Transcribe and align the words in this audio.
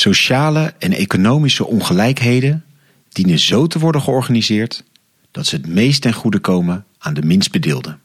Sociale 0.00 0.74
en 0.78 0.92
economische 0.92 1.66
ongelijkheden 1.66 2.64
dienen 3.08 3.38
zo 3.38 3.66
te 3.66 3.78
worden 3.78 4.00
georganiseerd 4.00 4.84
dat 5.30 5.46
ze 5.46 5.56
het 5.56 5.66
meest 5.66 6.02
ten 6.02 6.12
goede 6.12 6.38
komen 6.38 6.84
aan 6.98 7.14
de 7.14 7.22
minst 7.22 7.50
bedeelden. 7.50 8.00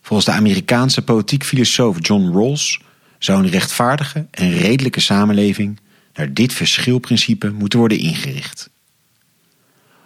Volgens 0.00 0.28
de 0.28 0.34
Amerikaanse 0.34 1.02
politiek 1.02 1.44
filosoof 1.44 1.96
John 2.00 2.32
Rawls 2.32 2.80
zou 3.18 3.42
een 3.42 3.50
rechtvaardige 3.50 4.26
en 4.30 4.52
redelijke 4.52 5.00
samenleving 5.00 5.80
naar 6.14 6.34
dit 6.34 6.52
verschilprincipe 6.52 7.50
moeten 7.50 7.78
worden 7.78 7.98
ingericht. 7.98 8.70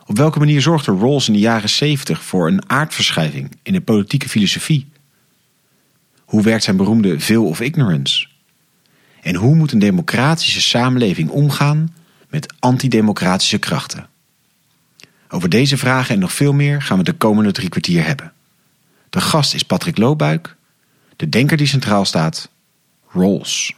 Op 0.07 0.17
welke 0.17 0.39
manier 0.39 0.61
zorgde 0.61 0.93
Rawls 0.93 1.27
in 1.27 1.33
de 1.33 1.39
jaren 1.39 1.71
70 1.71 2.23
voor 2.23 2.49
een 2.49 2.71
aardverschuiving 2.71 3.51
in 3.63 3.73
de 3.73 3.81
politieke 3.81 4.29
filosofie? 4.29 4.89
Hoe 6.25 6.43
werkt 6.43 6.65
zijn 6.65 6.77
beroemde 6.77 7.21
Veil 7.21 7.47
of 7.47 7.61
Ignorance? 7.61 8.33
En 9.25 9.35
hoe 9.35 9.55
moet 9.55 9.73
een 9.73 9.79
democratische 9.79 10.61
samenleving 10.61 11.31
omgaan 11.31 11.95
met 12.29 12.55
antidemocratische 12.59 13.59
krachten? 13.59 14.09
Over 15.29 15.49
deze 15.49 15.77
vragen 15.77 16.15
en 16.15 16.21
nog 16.21 16.33
veel 16.33 16.53
meer 16.53 16.83
gaan 16.83 16.99
we 16.99 17.05
de 17.05 17.13
komende 17.13 17.53
drie 17.53 17.69
kwartier 17.69 18.05
hebben. 18.07 18.33
De 19.11 19.21
gast 19.21 19.55
is 19.55 19.63
Patrick 19.63 19.99
Loobuik, 19.99 20.57
de 21.17 21.29
denker 21.29 21.57
die 21.57 21.67
centraal 21.67 22.05
staat, 22.05 22.51
Rawls. 23.09 23.75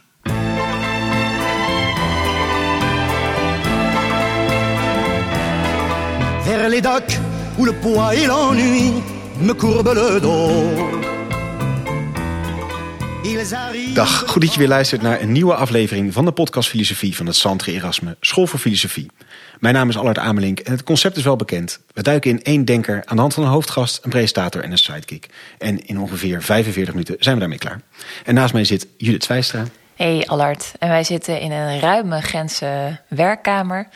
Dag, 13.93 14.23
goed 14.27 14.41
dat 14.41 14.53
je 14.53 14.59
weer 14.59 14.67
luistert 14.67 15.01
naar 15.01 15.21
een 15.21 15.31
nieuwe 15.31 15.55
aflevering 15.55 16.13
van 16.13 16.25
de 16.25 16.31
podcast 16.31 16.69
Filosofie 16.69 17.15
van 17.15 17.25
het 17.25 17.35
Centre 17.35 17.71
Erasme 17.71 18.17
School 18.21 18.47
voor 18.47 18.59
Filosofie. 18.59 19.11
Mijn 19.59 19.73
naam 19.73 19.89
is 19.89 19.97
Allard 19.97 20.17
Amelink 20.17 20.59
en 20.59 20.71
het 20.71 20.83
concept 20.83 21.17
is 21.17 21.23
wel 21.23 21.35
bekend. 21.35 21.79
We 21.93 22.01
duiken 22.01 22.31
in 22.31 22.43
één 22.43 22.65
denker 22.65 23.01
aan 23.05 23.15
de 23.15 23.21
hand 23.21 23.33
van 23.33 23.43
een 23.43 23.49
hoofdgast, 23.49 24.03
een 24.03 24.09
presentator 24.09 24.63
en 24.63 24.71
een 24.71 24.77
sidekick. 24.77 25.27
En 25.57 25.85
in 25.85 25.99
ongeveer 25.99 26.43
45 26.43 26.93
minuten 26.93 27.15
zijn 27.19 27.33
we 27.33 27.39
daarmee 27.39 27.59
klaar. 27.59 27.81
En 28.25 28.33
naast 28.33 28.53
mij 28.53 28.63
zit 28.63 28.87
Judith 28.97 29.23
Zwijstra. 29.23 29.63
Hey 29.95 30.23
Allard, 30.27 30.71
en 30.79 30.89
wij 30.89 31.03
zitten 31.03 31.39
in 31.39 31.51
een 31.51 31.79
ruime 31.79 32.21
Gentse 32.21 32.99
werkkamer. 33.07 33.87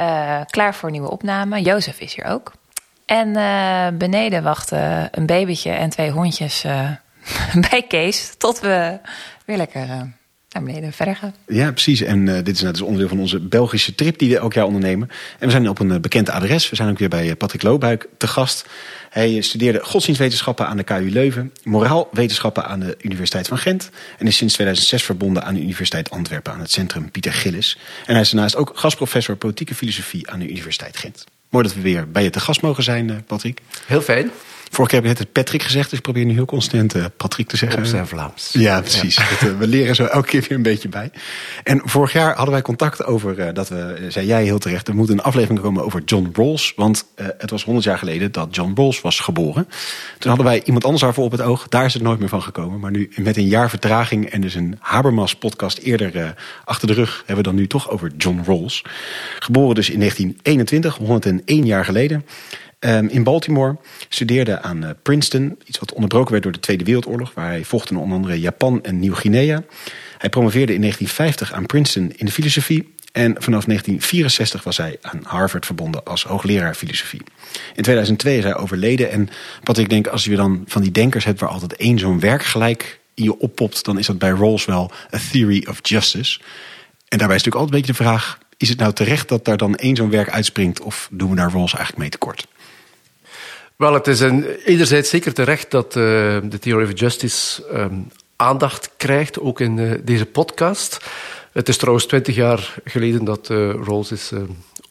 Uh, 0.00 0.40
klaar 0.50 0.74
voor 0.74 0.90
nieuwe 0.90 1.10
opname. 1.10 1.62
Jozef 1.62 2.00
is 2.00 2.14
hier 2.14 2.24
ook. 2.24 2.52
En 3.06 3.28
uh, 3.28 3.86
beneden 3.98 4.42
wachten 4.42 5.08
een 5.10 5.26
babytje 5.26 5.70
en 5.70 5.90
twee 5.90 6.10
hondjes 6.10 6.64
uh, 6.64 6.90
bij 7.70 7.84
Kees. 7.88 8.34
Tot 8.38 8.60
we 8.60 8.98
weer 9.44 9.56
lekker 9.56 9.86
naar 10.54 10.62
beneden 10.62 10.92
verder 10.92 11.16
gaan. 11.16 11.34
Ja, 11.46 11.70
precies. 11.72 12.00
En 12.00 12.26
uh, 12.26 12.34
dit 12.34 12.48
is 12.48 12.60
dus 12.60 12.80
onderdeel 12.80 13.08
van 13.08 13.20
onze 13.20 13.40
Belgische 13.40 13.94
trip 13.94 14.18
die 14.18 14.28
we 14.28 14.38
elk 14.38 14.52
jaar 14.52 14.66
ondernemen. 14.66 15.10
En 15.38 15.46
we 15.46 15.50
zijn 15.50 15.68
op 15.68 15.78
een 15.78 15.90
uh, 15.90 15.98
bekend 15.98 16.30
adres. 16.30 16.70
We 16.70 16.76
zijn 16.76 16.90
ook 16.90 16.98
weer 16.98 17.08
bij 17.08 17.36
Patrick 17.36 17.62
Loobuik 17.62 18.08
te 18.18 18.26
gast. 18.26 18.66
Hij 19.10 19.40
studeerde 19.40 19.84
godsdienstwetenschappen 19.84 20.66
aan 20.66 20.76
de 20.76 20.82
KU 20.82 21.10
Leuven, 21.10 21.52
moraalwetenschappen 21.62 22.64
aan 22.64 22.80
de 22.80 22.96
Universiteit 23.00 23.48
van 23.48 23.58
Gent 23.58 23.90
en 24.18 24.26
is 24.26 24.36
sinds 24.36 24.54
2006 24.54 25.02
verbonden 25.02 25.44
aan 25.44 25.54
de 25.54 25.60
Universiteit 25.60 26.10
Antwerpen 26.10 26.52
aan 26.52 26.60
het 26.60 26.70
Centrum 26.70 27.10
Pieter 27.10 27.32
Gillis. 27.32 27.78
En 28.06 28.12
hij 28.12 28.22
is 28.22 28.30
daarnaast 28.30 28.56
ook 28.56 28.72
gastprofessor 28.74 29.36
politieke 29.36 29.74
filosofie 29.74 30.30
aan 30.30 30.38
de 30.38 30.48
Universiteit 30.48 30.96
Gent. 30.96 31.24
Mooi 31.48 31.66
dat 31.66 31.74
we 31.74 31.80
weer 31.80 32.10
bij 32.10 32.22
je 32.22 32.30
te 32.30 32.40
gast 32.40 32.62
mogen 32.62 32.82
zijn, 32.82 33.24
Patrick. 33.26 33.60
Heel 33.86 34.02
fijn. 34.02 34.30
Vorige 34.74 34.94
keer 34.94 35.04
heb 35.04 35.12
je 35.12 35.18
net 35.18 35.18
het 35.18 35.44
Patrick 35.44 35.62
gezegd, 35.62 35.88
dus 35.90 35.98
ik 35.98 36.04
probeer 36.04 36.24
nu 36.24 36.32
heel 36.32 36.44
constant 36.44 36.94
uh, 36.94 37.04
Patrick 37.16 37.48
te 37.48 37.56
zeggen. 37.56 37.78
Op 37.78 37.84
zijn 37.84 38.06
Vlaams. 38.06 38.50
Ja, 38.52 38.80
precies. 38.80 39.16
Ja. 39.16 39.22
Dat, 39.30 39.50
uh, 39.50 39.58
we 39.58 39.66
leren 39.66 39.94
zo 39.94 40.04
elke 40.04 40.28
keer 40.28 40.40
weer 40.40 40.52
een 40.52 40.62
beetje 40.62 40.88
bij. 40.88 41.10
En 41.64 41.80
vorig 41.84 42.12
jaar 42.12 42.34
hadden 42.34 42.52
wij 42.52 42.62
contact 42.62 43.04
over 43.04 43.38
uh, 43.38 43.48
dat 43.52 43.68
we, 43.68 44.06
zei 44.08 44.26
jij 44.26 44.44
heel 44.44 44.58
terecht, 44.58 44.88
er 44.88 44.94
moet 44.94 45.08
een 45.08 45.22
aflevering 45.22 45.60
komen 45.60 45.84
over 45.84 46.02
John 46.04 46.30
Rawls. 46.32 46.72
Want 46.76 47.06
het 47.16 47.50
was 47.50 47.64
honderd 47.64 47.84
jaar 47.84 47.98
geleden 47.98 48.32
dat 48.32 48.54
John 48.54 48.72
Rawls 48.74 49.00
was 49.00 49.20
geboren. 49.20 49.68
Toen 50.18 50.28
hadden 50.28 50.46
wij 50.46 50.62
iemand 50.64 50.84
anders 50.84 51.02
daarvoor 51.02 51.24
op 51.24 51.30
het 51.30 51.40
oog. 51.40 51.68
Daar 51.68 51.84
is 51.84 51.94
het 51.94 52.02
nooit 52.02 52.18
meer 52.18 52.28
van 52.28 52.42
gekomen. 52.42 52.80
Maar 52.80 52.90
nu 52.90 53.10
met 53.16 53.36
een 53.36 53.48
jaar 53.48 53.70
vertraging 53.70 54.30
en 54.30 54.40
dus 54.40 54.54
een 54.54 54.76
Habermas 54.80 55.34
podcast 55.34 55.78
eerder 55.78 56.34
achter 56.64 56.88
de 56.88 56.94
rug, 56.94 57.16
hebben 57.16 57.36
we 57.36 57.50
dan 57.50 57.54
nu 57.54 57.66
toch 57.66 57.90
over 57.90 58.12
John 58.16 58.42
Rawls. 58.46 58.84
Geboren 59.38 59.74
dus 59.74 59.90
in 59.90 59.98
1921, 59.98 60.96
101 60.96 61.66
jaar 61.66 61.84
geleden. 61.84 62.24
Um, 62.86 63.08
in 63.08 63.22
Baltimore, 63.22 63.76
studeerde 64.08 64.60
aan 64.60 64.84
uh, 64.84 64.90
Princeton, 65.02 65.58
iets 65.64 65.78
wat 65.78 65.92
onderbroken 65.92 66.30
werd 66.30 66.42
door 66.42 66.52
de 66.52 66.60
Tweede 66.60 66.84
Wereldoorlog, 66.84 67.34
waar 67.34 67.48
hij 67.48 67.64
vocht 67.64 67.90
in 67.90 67.96
onder 67.96 68.16
andere 68.16 68.40
Japan 68.40 68.82
en 68.82 68.98
Nieuw-Guinea. 68.98 69.62
Hij 70.18 70.28
promoveerde 70.28 70.74
in 70.74 70.80
1950 70.80 71.52
aan 71.52 71.66
Princeton 71.66 72.12
in 72.16 72.26
de 72.26 72.32
filosofie 72.32 72.94
en 73.14 73.30
vanaf 73.38 73.64
1964 73.64 74.62
was 74.62 74.76
hij 74.76 74.98
aan 75.00 75.20
Harvard 75.22 75.66
verbonden 75.66 76.04
als 76.04 76.24
hoogleraar 76.24 76.74
filosofie. 76.74 77.22
In 77.74 77.82
2002 77.82 78.36
is 78.36 78.44
hij 78.44 78.56
overleden 78.56 79.10
en 79.10 79.28
wat 79.62 79.78
ik 79.78 79.88
denk, 79.88 80.06
als 80.06 80.24
je 80.24 80.36
dan 80.36 80.64
van 80.66 80.82
die 80.82 80.90
denkers 80.90 81.24
hebt 81.24 81.40
waar 81.40 81.48
altijd 81.48 81.76
één 81.76 81.98
zo'n 81.98 82.20
werk 82.20 82.44
gelijk 82.44 83.00
in 83.14 83.24
je 83.24 83.38
oppopt, 83.38 83.84
dan 83.84 83.98
is 83.98 84.06
dat 84.06 84.18
bij 84.18 84.30
Rawls 84.30 84.64
wel 84.64 84.90
A 85.14 85.18
Theory 85.32 85.66
of 85.68 85.78
Justice. 85.82 86.40
En 87.08 87.18
daarbij 87.18 87.36
is 87.36 87.44
natuurlijk 87.44 87.54
altijd 87.54 87.72
een 87.72 87.80
beetje 87.80 88.04
de 88.04 88.10
vraag, 88.10 88.38
is 88.56 88.68
het 88.68 88.78
nou 88.78 88.92
terecht 88.92 89.28
dat 89.28 89.44
daar 89.44 89.56
dan 89.56 89.76
één 89.76 89.96
zo'n 89.96 90.10
werk 90.10 90.30
uitspringt 90.30 90.80
of 90.80 91.08
doen 91.12 91.30
we 91.30 91.36
daar 91.36 91.50
Rawls 91.50 91.74
eigenlijk 91.74 91.98
mee 91.98 92.08
tekort? 92.08 92.46
Wel, 93.76 93.94
het 93.94 94.06
is 94.06 94.20
een, 94.20 94.46
enerzijds 94.64 95.10
zeker 95.10 95.32
terecht 95.32 95.70
dat 95.70 95.86
uh, 95.86 96.02
de 96.42 96.58
Theory 96.60 96.84
of 96.84 96.98
Justice 96.98 97.62
um, 97.72 98.08
aandacht 98.36 98.90
krijgt, 98.96 99.40
ook 99.40 99.60
in 99.60 99.76
uh, 99.76 99.92
deze 100.02 100.26
podcast. 100.26 100.98
Het 101.52 101.68
is 101.68 101.76
trouwens 101.76 102.06
twintig 102.06 102.34
jaar 102.34 102.74
geleden 102.84 103.24
dat 103.24 103.50
uh, 103.50 103.74
Rawls 103.84 104.12
is 104.12 104.32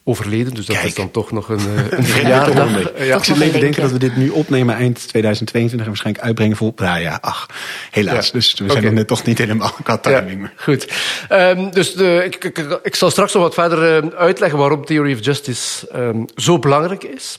overleden, 0.04 0.54
dus 0.54 0.66
dat 0.66 0.76
Kijk. 0.76 0.88
is 0.88 0.94
dan 0.94 1.10
toch 1.10 1.32
nog 1.32 1.48
een, 1.48 1.60
een 1.90 2.04
verjaardag. 2.04 2.70
ja. 2.98 3.16
Ik 3.16 3.24
zit 3.24 3.40
even 3.40 3.52
te 3.52 3.58
denken 3.58 3.82
dat 3.82 3.90
we 3.90 3.98
dit 3.98 4.16
nu 4.16 4.28
opnemen 4.28 4.74
eind 4.74 5.08
2022 5.08 5.80
en 5.80 5.86
waarschijnlijk 5.86 6.24
uitbrengen 6.24 6.56
vol. 6.56 6.72
Nou 6.76 7.00
ja, 7.00 7.18
ach, 7.20 7.46
helaas. 7.90 8.26
Ja. 8.26 8.32
Dus 8.32 8.54
we 8.54 8.70
zijn 8.70 8.88
okay. 8.88 9.04
toch 9.04 9.24
niet 9.24 9.38
helemaal 9.38 9.72
qua 9.82 9.98
timing. 9.98 10.42
Ja, 10.42 10.52
goed. 10.56 10.92
Um, 11.30 11.70
dus 11.70 11.94
de, 11.94 12.22
ik, 12.24 12.44
ik, 12.44 12.78
ik, 12.82 12.94
zal 12.94 13.10
straks 13.10 13.32
nog 13.32 13.42
wat 13.42 13.54
verder 13.54 14.14
uitleggen 14.16 14.58
waarom 14.58 14.84
Theory 14.84 15.12
of 15.12 15.24
Justice 15.24 15.88
um, 15.94 16.24
zo 16.34 16.58
belangrijk 16.58 17.04
is 17.04 17.38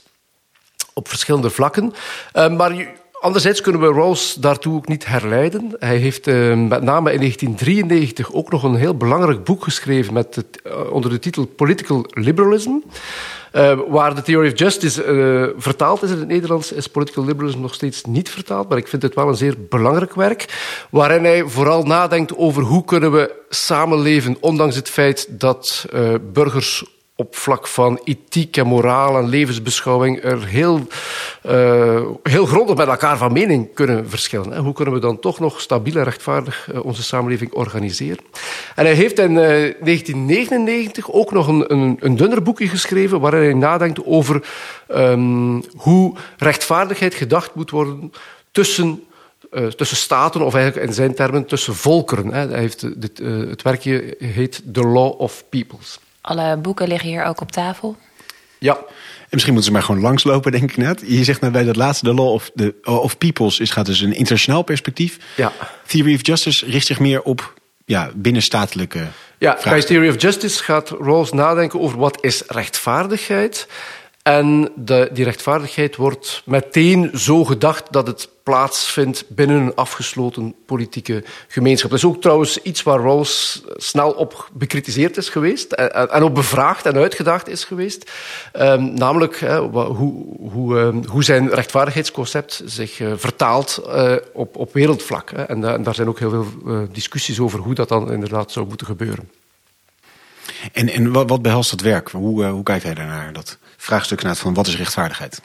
op 0.98 1.08
verschillende 1.08 1.50
vlakken. 1.50 1.92
Uh, 2.34 2.56
maar 2.56 2.94
anderzijds 3.20 3.60
kunnen 3.60 3.80
we 3.80 3.86
Rawls 3.86 4.34
daartoe 4.34 4.76
ook 4.76 4.88
niet 4.88 5.06
herleiden. 5.06 5.76
Hij 5.78 5.96
heeft 5.96 6.26
uh, 6.26 6.34
met 6.54 6.82
name 6.82 7.12
in 7.12 7.18
1993 7.18 8.32
ook 8.32 8.50
nog 8.50 8.62
een 8.62 8.74
heel 8.74 8.96
belangrijk 8.96 9.44
boek 9.44 9.62
geschreven 9.62 10.12
met 10.12 10.44
uh, 10.66 10.92
onder 10.92 11.10
de 11.10 11.18
titel 11.18 11.46
Political 11.46 12.06
Liberalism. 12.10 12.70
Waar 13.88 14.14
de 14.14 14.22
Theory 14.22 14.52
of 14.52 14.58
Justice 14.58 15.54
vertaald 15.56 16.02
is 16.02 16.10
in 16.10 16.18
het 16.18 16.28
Nederlands, 16.28 16.72
is 16.72 16.86
Political 16.86 17.24
Liberalism 17.24 17.60
nog 17.60 17.74
steeds 17.74 18.04
niet 18.04 18.30
vertaald. 18.30 18.68
Maar 18.68 18.78
ik 18.78 18.88
vind 18.88 19.02
het 19.02 19.14
wel 19.14 19.28
een 19.28 19.34
zeer 19.34 19.54
belangrijk 19.68 20.14
werk. 20.14 20.44
Waarin 20.90 21.24
hij 21.24 21.44
vooral 21.44 21.82
nadenkt 21.82 22.36
over 22.36 22.62
hoe 22.62 22.84
kunnen 22.84 23.12
we 23.12 23.34
samenleven, 23.48 24.36
ondanks 24.40 24.76
het 24.76 24.90
feit 24.90 25.26
dat 25.30 25.86
burgers 26.32 26.84
op 27.18 27.36
vlak 27.36 27.66
van 27.66 28.00
ethiek 28.04 28.56
en 28.56 28.66
moraal 28.66 29.18
en 29.18 29.28
levensbeschouwing 29.28 30.22
er 30.22 30.46
heel, 30.46 30.86
uh, 31.46 32.00
heel 32.22 32.46
grondig 32.46 32.76
met 32.76 32.88
elkaar 32.88 33.16
van 33.16 33.32
mening 33.32 33.74
kunnen 33.74 34.08
verschillen. 34.08 34.52
En 34.52 34.62
hoe 34.62 34.72
kunnen 34.72 34.94
we 34.94 35.00
dan 35.00 35.18
toch 35.18 35.38
nog 35.38 35.60
stabiel 35.60 35.96
en 35.96 36.04
rechtvaardig 36.04 36.68
uh, 36.72 36.84
onze 36.84 37.02
samenleving 37.02 37.52
organiseren? 37.52 38.24
En 38.74 38.84
hij 38.84 38.94
heeft 38.94 39.18
in 39.18 39.30
uh, 39.30 39.36
1999 39.36 41.12
ook 41.12 41.32
nog 41.32 41.48
een, 41.48 41.72
een, 41.72 41.96
een 42.00 42.16
dunner 42.16 42.42
boekje 42.42 42.68
geschreven 42.68 43.20
waarin 43.20 43.42
hij 43.42 43.54
nadenkt 43.54 44.04
over 44.04 44.48
um, 44.88 45.62
hoe 45.76 46.16
rechtvaardigheid 46.36 47.14
gedacht 47.14 47.54
moet 47.54 47.70
worden 47.70 48.12
tussen 48.50 49.00
tussen 49.76 49.96
staten, 49.96 50.40
of 50.40 50.54
eigenlijk 50.54 50.86
in 50.86 50.94
zijn 50.94 51.14
termen 51.14 51.46
tussen 51.46 51.74
volkeren. 51.74 52.32
Hij 52.32 52.46
heeft 52.48 52.80
het 53.48 53.62
werkje 53.62 54.14
heet 54.18 54.62
The 54.72 54.86
Law 54.86 55.20
of 55.20 55.44
Peoples. 55.48 55.98
Alle 56.26 56.56
boeken 56.56 56.88
liggen 56.88 57.08
hier 57.08 57.24
ook 57.24 57.40
op 57.40 57.52
tafel. 57.52 57.96
Ja. 58.58 58.76
En 58.76 59.28
misschien 59.30 59.52
moeten 59.52 59.72
ze 59.72 59.78
maar 59.78 59.86
gewoon 59.86 60.00
langslopen, 60.00 60.52
denk 60.52 60.70
ik 60.70 60.76
net. 60.76 61.02
Je 61.06 61.24
zegt 61.24 61.40
net 61.40 61.52
bij 61.52 61.64
dat 61.64 61.76
laatste, 61.76 62.04
de 62.04 62.14
Law 62.14 62.28
of, 62.28 62.50
the, 62.54 62.74
of 62.84 63.18
Peoples, 63.18 63.60
is, 63.60 63.70
gaat 63.70 63.86
dus 63.86 64.00
een 64.00 64.12
internationaal 64.12 64.62
perspectief. 64.62 65.18
Ja. 65.36 65.52
Theory 65.86 66.14
of 66.14 66.26
Justice 66.26 66.66
richt 66.66 66.86
zich 66.86 66.98
meer 66.98 67.22
op 67.22 67.54
ja, 67.84 68.10
binnenstatelijke 68.14 69.06
Ja, 69.38 69.58
bij 69.64 69.82
Theory 69.82 70.08
of 70.08 70.20
Justice 70.22 70.62
gaat 70.62 70.90
Rawls 70.90 71.32
nadenken 71.32 71.80
over 71.80 71.98
wat 71.98 72.18
is 72.20 72.42
rechtvaardigheid. 72.46 73.68
En 74.26 74.72
de, 74.74 75.10
die 75.12 75.24
rechtvaardigheid 75.24 75.96
wordt 75.96 76.42
meteen 76.44 77.10
zo 77.14 77.44
gedacht 77.44 77.92
dat 77.92 78.06
het 78.06 78.28
plaatsvindt 78.42 79.24
binnen 79.28 79.56
een 79.56 79.74
afgesloten 79.74 80.54
politieke 80.66 81.24
gemeenschap. 81.48 81.90
Dat 81.90 81.98
is 81.98 82.04
ook 82.04 82.20
trouwens 82.20 82.62
iets 82.62 82.82
waar 82.82 83.00
Rawls 83.00 83.62
snel 83.76 84.10
op 84.10 84.50
bekritiseerd 84.52 85.16
is 85.16 85.28
geweest 85.28 85.72
en, 85.72 86.10
en 86.10 86.22
op 86.22 86.34
bevraagd 86.34 86.86
en 86.86 86.96
uitgedaagd 86.96 87.48
is 87.48 87.64
geweest. 87.64 88.10
Um, 88.52 88.94
namelijk 88.94 89.40
hoe, 89.40 90.24
hoe, 90.50 90.78
um, 90.78 91.04
hoe 91.06 91.24
zijn 91.24 91.48
rechtvaardigheidsconcept 91.48 92.62
zich 92.64 93.00
uh, 93.00 93.12
vertaalt 93.16 93.82
uh, 93.86 94.16
op, 94.32 94.56
op 94.56 94.72
wereldvlak. 94.72 95.30
Hè. 95.30 95.42
En, 95.42 95.60
da 95.60 95.74
en, 95.74 95.82
daar 95.82 95.94
zijn 95.94 96.08
ook 96.08 96.18
heel 96.18 96.30
veel 96.30 96.88
discussies 96.92 97.40
over 97.40 97.58
hoe 97.58 97.74
dat 97.74 97.88
dan 97.88 98.12
inderdaad 98.12 98.52
zou 98.52 98.66
moeten 98.66 98.86
gebeuren. 98.86 99.30
En, 100.72 100.88
en 100.88 101.12
wat, 101.12 101.42
behelst 101.42 101.70
dat 101.70 101.80
werk? 101.80 102.08
Hoe, 102.10 102.44
hoe 102.44 102.62
kijkt 102.62 102.84
hij 102.84 102.94
daarnaar? 102.94 103.32
Dat 103.32 103.58
vraagstuk 103.86 104.22
naar 104.22 104.36
van 104.36 104.54
wat 104.54 104.66
is 104.66 104.76
rechtvaardigheid? 104.76 105.40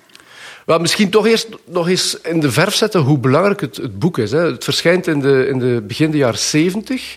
Wel, 0.66 0.80
misschien 0.80 1.10
toch 1.10 1.28
eerst 1.28 1.48
nog 1.66 1.88
eens 1.88 2.22
in 2.22 2.40
de 2.40 2.52
verf 2.52 2.76
zetten 2.76 3.02
hoe 3.02 3.18
belangrijk 3.18 3.62
het, 3.62 3.78
het 3.78 4.00
boek 4.00 4.18
is. 4.18 4.32
Hè. 4.32 4.40
Het 4.40 4.64
verschijnt 4.64 5.08
in 5.08 5.20
de, 5.20 5.48
in 5.48 5.60
de 5.60 5.84
begin 5.88 6.12
de 6.12 6.18
jaren 6.18 6.40
zeventig. 6.40 7.16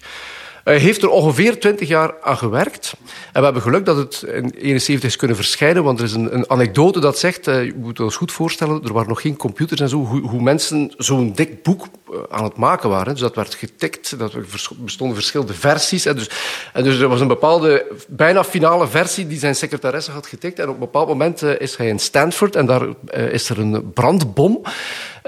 Hij 0.64 0.78
heeft 0.78 1.02
er 1.02 1.08
ongeveer 1.08 1.60
twintig 1.60 1.88
jaar 1.88 2.14
aan 2.22 2.36
gewerkt. 2.36 2.94
En 3.32 3.38
we 3.38 3.44
hebben 3.44 3.62
geluk 3.62 3.84
dat 3.84 3.96
het 3.96 4.22
in 4.22 4.50
71 4.50 5.08
is 5.08 5.16
kunnen 5.16 5.36
verschijnen, 5.36 5.84
want 5.84 5.98
er 5.98 6.04
is 6.04 6.12
een, 6.12 6.34
een 6.34 6.50
anekdote 6.50 7.00
dat 7.00 7.18
zegt, 7.18 7.48
uh, 7.48 7.64
je 7.64 7.74
moet 7.76 8.00
ons 8.00 8.16
goed 8.16 8.32
voorstellen, 8.32 8.82
er 8.82 8.92
waren 8.92 9.08
nog 9.08 9.20
geen 9.20 9.36
computers 9.36 9.80
en 9.80 9.88
zo, 9.88 9.96
hoe, 9.96 10.20
hoe 10.20 10.42
mensen 10.42 10.94
zo'n 10.96 11.32
dik 11.32 11.62
boek 11.62 11.86
aan 12.30 12.44
het 12.44 12.56
maken 12.56 12.88
waren. 12.88 13.12
Dus 13.12 13.22
dat 13.22 13.34
werd 13.34 13.54
getikt, 13.54 14.18
dat 14.18 14.32
bestonden 14.76 15.16
verschillende 15.16 15.54
versies. 15.54 16.06
En 16.06 16.16
dus, 16.16 16.30
en 16.72 16.84
dus 16.84 16.98
er 16.98 17.08
was 17.08 17.20
een 17.20 17.28
bepaalde, 17.28 17.86
bijna 18.08 18.44
finale 18.44 18.88
versie 18.88 19.26
die 19.26 19.38
zijn 19.38 19.54
secretaresse 19.54 20.10
had 20.10 20.26
getikt. 20.26 20.58
En 20.58 20.68
op 20.68 20.74
een 20.74 20.80
bepaald 20.80 21.08
moment 21.08 21.42
uh, 21.42 21.60
is 21.60 21.76
hij 21.76 21.88
in 21.88 21.98
Stanford 21.98 22.56
en 22.56 22.66
daar 22.66 22.86
is 23.30 23.48
er 23.48 23.58
een 23.58 23.92
brandbom. 23.92 24.62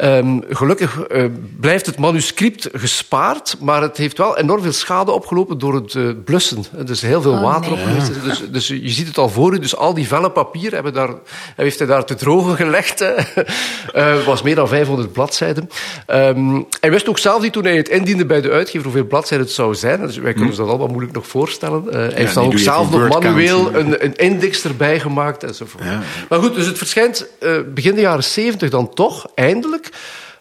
Um, 0.03 0.43
gelukkig 0.49 1.09
uh, 1.09 1.25
blijft 1.61 1.87
het 1.87 1.99
manuscript 1.99 2.69
gespaard, 2.73 3.57
maar 3.61 3.83
het 3.83 3.97
heeft 3.97 4.19
wel 4.19 4.39
enorm 4.39 4.63
veel 4.63 4.73
schade 4.73 5.11
opgelopen 5.11 5.59
door 5.59 5.75
het 5.75 5.95
uh, 5.95 6.11
blussen. 6.25 6.65
Dus 6.85 7.01
heel 7.01 7.23
veel 7.23 7.33
Oh, 7.33 7.43
water 7.43 7.77
nee. 7.77 8.21
Dus, 8.23 8.51
dus 8.51 8.67
je 8.67 8.89
ziet 8.89 9.07
het 9.07 9.19
al 9.19 9.29
voor 9.29 9.55
u. 9.55 9.59
Dus 9.59 9.77
al 9.77 9.95
die 9.95 10.07
vellen 10.07 10.33
papier 10.33 10.73
hebben 10.73 10.93
daar, 10.93 11.15
heeft 11.57 11.79
hij 11.79 11.87
daar 11.87 12.05
te 12.05 12.15
drogen 12.15 12.57
gelegd. 12.57 12.99
Het 12.99 14.25
was 14.33 14.43
meer 14.43 14.55
dan 14.55 14.69
500 14.69 15.13
bladzijden. 15.13 15.69
Um, 16.07 16.67
hij 16.81 16.91
wist 16.91 17.09
ook 17.09 17.19
zelf 17.19 17.43
niet 17.43 17.53
toen 17.53 17.65
hij 17.65 17.77
het 17.77 17.89
indiende 17.89 18.27
bij 18.27 18.41
de 18.41 18.51
uitgever 18.51 18.85
hoeveel 18.85 19.05
bladzijden 19.05 19.47
het 19.47 19.55
zou 19.55 19.75
zijn. 19.75 20.01
Dus 20.01 20.17
wij 20.17 20.33
kunnen 20.33 20.49
ons 20.49 20.59
dat 20.59 20.69
allemaal 20.69 20.87
moeilijk 20.87 21.13
nog 21.13 21.27
voorstellen. 21.27 21.85
Uh, 21.87 21.93
hij 21.93 22.13
heeft 22.15 22.35
dan 22.35 22.45
ook 22.45 22.59
zelf 22.59 22.91
nog 22.91 23.09
manueel 23.09 23.75
een, 23.75 24.05
een 24.05 24.17
index 24.17 24.65
erbij 24.65 25.01
gemaakt 25.01 25.43
enzovoort. 25.43 25.85
Ja. 25.85 26.03
Maar 26.29 26.39
goed, 26.39 26.55
dus 26.55 26.67
het 26.67 26.79
verschijnt 26.79 27.27
uh, 27.41 27.59
begin 27.75 27.95
de 27.95 28.01
jaren 28.01 28.25
70 28.25 28.71
dan 28.71 28.95
toch, 28.95 29.27
eindelijk. 29.35 29.89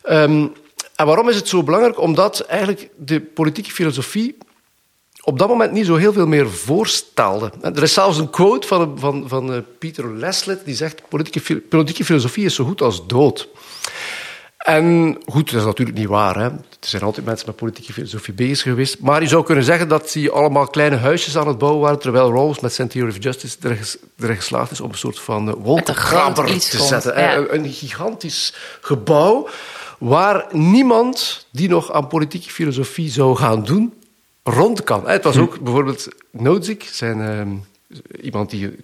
Um, 0.10 0.54
en 0.96 1.06
waarom 1.06 1.30
is 1.30 1.36
het 1.36 1.48
zo 1.48 1.64
belangrijk? 1.64 2.00
Omdat 2.00 2.40
eigenlijk 2.40 2.90
de 2.98 3.22
politieke 3.22 3.72
filosofie 3.72 4.38
op 5.26 5.40
dat 5.40 5.48
moment 5.48 5.72
niet 5.72 5.86
zo 5.86 5.96
heel 5.96 6.14
veel 6.14 6.28
meer 6.28 6.50
voorstelde. 6.50 7.52
Er 7.62 7.84
is 7.84 7.94
zelfs 7.94 8.18
een 8.18 8.30
quote 8.30 8.68
van, 8.68 9.00
van, 9.00 9.24
van 9.28 9.54
uh, 9.54 9.58
Peter 9.80 10.14
Leslet 10.14 10.66
die 10.66 10.76
zegt 10.76 11.02
politieke, 11.10 11.62
politieke 11.62 12.06
filosofie 12.06 12.46
is 12.46 12.56
zo 12.56 12.66
goed 12.66 12.82
als 12.82 13.08
dood. 13.08 13.48
En 14.66 15.18
goed, 15.26 15.52
dat 15.52 15.60
is 15.60 15.66
natuurlijk 15.66 15.98
niet 15.98 16.08
waar. 16.08 16.36
Hè. 16.36 16.44
Er 16.46 16.92
zijn 16.92 17.02
altijd 17.02 17.26
mensen 17.26 17.48
met 17.48 17.56
politieke 17.56 17.94
filosofie 17.94 18.34
bezig 18.34 18.62
geweest. 18.62 19.00
Maar 19.00 19.22
je 19.22 19.28
zou 19.28 19.44
kunnen 19.44 19.64
zeggen 19.64 19.88
dat 19.88 20.12
die 20.12 20.30
allemaal 20.30 20.68
kleine 20.68 20.96
huisjes 20.96 21.38
aan 21.38 21.48
het 21.48 21.58
bouwen 21.58 21.82
waren, 21.82 22.00
terwijl 22.00 22.32
Rawls 22.32 22.60
met 22.60 22.74
zijn 22.74 22.88
Theory 22.88 23.10
of 23.10 23.24
Justice 23.24 23.58
erin 23.62 23.78
ges, 23.78 23.98
er 24.18 24.36
geslaagd 24.36 24.72
is 24.72 24.82
om 24.82 24.90
een 24.90 24.98
soort 24.98 25.20
van 25.20 25.48
uh, 25.48 25.54
wolkenkrabber 25.58 26.46
te 26.46 26.52
komt, 26.78 26.88
zetten. 26.88 27.20
Ja. 27.20 27.36
Een, 27.36 27.56
een 27.56 27.72
gigantisch 27.72 28.54
gebouw 28.82 29.50
waar 29.98 30.46
niemand 30.52 31.46
die 31.52 31.70
nog 31.70 31.92
aan 31.92 32.08
politieke 32.08 32.50
filosofie 32.50 33.10
zou 33.10 33.36
gaan 33.36 33.64
doen, 33.64 33.94
rond 34.44 34.84
kan. 34.84 35.08
Het 35.08 35.24
was 35.24 35.38
ook 35.38 35.60
bijvoorbeeld 35.60 36.08
Nozick, 36.32 36.90
zijn, 36.92 37.20
uh, 37.90 38.02
iemand 38.22 38.50
die 38.50 38.76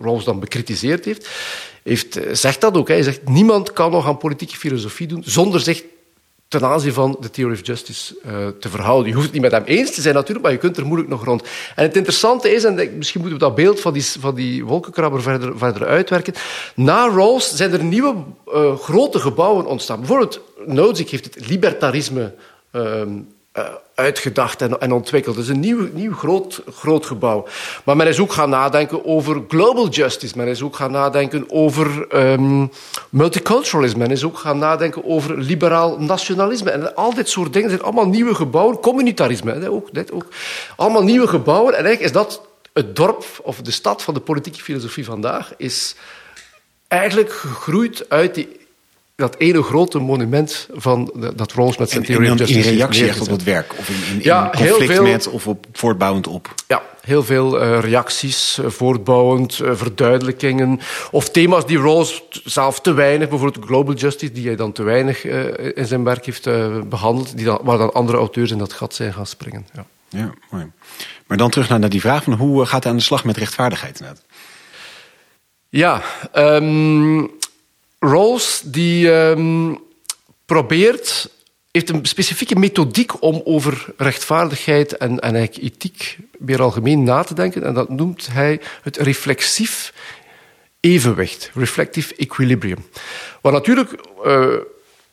Rawls 0.00 0.24
dan 0.24 0.40
bekritiseerd 0.40 1.04
heeft, 1.04 1.28
heeft, 1.84 2.18
zegt 2.32 2.60
dat 2.60 2.76
ook. 2.76 2.88
Hij 2.88 3.02
zegt, 3.02 3.28
niemand 3.28 3.72
kan 3.72 3.90
nog 3.90 4.06
aan 4.06 4.18
politieke 4.18 4.56
filosofie 4.56 5.06
doen 5.06 5.22
zonder 5.24 5.60
zich 5.60 5.82
ten 6.48 6.64
aanzien 6.64 6.92
van 6.92 7.16
de 7.20 7.30
Theory 7.30 7.52
of 7.54 7.66
Justice 7.66 8.16
uh, 8.26 8.48
te 8.60 8.68
verhouden. 8.68 9.08
Je 9.08 9.12
hoeft 9.12 9.24
het 9.24 9.34
niet 9.34 9.42
met 9.42 9.52
hem 9.52 9.64
eens 9.64 9.94
te 9.94 10.00
zijn 10.00 10.14
natuurlijk, 10.14 10.44
maar 10.44 10.52
je 10.52 10.58
kunt 10.58 10.76
er 10.76 10.86
moeilijk 10.86 11.10
nog 11.10 11.24
rond. 11.24 11.42
En 11.74 11.82
het 11.82 11.96
interessante 11.96 12.54
is, 12.54 12.64
en 12.64 12.74
misschien 12.74 13.20
moeten 13.20 13.38
we 13.38 13.44
dat 13.44 13.54
beeld 13.54 13.80
van 13.80 13.92
die, 13.92 14.04
van 14.04 14.34
die 14.34 14.64
wolkenkrabber 14.64 15.22
verder, 15.22 15.58
verder 15.58 15.86
uitwerken, 15.86 16.34
na 16.74 17.08
Rawls 17.08 17.56
zijn 17.56 17.72
er 17.72 17.84
nieuwe 17.84 18.14
uh, 18.48 18.76
grote 18.76 19.18
gebouwen 19.18 19.66
ontstaan. 19.66 19.98
Bijvoorbeeld 19.98 20.40
Nozick 20.66 21.10
heeft 21.10 21.24
het 21.24 21.48
libertarisme 21.48 22.34
uh, 22.72 23.02
uitgedacht 23.94 24.62
en, 24.62 24.80
en, 24.80 24.92
ontwikkeld. 24.92 25.36
Het 25.36 25.44
is 25.44 25.50
een 25.50 25.60
nieuw, 25.60 25.88
nieuw 25.92 26.12
groot, 26.12 26.62
groot 26.74 27.06
gebouw. 27.06 27.46
Maar 27.84 27.96
men 27.96 28.06
is 28.06 28.18
ook 28.18 28.32
gaan 28.32 28.50
nadenken 28.50 29.04
over 29.04 29.42
global 29.48 29.88
justice. 29.88 30.36
Men 30.36 30.48
is 30.48 30.62
ook 30.62 30.76
gaan 30.76 30.90
nadenken 30.90 31.44
over 31.48 32.06
um, 32.16 32.70
multiculturalisme. 33.08 33.98
Men 33.98 34.10
is 34.10 34.24
ook 34.24 34.38
gaan 34.38 34.58
nadenken 34.58 35.04
over 35.04 35.38
liberaal 35.38 35.98
nationalisme. 35.98 36.70
En 36.70 36.94
al 36.94 37.14
dit 37.14 37.28
soort 37.28 37.52
dingen 37.52 37.70
zijn 37.70 37.82
allemaal 37.82 38.08
nieuwe 38.08 38.34
gebouwen. 38.34 38.80
Communitarisme, 38.80 39.68
ook, 39.70 39.94
dit 39.94 40.12
ook. 40.12 40.26
Allemaal 40.76 41.04
nieuwe 41.04 41.26
gebouwen. 41.26 41.74
En 41.74 41.84
eigenlijk 41.84 42.04
is 42.04 42.12
dat 42.12 42.46
het 42.72 42.96
dorp 42.96 43.24
of 43.42 43.60
de 43.60 43.70
stad 43.70 44.02
van 44.02 44.14
de 44.14 44.20
politieke 44.20 44.62
filosofie 44.62 45.04
vandaag 45.04 45.52
is 45.56 45.94
eigenlijk 46.88 47.32
gegroeid 47.32 48.04
uit 48.08 48.34
die 48.34 48.62
dat 49.16 49.36
ene 49.38 49.62
grote 49.62 49.98
monument 49.98 50.68
van 50.72 51.10
de, 51.14 51.34
dat 51.34 51.52
Rawls 51.52 51.76
met 51.76 51.90
zijn 51.90 52.04
En, 52.04 52.24
dan 52.24 52.36
Justice 52.36 52.68
in 52.68 52.76
reactie 52.76 53.08
echt 53.08 53.20
op 53.20 53.28
dat 53.28 53.42
werk? 53.42 53.74
Of 53.78 53.88
in, 53.88 54.22
conflict 54.50 54.92
veel- 54.92 55.02
met 55.02 55.28
of 55.28 55.46
op, 55.46 55.66
voortbouwend 55.72 56.26
op? 56.26 56.54
Ja, 56.66 56.82
heel 57.00 57.24
veel 57.24 57.60
eh, 57.60 57.78
reacties, 57.80 58.58
eh, 58.58 58.70
voortbouwend, 58.70 59.60
eh, 59.60 59.70
verduidelijkingen. 59.74 60.80
Of 61.10 61.30
thema's 61.30 61.66
die 61.66 61.78
Rawls 61.78 62.22
zelf 62.44 62.80
te 62.80 62.92
weinig, 62.92 63.28
bijvoorbeeld 63.28 63.64
global 63.64 63.94
justice, 63.94 64.32
die 64.32 64.46
hij 64.46 64.56
dan 64.56 64.72
te 64.72 64.82
weinig 64.82 65.24
in 65.74 65.86
zijn 65.86 66.04
werk 66.04 66.26
heeft 66.26 66.46
eh, 66.46 66.80
behandeld, 66.80 67.36
die 67.36 67.44
dan, 67.44 67.58
waar 67.62 67.78
dan 67.78 67.92
andere 67.92 68.18
auteurs 68.18 68.50
in 68.50 68.58
dat 68.58 68.72
gat 68.72 68.94
zijn 68.94 69.12
gaan 69.12 69.26
springen. 69.26 69.66
Ja. 69.72 69.86
Ja, 70.08 70.32
mooi. 70.50 70.70
Maar 71.26 71.36
dan 71.36 71.50
terug 71.50 71.68
naar, 71.68 71.78
naar 71.78 71.88
die 71.88 72.00
vraag 72.00 72.22
van 72.24 72.32
hoe 72.32 72.66
gaat 72.66 72.82
hij 72.82 72.92
aan 72.92 72.98
de 72.98 73.04
slag 73.04 73.24
met 73.24 73.36
rechtvaardigheid? 73.36 74.02
Ja, 75.68 76.02
um, 76.34 77.30
Rawls 78.04 78.62
die 78.64 79.10
um, 79.10 79.82
probeert, 80.46 81.30
heeft 81.70 81.88
een 81.88 82.06
specifieke 82.06 82.56
methodiek 82.56 83.22
om 83.22 83.40
over 83.44 83.86
rechtvaardigheid 83.96 84.96
en, 84.96 85.18
en 85.20 85.34
ethiek 85.34 86.18
meer 86.38 86.62
algemeen 86.62 87.02
na 87.02 87.22
te 87.22 87.34
denken. 87.34 87.62
En 87.62 87.74
dat 87.74 87.88
noemt 87.88 88.26
hij 88.30 88.60
het 88.82 88.96
reflexief 88.96 89.92
evenwicht, 90.80 91.50
reflective 91.54 92.14
equilibrium. 92.16 92.86
Wat 93.40 93.52
natuurlijk, 93.52 93.90
uh, 94.24 94.56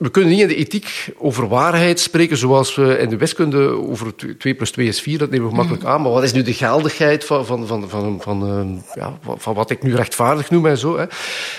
we 0.02 0.10
kunnen 0.10 0.32
niet 0.32 0.42
in 0.42 0.48
de 0.48 0.56
ethiek 0.56 1.10
over 1.18 1.48
waarheid 1.48 2.00
spreken 2.00 2.38
zoals 2.38 2.76
we 2.76 2.98
in 2.98 3.10
de 3.10 3.18
wiskunde 3.18 3.68
over 3.68 4.16
2 4.38 4.56
plus 4.56 4.72
2 4.72 4.88
is 4.88 5.02
4, 5.02 5.18
dat 5.18 5.30
nemen 5.30 5.46
we 5.46 5.52
gemakkelijk 5.52 5.84
aan. 5.84 6.02
Maar 6.02 6.12
wat 6.12 6.24
is 6.24 6.34
nu 6.34 6.42
de 6.42 6.54
geldigheid 6.54 7.26
van, 7.26 7.46
van, 7.46 7.68
van, 7.68 7.90
van, 7.90 8.20
van, 8.22 8.60
uh, 8.60 8.96
ja, 8.96 9.18
van 9.38 9.54
wat 9.54 9.70
ik 9.70 9.84
nu 9.84 9.96
rechtvaardig 9.96 10.50
noem 10.50 10.66
en 10.66 10.78
zo. 10.78 10.98
Hè. 10.98 11.06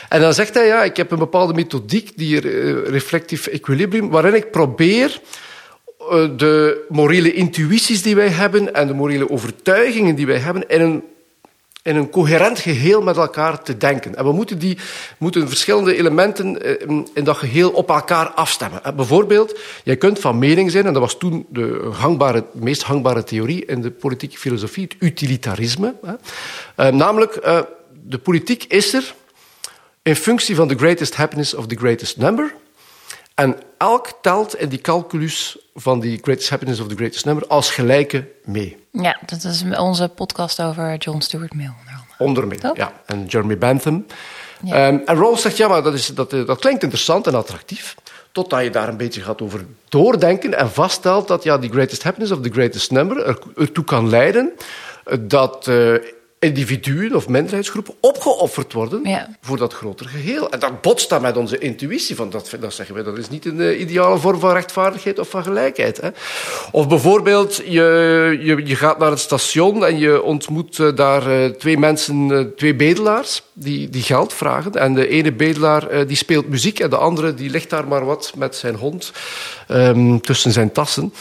En 0.08 0.20
dan 0.20 0.34
zegt 0.34 0.54
hij, 0.54 0.66
ja, 0.66 0.84
ik 0.84 0.96
heb 0.96 1.10
een 1.10 1.18
bepaalde 1.18 1.54
methodiek, 1.54 2.12
die 2.16 2.42
uh, 2.42 2.88
reflective 2.88 3.50
equilibrium, 3.50 4.10
waarin 4.10 4.34
ik 4.34 4.50
probeer 4.50 5.20
uh, 6.00 6.28
de 6.36 6.84
morele 6.88 7.32
intuïties 7.32 8.02
die 8.02 8.14
wij 8.14 8.28
hebben 8.28 8.74
en 8.74 8.86
de 8.86 8.94
morele 8.94 9.30
overtuigingen 9.30 10.14
die 10.14 10.26
wij 10.26 10.38
hebben 10.38 10.68
in 10.68 10.80
een 10.80 11.02
in 11.82 11.96
een 11.96 12.10
coherent 12.10 12.58
geheel 12.58 13.02
met 13.02 13.16
elkaar 13.16 13.62
te 13.62 13.76
denken. 13.76 14.16
En 14.16 14.24
we 14.24 14.32
moeten, 14.32 14.58
die, 14.58 14.78
moeten 15.18 15.48
verschillende 15.48 15.96
elementen 15.96 16.62
eh, 16.62 16.88
in 17.14 17.24
dat 17.24 17.36
geheel 17.36 17.70
op 17.70 17.88
elkaar 17.88 18.28
afstemmen. 18.28 18.84
Eh, 18.84 18.92
Bijvoorbeeld, 18.92 19.58
jij 19.84 19.96
kunt 19.96 20.18
van 20.18 20.38
mening 20.38 20.70
zijn, 20.70 20.86
en 20.86 20.92
dat 20.92 21.02
was 21.02 21.18
toen 21.18 21.46
de 21.48 21.90
hangbare, 21.92 22.44
meest 22.52 22.82
hangbare 22.82 23.24
theorie 23.24 23.64
in 23.64 23.82
de 23.82 23.90
politieke 23.90 24.38
filosofie, 24.38 24.82
het 24.84 24.96
utilitarisme. 24.98 25.94
Uh, 26.76 26.86
namelijk, 26.88 27.34
de 28.04 28.18
politiek 28.18 28.64
is 28.64 28.92
er 28.92 29.14
in 30.02 30.16
functie 30.16 30.54
van 30.54 30.68
the 30.68 30.76
greatest 30.76 31.14
happiness 31.14 31.54
of 31.54 31.66
the 31.66 31.76
greatest 31.76 32.16
number. 32.16 32.54
En 33.34 33.58
elk 33.78 34.12
telt 34.20 34.56
in 34.56 34.68
die 34.68 34.80
calculus 34.80 35.58
van 35.74 36.00
die 36.00 36.18
greatest 36.22 36.50
happiness 36.50 36.80
of 36.80 36.88
the 36.88 36.94
greatest 36.94 37.24
number 37.24 37.46
als 37.46 37.70
gelijke 37.70 38.28
mee. 38.44 38.76
Ja, 38.90 39.18
dat 39.26 39.44
is 39.44 39.64
onze 39.78 40.08
podcast 40.08 40.62
over 40.62 40.96
John 40.96 41.20
Stuart 41.20 41.54
Mill. 41.54 41.72
Onder 42.18 42.46
meer, 42.46 42.60
Toch? 42.60 42.76
ja. 42.76 42.92
En 43.06 43.24
Jeremy 43.24 43.58
Bentham. 43.58 44.06
Ja. 44.62 44.88
Um, 44.88 45.02
en 45.06 45.16
Rawls 45.16 45.42
zegt, 45.42 45.56
ja, 45.56 45.68
maar 45.68 45.82
dat, 45.82 45.94
is, 45.94 46.06
dat, 46.06 46.30
dat 46.30 46.58
klinkt 46.58 46.82
interessant 46.82 47.26
en 47.26 47.34
attractief. 47.34 47.94
Totdat 48.32 48.62
je 48.62 48.70
daar 48.70 48.88
een 48.88 48.96
beetje 48.96 49.20
gaat 49.20 49.42
over 49.42 49.64
doordenken 49.88 50.54
en 50.54 50.70
vaststelt 50.70 51.28
dat 51.28 51.42
ja, 51.42 51.58
die 51.58 51.70
greatest 51.70 52.02
happiness 52.02 52.32
of 52.32 52.40
the 52.40 52.50
greatest 52.50 52.90
number 52.90 53.26
er, 53.26 53.38
ertoe 53.56 53.84
kan 53.84 54.08
leiden 54.08 54.52
dat 55.20 55.66
uh, 55.66 55.94
individuen 56.42 57.14
of 57.14 57.28
minderheidsgroepen 57.28 57.94
opgeofferd 58.00 58.72
worden 58.72 59.00
Ja. 59.04 59.28
voor 59.40 59.56
dat 59.56 59.72
groter 59.72 60.06
geheel. 60.06 60.50
En 60.50 60.58
dat 60.58 60.80
botst 60.80 61.08
dan 61.08 61.22
met 61.22 61.36
onze 61.36 61.58
intuïtie. 61.58 62.16
Van 62.16 62.30
dat, 62.30 62.56
dat 62.60 62.74
zeggen 62.74 62.94
we, 62.94 63.02
dat 63.02 63.18
is 63.18 63.28
niet 63.28 63.44
een 63.44 63.60
uh, 63.60 63.80
ideale 63.80 64.18
vorm 64.18 64.40
van 64.40 64.52
rechtvaardigheid 64.52 65.18
of 65.18 65.28
van 65.28 65.42
gelijkheid. 65.42 66.00
Hè. 66.00 66.08
Of 66.70 66.88
bijvoorbeeld, 66.88 67.56
je, 67.56 68.38
je, 68.42 68.66
je 68.66 68.76
gaat 68.76 68.98
naar 68.98 69.10
het 69.10 69.18
station 69.18 69.86
en 69.86 69.98
je 69.98 70.22
ontmoet 70.22 70.78
uh, 70.78 70.96
daar 70.96 71.30
uh, 71.30 71.44
twee 71.44 71.78
mensen, 71.78 72.52
twee 72.56 72.74
bedelaars, 72.74 73.42
die, 73.52 73.88
die 73.88 74.02
geld 74.02 74.32
vragen. 74.32 74.72
En 74.72 74.94
de 74.94 75.08
ene 75.08 75.32
bedelaar 75.32 76.06
die 76.06 76.16
speelt 76.16 76.48
muziek 76.48 76.80
en 76.80 76.90
de 76.90 76.96
andere 76.96 77.34
die 77.34 77.50
ligt 77.50 77.70
daar 77.70 77.88
maar 77.88 78.04
wat 78.04 78.32
met 78.36 78.56
zijn 78.56 78.74
hond 78.74 79.12
um, 79.68 80.20
tussen 80.20 80.52
zijn 80.52 80.72
tassen. 80.72 81.12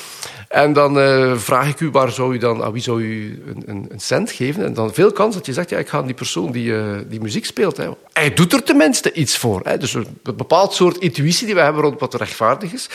En 0.51 0.73
dan 0.73 0.99
eh, 0.99 1.37
vraag 1.37 1.67
ik 1.67 1.79
u, 1.79 1.89
waar 1.89 2.11
zou 2.11 2.33
u 2.33 2.37
dan, 2.37 2.63
aan 2.63 2.71
wie 2.71 2.81
zou 2.81 3.01
u 3.01 3.43
een, 3.47 3.63
een, 3.65 3.85
een 3.89 3.99
cent 3.99 4.31
geven? 4.31 4.65
En 4.65 4.73
dan 4.73 4.93
veel 4.93 5.11
kans 5.11 5.35
dat 5.35 5.45
je 5.45 5.53
zegt, 5.53 5.69
ja, 5.69 5.77
ik 5.77 5.89
ga 5.89 5.97
aan 5.97 6.05
die 6.05 6.15
persoon 6.15 6.51
die, 6.51 6.77
eh, 6.77 6.83
die 7.07 7.21
muziek 7.21 7.45
speelt. 7.45 7.77
Hè. 7.77 7.89
Hij 8.13 8.33
doet 8.33 8.53
er 8.53 8.63
tenminste 8.63 9.13
iets 9.13 9.37
voor. 9.37 9.61
Hè. 9.63 9.77
Dus 9.77 9.93
een 9.93 10.07
bepaald 10.23 10.73
soort 10.73 10.97
intuïtie 10.97 11.45
die 11.45 11.55
we 11.55 11.61
hebben 11.61 11.81
rond 11.81 11.99
wat 11.99 12.13
rechtvaardig 12.13 12.73
is. 12.73 12.89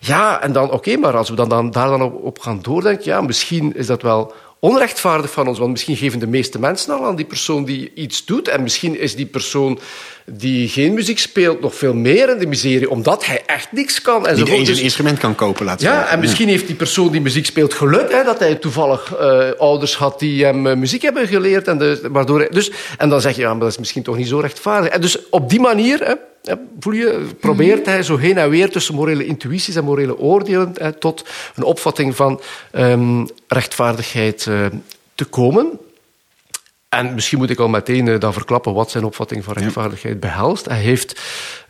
Ja, 0.00 0.40
en 0.40 0.52
dan, 0.52 0.70
oké, 0.70 0.96
maar 0.96 1.16
als 1.16 1.28
we 1.28 1.34
dan, 1.34 1.48
dan, 1.48 1.70
daar 1.70 1.88
dan 1.88 2.02
op, 2.02 2.24
op 2.24 2.38
gaan 2.38 2.62
doordenken, 2.62 3.04
ja, 3.04 3.20
misschien 3.20 3.76
is 3.76 3.86
dat 3.86 4.02
wel 4.02 4.34
onrechtvaardig 4.64 5.30
van 5.30 5.48
ons. 5.48 5.58
Want 5.58 5.70
misschien 5.70 5.96
geven 5.96 6.18
de 6.18 6.26
meeste 6.26 6.58
mensen 6.58 6.94
al 6.94 7.04
aan 7.04 7.16
die 7.16 7.24
persoon 7.24 7.64
die 7.64 7.90
iets 7.94 8.24
doet. 8.24 8.48
En 8.48 8.62
misschien 8.62 8.98
is 8.98 9.16
die 9.16 9.26
persoon 9.26 9.78
die 10.26 10.68
geen 10.68 10.94
muziek 10.94 11.18
speelt 11.18 11.60
nog 11.60 11.74
veel 11.74 11.94
meer 11.94 12.28
in 12.28 12.38
de 12.38 12.46
miserie, 12.46 12.90
omdat 12.90 13.26
hij 13.26 13.42
echt 13.46 13.72
niks 13.72 14.02
kan. 14.02 14.26
En 14.26 14.36
Niet 14.36 14.48
eens 14.48 14.68
een 14.68 14.74
dus- 14.74 14.82
instrument 14.82 15.18
kan 15.18 15.34
kopen, 15.34 15.64
laten 15.64 15.86
Ja, 15.86 16.08
en 16.08 16.18
misschien 16.18 16.48
heeft 16.48 16.66
die 16.66 16.76
persoon 16.76 17.10
die 17.10 17.20
muziek 17.20 17.46
speelt 17.46 17.74
geluk, 17.74 18.12
hè, 18.12 18.24
dat 18.24 18.38
hij 18.38 18.54
toevallig 18.54 19.12
uh, 19.20 19.50
ouders 19.58 19.96
had 19.96 20.18
die 20.18 20.44
hem 20.44 20.66
uh, 20.66 20.74
muziek 20.74 21.02
hebben 21.02 21.26
geleerd. 21.26 21.68
En, 21.68 21.78
de, 21.78 22.08
waardoor 22.10 22.38
hij, 22.38 22.48
dus, 22.50 22.70
en 22.98 23.08
dan 23.08 23.20
zeg 23.20 23.34
je, 23.34 23.40
ja, 23.40 23.50
maar 23.50 23.60
dat 23.60 23.70
is 23.70 23.78
misschien 23.78 24.02
toch 24.02 24.16
niet 24.16 24.28
zo 24.28 24.38
rechtvaardig. 24.38 24.90
En 24.90 25.00
dus 25.00 25.28
op 25.30 25.50
die 25.50 25.60
manier... 25.60 25.98
Hè, 25.98 26.14
voel 26.80 26.92
je, 26.92 27.28
probeert 27.40 27.86
hij 27.86 28.02
zo 28.02 28.16
heen 28.16 28.38
en 28.38 28.50
weer 28.50 28.70
tussen 28.70 28.94
morele 28.94 29.26
intuïties 29.26 29.74
en 29.74 29.84
morele 29.84 30.18
oordelen 30.18 30.72
hè, 30.74 30.92
tot 30.92 31.24
een 31.54 31.62
opvatting 31.62 32.16
van 32.16 32.40
um, 32.72 33.26
rechtvaardigheid 33.46 34.46
uh, 34.46 34.66
te 35.14 35.24
komen. 35.24 35.78
En 36.88 37.14
misschien 37.14 37.38
moet 37.38 37.50
ik 37.50 37.58
al 37.58 37.68
meteen 37.68 38.06
uh, 38.06 38.18
dan 38.18 38.32
verklappen 38.32 38.74
wat 38.74 38.90
zijn 38.90 39.04
opvatting 39.04 39.44
van 39.44 39.54
rechtvaardigheid 39.54 40.20
behelst. 40.20 40.64
Hij 40.64 40.80
heeft 40.80 41.20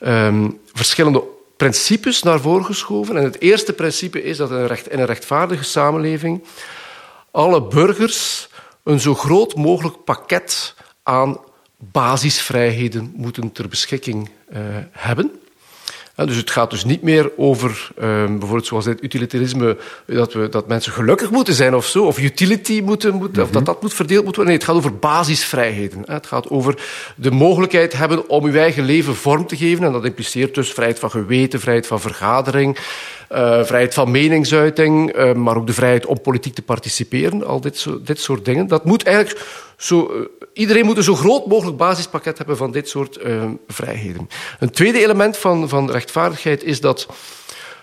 um, 0.01 0.61
verschillende 0.73 1.23
principes 1.57 2.23
naar 2.23 2.41
voren 2.41 2.65
geschoven. 2.65 3.17
En 3.17 3.25
het 3.25 3.41
eerste 3.41 3.73
principe 3.73 4.23
is 4.23 4.37
dat 4.37 4.51
in 4.51 4.57
een, 4.57 4.67
recht, 4.67 4.89
in 4.89 4.99
een 4.99 5.07
rechtvaardige 5.07 5.65
samenleving 5.65 6.45
alle 7.31 7.63
burgers 7.63 8.49
een 8.85 9.01
zo 9.01 9.15
groot 9.15 9.55
mogelijk 9.55 10.05
pakket 10.05 10.75
aan 11.03 11.39
basisvrijheden 11.91 13.13
moeten 13.17 13.53
ter 13.53 13.69
beschikking 13.69 14.29
uh, 14.53 14.59
hebben. 14.91 15.31
dus 16.15 16.37
het 16.37 16.51
gaat 16.51 16.71
dus 16.71 16.85
niet 16.85 17.03
meer 17.03 17.31
over, 17.37 17.91
uh, 17.99 18.05
bijvoorbeeld 18.27 18.67
zoals 18.67 18.85
het 18.85 19.03
utilitarisme, 19.03 19.77
dat, 20.07 20.33
we, 20.33 20.49
dat 20.49 20.69
mensen 20.69 20.93
gelukkig 20.93 21.31
moeten 21.31 21.55
zijn 21.55 21.75
of 21.75 21.87
zo, 21.87 22.05
of 22.05 22.19
utility 22.19 22.81
moeten, 22.85 23.15
moeten 23.15 23.29
mm 23.29 23.35
-hmm. 23.35 23.43
of 23.43 23.51
dat 23.51 23.67
dat 23.67 23.83
moet 23.83 23.95
verdeeld 23.95 24.25
moeten 24.25 24.43
worden. 24.43 24.59
Nee, 24.61 24.63
het 24.63 24.65
gaat 24.65 24.77
over 24.77 24.99
basisvrijheden. 24.99 26.03
Het 26.07 26.27
gaat 26.27 26.51
over 26.51 26.83
de 27.17 27.31
mogelijkheid 27.31 27.93
hebben 27.93 28.29
om 28.29 28.45
uw 28.45 28.55
eigen 28.55 28.85
leven 28.85 29.17
vorm 29.17 29.47
te 29.47 29.57
geven. 29.57 29.85
En 29.85 29.93
dat 29.93 30.05
impliceert 30.05 30.55
dus 30.55 30.73
vrijheid 30.73 30.99
van 30.99 31.11
geweten, 31.11 31.61
vrijheid 31.61 31.87
van 31.87 32.01
vergadering, 32.01 32.79
uh, 33.33 33.65
vrijheid 33.65 33.95
van 33.95 34.11
meningsuiting, 34.11 35.17
uh, 35.17 35.33
maar 35.33 35.57
ook 35.57 35.67
de 35.67 35.73
vrijheid 35.73 36.07
om 36.07 36.21
politiek 36.21 36.55
te 36.55 36.63
participeren. 36.63 37.47
Al 37.47 37.61
dit, 37.61 37.79
zo, 37.79 38.03
dit 38.03 38.21
soort 38.21 38.45
dingen. 38.45 38.67
Dat 38.67 38.85
moet 38.85 39.03
eigenlijk 39.03 39.47
zo, 39.77 40.11
uh, 40.15 40.27
iedereen 40.53 40.85
moet 40.85 40.97
een 40.97 41.03
zo 41.03 41.15
groot 41.15 41.47
mogelijk 41.47 41.77
basispakket 41.77 42.39
hebben 42.39 42.57
van 42.57 42.71
dit 42.71 42.89
soort 42.89 43.19
vrijheden. 43.69 44.29
Een 44.59 44.71
tweede 44.71 45.03
element 45.03 45.37
van, 45.37 45.69
van 45.69 45.91
rechtvaardigheid 45.91 46.65
is 46.65 46.81
dat 46.81 47.07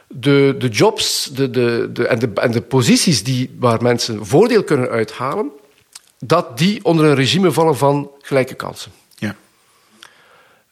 de, 0.07 0.55
de 0.57 0.67
jobs 0.67 1.29
de, 1.33 1.49
de, 1.49 1.89
de, 1.93 2.07
en, 2.07 2.19
de, 2.19 2.31
en 2.33 2.51
de 2.51 2.61
posities 2.61 3.23
die, 3.23 3.55
waar 3.59 3.81
mensen 3.81 4.25
voordeel 4.25 4.63
kunnen 4.63 4.89
uithalen, 4.89 5.51
dat 6.19 6.57
die 6.57 6.85
onder 6.85 7.05
een 7.05 7.15
regime 7.15 7.51
vallen 7.51 7.77
van 7.77 8.11
gelijke 8.21 8.53
kansen. 8.53 8.91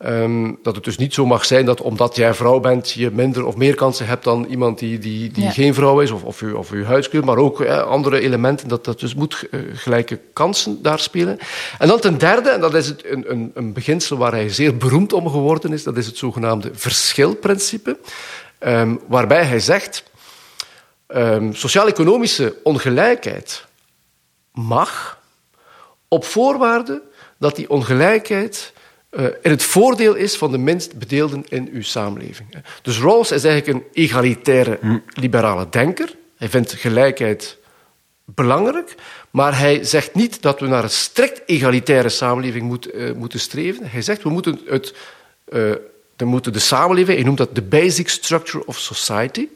Um, 0.06 0.60
dat 0.64 0.76
het 0.76 0.84
dus 0.84 0.98
niet 0.98 1.14
zo 1.14 1.26
mag 1.26 1.46
zijn 1.46 1.66
dat 1.66 1.82
omdat 1.82 2.16
jij 2.16 2.34
vrouw 2.34 2.60
bent, 2.60 2.92
je 2.92 3.12
minder 3.12 3.46
of 3.46 3.56
meer 3.56 3.76
kansen 3.76 4.08
hebt 4.08 4.24
dan 4.24 4.46
iemand 4.46 4.80
die, 4.80 5.00
die, 5.00 5.32
die 5.32 5.44
ja. 5.44 5.52
geen 5.52 5.74
vrouw 5.74 6.00
is, 6.00 6.12
of, 6.12 6.24
of, 6.24 6.42
u, 6.42 6.52
of 6.52 6.72
uw 6.72 6.84
huidskleur, 6.84 7.26
maar 7.26 7.38
ook 7.38 7.62
eh, 7.62 7.84
andere 7.84 8.20
elementen. 8.20 8.68
Dat, 8.68 8.86
dat 8.86 9.00
dus 9.00 9.16
moet 9.16 9.48
uh, 9.52 9.62
gelijke 9.74 10.20
kansen 10.34 10.82
daar 10.82 11.00
spelen. 11.00 11.40
En 11.78 11.88
dan 11.88 12.00
ten 12.00 12.18
derde, 12.18 12.50
en 12.50 12.60
dat 12.60 12.74
is 12.74 12.88
het, 12.88 13.06
een, 13.06 13.32
een, 13.32 13.52
een 13.54 13.74
beginsel 13.74 14.18
waar 14.18 14.32
hij 14.32 14.50
zeer 14.50 14.78
beroemd 14.78 15.14
om 15.14 15.30
geworden 15.30 15.74
is, 15.74 15.84
dat 15.84 15.98
is 15.98 16.06
het 16.06 16.18
zogenaamde 16.18 16.72
verschilprincipe. 16.74 17.98
Um, 18.60 19.00
waarbij 19.08 19.44
hij 19.44 19.60
zegt, 19.60 20.04
um, 21.08 21.56
sociaal-economische 21.56 22.56
ongelijkheid 22.64 23.66
mag 24.52 25.20
op 26.08 26.26
voorwaarde 26.26 27.02
dat 27.38 27.56
die 27.56 27.70
ongelijkheid 27.70 28.74
uh, 29.18 29.26
in 29.42 29.52
het 29.52 29.64
voordeel 29.64 30.16
is 30.16 30.36
van 30.36 30.52
de 30.52 30.58
minst 30.58 30.98
bedeelden 30.98 31.44
in 31.50 31.70
uw 31.74 31.82
samenleving. 31.82 32.56
Dus 32.82 33.00
Rawls 33.00 33.32
is 33.32 33.44
eigenlijk 33.44 33.78
een 33.78 34.04
egalitaire 34.04 35.02
liberale 35.14 35.68
denker. 35.70 36.16
Hij 36.36 36.50
vindt 36.50 36.74
gelijkheid 36.74 37.58
belangrijk, 38.26 38.96
maar 39.32 39.58
hij 39.58 39.84
zegt 39.84 40.14
niet 40.14 40.42
dat 40.42 40.60
we 40.60 40.68
naar 40.68 40.84
een 40.84 40.90
strikt 40.90 41.42
egalitaire 41.46 42.10
samenleving 42.10 42.64
moet, 42.64 42.94
uh, 42.94 43.14
moeten 43.14 43.40
streven. 43.40 43.90
Hij 43.90 44.02
zegt 44.02 44.24
we 44.24 44.30
moeten, 44.30 44.60
het, 44.66 44.94
uh, 45.50 45.72
we 46.18 46.26
moeten 46.26 46.54
de 46.54 46.60
samenleving, 46.60 47.18
hij 47.18 47.26
noemt 47.26 47.38
dat 47.38 47.56
de 47.56 47.62
basic 47.62 48.10
structure 48.10 48.66
of 48.66 48.78
society. 48.78 49.48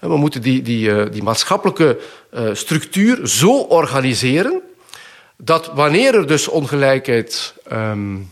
We 0.00 0.16
moeten 0.16 0.42
die, 0.42 0.62
die, 0.62 1.08
die 1.08 1.22
maatschappelijke 1.22 1.98
structuur 2.52 3.28
zo 3.28 3.58
organiseren 3.58 4.62
dat 5.36 5.70
wanneer 5.74 6.14
er 6.14 6.26
dus 6.26 6.48
ongelijkheid 6.48 7.54
um, 7.72 8.28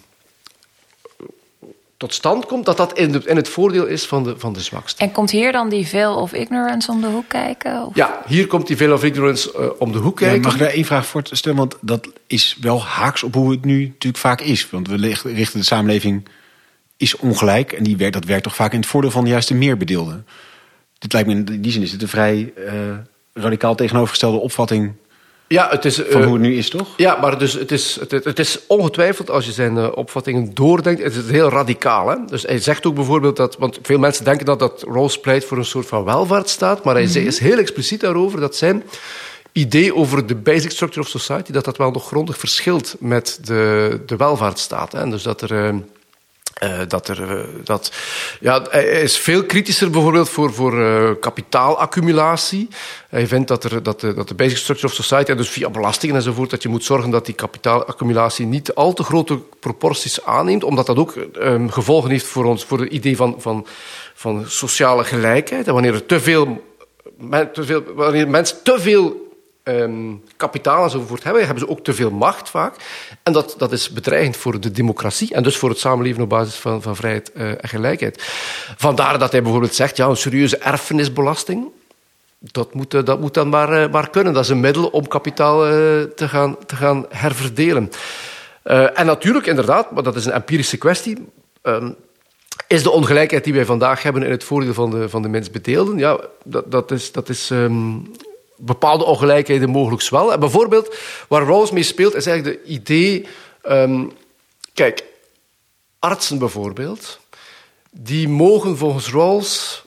tot 1.97 2.15
stand 2.15 2.47
komt, 2.47 2.65
dat 2.65 2.77
dat 2.77 2.99
in, 2.99 3.13
de, 3.13 3.23
in, 3.25 3.37
het 3.37 3.49
voordeel 3.49 3.87
is 3.87 4.07
van 4.07 4.25
de, 4.25 4.35
van 4.39 4.53
de 4.53 4.61
zwakste. 4.61 5.03
En 5.03 5.13
komt 5.13 5.31
hier 5.31 5.53
dan 5.53 5.69
die 5.69 5.87
veil 5.87 6.15
of 6.15 6.33
ignorance 6.33 6.91
om 6.91 7.01
de 7.01 7.07
hoek 7.07 7.29
kijken? 7.29 7.87
Of? 7.87 7.95
Ja, 7.95 8.23
hier 8.27 8.47
komt 8.47 8.67
die 8.67 8.77
veil 8.77 8.93
of 8.93 9.05
ignorance 9.05 9.53
uh, 9.59 9.67
om 9.79 9.93
de 9.93 9.99
hoek 9.99 10.17
kijken. 10.17 10.37
Ja, 10.37 10.43
mag 10.43 10.53
ik 10.53 10.59
daar 10.59 10.69
één 10.69 10.85
vraag 10.85 11.07
voor 11.07 11.23
stellen? 11.31 11.59
Want 11.59 11.77
dat 11.81 12.09
is 12.27 12.57
wel 12.61 12.83
haaks 12.83 13.23
op 13.23 13.35
hoe 13.35 13.51
het 13.51 13.65
nu 13.65 13.85
natuurlijk 13.85 14.23
vaak 14.23 14.41
is. 14.41 14.71
Want 14.71 14.89
we 14.89 14.97
richten 15.23 15.59
de 15.59 15.67
samenleving 15.67 16.29
is 16.97 17.17
ongelijk 17.17 17.73
en 17.73 17.85
die 17.85 17.97
werkt, 17.97 18.15
dat 18.15 18.25
werkt 18.25 18.43
toch 18.43 18.55
vaak 18.55 18.73
in 18.73 18.81
het 18.81 18.89
voordeel 18.89 19.11
van 19.11 19.25
de 19.25 19.31
juiste 19.31 19.55
meerbedeelden. 19.55 20.27
Dit 20.99 21.13
lijkt 21.13 21.29
me 21.29 21.35
in 21.35 21.61
die 21.61 21.73
zin 21.73 21.83
is 21.83 21.93
het 21.93 22.03
een 22.03 22.09
vrij 22.09 22.53
uh, 22.57 22.73
radicaal 23.33 23.75
tegenovergestelde 23.75 24.39
opvatting 24.39 24.93
ja, 25.47 25.69
het 25.71 25.85
is, 25.85 26.01
van 26.09 26.23
hoe 26.23 26.33
het 26.33 26.43
nu 26.43 26.57
is, 26.57 26.71
toch? 26.71 26.89
Ja, 26.97 27.19
maar 27.21 27.39
dus 27.39 27.53
het, 27.53 27.73
is, 27.73 27.97
het, 28.01 28.11
het 28.11 28.39
is 28.39 28.59
ongetwijfeld, 28.67 29.31
als 29.31 29.47
je 29.47 29.53
zijn 29.53 29.77
uh, 29.77 29.89
opvattingen 29.95 30.55
doordenkt, 30.55 31.03
het 31.03 31.15
is 31.15 31.31
heel 31.31 31.49
radicaal. 31.49 32.09
Hè? 32.09 32.17
Dus 32.27 32.43
hij 32.43 32.59
zegt 32.59 32.87
ook 32.87 32.95
bijvoorbeeld 32.95 33.37
dat, 33.37 33.57
want 33.59 33.79
veel 33.83 33.99
mensen 33.99 34.25
denken 34.25 34.47
dat, 34.47 34.59
dat 34.59 34.85
Rawls 34.89 35.21
pleit 35.21 35.45
voor 35.45 35.59
een 35.59 35.65
soort 35.65 35.87
van 35.87 36.05
welvaartsstaat, 36.05 36.85
maar 36.85 36.95
hij 36.95 37.05
mm 37.05 37.13
-hmm. 37.13 37.27
is 37.27 37.39
heel 37.39 37.59
expliciet 37.59 38.01
daarover 38.01 38.41
dat 38.41 38.57
zijn 38.57 38.83
idee 39.53 39.95
over 39.95 40.27
de 40.27 40.35
basic 40.35 40.71
structure 40.71 41.01
of 41.01 41.09
society, 41.09 41.53
dat 41.53 41.65
dat 41.65 41.77
wel 41.77 41.91
nog 41.91 42.07
grondig 42.07 42.39
verschilt 42.39 42.97
met 42.99 43.39
de, 43.43 44.01
de 44.07 44.17
welvaartsstaat. 44.17 44.93
Hè? 44.93 45.11
Dus 45.11 45.23
dat 45.23 45.41
er... 45.41 45.75
Uh, 46.64 46.78
dat 46.88 47.09
er, 47.09 47.21
uh, 47.21 47.40
dat, 47.64 47.92
ja, 48.40 48.66
hij 48.71 49.02
is 49.02 49.18
veel 49.18 49.44
kritischer 49.44 49.90
bijvoorbeeld 49.90 50.28
voor, 50.28 50.52
voor 50.52 50.75
uh, 50.78 51.11
kapitaalaccumulatie. 51.21 52.68
Hij 53.09 53.26
vindt 53.26 53.49
dat, 53.49 53.64
er, 53.64 53.83
dat, 53.83 54.00
de, 54.00 54.14
dat 54.14 54.28
de 54.28 54.35
basic 54.35 54.56
structure 54.56 54.87
of 54.87 54.94
society, 54.94 55.30
en 55.30 55.37
dus 55.37 55.49
via 55.49 55.71
belastingen 55.71 56.16
enzovoort, 56.16 56.50
dat 56.50 56.62
je 56.62 56.68
moet 56.68 56.85
zorgen 56.85 57.11
dat 57.11 57.26
die 57.26 57.35
kapitaalaccumulatie 57.35 58.47
niet 58.47 58.75
al 58.75 58.92
te 58.92 59.02
grote 59.02 59.38
proporties 59.61 60.25
aanneemt, 60.25 60.64
omdat 60.64 60.87
dat 60.87 60.97
ook 60.97 61.14
um, 61.38 61.71
gevolgen 61.71 62.11
heeft 62.11 62.26
voor 62.26 62.44
ons, 62.44 62.64
voor 62.64 62.80
het 62.80 62.92
idee 62.92 63.16
van, 63.16 63.35
van, 63.38 63.66
van 64.14 64.44
sociale 64.47 65.04
gelijkheid. 65.04 65.66
En 65.66 65.73
wanneer 65.73 65.94
er 65.94 66.06
te 66.06 66.21
veel, 66.21 66.64
te 67.52 67.64
veel 67.64 67.83
wanneer 67.94 68.28
mensen 68.28 68.62
te 68.62 68.80
veel 68.80 69.24
um, 69.64 70.23
kapitaal 70.37 70.85
enzovoort 70.85 71.25
hebben, 71.25 71.44
hebben 71.44 71.64
ze 71.64 71.68
ook 71.68 71.85
te 71.85 71.94
veel 71.94 72.11
macht 72.11 72.50
vaak. 72.50 72.75
En 73.23 73.33
dat, 73.33 73.54
dat 73.59 73.73
is 73.73 73.90
bedreigend 73.90 74.37
voor 74.37 74.61
de 74.61 74.71
democratie 74.71 75.35
en 75.35 75.42
dus 75.42 75.56
voor 75.56 75.68
het 75.68 75.78
samenleven 75.78 76.23
op 76.23 76.28
basis 76.28 76.54
van, 76.54 76.83
van 76.83 76.97
vrijheid 76.97 77.30
uh, 77.35 77.50
en 77.50 77.68
gelijkheid. 77.68 78.23
Vandaar 78.76 79.18
dat 79.18 79.33
hij 79.33 79.42
bijvoorbeeld 79.42 79.75
zegt, 79.75 79.97
ja, 79.97 80.06
een 80.06 80.16
serieuze 80.16 80.59
erfenisbelasting, 80.59 81.66
dat 82.38 82.75
moet, 82.75 83.06
dat 83.06 83.21
moet 83.21 83.35
dan 83.35 83.49
maar, 83.49 83.83
uh, 83.83 83.92
maar 83.92 84.11
kunnen. 84.11 84.33
Dat 84.33 84.44
is 84.44 84.50
een 84.50 84.61
middel 84.61 84.87
om 84.87 85.09
kapitaal 85.09 85.59
te, 86.14 86.28
gaan, 86.28 86.56
te 86.66 86.76
gaan 86.76 87.06
herverdelen. 87.09 87.90
En 88.94 89.06
natuurlijk, 89.06 89.47
inderdaad, 89.47 89.90
maar 89.90 90.02
dat 90.02 90.16
is 90.16 90.25
een 90.25 90.33
empirische 90.33 90.76
kwestie... 90.76 91.33
Um, 91.62 91.97
is 92.66 92.83
de 92.83 92.90
ongelijkheid 92.90 93.44
die 93.44 93.54
wij 93.54 93.64
vandaag 93.64 94.02
hebben 94.02 94.23
in 94.23 94.30
het 94.30 94.44
voordeel 94.44 94.75
van 94.75 94.90
de, 94.90 95.09
van 95.09 95.23
de 95.23 95.28
mensbedeelden? 95.28 95.99
Ja, 95.99 96.18
dat, 96.44 96.71
dat 96.71 96.90
is, 96.90 97.12
dat 97.12 97.28
is 97.28 97.50
um, 97.50 98.11
bepaalde 98.64 99.04
ongelijkheden 99.04 99.71
mogelijk 99.71 100.09
wel. 100.09 100.33
En 100.33 100.40
bijvoorbeeld, 100.40 100.97
waar 101.28 101.42
Rawls 101.42 101.71
mee 101.71 101.83
speelt, 101.83 102.14
is 102.14 102.26
eigenlijk 102.26 102.59
het 102.61 102.68
idee... 102.68 103.26
Um, 103.68 104.12
kijk, 104.73 105.04
artsen 105.99 106.38
bijvoorbeeld, 106.38 107.18
die 107.90 108.28
mogen 108.28 108.76
volgens 108.76 109.11
Rawls 109.11 109.85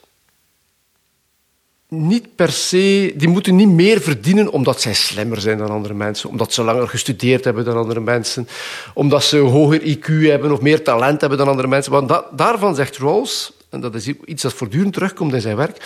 niet 1.90 2.36
per 2.36 2.52
se, 2.52 3.14
die 3.16 3.28
moeten 3.28 3.56
niet 3.56 3.70
meer 3.70 4.02
verdienen 4.02 4.52
omdat 4.52 4.82
zij 4.82 4.94
slimmer 4.94 5.42
zijn 5.42 5.58
dan 5.58 5.70
andere 5.70 5.94
mensen, 5.94 6.30
omdat 6.30 6.54
ze 6.54 6.64
langer 6.64 6.88
gestudeerd 6.88 7.44
hebben 7.44 7.66
dan 7.66 7.78
andere 7.78 8.00
mensen, 8.00 8.48
omdat 8.94 9.24
ze 9.24 9.38
hoger 9.38 9.82
IQ 9.82 10.06
hebben 10.06 10.52
of 10.52 10.62
meer 10.62 10.84
talent 10.84 11.22
hebben 11.22 11.38
dan 11.40 11.48
andere 11.48 11.68
mensen. 11.68 11.92
Want 11.92 12.22
daarvan 12.32 12.76
zegt 12.76 12.98
Rawls, 12.98 13.52
en 13.70 13.80
dat 13.80 13.96
is 13.96 14.08
iets 14.08 14.42
dat 14.42 14.54
voortdurend 14.54 14.94
terugkomt 14.94 15.34
in 15.34 15.42
zijn 15.42 15.56
werk. 15.56 15.82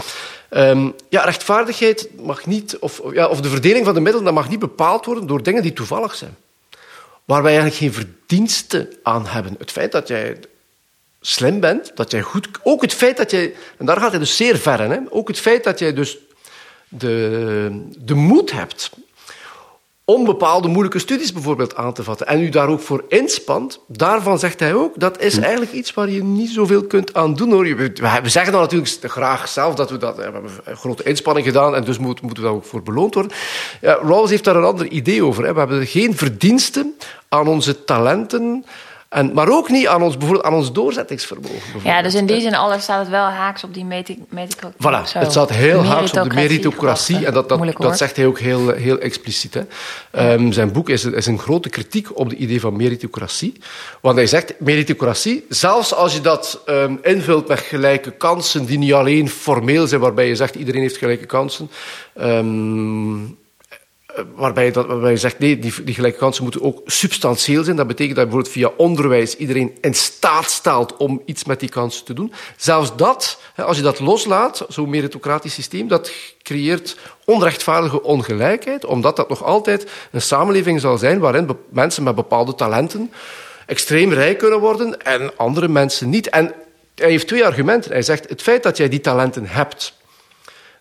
Ehm, 0.50 0.90
ja, 1.10 1.24
rechtvaardigheid 1.24 2.10
mag 2.22 2.46
niet, 2.46 2.78
of, 2.80 3.02
ja, 3.14 3.28
of 3.28 3.42
de 3.42 3.50
verdeling 3.50 3.86
van 3.86 3.94
de 3.94 4.00
middelen, 4.00 4.26
dat 4.26 4.34
mag 4.34 4.50
niet 4.50 4.60
bepaald 4.60 5.06
worden 5.06 5.28
door 5.28 5.44
dingen 5.44 5.62
die 5.62 5.74
toevallig 5.74 6.16
zijn. 6.16 6.36
Waar 7.26 7.44
wij 7.44 7.58
eigenlijk 7.58 7.82
geen 7.82 8.06
verdiensten 8.06 8.94
aan 9.04 9.26
hebben. 9.26 9.56
Het 9.58 9.72
feit 9.72 9.92
dat 9.92 10.08
jij 10.08 10.38
slim 11.22 11.60
bent, 11.60 11.92
dat 11.96 12.12
jij 12.12 12.22
goed... 12.22 12.48
Ook 12.64 12.82
het 12.82 12.94
feit 12.94 13.18
dat 13.18 13.32
jij... 13.32 13.54
En 13.78 13.86
daar 13.86 13.98
gaat 13.98 14.10
hij 14.10 14.20
dus 14.20 14.36
zeer 14.36 14.58
ver. 14.58 14.80
Hè? 14.80 15.00
Ook 15.10 15.28
het 15.28 15.40
feit 15.40 15.64
dat 15.64 15.80
jij 15.80 15.94
dus 15.94 16.18
de, 16.88 17.88
de 17.98 18.14
moed 18.14 18.52
hebt 18.52 18.92
om 20.14 20.26
bepaalde 20.26 20.68
moeilijke 20.68 21.00
studies 21.00 21.34
bijvoorbeeld 21.34 21.76
aan 21.76 21.94
te 21.94 22.04
vatten 22.04 22.28
en 22.28 22.42
u 22.42 22.50
daar 22.50 22.68
ook 22.68 22.82
voor 22.82 23.04
inspant, 23.08 23.80
daarvan 23.88 24.40
zegt 24.40 24.60
hij 24.60 24.74
ook, 24.74 25.00
dat 25.00 25.22
is 25.22 25.36
hm. 25.36 25.42
eigenlijk 25.42 25.72
iets 25.72 25.94
waar 25.94 26.10
je 26.10 26.24
niet 26.24 26.50
zoveel 26.50 26.84
kunt 26.84 27.14
aan 27.14 27.36
doen. 27.36 27.52
Hoor. 27.52 27.64
We, 27.64 28.20
zeggen 28.24 28.52
dan 28.52 28.62
natuurlijk 28.62 28.98
graag 29.02 29.48
zelf 29.48 29.76
dat 29.76 29.90
we 29.90 29.98
dat 29.98 30.16
we 30.16 30.22
hebben 30.22 30.44
een 30.64 30.76
grote 30.78 31.04
inspanning 31.04 31.46
gedaan 31.46 31.76
en 31.76 31.84
dus 31.84 31.98
moeten 31.98 32.28
we 32.28 32.42
daar 32.42 32.52
ook 32.52 32.66
voor 32.66 32.84
beloond 32.84 33.14
worden. 33.14 33.32
Ja, 33.82 33.94
Rawls 33.94 34.30
heeft 34.30 34.44
daar 34.44 34.56
een 34.56 34.64
ander 34.64 34.88
idee 34.88 35.24
over. 35.24 35.46
Hè. 35.46 35.54
We 35.54 35.60
hebben 35.60 35.88
geen 35.88 36.18
verdiensten 36.18 36.96
aan 37.30 37.48
onze 37.48 37.84
talenten, 37.84 38.66
en, 39.12 39.34
maar 39.34 39.50
ook 39.50 39.70
niet 39.70 39.88
aan 39.88 40.02
ons, 40.02 40.18
bijvoorbeeld 40.18 40.48
aan 40.48 40.54
ons 40.54 40.72
doorzettingsvermogen. 40.72 41.80
Ja, 41.84 42.02
dus 42.02 42.16
in 42.16 42.26
die 42.26 42.42
zin 42.42 42.56
alles 42.56 42.84
staat 42.84 43.00
het 43.00 43.10
wel 43.10 43.26
haaks 43.26 43.64
op 43.64 43.74
die 43.74 43.86
meritocratie. 43.86 44.76
Voilà, 44.78 45.20
het 45.20 45.32
staat 45.32 45.50
heel 45.50 45.84
haaks 45.84 46.12
op 46.12 46.24
de 46.24 46.36
meritocratie. 46.36 47.26
En 47.26 47.34
dat, 47.34 47.50
dat, 47.50 47.74
dat 47.78 47.98
zegt 47.98 48.16
hij 48.16 48.26
ook 48.26 48.40
heel, 48.40 48.70
heel 48.70 49.00
expliciet. 49.00 49.54
Hè. 49.54 50.34
Um, 50.34 50.52
zijn 50.52 50.72
boek 50.72 50.90
is, 50.90 51.06
is 51.06 51.26
een 51.26 51.40
grote 51.40 51.70
kritiek 51.70 52.18
op 52.18 52.30
het 52.30 52.40
idee 52.40 52.60
van 52.60 52.76
meritocratie. 52.76 53.54
Want 54.02 54.16
hij 54.16 54.28
zegt, 54.28 54.54
meritocratie, 54.60 55.46
zelfs 55.50 55.94
als 55.94 56.14
je 56.14 56.22
dat 56.22 56.62
um, 56.66 57.00
invult 57.02 57.48
met 57.48 57.60
gelijke 57.60 58.12
kansen, 58.12 58.66
die 58.66 58.78
niet 58.78 58.94
alleen 58.94 59.30
formeel 59.30 59.88
zijn, 59.88 60.02
waarbij 60.02 60.28
je 60.28 60.36
zegt 60.36 60.56
iedereen 60.56 60.82
heeft 60.82 60.98
gelijke 60.98 61.26
kansen, 61.26 61.70
um, 62.22 63.24
eh, 63.24 63.41
waarbij, 64.36 64.72
dat, 64.72 64.86
waarbij 64.86 65.12
je 65.12 65.18
zegt, 65.18 65.40
nee, 65.40 65.60
die, 65.60 65.84
die 65.84 65.94
gelijke 65.94 66.18
kansen 66.18 66.44
moeten 66.44 66.62
ook 66.62 66.82
substantieel 66.86 67.64
zijn. 67.64 67.76
Dat 67.76 67.88
betekent 67.88 68.16
dat 68.16 68.26
bijvoorbeeld 68.26 68.54
via 68.54 68.72
onderwijs 68.78 69.36
iedereen 69.36 69.78
in 69.82 69.94
staat 69.94 70.52
stelt 70.52 70.98
om 70.98 71.22
iets 71.26 71.44
met 71.44 71.60
die 71.60 71.70
kansen 71.70 72.06
te 72.06 72.14
doen. 72.14 72.34
Zelfs 72.58 72.96
dat, 72.96 73.40
als 73.56 73.78
je 73.78 73.84
dat 73.84 74.00
loslaat, 74.00 74.66
zo'n 74.68 74.90
meritocratisch 74.90 75.54
systeem, 75.54 75.88
dat 75.88 76.12
creëert 76.42 76.98
onrechtvaardige 77.26 78.04
ongelijkheid, 78.04 78.86
omdat 78.86 79.16
dat 79.16 79.30
nog 79.30 79.44
altijd 79.44 79.88
een 80.12 80.22
samenleving 80.22 80.82
zal 80.82 80.98
zijn 80.98 81.20
waarin 81.20 81.58
mensen 81.70 82.04
met 82.04 82.16
bepaalde 82.16 82.56
talenten 82.56 83.12
extreem 83.66 84.14
rijk 84.14 84.38
kunnen 84.38 84.60
worden 84.60 85.02
en 85.02 85.38
andere 85.38 85.68
mensen 85.68 86.10
niet. 86.10 86.30
En 86.30 86.54
hij 86.96 87.10
heeft 87.10 87.28
twee 87.28 87.46
argumenten. 87.46 87.92
Hij 87.92 88.02
zegt, 88.02 88.30
het 88.30 88.42
feit 88.42 88.64
dat 88.64 88.78
jij 88.78 88.90
die 88.90 89.02
talenten 89.02 89.46
hebt, 89.46 89.94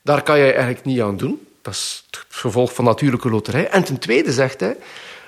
daar 0.03 0.23
kan 0.23 0.39
jij 0.39 0.55
eigenlijk 0.55 0.85
niet 0.85 1.01
aan 1.01 1.17
doen. 1.17 1.47
Dat 1.63 1.75
is 1.75 2.05
het 2.11 2.25
gevolg 2.29 2.75
van 2.75 2.85
natuurlijke 2.85 3.31
loterij. 3.31 3.69
En 3.69 3.85
ten 3.85 3.99
tweede 3.99 4.33
zegt 4.33 4.61
hij, 4.61 4.77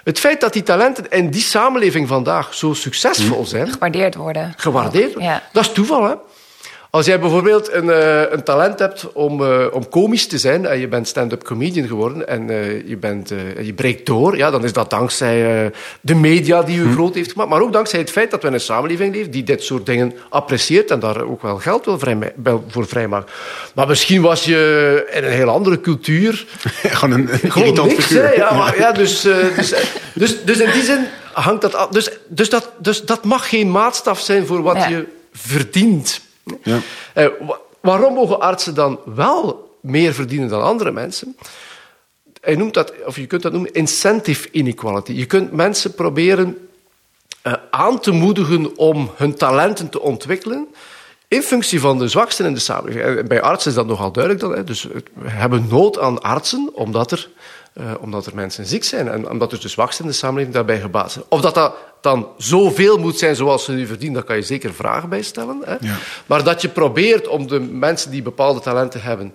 het 0.04 0.18
feit 0.18 0.40
dat 0.40 0.52
die 0.52 0.62
talenten 0.62 1.10
in 1.10 1.30
die 1.30 1.42
samenleving 1.42 2.08
vandaag 2.08 2.54
zo 2.54 2.72
succesvol 2.72 3.46
zijn... 3.46 3.70
Gewaardeerd 3.70 4.14
worden. 4.14 4.54
Gewaardeerd 4.56 5.14
Ja. 5.18 5.42
Dat 5.52 5.64
is 5.64 5.72
toeval, 5.72 6.04
hè. 6.04 6.14
Als 6.94 7.06
jij 7.06 7.20
bijvoorbeeld 7.20 7.72
een, 7.72 7.84
uh, 7.84 8.30
een 8.30 8.42
talent 8.42 8.78
hebt 8.78 9.12
om, 9.12 9.40
uh, 9.40 9.66
om 9.72 9.88
komisch 9.88 10.26
te 10.26 10.38
zijn 10.38 10.66
en 10.66 10.78
je 10.78 10.88
bent 10.88 11.08
stand-up 11.08 11.42
comedian 11.42 11.86
geworden 11.86 12.28
en 12.28 12.50
uh, 12.50 12.88
je, 12.88 12.96
bent, 12.96 13.28
je 13.62 13.72
breekt 13.72 14.06
door, 14.06 14.36
ja, 14.36 14.50
dan 14.50 14.64
is 14.64 14.72
dat 14.72 14.90
dankzij 14.90 15.70
de 16.00 16.14
media 16.14 16.62
die 16.62 16.78
u 16.78 16.82
hm. 16.82 16.92
groot 16.92 17.14
heeft 17.14 17.32
gemaakt, 17.32 17.50
maar 17.50 17.60
ook 17.60 17.72
dankzij 17.72 17.98
het 17.98 18.10
feit 18.10 18.30
dat 18.30 18.42
we 18.42 18.48
in 18.48 18.54
een 18.54 18.60
samenleving 18.60 19.14
leven 19.14 19.30
die 19.30 19.42
dit 19.42 19.62
soort 19.62 19.86
dingen 19.86 20.12
apprecieert 20.28 20.90
en 20.90 21.00
daar 21.00 21.22
ook 21.22 21.42
wel 21.42 21.56
geld 21.56 21.84
wil 21.84 21.98
vrij, 21.98 22.32
voor 22.68 22.86
vrijmaakt. 22.86 23.32
Maar 23.74 23.86
misschien 23.86 24.22
was 24.22 24.44
je 24.44 25.10
in 25.12 25.24
een 25.24 25.30
heel 25.30 25.48
andere 25.48 25.80
cultuur. 25.80 26.46
Gewoon 26.82 27.20
een, 27.20 27.28
een 27.42 27.52
gewoon 27.52 27.88
niks, 27.88 28.04
figuur. 28.04 28.36
Ja, 28.36 28.54
maar, 28.54 28.78
ja, 28.78 28.92
dus, 28.92 29.20
dus, 29.20 29.74
dus, 30.14 30.44
dus 30.44 30.58
in 30.58 30.70
die 30.70 30.82
zin 30.82 31.06
hangt 31.32 31.62
dat 31.62 31.74
af. 31.74 31.88
Dus, 31.88 32.10
dus, 32.28 32.50
dat, 32.50 32.70
dus 32.78 33.02
dat 33.02 33.24
mag 33.24 33.48
geen 33.48 33.70
maatstaf 33.70 34.20
zijn 34.20 34.46
voor 34.46 34.62
wat 34.62 34.84
je 34.88 35.06
verdient. 35.32 36.30
Ja. 36.62 36.78
Eh, 37.14 37.26
waarom 37.80 38.14
mogen 38.14 38.40
artsen 38.40 38.74
dan 38.74 38.98
wel 39.04 39.70
meer 39.80 40.14
verdienen 40.14 40.48
dan 40.48 40.62
andere 40.62 40.90
mensen? 40.90 41.36
Hij 42.40 42.54
noemt 42.54 42.74
dat, 42.74 42.92
of 43.06 43.16
je 43.16 43.26
kunt 43.26 43.42
dat 43.42 43.52
noemen, 43.52 43.72
incentive 43.72 44.48
inequality. 44.50 45.12
Je 45.12 45.26
kunt 45.26 45.52
mensen 45.52 45.94
proberen 45.94 46.68
uh, 47.42 47.52
aan 47.70 48.00
te 48.00 48.10
moedigen 48.10 48.76
om 48.76 49.10
hun 49.16 49.34
talenten 49.34 49.88
te 49.88 50.00
ontwikkelen 50.00 50.66
in 51.28 51.42
functie 51.42 51.80
van 51.80 51.98
de 51.98 52.08
zwaksten 52.08 52.46
in 52.46 52.54
de 52.54 52.60
samenleving. 52.60 53.28
Bij 53.28 53.42
artsen 53.42 53.70
is 53.70 53.76
dat 53.76 53.86
nogal 53.86 54.12
duidelijk 54.12 54.44
dan. 54.44 54.54
Hè. 54.54 54.64
Dus 54.64 54.82
we 55.12 55.30
hebben 55.30 55.66
nood 55.70 55.98
aan 55.98 56.22
artsen, 56.22 56.70
omdat 56.74 57.10
er 57.10 57.28
omdat 58.00 58.26
er 58.26 58.34
mensen 58.34 58.66
ziek 58.66 58.84
zijn 58.84 59.08
en 59.08 59.30
omdat 59.30 59.50
dus 59.50 59.60
de 59.60 59.68
zwaksten 59.68 60.04
in 60.04 60.10
de 60.10 60.16
samenleving 60.16 60.54
daarbij 60.54 60.80
gebaat 60.80 61.12
zijn. 61.12 61.24
Of 61.28 61.40
dat 61.40 61.54
dat 61.54 61.74
dan 62.02 62.28
zoveel 62.36 62.98
moet 62.98 63.18
zijn 63.18 63.36
zoals 63.36 63.64
ze 63.64 63.72
nu 63.72 63.86
verdienen, 63.86 64.14
daar 64.14 64.24
kan 64.24 64.36
je 64.36 64.42
zeker 64.42 64.74
vragen 64.74 65.08
bij 65.08 65.22
stellen. 65.22 65.60
Hè? 65.64 65.76
Ja. 65.80 65.96
Maar 66.26 66.44
dat 66.44 66.62
je 66.62 66.68
probeert 66.68 67.28
om 67.28 67.46
de 67.46 67.60
mensen 67.60 68.10
die 68.10 68.22
bepaalde 68.22 68.60
talenten 68.60 69.02
hebben 69.02 69.34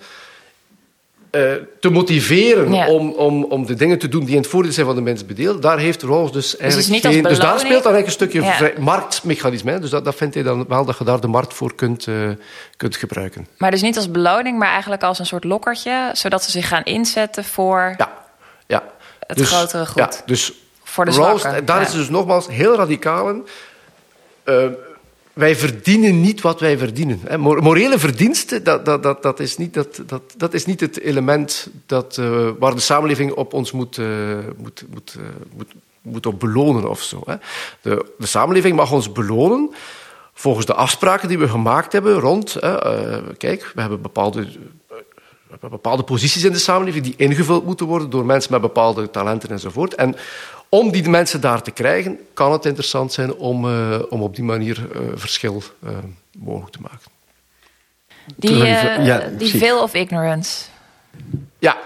uh, 1.31 1.51
te 1.79 1.89
motiveren 1.89 2.73
ja. 2.73 2.87
om, 2.87 3.11
om, 3.11 3.43
om 3.43 3.65
de 3.65 3.73
dingen 3.73 3.99
te 3.99 4.07
doen 4.07 4.25
die 4.25 4.35
in 4.35 4.41
het 4.41 4.49
voordeel 4.49 4.71
zijn 4.71 4.85
van 4.85 4.95
de 4.95 5.01
mens 5.01 5.25
bedeeld, 5.25 5.61
daar 5.61 5.79
heeft 5.79 6.01
Rawls 6.03 6.31
dus, 6.31 6.51
dus 6.51 6.59
eigenlijk 6.59 7.01
dus 7.01 7.11
geen... 7.11 7.23
Dus 7.23 7.39
daar 7.39 7.59
speelt 7.59 7.83
dan 7.83 7.93
eigenlijk 7.93 8.05
een 8.05 8.11
stukje 8.11 8.41
ja. 8.41 8.81
marktmechanisme. 8.81 9.79
Dus 9.79 9.89
dat, 9.89 10.05
dat 10.05 10.15
vindt 10.15 10.33
hij 10.33 10.43
dan 10.43 10.65
wel 10.67 10.85
dat 10.85 10.97
je 10.97 11.03
daar 11.03 11.21
de 11.21 11.27
markt 11.27 11.53
voor 11.53 11.75
kunt, 11.75 12.05
uh, 12.07 12.29
kunt 12.77 12.95
gebruiken. 12.95 13.47
Maar 13.57 13.71
dus 13.71 13.81
niet 13.81 13.95
als 13.97 14.11
beloning, 14.11 14.57
maar 14.59 14.71
eigenlijk 14.71 15.03
als 15.03 15.19
een 15.19 15.25
soort 15.25 15.43
lokkertje, 15.43 16.09
zodat 16.13 16.43
ze 16.43 16.51
zich 16.51 16.67
gaan 16.67 16.83
inzetten 16.83 17.43
voor... 17.43 17.93
Ja 17.97 18.25
ja. 18.67 18.83
Het 19.27 19.37
dus, 19.37 19.49
grotere 19.49 19.85
goed. 19.85 19.95
Ja, 19.97 20.09
dus 20.25 20.53
voor 20.87 21.05
de 21.05 21.11
Rawls, 21.11 21.43
Daar 21.65 21.81
is 21.81 21.91
dus 21.91 22.09
nogmaals 22.09 22.47
heel 22.47 22.75
radicaal 22.75 23.29
in. 23.29 23.47
Uh, 24.45 24.65
wij 25.33 25.55
verdienen 25.55 26.21
niet 26.21 26.41
wat 26.41 26.59
wij 26.59 26.77
verdienen. 26.77 27.21
Hè. 27.23 27.37
Morele 27.37 27.99
verdiensten, 27.99 28.63
dat, 28.63 28.85
dat, 28.85 29.03
dat, 29.03 29.23
dat, 29.23 29.39
is 29.39 29.57
niet, 29.57 29.73
dat, 29.73 30.01
dat, 30.05 30.21
dat 30.37 30.53
is 30.53 30.65
niet 30.65 30.79
het 30.79 30.99
element 30.99 31.69
dat, 31.85 32.17
uh, 32.19 32.49
waar 32.59 32.75
de 32.75 32.81
samenleving 32.81 33.31
op 33.31 33.53
ons 33.53 33.71
moet, 33.71 33.97
uh, 33.97 34.07
moet, 34.57 34.85
moet, 34.89 35.15
moet, 35.55 35.73
moet 36.01 36.25
op 36.25 36.39
belonen 36.39 36.89
of 36.89 37.01
zo. 37.01 37.21
Hè. 37.25 37.35
De, 37.81 38.05
de 38.17 38.25
samenleving 38.25 38.75
mag 38.75 38.91
ons 38.91 39.11
belonen 39.11 39.69
volgens 40.33 40.65
de 40.65 40.73
afspraken 40.73 41.27
die 41.27 41.39
we 41.39 41.47
gemaakt 41.47 41.91
hebben 41.91 42.19
rond... 42.19 42.59
kijk, 43.37 43.71
we 43.75 43.81
hebben 43.81 44.01
bepaalde 44.01 44.47
bepaalde 45.69 46.03
posities 46.03 46.43
in 46.43 46.51
de 46.51 46.57
samenleving 46.57 47.03
die 47.03 47.13
ingevuld 47.17 47.65
moeten 47.65 47.85
worden 47.85 48.09
door 48.09 48.25
mensen 48.25 48.51
met 48.51 48.61
bepaalde 48.61 49.11
talenten 49.11 49.49
enzovoort. 49.49 49.95
En 49.95 50.15
om 50.69 50.91
die 50.91 51.09
mensen 51.09 51.41
daar 51.41 51.61
te 51.61 51.71
krijgen, 51.71 52.19
kan 52.33 52.51
het 52.51 52.65
interessant 52.65 53.13
zijn 53.13 53.33
om, 53.35 53.65
uh, 53.65 53.99
om 54.09 54.21
op 54.21 54.35
die 54.35 54.43
manier 54.43 54.77
uh, 54.77 55.01
verschil 55.15 55.63
uh, 55.83 55.89
mogelijk 56.37 56.71
te 56.71 56.81
maken. 56.81 57.11
Die, 58.35 58.55
ja, 58.55 59.29
die 59.37 59.57
veil 59.57 59.81
of 59.81 59.93
ignorance. 59.93 60.63
Ja, 61.59 61.77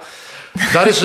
daar 0.74 0.88
is, 0.88 1.00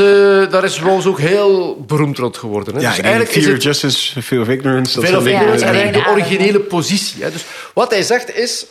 daar 0.51 0.64
is 0.64 0.81
Rawls 0.81 1.07
ook 1.07 1.19
heel 1.19 1.85
beroemd 1.87 2.19
rond 2.19 2.37
geworden. 2.37 2.75
Hè. 2.75 2.81
Ja, 2.81 2.88
dus 2.88 2.99
eigenlijk 2.99 3.31
fear 3.33 3.47
is 3.47 3.53
het, 3.53 3.62
justice, 3.62 4.23
fear 4.23 4.42
of 4.42 4.49
ignorance. 4.49 5.01
Fear 5.01 5.19
of 5.19 5.27
ignorance, 5.27 5.64
ja, 5.64 5.73
eigenlijk 5.73 6.05
de 6.05 6.11
originele 6.11 6.61
positie. 6.61 7.23
Hè. 7.23 7.31
Dus 7.31 7.45
wat 7.75 7.90
hij 7.90 8.03
zegt 8.03 8.37
is... 8.37 8.66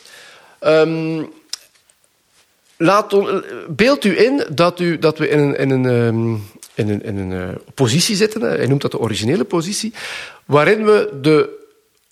Um, 0.62 1.30
Laat 2.78 3.16
beeld 3.68 4.04
u 4.04 4.20
in 4.20 4.46
dat, 4.52 4.80
u, 4.80 5.00
dat 5.00 5.18
we 5.18 5.30
in 5.30 5.40
een, 5.40 5.58
in 5.58 5.70
een, 5.70 5.86
ehm, 5.86 6.34
in 6.74 6.90
een, 6.90 7.04
in 7.04 7.18
een 7.18 7.32
uh, 7.32 7.48
positie 7.74 8.16
zitten, 8.16 8.42
hij 8.42 8.68
noemt 8.68 8.82
dat 8.82 8.92
de 8.92 9.00
originele 9.00 9.44
positie, 9.44 9.94
waarin 10.46 10.86
we 10.86 11.18
de 11.22 11.64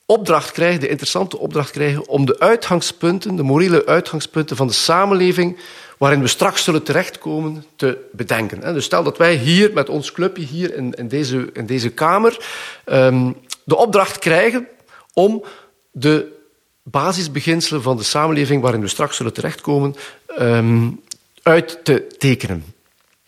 opdracht 0.05 0.51
krijgen, 0.51 0.79
de 0.79 0.87
interessante 0.87 1.37
opdracht 1.37 1.71
krijgen, 1.71 2.07
om 2.07 2.25
de 2.25 2.39
uitgangspunten, 2.39 3.35
de 3.35 3.43
morele 3.43 3.85
uitgangspunten 3.85 4.55
van 4.55 4.67
de 4.67 4.73
samenleving 4.73 5.57
waarin 5.97 6.21
we 6.21 6.27
straks 6.27 6.63
zullen 6.63 6.83
terechtkomen, 6.83 7.65
te 7.75 7.97
bedenken. 8.11 8.73
Dus 8.73 8.85
stel 8.85 9.03
dat 9.03 9.17
wij 9.17 9.35
hier 9.35 9.73
met 9.73 9.89
ons 9.89 10.11
clubje 10.11 10.45
hier 10.45 10.75
in, 10.75 10.93
in, 10.93 11.07
deze, 11.07 11.49
in 11.53 11.65
deze 11.65 11.89
kamer 11.89 12.45
um, 12.85 13.35
de 13.63 13.75
opdracht 13.75 14.19
krijgen 14.19 14.67
om 15.13 15.43
de 15.91 16.31
basisbeginselen 16.83 17.81
van 17.81 17.97
de 17.97 18.03
samenleving 18.03 18.61
waarin 18.61 18.81
we 18.81 18.87
straks 18.87 19.17
zullen 19.17 19.33
terechtkomen 19.33 19.95
um, 20.39 21.01
uit 21.43 21.79
te 21.83 22.07
tekenen. 22.17 22.65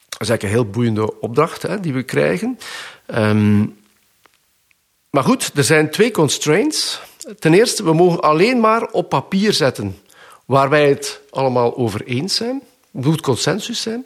Dat 0.10 0.22
is 0.22 0.30
eigenlijk 0.30 0.44
een 0.44 0.62
heel 0.62 0.70
boeiende 0.70 1.20
opdracht 1.20 1.62
hè, 1.62 1.80
die 1.80 1.94
we 1.94 2.04
krijgen. 2.04 2.60
Um, 3.16 3.78
maar 5.10 5.24
goed, 5.24 5.52
er 5.56 5.64
zijn 5.64 5.90
twee 5.90 6.12
constraints. 6.12 7.02
Ten 7.40 7.54
eerste, 7.54 7.84
we 7.84 7.94
mogen 7.94 8.22
alleen 8.22 8.60
maar 8.60 8.88
op 8.92 9.10
papier 9.10 9.54
zetten 9.54 9.98
waar 10.46 10.70
wij 10.70 10.90
het 10.90 11.22
allemaal 11.30 11.78
over 11.78 12.04
eens 12.06 12.36
zijn. 12.36 12.62
Het 12.92 13.06
moet 13.06 13.22
consensus 13.22 13.82
zijn. 13.82 14.06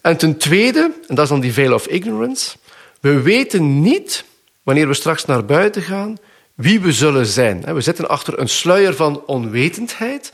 En 0.00 0.16
ten 0.16 0.36
tweede, 0.36 0.92
en 1.08 1.14
dat 1.14 1.24
is 1.24 1.30
dan 1.30 1.40
die 1.40 1.52
veil 1.52 1.74
of 1.74 1.86
ignorance, 1.86 2.56
we 3.00 3.20
weten 3.20 3.80
niet, 3.80 4.24
wanneer 4.62 4.88
we 4.88 4.94
straks 4.94 5.24
naar 5.24 5.44
buiten 5.44 5.82
gaan, 5.82 6.16
wie 6.54 6.80
we 6.80 6.92
zullen 6.92 7.26
zijn. 7.26 7.74
We 7.74 7.80
zitten 7.80 8.08
achter 8.08 8.38
een 8.38 8.48
sluier 8.48 8.94
van 8.94 9.22
onwetendheid. 9.26 10.32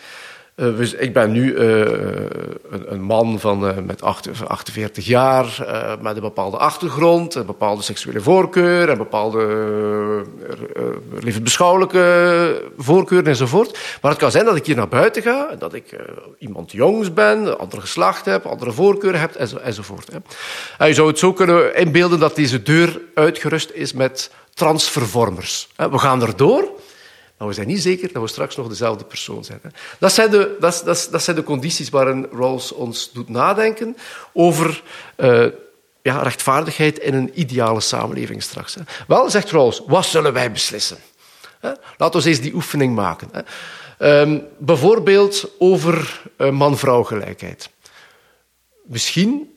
Uh, 0.63 0.93
ik 0.99 1.13
ben 1.13 1.33
nu 1.33 1.55
uh, 1.55 1.79
een, 2.71 2.93
een, 2.93 3.03
man 3.03 3.41
van, 3.41 3.69
uh, 3.69 3.77
met 3.87 4.03
48 4.03 5.07
jaar, 5.07 5.67
met 6.01 6.17
een 6.17 6.23
bepaalde 6.23 6.57
achtergrond, 6.57 7.35
een 7.35 7.47
bepaalde 7.47 7.83
seksuele 7.83 8.21
voorkeur, 8.21 8.89
een 8.89 8.99
bepaalde 8.99 10.25
levensbeschouwelijke 11.21 12.71
voorkeur 12.77 13.27
enzovoort. 13.27 13.79
Maar 14.01 14.11
het 14.11 14.21
kan 14.21 14.31
zijn 14.31 14.45
dat 14.45 14.57
ik 14.57 14.67
hier 14.67 14.77
naar 14.77 14.89
buiten 14.89 15.23
ga, 15.23 15.49
en 15.51 15.59
dat 15.59 15.75
ik 15.75 15.97
iemand 16.39 16.73
jongs 16.73 17.13
ben, 17.13 17.47
een 17.47 17.57
ander 17.57 17.81
geslacht 17.81 18.25
heb, 18.25 18.47
andere 18.47 18.73
voorkeuren 18.73 19.21
heb 19.21 19.35
enzovoort. 19.35 20.09
En 20.79 20.89
je 20.89 20.95
zou 20.95 21.09
het 21.09 21.19
zo 21.19 21.33
kunnen 21.33 21.75
inbeelden 21.75 22.19
dat 22.19 22.37
deze 22.37 22.63
deur 22.63 23.01
uitgerust 23.15 23.71
is 23.71 23.93
met 23.93 24.31
transvervormers. 24.55 25.69
We 25.77 25.99
gaan 25.99 26.23
erdoor. 26.23 26.69
Maar 27.43 27.51
we 27.51 27.57
zijn 27.57 27.69
niet 27.69 27.83
zeker 27.83 28.13
dat 28.13 28.23
we 28.23 28.29
straks 28.29 28.57
nog 28.57 28.69
dezelfde 28.69 29.05
persoon 29.05 29.45
zijn. 29.45 29.61
Dat 29.99 30.13
zijn 30.13 30.31
de, 30.31 30.57
dat, 30.61 30.83
dat, 30.85 31.09
dat 31.11 31.23
zijn 31.23 31.37
de 31.37 31.43
condities 31.43 31.89
waarin 31.89 32.29
Rawls 32.33 32.73
ons 32.73 33.11
doet 33.13 33.29
nadenken 33.29 33.97
over 34.33 34.83
uh, 35.17 35.47
ja, 36.03 36.23
rechtvaardigheid 36.23 36.99
in 36.99 37.15
een 37.15 37.41
ideale 37.41 37.81
samenleving 37.81 38.43
straks. 38.43 38.77
Wel, 39.07 39.31
zegt 39.31 39.51
Rawls, 39.51 39.83
wat 39.87 40.05
zullen 40.05 40.33
wij 40.33 40.53
beslissen? 40.53 40.99
Laten 41.97 42.21
we 42.21 42.29
eens 42.29 42.41
die 42.41 42.55
oefening 42.55 42.95
maken. 42.95 43.31
Um, 43.99 44.47
bijvoorbeeld 44.59 45.49
over 45.59 46.23
uh, 46.39 46.51
man-vrouw 46.51 47.03
gelijkheid. 47.03 47.71
Misschien 48.85 49.52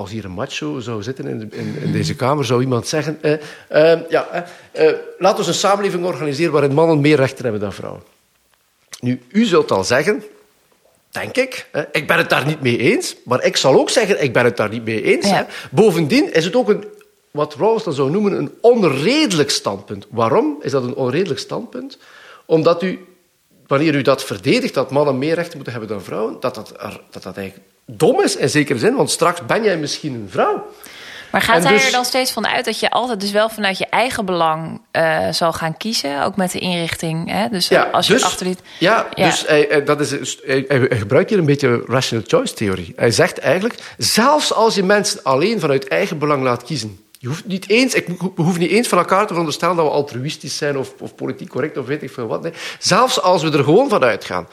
als 0.00 0.10
hier 0.10 0.24
een 0.24 0.30
macho 0.30 0.80
zou 0.80 1.02
zitten 1.02 1.26
in, 1.26 1.52
in, 1.52 1.76
in 1.82 1.92
deze 1.92 2.14
kamer, 2.14 2.44
zou 2.44 2.60
iemand 2.60 2.86
zeggen... 2.86 3.18
Eh, 3.22 3.32
eh, 3.68 4.00
ja, 4.08 4.28
eh, 4.72 4.88
eh 4.88 4.96
laten 5.18 5.42
we 5.42 5.48
een 5.48 5.54
samenleving 5.54 6.04
organiseren 6.04 6.52
waarin 6.52 6.74
mannen 6.74 7.00
meer 7.00 7.16
rechten 7.16 7.42
hebben 7.42 7.60
dan 7.60 7.72
vrouwen. 7.72 8.02
Nu, 9.00 9.20
u 9.28 9.44
zult 9.44 9.70
al 9.70 9.84
zeggen, 9.84 10.22
denk 11.10 11.36
ik, 11.36 11.66
ik 11.92 12.06
ben 12.06 12.16
het 12.16 12.28
daar 12.28 12.46
niet 12.46 12.60
mee 12.60 12.78
eens, 12.78 13.16
maar 13.24 13.44
ik 13.44 13.56
zal 13.56 13.78
ook 13.78 13.90
zeggen, 13.90 14.22
ik 14.22 14.32
ben 14.32 14.44
het 14.44 14.56
daar 14.56 14.68
niet 14.68 14.84
mee 14.84 15.02
eens. 15.02 15.28
Ja. 15.28 15.46
Bovendien 15.70 16.32
is 16.32 16.44
het 16.44 16.56
ook 16.56 16.68
een, 16.68 16.84
wat 17.30 17.54
Rawls 17.54 17.84
dan 17.84 17.92
zou 17.92 18.10
noemen, 18.10 18.32
een 18.32 18.52
onredelijk 18.60 19.50
standpunt. 19.50 20.06
Waarom 20.10 20.58
is 20.60 20.70
dat 20.70 20.82
een 20.82 20.94
onredelijk 20.94 21.40
standpunt? 21.40 21.98
Omdat 22.46 22.82
u, 22.82 23.06
wanneer 23.70 23.94
u 23.94 24.02
dat 24.02 24.24
verdedigt, 24.24 24.74
dat 24.74 24.90
mannen 24.90 25.18
meer 25.18 25.34
rechten 25.34 25.54
moeten 25.54 25.72
hebben 25.72 25.90
dan 25.90 26.02
vrouwen, 26.02 26.36
dat 26.40 26.54
dat, 26.54 26.72
dat, 27.10 27.22
dat 27.22 27.36
eigenlijk 27.36 27.68
dom 27.86 28.22
is 28.22 28.36
in 28.36 28.48
zekere 28.48 28.78
zin, 28.78 28.94
want 28.94 29.10
straks 29.10 29.46
ben 29.46 29.62
jij 29.62 29.76
misschien 29.76 30.14
een 30.14 30.28
vrouw. 30.30 30.66
Maar 31.30 31.42
gaat 31.42 31.62
hij 31.62 31.72
dus... 31.72 31.86
er 31.86 31.92
dan 31.92 32.04
steeds 32.04 32.30
van 32.30 32.46
uit 32.46 32.64
dat 32.64 32.80
je 32.80 32.90
altijd 32.90 33.20
dus 33.20 33.30
wel 33.30 33.48
vanuit 33.48 33.78
je 33.78 33.86
eigen 33.86 34.24
belang 34.24 34.80
uh, 34.92 35.28
zal 35.30 35.52
gaan 35.52 35.76
kiezen, 35.76 36.22
ook 36.22 36.36
met 36.36 36.52
de 36.52 36.58
inrichting? 36.58 37.30
Hè? 37.30 37.48
Dus 37.48 37.68
ja, 37.68 37.82
als 37.82 38.06
je 38.06 38.12
dus, 38.12 38.24
achterliet. 38.24 38.60
Ja, 38.78 39.06
ja, 39.14 39.24
dus 39.24 39.46
hij, 39.46 39.84
dat 39.84 40.00
is, 40.00 40.38
hij, 40.44 40.64
hij, 40.68 40.98
gebruikt 40.98 41.30
hier 41.30 41.38
een 41.38 41.44
beetje 41.44 41.82
rational 41.86 42.24
choice 42.26 42.54
theorie. 42.54 42.92
Hij 42.96 43.10
zegt 43.10 43.38
eigenlijk, 43.38 43.74
zelfs 43.98 44.52
als 44.52 44.74
je 44.74 44.82
mensen 44.82 45.22
alleen 45.22 45.60
vanuit 45.60 45.88
eigen 45.88 46.18
belang 46.18 46.42
laat 46.42 46.62
kiezen, 46.62 46.98
je 47.22 47.28
hoeft 47.28 47.46
niet 47.46 47.68
eens, 47.68 47.94
ik, 47.94 48.06
we 48.06 48.42
hoeven 48.42 48.60
niet 48.60 48.70
eens 48.70 48.88
van 48.88 48.98
elkaar 48.98 49.22
te 49.22 49.28
veronderstellen 49.28 49.76
dat 49.76 49.84
we 49.84 49.90
altruïstisch 49.90 50.56
zijn 50.56 50.78
of, 50.78 50.94
of 50.98 51.14
politiek 51.14 51.48
correct 51.48 51.76
of 51.76 51.86
weet 51.86 52.02
ik 52.02 52.10
veel 52.10 52.26
wat. 52.26 52.42
Nee. 52.42 52.52
Zelfs 52.78 53.20
als 53.20 53.42
we 53.42 53.50
er 53.50 53.64
gewoon 53.64 53.88
van 53.88 54.02
uitgaan 54.02 54.48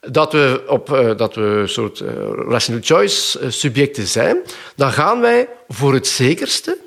dat 0.00 0.32
we, 0.32 0.64
op, 0.66 0.90
uh, 0.90 1.16
dat 1.16 1.34
we 1.34 1.40
een 1.40 1.68
soort 1.68 2.00
uh, 2.00 2.08
rational 2.48 2.82
choice 2.84 3.40
uh, 3.40 3.50
subjecten 3.50 4.06
zijn, 4.06 4.38
dan 4.76 4.92
gaan 4.92 5.20
wij 5.20 5.48
voor 5.68 5.94
het 5.94 6.06
zekerste. 6.06 6.78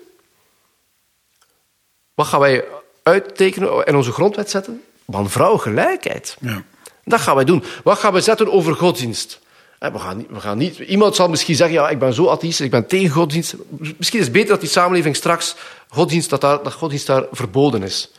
Wat 2.14 2.28
gaan 2.28 2.40
wij 2.40 2.66
uittekenen 3.04 3.86
en 3.86 3.96
onze 3.96 4.12
grondwet 4.12 4.50
zetten? 4.50 4.84
Man-vrouw 5.06 5.58
gelijkheid. 5.58 6.38
Ja. 6.40 6.64
Dat 7.04 7.20
gaan 7.20 7.36
wij 7.36 7.46
doen. 7.46 7.64
Wat 7.84 8.00
gaan 8.00 8.14
we 8.14 8.22
zetten 8.22 8.52
over 8.52 8.76
godsdienst? 8.76 9.40
We 9.80 10.00
gaan, 10.00 10.18
niet, 10.18 10.28
we 10.30 10.40
gaan 10.40 10.58
niet, 10.58 10.78
iemand 10.78 11.16
zal 11.16 11.30
misschien 11.30 11.56
zeggen, 11.56 11.76
ja, 11.76 11.90
ik 11.90 12.00
ben 12.00 12.14
zo 12.14 12.28
atheïstisch, 12.28 12.66
ik 12.66 12.72
ben 12.72 12.88
tegen 12.88 13.10
godsdienst. 13.10 13.56
Misschien 13.98 14.20
is 14.20 14.26
het 14.26 14.34
beter 14.34 14.50
dat 14.50 14.60
die 14.60 14.70
samenleving 14.70 15.16
straks 15.16 15.56
godsdienst, 15.88 16.30
dat, 16.30 16.42
daar, 16.42 16.64
dat 16.64 16.74
godsdienst 16.74 17.08
daar 17.08 17.24
verboden 17.32 17.84
is. 17.84 18.12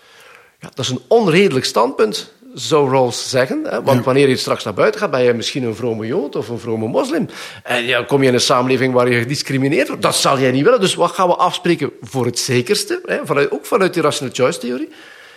Ja, 0.60 0.68
dat 0.74 0.84
is 0.84 0.90
een 0.90 1.02
onredelijk 1.08 1.64
standpunt 1.64 2.34
zou 2.54 2.90
Rawls 2.90 3.30
zeggen. 3.30 3.64
Hè? 3.64 3.82
Want 3.82 4.04
wanneer 4.04 4.28
je 4.28 4.36
straks 4.36 4.64
naar 4.64 4.74
buiten 4.74 5.00
gaat, 5.00 5.10
ben 5.10 5.22
je 5.22 5.32
misschien 5.32 5.62
een 5.62 5.74
vrome 5.74 6.06
jood 6.06 6.36
of 6.36 6.48
een 6.48 6.58
vrome 6.58 6.86
moslim. 6.86 7.28
En 7.62 7.84
ja, 7.84 8.02
kom 8.02 8.22
je 8.22 8.28
in 8.28 8.34
een 8.34 8.40
samenleving 8.40 8.94
waar 8.94 9.08
je 9.08 9.18
gediscrimineerd 9.18 9.88
wordt. 9.88 10.02
Dat 10.02 10.16
zal 10.16 10.38
jij 10.38 10.50
niet 10.50 10.64
willen. 10.64 10.80
Dus 10.80 10.94
wat 10.94 11.10
gaan 11.10 11.28
we 11.28 11.34
afspreken 11.34 11.90
voor 12.02 12.24
het 12.24 12.38
zekerste? 12.38 13.00
Hè? 13.04 13.18
Vanuit, 13.24 13.50
ook 13.50 13.66
vanuit 13.66 13.94
die 13.94 14.02
rational 14.02 14.34
choice 14.34 14.58
theorie. 14.58 14.88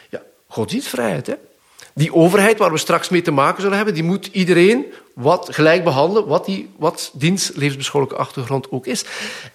Ja, 0.09 0.21
godsdienstvrijheid. 0.47 1.27
Hè? 1.27 1.33
Die 1.99 2.13
overheid 2.13 2.57
waar 2.57 2.71
we 2.71 2.77
straks 2.77 3.09
mee 3.09 3.21
te 3.21 3.31
maken 3.31 3.61
zullen 3.61 3.75
hebben, 3.75 3.93
die 3.93 4.03
moet 4.03 4.29
iedereen 4.31 4.85
wat 5.13 5.47
gelijk 5.51 5.83
behandelen, 5.83 6.27
wat, 6.27 6.45
die, 6.45 6.69
wat 6.77 7.11
diens 7.13 7.51
levensbeschouwelijke 7.55 8.21
achtergrond 8.21 8.71
ook 8.71 8.85
is. 8.85 9.05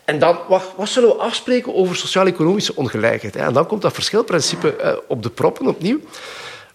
En 0.04 0.18
dan, 0.18 0.38
wat, 0.48 0.72
wat 0.76 0.88
zullen 0.88 1.08
we 1.08 1.14
afspreken 1.14 1.74
over 1.74 1.96
sociaal-economische 1.96 2.76
ongelijkheid? 2.76 3.36
En 3.36 3.52
dan 3.52 3.66
komt 3.66 3.82
dat 3.82 3.92
verschilprincipe 3.92 4.76
eh, 4.76 4.96
op 5.08 5.22
de 5.22 5.30
proppen 5.30 5.66
opnieuw. 5.66 6.00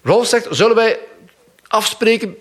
Rolf 0.03 0.27
zegt, 0.27 0.47
zullen 0.49 0.75
wij 0.75 0.99
afspreken 1.67 2.35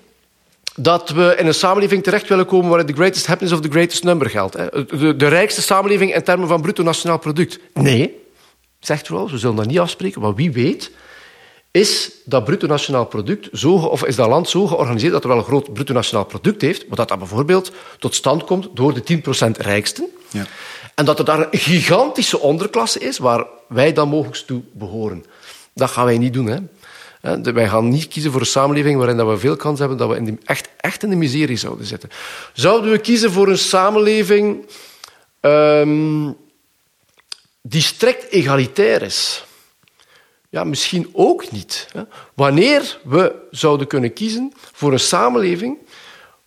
dat 0.74 1.10
we 1.10 1.34
in 1.38 1.46
een 1.46 1.54
samenleving 1.54 2.02
terecht 2.02 2.28
willen 2.28 2.46
komen 2.46 2.70
waar 2.70 2.86
de 2.86 2.92
greatest 2.92 3.26
happiness 3.26 3.56
of 3.56 3.60
the 3.60 3.70
greatest 3.70 4.04
number 4.04 4.30
geldt. 4.30 4.52
De, 4.52 5.16
de 5.16 5.28
rijkste 5.28 5.62
samenleving 5.62 6.14
in 6.14 6.22
termen 6.22 6.48
van 6.48 6.62
bruto 6.62 6.82
nationaal 6.82 7.18
product. 7.18 7.58
Nee, 7.74 8.20
zegt 8.80 9.08
Rolf, 9.08 9.30
we 9.30 9.38
zullen 9.38 9.56
dat 9.56 9.66
niet 9.66 9.78
afspreken. 9.78 10.20
Maar 10.20 10.34
wie 10.34 10.52
weet 10.52 10.90
is 11.78 12.10
dat 12.24 12.44
bruto 12.44 12.66
nationaal 12.66 13.06
product 13.06 13.48
zo, 13.52 13.72
of 13.72 14.04
is 14.04 14.16
dat 14.16 14.28
land 14.28 14.48
zo 14.48 14.66
georganiseerd 14.66 15.12
dat 15.12 15.22
er 15.22 15.28
wel 15.28 15.38
een 15.38 15.44
groot 15.44 15.72
bruto 15.72 15.92
nationaal 15.92 16.24
product 16.24 16.62
heeft, 16.62 16.88
maar 16.88 16.96
dat 16.96 17.08
dat 17.08 17.18
bijvoorbeeld 17.18 17.72
tot 17.98 18.14
stand 18.14 18.44
komt 18.44 18.68
door 18.74 18.94
de 18.94 19.20
10% 19.48 19.50
rijksten. 19.56 20.06
Ja. 20.30 20.46
En 20.94 21.04
dat 21.04 21.18
er 21.18 21.24
daar 21.24 21.38
een 21.38 21.58
gigantische 21.58 22.38
onderklasse 22.38 22.98
is 22.98 23.18
waar 23.18 23.46
wij 23.68 23.92
dan 23.92 24.08
mogelijk 24.08 24.36
toe 24.36 24.62
behoren. 24.72 25.24
Dat 25.74 25.90
gaan 25.90 26.04
wij 26.04 26.18
niet 26.18 26.32
doen. 26.32 26.46
Hè. 26.46 26.58
Wij 27.52 27.68
gaan 27.68 27.88
niet 27.88 28.08
kiezen 28.08 28.32
voor 28.32 28.40
een 28.40 28.46
samenleving 28.46 28.96
waarin 28.96 29.26
we 29.26 29.38
veel 29.38 29.56
kans 29.56 29.78
hebben 29.78 29.98
dat 29.98 30.08
we 30.08 30.16
in 30.16 30.40
echt, 30.44 30.68
echt 30.76 31.02
in 31.02 31.10
de 31.10 31.16
miserie 31.16 31.56
zouden 31.56 31.86
zitten. 31.86 32.10
Zouden 32.52 32.90
we 32.90 32.98
kiezen 32.98 33.32
voor 33.32 33.48
een 33.48 33.58
samenleving 33.58 34.66
um, 35.40 36.36
die 37.62 37.82
strikt 37.82 38.30
egalitair 38.30 39.02
is? 39.02 39.44
Ja, 40.48 40.64
misschien 40.64 41.10
ook 41.12 41.50
niet. 41.50 41.88
Wanneer 42.34 42.98
we 43.04 43.34
zouden 43.50 43.86
kunnen 43.86 44.12
kiezen 44.12 44.52
voor 44.72 44.92
een 44.92 45.00
samenleving 45.00 45.78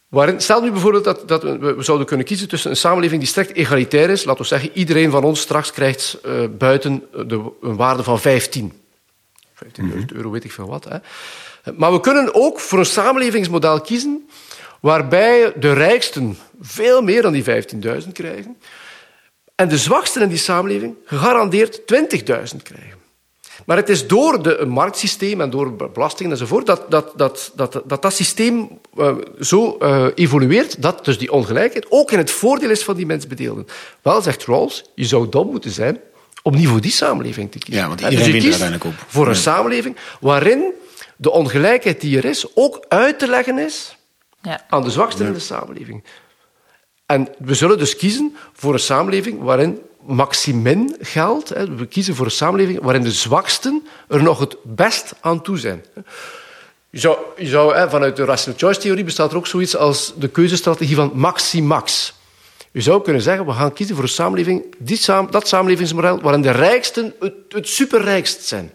waarin... 0.08 0.42
Stel 0.42 0.62
nu 0.62 0.72
bijvoorbeeld 0.72 1.04
dat, 1.04 1.28
dat 1.28 1.44
we 1.44 1.76
zouden 1.80 2.08
kunnen 2.08 2.26
kiezen 2.26 2.48
tussen 2.48 2.70
een 2.70 2.78
samenleving 2.78 3.22
die 3.22 3.30
strikt 3.30 3.54
egalitair 3.54 4.10
is. 4.10 4.24
Laten 4.24 4.42
we 4.42 4.48
zeggen, 4.48 4.70
iedereen 4.74 5.12
van 5.12 5.24
ons 5.24 5.40
straks 5.40 5.72
krijgt 5.72 6.18
uh, 6.26 6.44
buiten 6.58 7.04
de, 7.28 7.52
een 7.62 7.76
waarde 7.76 8.04
van 8.04 8.20
15. 8.20 8.74
15.000 9.66 9.90
euro, 10.14 10.30
weet 10.32 10.44
ik 10.44 10.52
veel 10.52 10.68
wat. 10.68 10.84
Hè. 10.84 10.98
Maar 11.76 11.92
we 11.92 12.00
kunnen 12.00 12.36
ook 12.36 12.60
voor 12.60 12.80
een 12.80 12.86
samenlevingsmodel 12.86 13.82
kiezen 13.82 14.30
waarbij 14.80 15.54
de 15.60 15.74
rijksten 15.74 16.38
veel 16.62 17.02
meer 17.02 17.22
dan 17.22 17.34
die 17.34 17.44
15.000 17.44 18.12
krijgen 18.14 18.58
en 19.56 19.70
de 19.70 19.78
zwaksten 19.78 20.22
in 20.22 20.30
die 20.30 20.38
samenleving 20.38 20.96
gegarandeerd 21.06 21.80
20.000 21.80 22.62
krijgen. 22.64 23.01
Maar 23.66 23.78
het 23.78 23.90
is 23.90 24.08
door 24.08 24.44
de, 24.44 24.58
een 24.58 24.70
marktsysteem 24.70 25.42
en 25.42 25.50
door 25.50 25.76
belastingen 25.76 26.32
enzovoort 26.32 26.66
dat 26.66 26.86
dat, 26.90 27.14
dat, 27.16 27.52
dat, 27.56 27.82
dat, 27.86 28.02
dat 28.02 28.14
systeem 28.14 28.80
uh, 28.98 29.16
zo 29.40 29.78
uh, 29.80 30.06
evolueert 30.16 30.82
dat 30.82 31.06
dus 31.06 31.18
die 31.18 31.32
ongelijkheid 31.32 31.86
ook 31.90 32.12
in 32.12 32.18
het 32.18 32.32
voordeel 32.32 32.70
is 32.70 32.84
van 32.84 32.96
die 32.96 33.06
mensbedeelden. 33.06 33.68
Wel, 34.02 34.22
zegt 34.22 34.46
Rawls, 34.46 34.84
je 34.96 35.06
zou 35.06 35.30
dom 35.30 35.52
moeten 35.52 35.72
zijn 35.72 36.00
om 36.44 36.56
niet 36.56 36.68
voor 36.68 36.82
die 36.82 36.92
samenleving 36.92 37.52
te 37.52 37.58
kiezen. 37.58 37.84
Ja, 37.84 37.88
want 37.88 38.02
iedereen 38.02 38.32
dus 38.32 38.44
uiteindelijk 38.44 38.84
op. 38.84 38.94
Voor 39.08 39.28
een 39.28 39.36
samenleving 39.36 39.96
waarin 40.20 40.74
de 41.16 41.32
ongelijkheid 41.32 42.02
die 42.02 42.18
er 42.18 42.26
is 42.26 42.46
ook 42.56 42.86
uit 42.88 43.20
te 43.20 43.28
leggen 43.28 43.58
is 43.58 43.98
ja. 44.42 44.66
aan 44.70 44.84
de 44.84 44.90
zwaksten 44.90 45.26
in 45.26 45.34
de 45.34 45.40
samenleving. 45.40 46.04
En 47.06 47.28
we 47.38 47.54
zullen 47.54 47.78
dus 47.78 47.96
kiezen 47.96 48.36
voor 48.54 48.74
een 48.74 48.80
samenleving 48.80 49.42
waarin 49.42 49.80
maximin 50.06 50.96
geldt. 51.00 51.50
We 51.50 51.86
kiezen 51.86 52.16
voor 52.16 52.26
een 52.26 52.32
samenleving 52.32 52.82
waarin 52.82 53.04
de 53.04 53.12
zwaksten 53.12 53.88
er 54.08 54.24
nog 54.24 54.40
het 54.40 54.56
best 54.64 55.14
aan 55.22 55.42
toe 55.42 55.58
zijn. 55.58 55.86
Je 56.90 57.00
zou, 57.00 57.18
je 57.38 57.48
zou, 57.48 57.90
vanuit 57.90 58.16
de 58.16 58.26
rational 58.26 58.60
choice 58.60 58.80
theorie 58.80 59.04
bestaat 59.04 59.32
er 59.32 59.38
ook 59.38 59.48
zoiets 59.48 59.76
als 59.76 60.14
de 60.18 60.28
keuzestrategie 60.28 60.96
van 60.96 61.12
maximax. 61.14 62.14
Je 62.72 62.82
zou 62.82 63.02
kunnen 63.02 63.22
zeggen, 63.22 63.46
we 63.46 63.52
gaan 63.52 63.74
kiezen 63.74 63.96
voor 63.96 64.04
een 64.04 64.10
samenleving, 64.10 64.76
die 64.78 65.00
dat 65.30 65.48
samenlevingsmodel 65.48 66.22
waarin 66.22 66.42
de 66.42 66.52
rijksten 66.52 67.14
het, 67.20 67.34
het 67.50 67.68
superrijkst 67.68 68.46
zijn. 68.46 68.72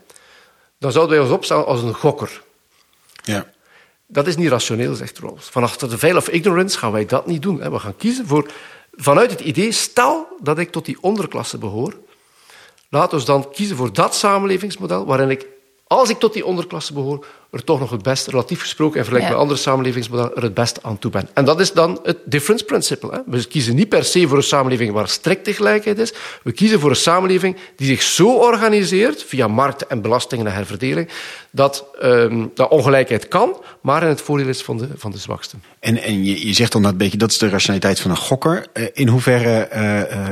Dan 0.79 0.93
zouden 0.93 1.17
wij 1.17 1.25
ons 1.25 1.35
opstellen 1.35 1.67
als 1.67 1.83
een 1.83 1.95
gokker. 1.95 2.43
Ja. 3.23 3.47
Dat 4.07 4.27
is 4.27 4.37
niet 4.37 4.49
rationeel, 4.49 4.95
zegt 4.95 5.19
Rawls. 5.19 5.45
Vanaf 5.45 5.77
de 5.77 5.99
veil 5.99 6.17
of 6.17 6.29
ignorance 6.29 6.79
gaan 6.79 6.93
wij 6.93 7.07
dat 7.07 7.27
niet 7.27 7.43
doen. 7.43 7.71
We 7.71 7.79
gaan 7.79 7.97
kiezen 7.97 8.27
voor, 8.27 8.51
vanuit 8.97 9.31
het 9.31 9.41
idee, 9.41 9.73
stel 9.73 10.29
dat 10.41 10.59
ik 10.59 10.73
tot 10.73 10.85
die 10.85 10.99
onderklasse 11.01 11.59
behoor, 11.59 11.95
laat 12.89 13.13
ons 13.13 13.25
dan 13.25 13.51
kiezen 13.51 13.77
voor 13.77 13.93
dat 13.93 14.15
samenlevingsmodel 14.15 15.07
waarin 15.07 15.31
ik 15.31 15.47
als 15.87 16.11
ik 16.11 16.19
tot 16.19 16.33
die 16.33 16.47
onderklasse 16.47 16.93
behoor, 16.93 17.27
er 17.51 17.65
toch 17.65 17.81
nog 17.81 17.91
het 17.91 18.03
beste, 18.03 18.31
relatief 18.31 18.61
gesproken, 18.61 18.99
en 18.99 19.05
vergelijk 19.05 19.25
Ja. 19.25 19.31
met 19.31 19.41
andere 19.43 19.61
samenlevingsmodellen, 19.61 20.37
er 20.37 20.43
het 20.43 20.55
beste 20.55 20.81
aan 20.83 20.99
toe 20.99 21.11
ben. 21.11 21.29
En 21.35 21.45
dat 21.45 21.61
is 21.61 21.73
dan 21.73 22.01
het 22.03 22.19
difference 22.25 22.65
principle. 22.65 23.11
Hè. 23.13 23.19
We 23.27 23.47
kiezen 23.47 23.75
niet 23.75 23.89
per 23.89 24.05
se 24.05 24.29
voor 24.29 24.37
een 24.37 24.43
samenleving 24.43 24.93
waar 24.93 25.09
strikte 25.09 25.53
gelijkheid 25.53 25.99
is. 25.99 26.13
We 26.43 26.53
kiezen 26.53 26.81
voor 26.81 26.91
een 26.91 26.97
samenleving 26.97 27.57
die 27.77 27.87
zich 27.87 28.03
zo 28.03 28.37
organiseert, 28.37 29.23
via 29.23 29.49
markt 29.49 29.87
en 29.87 30.01
belastingen 30.03 30.47
en 30.47 30.53
herverdeling, 30.53 31.09
dat, 31.51 31.85
ehm, 32.01 32.47
dat 32.55 32.71
ongelijkheid 32.71 33.29
kan, 33.29 33.57
maar 33.81 34.03
in 34.03 34.09
het 34.09 34.21
voordeel 34.21 34.49
is 34.49 34.63
van 34.63 34.77
de, 34.77 34.89
van 34.97 35.11
de 35.11 35.19
zwakste. 35.19 35.57
En, 35.81 36.03
en 36.03 36.25
je, 36.25 36.47
je 36.47 36.53
zegt 36.53 36.73
dan 36.73 36.83
dat 36.83 36.93
een 36.93 36.99
beetje, 36.99 37.19
dat 37.19 37.31
is 37.31 37.39
de 37.39 37.49
rationaliteit 37.49 38.01
van 38.01 38.11
een 38.11 38.17
gokker. 38.17 38.67
Eh, 38.73 38.85
in 38.93 39.09
hoeverre 39.09 39.59
eh, 39.61 40.01
eh, 40.01 40.29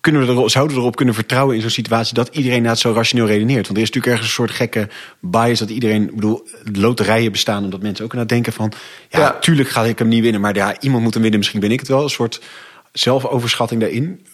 kunnen 0.00 0.26
we 0.26 0.32
erop, 0.32 0.50
zouden 0.50 0.74
we 0.76 0.82
erop 0.82 0.96
kunnen 0.96 1.14
vertrouwen 1.14 1.54
in 1.54 1.60
zo'n 1.60 1.70
situatie 1.70 2.14
dat 2.14 2.28
iedereen 2.28 2.56
inderdaad 2.56 2.80
zo 2.80 2.92
rationeel 2.92 3.26
redeneert? 3.26 3.66
Want 3.66 3.76
er 3.78 3.82
is 3.82 3.90
natuurlijk 3.90 4.06
ergens 4.06 4.28
een 4.28 4.34
soort 4.34 4.50
gekke 4.50 4.88
bias 5.20 5.58
dat 5.58 5.70
iedereen, 5.70 6.02
ik 6.02 6.14
bedoel, 6.14 6.48
loterijen 6.72 7.32
bestaan 7.32 7.64
omdat 7.64 7.82
mensen 7.82 8.04
ook 8.04 8.12
inderdaad 8.12 8.44
denken 8.44 8.52
van, 8.52 8.72
ja, 9.10 9.18
Ja. 9.18 9.38
tuurlijk 9.40 9.68
ga 9.68 9.84
ik 9.84 9.98
hem 9.98 10.08
niet 10.08 10.22
winnen, 10.22 10.40
maar 10.40 10.54
ja, 10.54 10.80
iemand 10.80 11.02
moet 11.02 11.12
hem 11.12 11.22
winnen, 11.22 11.40
misschien 11.40 11.60
ben 11.60 11.70
ik 11.70 11.80
het 11.80 11.88
wel. 11.88 12.02
Een 12.02 12.10
soort 12.10 12.40
zelfoverschatting 12.92 13.80
daarin. 13.80 14.26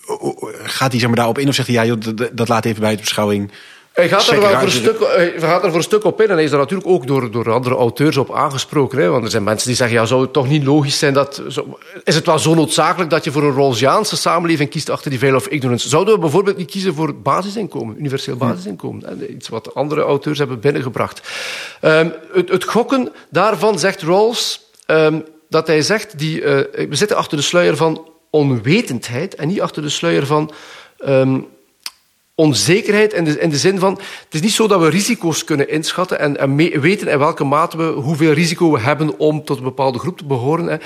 Gaat 0.62 0.90
hij 0.90 0.98
zeg 0.98 1.08
maar, 1.08 1.16
daarop 1.16 1.38
in 1.38 1.48
of 1.48 1.54
zegt 1.54 1.68
hij, 1.68 1.76
ja, 1.76 1.84
joh, 1.84 2.00
dat, 2.00 2.30
dat 2.32 2.48
laat 2.48 2.64
even 2.64 2.80
bij 2.80 2.94
de 2.94 3.00
beschouwing. 3.00 3.50
Hij 3.92 4.08
gaat 4.08 4.26
er 4.28 4.40
wel 4.40 4.50
voor 4.50 4.62
een, 4.62 4.70
stuk, 4.70 4.98
hij 4.98 5.34
gaat 5.38 5.62
er 5.62 5.68
voor 5.68 5.78
een 5.78 5.84
stuk 5.84 6.04
op 6.04 6.20
in. 6.20 6.28
En 6.28 6.34
hij 6.34 6.44
is 6.44 6.50
daar 6.50 6.58
natuurlijk 6.58 6.88
ook 6.88 7.06
door, 7.06 7.30
door 7.30 7.52
andere 7.52 7.74
auteurs 7.74 8.16
op 8.16 8.34
aangesproken. 8.34 8.98
Hè? 8.98 9.08
Want 9.08 9.24
er 9.24 9.30
zijn 9.30 9.42
mensen 9.42 9.66
die 9.66 9.76
zeggen, 9.76 9.96
ja, 9.96 10.04
zou 10.04 10.22
het 10.22 10.32
toch 10.32 10.48
niet 10.48 10.64
logisch 10.64 10.98
zijn 10.98 11.14
dat... 11.14 11.42
Zo, 11.48 11.78
is 12.04 12.14
het 12.14 12.26
wel 12.26 12.38
zo 12.38 12.54
noodzakelijk 12.54 13.10
dat 13.10 13.24
je 13.24 13.32
voor 13.32 13.42
een 13.42 13.54
Rawlsiaanse 13.54 14.16
samenleving 14.16 14.70
kiest 14.70 14.90
achter 14.90 15.10
die 15.10 15.18
veil 15.18 15.34
of 15.34 15.46
ignorance? 15.46 15.88
Zouden 15.88 16.14
we 16.14 16.20
bijvoorbeeld 16.20 16.56
niet 16.56 16.70
kiezen 16.70 16.94
voor 16.94 17.14
basisinkomen, 17.14 17.98
universeel 17.98 18.36
basisinkomen? 18.36 19.04
hè? 19.06 19.26
Iets 19.26 19.48
wat 19.48 19.74
andere 19.74 20.00
auteurs 20.00 20.38
hebben 20.38 20.60
binnengebracht. 20.60 21.28
Ehm, 21.80 22.08
het, 22.32 22.48
het 22.48 22.64
gokken 22.64 23.12
daarvan 23.30 23.78
zegt 23.78 24.02
Rawls... 24.02 24.60
ehm, 24.86 25.20
dat 25.48 25.66
hij 25.66 25.82
zegt, 25.82 26.18
die, 26.18 26.42
eh, 26.42 26.86
we 26.88 26.96
zitten 26.96 27.16
achter 27.16 27.36
de 27.36 27.42
sluier 27.42 27.76
van 27.76 28.08
onwetendheid 28.30 29.34
en 29.34 29.48
niet 29.48 29.60
achter 29.60 29.82
de 29.82 29.88
sluier 29.88 30.26
van... 30.26 30.52
ehm, 30.98 31.38
onzekerheid 32.40 33.12
in 33.12 33.24
de, 33.24 33.38
in 33.40 33.50
de 33.50 33.56
zin 33.56 33.78
van... 33.78 33.92
Het 34.24 34.34
is 34.34 34.40
niet 34.40 34.52
zo 34.52 34.66
dat 34.68 34.80
we 34.80 34.88
risico's 34.88 35.44
kunnen 35.44 35.68
inschatten 35.68 36.18
en, 36.20 36.38
en 36.38 36.54
mee- 36.54 36.80
weten 36.80 37.08
in 37.08 37.18
welke 37.18 37.44
mate 37.44 37.76
we 37.76 37.84
hoeveel 37.84 38.32
risico 38.32 38.72
we 38.72 38.80
hebben 38.80 39.18
om 39.18 39.44
tot 39.44 39.56
een 39.56 39.62
bepaalde 39.64 39.98
groep 39.98 40.18
te 40.18 40.24
behoren. 40.24 40.66
Hè. 40.66 40.76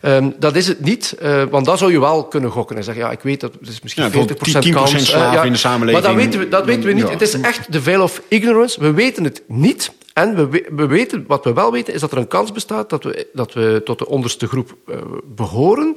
Ehm, 0.00 0.30
dat 0.38 0.56
is 0.56 0.66
het 0.68 0.80
niet, 0.80 1.12
eh, 1.20 1.42
want 1.50 1.64
dan 1.66 1.78
zou 1.78 1.92
je 1.92 2.00
wel 2.00 2.24
kunnen 2.24 2.50
gokken 2.50 2.76
en 2.76 2.84
zeggen, 2.84 3.04
ja, 3.04 3.10
ik 3.10 3.20
weet 3.22 3.40
dat 3.40 3.52
het 3.60 3.68
is 3.68 3.80
misschien 3.82 4.04
Ja, 4.04 4.10
40% 4.10 4.12
bijvoorbeeld 4.12 4.64
10% 4.64 4.74
kans. 4.74 5.12
eh, 5.12 5.44
in 5.44 5.52
de 5.52 5.58
samenleving. 5.58 6.02
Maar 6.04 6.12
dat 6.14 6.22
weten 6.24 6.40
we, 6.40 6.48
dat 6.48 6.64
weten 6.64 6.84
we 6.84 6.92
niet. 6.92 7.04
Ja. 7.06 7.10
Het 7.10 7.22
is 7.22 7.40
echt 7.40 7.72
de 7.72 7.82
veil 7.82 8.02
of 8.02 8.20
ignorance. 8.28 8.80
We 8.80 8.92
weten 8.92 9.24
het 9.24 9.42
niet. 9.48 9.90
En 10.14 10.34
we, 10.36 10.48
we- 10.48 10.68
we 10.72 10.86
weten, 10.86 11.24
wat 11.26 11.44
we 11.44 11.52
wel 11.52 11.72
weten, 11.72 11.94
is 11.94 12.00
dat 12.00 12.12
er 12.12 12.18
een 12.18 12.28
kans 12.28 12.52
bestaat 12.52 12.90
dat 12.90 13.04
we, 13.04 13.26
dat 13.32 13.52
we 13.52 13.80
tot 13.84 13.98
de 13.98 14.06
onderste 14.08 14.46
groep 14.46 14.76
eh, 14.86 14.96
behoren. 15.24 15.94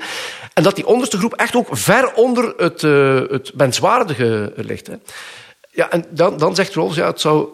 En 0.53 0.63
dat 0.63 0.75
die 0.75 0.85
onderste 0.87 1.17
groep 1.17 1.33
echt 1.33 1.55
ook 1.55 1.67
ver 1.71 2.13
onder 2.13 2.53
het, 2.57 2.83
eh, 2.83 3.21
het 3.29 3.51
menswaardige 3.55 4.53
ligt. 4.55 4.87
Hè. 4.87 4.93
Ja, 5.71 5.89
en 5.91 6.05
dan, 6.09 6.37
dan 6.37 6.55
zegt 6.55 6.73
Rawls, 6.75 6.95
ja, 6.95 7.07
het 7.07 7.21
zou, 7.21 7.47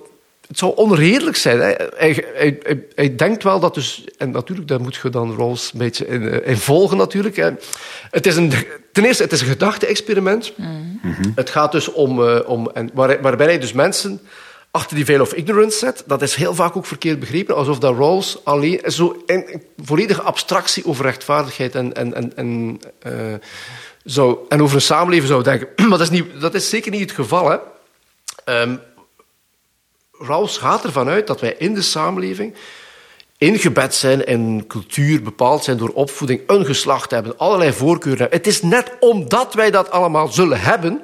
het 0.47 0.57
zou 0.57 0.75
onredelijk 0.75 1.35
zijn. 1.37 1.59
Hè. 1.59 1.73
Hij, 1.95 2.25
hij, 2.33 2.59
hij, 2.63 2.85
hij 2.95 3.15
denkt 3.15 3.43
wel 3.43 3.59
dat 3.59 3.73
dus... 3.73 4.03
En 4.17 4.31
natuurlijk, 4.31 4.67
daar 4.67 4.81
moet 4.81 4.95
je 5.03 5.09
dan 5.09 5.35
Rawls 5.37 5.69
een 5.73 5.79
beetje 5.79 6.07
in, 6.07 6.29
eh, 6.29 6.47
in 6.49 6.57
volgen 6.57 6.97
natuurlijk. 6.97 7.35
Hè. 7.35 7.49
Het 8.11 8.25
is 8.27 8.35
een, 8.35 8.51
ten 8.91 9.05
eerste, 9.05 9.23
het 9.23 9.31
is 9.31 9.41
een 9.41 9.47
gedachte-experiment. 9.47 10.53
Het 11.35 11.49
gaat 11.49 11.71
dus 11.71 11.91
om... 11.91 12.27
eh, 12.27 12.39
om 12.49 12.69
en 12.73 12.89
waar, 12.93 13.21
waarbij 13.21 13.45
hij 13.47 13.59
dus 13.59 13.73
mensen 13.73 14.21
achter 14.75 14.95
die 14.95 15.05
veil 15.05 15.21
of 15.21 15.33
ignorance 15.33 15.77
zet. 15.77 16.03
Dat 16.05 16.21
is 16.21 16.35
heel 16.35 16.55
vaak 16.55 16.75
ook 16.75 16.85
verkeerd 16.85 17.19
begrepen. 17.19 17.55
Alsof 17.55 17.79
dat 17.79 17.97
Rawls 17.97 18.37
alleen 18.43 18.81
zo 18.85 19.23
in, 19.25 19.63
volledige 19.83 20.21
abstractie 20.21 20.85
over 20.85 21.05
rechtvaardigheid 21.05 21.75
en, 21.75 21.93
en, 21.93 22.35
en, 22.35 22.79
eh, 22.99 23.33
zou, 24.03 24.37
en 24.49 24.61
over 24.61 24.75
een 24.75 24.81
samenleving 24.81 25.27
zou 25.27 25.43
denken. 25.43 25.67
Maar 25.89 25.97
dat 25.97 26.01
is, 26.01 26.09
niet, 26.09 26.41
dat 26.41 26.53
is 26.53 26.69
zeker 26.69 26.91
niet 26.91 27.01
het 27.01 27.11
geval. 27.11 27.49
Hè. 27.49 27.57
Ehm, 28.45 28.75
Rawls 30.11 30.57
gaat 30.57 30.83
ervan 30.83 31.07
uit 31.07 31.27
dat 31.27 31.41
wij 31.41 31.55
in 31.57 31.73
de 31.73 31.81
samenleving 31.81 32.55
ingebed 33.37 33.95
zijn 33.95 34.25
in 34.25 34.67
cultuur, 34.67 35.21
bepaald 35.21 35.63
zijn 35.63 35.77
door 35.77 35.89
opvoeding, 35.89 36.41
een 36.47 36.65
geslacht 36.65 37.11
hebben, 37.11 37.37
allerlei 37.37 37.73
voorkeuren 37.73 38.21
hebben. 38.21 38.37
Het 38.37 38.47
is 38.47 38.61
net 38.61 38.91
omdat 38.99 39.53
wij 39.53 39.71
dat 39.71 39.91
allemaal 39.91 40.27
zullen 40.27 40.59
hebben, 40.59 41.01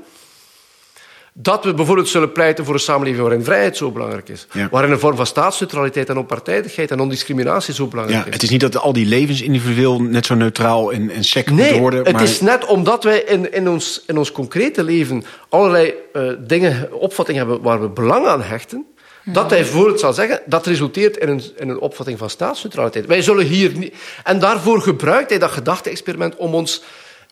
dat 1.41 1.63
we 1.63 1.73
bijvoorbeeld 1.73 2.09
zullen 2.09 2.31
pleiten 2.31 2.65
voor 2.65 2.73
een 2.73 2.79
samenleving 2.79 3.23
waarin 3.23 3.43
vrijheid 3.43 3.77
zo 3.77 3.91
belangrijk 3.91 4.29
is. 4.29 4.47
Ja. 4.51 4.67
Waarin 4.71 4.91
een 4.91 4.99
vorm 4.99 5.15
van 5.15 5.25
staatsneutraliteit 5.25 6.09
en 6.09 6.17
onpartijdigheid 6.17 6.91
en 6.91 6.97
non-discriminatie 6.97 7.73
zo 7.73 7.87
belangrijk 7.87 8.19
Ja, 8.19 8.27
is. 8.27 8.33
het 8.33 8.43
is 8.43 8.49
niet 8.49 8.61
dat 8.61 8.77
al 8.77 8.93
die 8.93 9.05
levens 9.05 9.41
individueel 9.41 10.01
net 10.01 10.25
zo 10.25 10.35
neutraal 10.35 10.91
en, 10.91 11.09
en 11.09 11.23
sec 11.23 11.49
Nee, 11.49 11.57
moeten 11.57 11.79
worden. 11.79 12.05
het 12.05 12.21
is 12.21 12.41
net 12.41 12.65
omdat 12.65 13.03
wij 13.03 13.19
in, 13.19 13.53
in, 13.53 13.69
ons, 13.69 14.03
in 14.07 14.17
ons 14.17 14.31
concrete 14.31 14.83
leven 14.83 15.23
allerlei 15.49 15.93
eh, 16.13 16.23
dingen, 16.39 16.93
opvattingen 16.93 17.41
hebben 17.47 17.61
waar 17.63 17.81
we 17.81 17.87
belang 17.89 18.25
aan 18.25 18.41
hechten, 18.43 18.85
dat 19.25 19.49
hij 19.49 19.59
bijvoorbeeld 19.61 19.99
zal 19.99 20.13
zeggen, 20.13 20.41
dat 20.45 20.65
resulteert 20.65 21.17
in 21.17 21.29
een, 21.29 21.41
in 21.57 21.69
een 21.69 21.79
opvatting 21.79 22.17
van 22.17 22.29
staatsneutraliteit. 22.29 23.05
Wij 23.05 23.21
zullen 23.21 23.45
hier 23.45 23.77
niet... 23.77 23.93
En 24.23 24.39
daarvoor 24.39 24.81
gebruikt 24.81 25.29
hij 25.29 25.39
dat 25.39 25.51
gedachte-experiment 25.51 26.35
om 26.35 26.53
ons... 26.53 26.83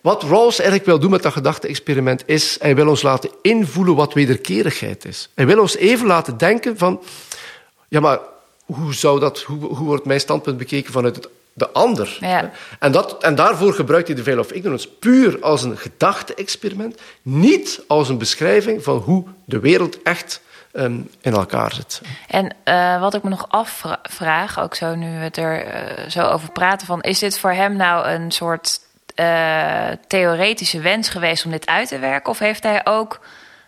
Wat 0.02 0.24
Rawls 0.24 0.60
eigenlijk 0.60 0.86
wil 0.86 1.00
doen 1.00 1.12
met 1.12 1.24
dat 1.24 1.34
gedachte-experiment 1.34 2.24
is, 2.26 2.58
hij 2.60 2.76
wil 2.76 2.88
ons 2.88 3.02
laten 3.02 3.30
invoelen 3.42 3.96
wat 3.96 4.14
wederkerigheid 4.14 5.06
is. 5.06 5.30
Hij 5.36 5.46
wil 5.46 5.60
ons 5.60 5.76
even 5.76 6.08
laten 6.08 6.38
denken 6.38 6.78
van, 6.78 7.02
ja, 7.88 8.00
maar 8.00 8.20
hoe, 8.66 8.94
zou 8.94 9.20
dat, 9.20 9.42
hoe, 9.42 9.66
hoe 9.66 9.88
wordt 9.88 10.06
mijn 10.06 10.20
standpunt 10.20 10.58
bekeken 10.58 10.94
vanuit 10.94 11.16
het, 11.16 11.30
de 11.54 11.70
ander? 11.70 12.18
Ja. 12.20 12.52
En, 12.80 12.92
dat, 12.92 13.24
en 13.24 13.36
daarvoor 13.36 13.74
gebruikt 13.74 14.08
hij 14.08 14.16
de 14.16 14.24
veil 14.24 14.40
of 14.40 14.52
ignorance 14.52 14.90
puur 14.90 15.42
als 15.42 15.64
een 15.64 15.78
gedachte-experiment, 15.78 17.02
niet 17.22 17.84
als 17.88 18.10
een 18.10 18.18
beschrijving 18.18 18.84
van 18.84 18.98
hoe 18.98 19.24
de 19.46 19.60
wereld 19.60 20.02
echt 20.02 20.42
ehm, 20.72 21.00
in 21.22 21.34
elkaar 21.34 21.74
zit. 21.74 22.02
En 22.28 22.56
eh, 22.64 23.00
wat 23.00 23.14
ik 23.14 23.24
me 23.24 23.30
nog 23.30 23.46
afvraag, 23.50 24.60
ook 24.60 24.76
zo 24.76 24.96
nu 24.96 25.06
we 25.06 25.24
het 25.24 25.38
er 25.38 25.66
eh, 25.66 26.10
zo 26.10 26.22
over 26.22 26.52
praten, 26.52 26.88
van 26.88 27.02
is 27.02 27.20
dit 27.20 27.40
voor 27.40 27.52
hem 27.52 27.76
nou 27.76 28.08
een 28.08 28.32
soort 28.32 28.80
theoretische 30.08 30.80
wens 30.80 31.10
geweest 31.10 31.46
om 31.46 31.52
dit 31.52 31.68
uit 31.68 31.88
te 31.88 32.00
werken? 32.00 32.32
Of 32.32 32.40
heeft 32.40 32.64
hij 32.64 32.86
ook 32.86 33.20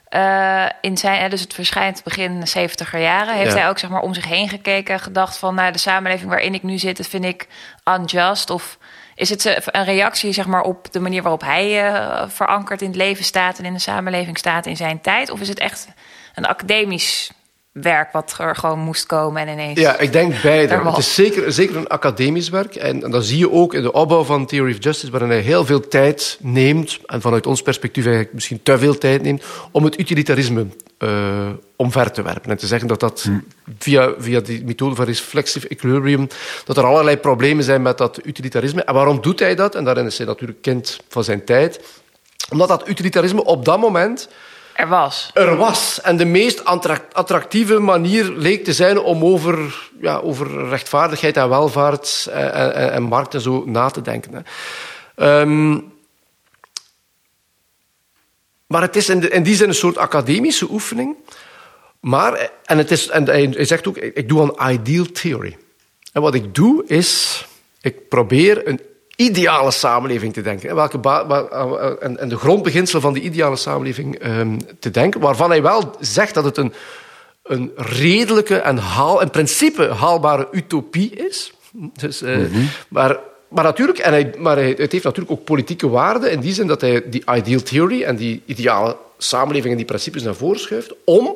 eh, 0.09 0.65
in 0.81 0.97
zijn, 0.97 1.29
dus 1.29 1.41
het 1.41 1.53
verschijnt 1.53 2.03
begin 2.03 2.43
70er 2.57 2.99
jaren, 2.99 3.35
heeft 3.35 3.51
Ja. 3.53 3.57
hij 3.59 3.69
ook 3.69 3.79
zeg 3.79 3.89
maar 3.89 4.01
om 4.01 4.13
zich 4.13 4.25
heen 4.25 4.49
gekeken, 4.49 4.99
gedacht 4.99 5.37
van, 5.37 5.55
nou 5.55 5.71
de 5.71 5.77
samenleving 5.77 6.29
waarin 6.29 6.53
ik 6.53 6.63
nu 6.63 6.77
zit, 6.77 6.97
dat 6.97 7.07
vind 7.07 7.25
ik 7.25 7.47
unjust? 7.83 8.49
Of 8.49 8.77
is 9.15 9.29
het 9.29 9.45
eh, 9.45 9.55
een 9.65 9.83
reactie 9.85 10.31
zeg 10.33 10.45
maar 10.45 10.61
op 10.61 10.91
de 10.91 10.99
manier 10.99 11.21
waarop 11.21 11.41
hij 11.41 11.85
eh, 11.93 12.23
verankerd 12.27 12.81
in 12.81 12.87
het 12.87 12.95
leven 12.95 13.23
staat 13.23 13.59
en 13.59 13.65
in 13.65 13.73
de 13.73 13.79
samenleving 13.79 14.37
staat 14.37 14.65
in 14.65 14.77
zijn 14.77 15.01
tijd? 15.01 15.29
Of 15.29 15.39
is 15.39 15.47
het 15.47 15.59
echt 15.59 15.87
een 16.35 16.45
academisch 16.45 17.31
werk 17.71 18.11
wat 18.11 18.35
er 18.37 18.55
gewoon 18.55 18.79
moest 18.79 19.05
komen 19.05 19.41
en 19.41 19.53
ineens. 19.53 19.79
Ja, 19.79 19.97
ik 19.97 20.11
denk 20.11 20.41
beide. 20.41 20.73
Er. 20.73 20.85
Het 20.85 20.97
is 20.97 21.15
zeker, 21.15 21.51
zeker 21.51 21.75
een 21.75 21.87
academisch 21.87 22.49
werk. 22.49 22.75
En, 22.75 23.03
en 23.03 23.11
dat 23.11 23.25
zie 23.25 23.37
je 23.37 23.51
ook 23.51 23.73
in 23.73 23.81
de 23.81 23.91
opbouw 23.91 24.23
van 24.23 24.45
Theory 24.45 24.71
of 24.71 24.83
Justice, 24.83 25.11
waarin 25.11 25.29
hij 25.29 25.39
heel 25.39 25.65
veel 25.65 25.87
tijd 25.87 26.37
neemt, 26.41 26.99
en 27.05 27.21
vanuit 27.21 27.47
ons 27.47 27.61
perspectief 27.61 28.03
eigenlijk 28.03 28.33
misschien 28.33 28.63
te 28.63 28.77
veel 28.77 28.97
tijd 28.97 29.21
neemt, 29.21 29.43
om 29.71 29.83
het 29.83 29.99
utilitarisme 29.99 30.67
eh, 30.97 31.49
omver 31.75 32.11
te 32.11 32.21
werpen. 32.21 32.51
En 32.51 32.57
te 32.57 32.67
zeggen 32.67 32.87
dat 32.87 32.99
dat 32.99 33.29
via, 33.79 34.13
via 34.17 34.39
die 34.39 34.63
methode 34.65 34.95
van 34.95 35.05
reflexive 35.05 35.67
equilibrium, 35.67 36.27
dat 36.65 36.77
er 36.77 36.85
allerlei 36.85 37.17
problemen 37.17 37.63
zijn 37.63 37.81
met 37.81 37.97
dat 37.97 38.25
utilitarisme. 38.25 38.83
En 38.83 38.93
waarom 38.93 39.21
doet 39.21 39.39
hij 39.39 39.55
dat? 39.55 39.75
En 39.75 39.83
daarin 39.83 40.05
is 40.05 40.17
hij 40.17 40.27
natuurlijk 40.27 40.61
kind 40.61 40.99
van 41.07 41.23
zijn 41.23 41.45
tijd. 41.45 41.79
Omdat 42.51 42.67
dat 42.67 42.89
utilitarisme 42.89 43.43
op 43.43 43.65
dat 43.65 43.79
moment 43.79 44.29
Er 44.79 44.87
was. 44.87 45.31
er 45.33 45.55
was. 45.55 46.01
En 46.01 46.17
de 46.17 46.25
meest 46.25 46.65
attract- 46.65 47.13
attractieve 47.13 47.79
manier 47.79 48.23
leek 48.23 48.63
te 48.63 48.73
zijn 48.73 48.99
om 48.99 49.23
over, 49.23 49.89
ja, 50.01 50.17
over 50.17 50.67
rechtvaardigheid 50.69 51.37
en 51.37 51.49
welvaart 51.49 52.27
en, 52.31 52.53
en, 52.53 52.91
en 52.91 53.03
markt 53.03 53.33
en 53.33 53.41
zo 53.41 53.63
na 53.65 53.89
te 53.89 54.01
denken. 54.01 54.33
Hè. 54.33 54.41
Ehm, 55.15 55.79
maar 58.67 58.81
het 58.81 58.95
is 58.95 59.09
in, 59.09 59.43
die 59.43 59.55
zin 59.55 59.67
een 59.67 59.73
soort 59.75 59.97
academische 59.97 60.69
oefening. 60.69 61.15
Maar, 61.99 62.49
en, 62.65 62.77
het 62.77 62.91
is, 62.91 63.09
en 63.09 63.25
hij, 63.25 63.65
zegt 63.65 63.87
ook, 63.87 63.97
ik 63.97 64.29
doe 64.29 64.57
aan 64.57 64.71
ideal 64.71 65.05
theory. 65.05 65.57
En 66.13 66.21
wat 66.21 66.33
ik 66.33 66.55
doe 66.55 66.83
is, 66.87 67.45
ik 67.81 68.09
probeer 68.09 68.67
een 68.67 68.79
ideale 69.19 69.71
samenleving 69.71 70.33
te 70.33 70.41
denken. 70.41 70.69
En, 70.69 70.75
welke 70.75 70.97
ba- 70.97 71.27
wa- 71.27 71.97
en, 71.99 72.19
en 72.19 72.29
de 72.29 72.37
grondbeginselen 72.37 73.01
van 73.01 73.13
die 73.13 73.23
ideale 73.23 73.55
samenleving 73.55 74.15
ehm, 74.15 74.59
te 74.79 74.91
denken. 74.91 75.21
Waarvan 75.21 75.49
hij 75.49 75.61
wel 75.61 75.95
zegt 75.99 76.33
dat 76.33 76.43
het 76.43 76.57
een, 76.57 76.73
een 77.43 77.71
redelijke 77.75 78.55
en 78.55 78.77
haal, 78.77 79.21
in 79.21 79.29
principe 79.29 79.87
haalbare 79.87 80.47
utopie 80.51 81.15
is. 81.15 81.53
Dus, 81.71 82.21
eh, 82.21 82.37
maar, 82.87 83.19
maar 83.47 83.63
natuurlijk, 83.63 83.97
en 83.97 84.11
hij, 84.11 84.33
maar 84.37 84.57
het 84.57 84.91
heeft 84.91 85.03
natuurlijk 85.03 85.31
ook 85.31 85.43
politieke 85.43 85.89
waarde 85.89 86.31
in 86.31 86.39
die 86.39 86.53
zin 86.53 86.67
dat 86.67 86.81
hij 86.81 87.09
die 87.09 87.23
ideal 87.35 87.61
theory 87.61 88.03
en 88.03 88.15
die 88.15 88.41
ideale 88.45 88.97
samenleving 89.17 89.71
en 89.71 89.77
die 89.77 89.85
principes 89.85 90.23
naar 90.23 90.35
voren 90.35 90.59
schuift 90.59 90.93
om 91.05 91.35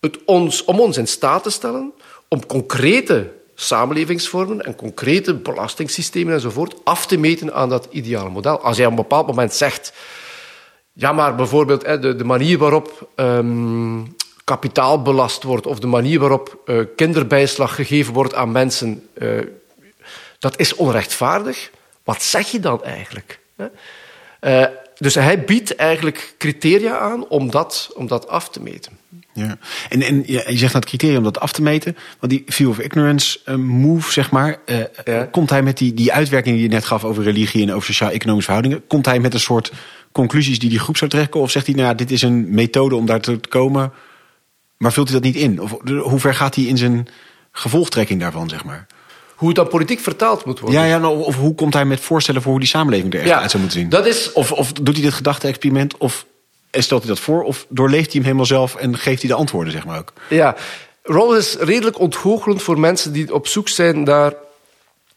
het 0.00 0.18
ons, 0.24 0.64
om 0.64 0.80
ons 0.80 0.96
in 0.96 1.06
staat 1.08 1.42
te 1.42 1.50
stellen 1.50 1.92
om 2.28 2.46
concrete 2.46 3.30
samenlevingsvormen 3.62 4.64
en 4.64 4.76
concrete 4.76 5.34
belastingssystemen 5.34 6.34
enzovoort 6.34 6.74
af 6.84 7.06
te 7.06 7.16
meten 7.16 7.54
aan 7.54 7.68
dat 7.68 7.88
ideale 7.90 8.30
model. 8.30 8.60
Als 8.60 8.76
jij 8.76 8.86
op 8.86 8.90
een 8.90 8.96
bepaald 8.96 9.26
moment 9.26 9.54
zegt, 9.54 9.92
ja, 10.92 11.12
maar 11.12 11.34
bijvoorbeeld 11.34 12.02
de, 12.02 12.24
manier 12.24 12.58
waarop 12.58 13.08
um, 13.16 14.16
kapitaal 14.44 15.02
belast 15.02 15.42
wordt 15.42 15.66
of 15.66 15.78
de 15.78 15.86
manier 15.86 16.18
waarop 16.18 16.62
uh, 16.66 16.84
kinderbijslag 16.96 17.74
gegeven 17.74 18.12
wordt 18.12 18.34
aan 18.34 18.52
mensen, 18.52 19.08
uh, 19.14 19.40
dat 20.38 20.58
is 20.58 20.74
onrechtvaardig. 20.74 21.70
Wat 22.04 22.22
zeg 22.22 22.50
je 22.50 22.60
dan 22.60 22.84
eigenlijk? 22.84 23.38
Uh, 24.40 24.66
dus 25.02 25.14
hij 25.14 25.44
biedt 25.44 25.76
eigenlijk 25.76 26.34
criteria 26.38 26.98
aan 26.98 27.28
om 27.28 27.50
dat, 27.50 27.90
om 27.94 28.06
dat 28.06 28.28
af 28.28 28.48
te 28.48 28.62
meten. 28.62 28.92
Ja. 29.32 29.58
En, 29.88 30.02
en 30.02 30.22
je 30.26 30.56
zegt 30.56 30.72
dat 30.72 30.84
criteria 30.84 31.16
om 31.16 31.24
dat 31.24 31.40
af 31.40 31.52
te 31.52 31.62
meten. 31.62 31.96
Want 32.20 32.32
die 32.32 32.42
view 32.46 32.68
of 32.68 32.78
ignorance 32.78 33.38
uh, 33.46 33.54
move, 33.54 34.12
zeg 34.12 34.30
maar. 34.30 34.58
Uh, 34.66 34.78
ja. 35.04 35.24
Komt 35.24 35.50
hij 35.50 35.62
met 35.62 35.78
die, 35.78 35.94
die 35.94 36.12
uitwerking 36.12 36.54
die 36.54 36.64
je 36.64 36.70
net 36.70 36.84
gaf 36.84 37.04
over 37.04 37.22
religie 37.22 37.62
en 37.62 37.72
over 37.72 37.86
sociaal-economische 37.86 38.50
verhoudingen. 38.50 38.86
Komt 38.86 39.06
hij 39.06 39.20
met 39.20 39.34
een 39.34 39.40
soort 39.40 39.72
conclusies 40.12 40.58
die 40.58 40.70
die 40.70 40.78
groep 40.78 40.96
zou 40.96 41.10
trekken? 41.10 41.40
Of 41.40 41.50
zegt 41.50 41.66
hij, 41.66 41.74
nou 41.74 41.88
ja, 41.88 41.94
dit 41.94 42.10
is 42.10 42.22
een 42.22 42.54
methode 42.54 42.94
om 42.94 43.06
daar 43.06 43.20
te 43.20 43.40
komen. 43.48 43.92
Maar 44.76 44.92
vult 44.92 45.08
hij 45.08 45.20
dat 45.20 45.32
niet 45.32 45.42
in? 45.42 45.60
Of 45.60 45.76
hoe 46.02 46.20
ver 46.20 46.34
gaat 46.34 46.54
hij 46.54 46.64
in 46.64 46.76
zijn 46.76 47.06
gevolgtrekking 47.52 48.20
daarvan, 48.20 48.48
zeg 48.48 48.64
maar? 48.64 48.86
Hoe 49.42 49.50
het 49.50 49.60
dan 49.60 49.68
politiek 49.68 50.00
vertaald 50.00 50.44
moet 50.44 50.60
worden. 50.60 50.80
Ja, 50.80 50.86
ja 50.86 50.98
nou, 50.98 51.22
of 51.22 51.36
hoe 51.36 51.54
komt 51.54 51.74
hij 51.74 51.84
met 51.84 52.00
voorstellen 52.00 52.42
voor 52.42 52.50
hoe 52.50 52.60
die 52.60 52.68
samenleving 52.68 53.14
er 53.14 53.20
echt 53.20 53.30
uit 53.30 53.50
zou 53.50 53.62
moeten 53.62 53.80
zien? 53.80 53.88
Dat 53.88 54.06
is... 54.06 54.32
of, 54.32 54.52
of 54.52 54.72
doet 54.72 54.94
hij 54.94 55.04
dit 55.04 55.12
gedachte-experiment, 55.12 55.96
of 55.96 56.26
stelt 56.70 57.02
hij 57.02 57.10
dat 57.10 57.20
voor, 57.20 57.42
of 57.42 57.66
doorleeft 57.68 58.04
hij 58.04 58.14
hem 58.14 58.22
helemaal 58.22 58.46
zelf 58.46 58.74
en 58.74 58.98
geeft 58.98 59.20
hij 59.20 59.30
de 59.30 59.36
antwoorden, 59.36 59.72
zeg 59.72 59.86
maar 59.86 59.98
ook? 59.98 60.12
Ja, 60.28 60.56
Rawls 61.02 61.36
is 61.36 61.54
redelijk 61.54 61.98
ontgoochelend 61.98 62.62
voor 62.62 62.80
mensen 62.80 63.12
die 63.12 63.34
op 63.34 63.46
zoek 63.46 63.68
zijn 63.68 64.02
naar 64.02 64.32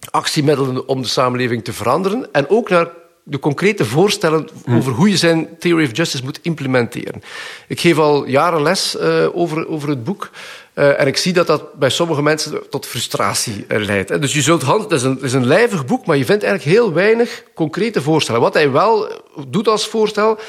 actiemiddelen 0.09 0.87
om 0.87 1.01
de 1.01 1.07
samenleving 1.07 1.63
te 1.63 1.73
veranderen 1.73 2.27
en 2.31 2.49
ook 2.49 2.69
naar 2.69 2.87
de 3.23 3.39
concrete 3.39 3.85
voorstellen 3.85 4.47
hm. 4.65 4.75
over 4.75 4.91
hoe 4.91 5.09
je 5.09 5.17
zijn 5.17 5.47
Theory 5.59 5.85
of 5.85 5.97
Justice 5.97 6.23
moet 6.23 6.39
implementeren. 6.41 7.21
Ik 7.67 7.79
geef 7.79 7.97
al 7.97 8.27
jaren 8.27 8.61
les 8.61 8.95
uh, 8.95 9.37
over, 9.37 9.67
over 9.67 9.89
het 9.89 10.03
boek. 10.03 10.31
Uh, 10.75 10.99
en 10.99 11.07
ik 11.07 11.17
zie 11.17 11.33
dat 11.33 11.47
dat 11.47 11.73
bij 11.73 11.89
sommige 11.89 12.21
mensen 12.21 12.69
tot 12.69 12.85
frustratie 12.85 13.65
leidt. 13.67 14.21
Dus 14.21 14.33
je 14.33 14.41
zult 14.41 14.61
hand, 14.61 14.83
het, 14.83 14.91
is 14.91 15.03
een, 15.03 15.13
het 15.13 15.23
is 15.23 15.33
een 15.33 15.47
lijvig 15.47 15.85
boek, 15.85 16.05
maar 16.05 16.17
je 16.17 16.25
vindt 16.25 16.43
eigenlijk 16.43 16.77
heel 16.77 16.93
weinig 16.93 17.43
concrete 17.53 18.01
voorstellen. 18.01 18.41
Wat 18.41 18.53
hij 18.53 18.71
wel 18.71 19.11
doet 19.47 19.67
als 19.67 19.87
voorstel, 19.87 20.39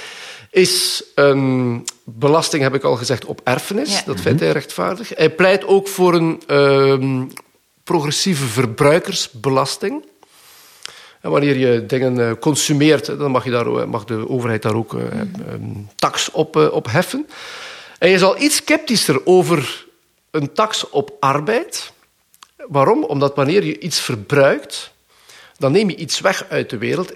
is 0.51 1.05
een 1.15 1.85
belasting, 2.05 2.63
heb 2.63 2.75
ik 2.75 2.83
al 2.83 2.97
gezegd, 2.97 3.25
op 3.25 3.41
erfenis. 3.45 3.93
Ja. 3.93 4.03
Dat 4.07 4.21
vindt 4.21 4.41
hij 4.41 4.51
rechtvaardig. 4.51 5.09
Hij 5.15 5.31
pleit 5.31 5.67
ook 5.67 5.89
voor 5.89 6.15
een 6.15 6.43
um, 6.47 7.31
progressieve 7.85 8.47
verbruikersbelasting. 8.47 10.05
En 11.21 11.31
wanneer 11.31 11.57
je 11.57 11.87
dingen 11.87 12.29
eh, 12.29 12.31
consumeert, 12.41 13.07
dan 13.07 13.31
mag, 13.31 13.45
je 13.45 13.51
daar, 13.51 13.89
mag 13.89 14.05
de 14.05 14.29
overheid 14.29 14.63
daar 14.63 14.75
ook 14.75 14.93
uh, 14.93 15.03
um, 15.53 15.89
tax 15.97 16.31
op, 16.31 16.57
uh, 16.57 16.73
op 16.73 16.91
heffen. 16.91 17.27
En 17.99 18.11
je 18.11 18.19
zal 18.19 18.41
iets 18.41 18.57
sceptischer 18.57 19.27
over 19.27 19.86
een 20.37 20.53
tax 20.53 20.91
op 20.91 21.17
arbeid. 21.21 21.93
Waarom? 22.57 23.05
Omdat 23.05 23.35
wanneer 23.35 23.65
je 23.65 23.79
iets 23.79 24.01
verbruikt, 24.01 24.93
dan 25.59 25.73
neem 25.73 25.91
je 25.91 25.97
iets 25.97 26.21
weg 26.21 26.47
uit 26.49 26.71
de 26.71 26.79
wereld. 26.79 27.13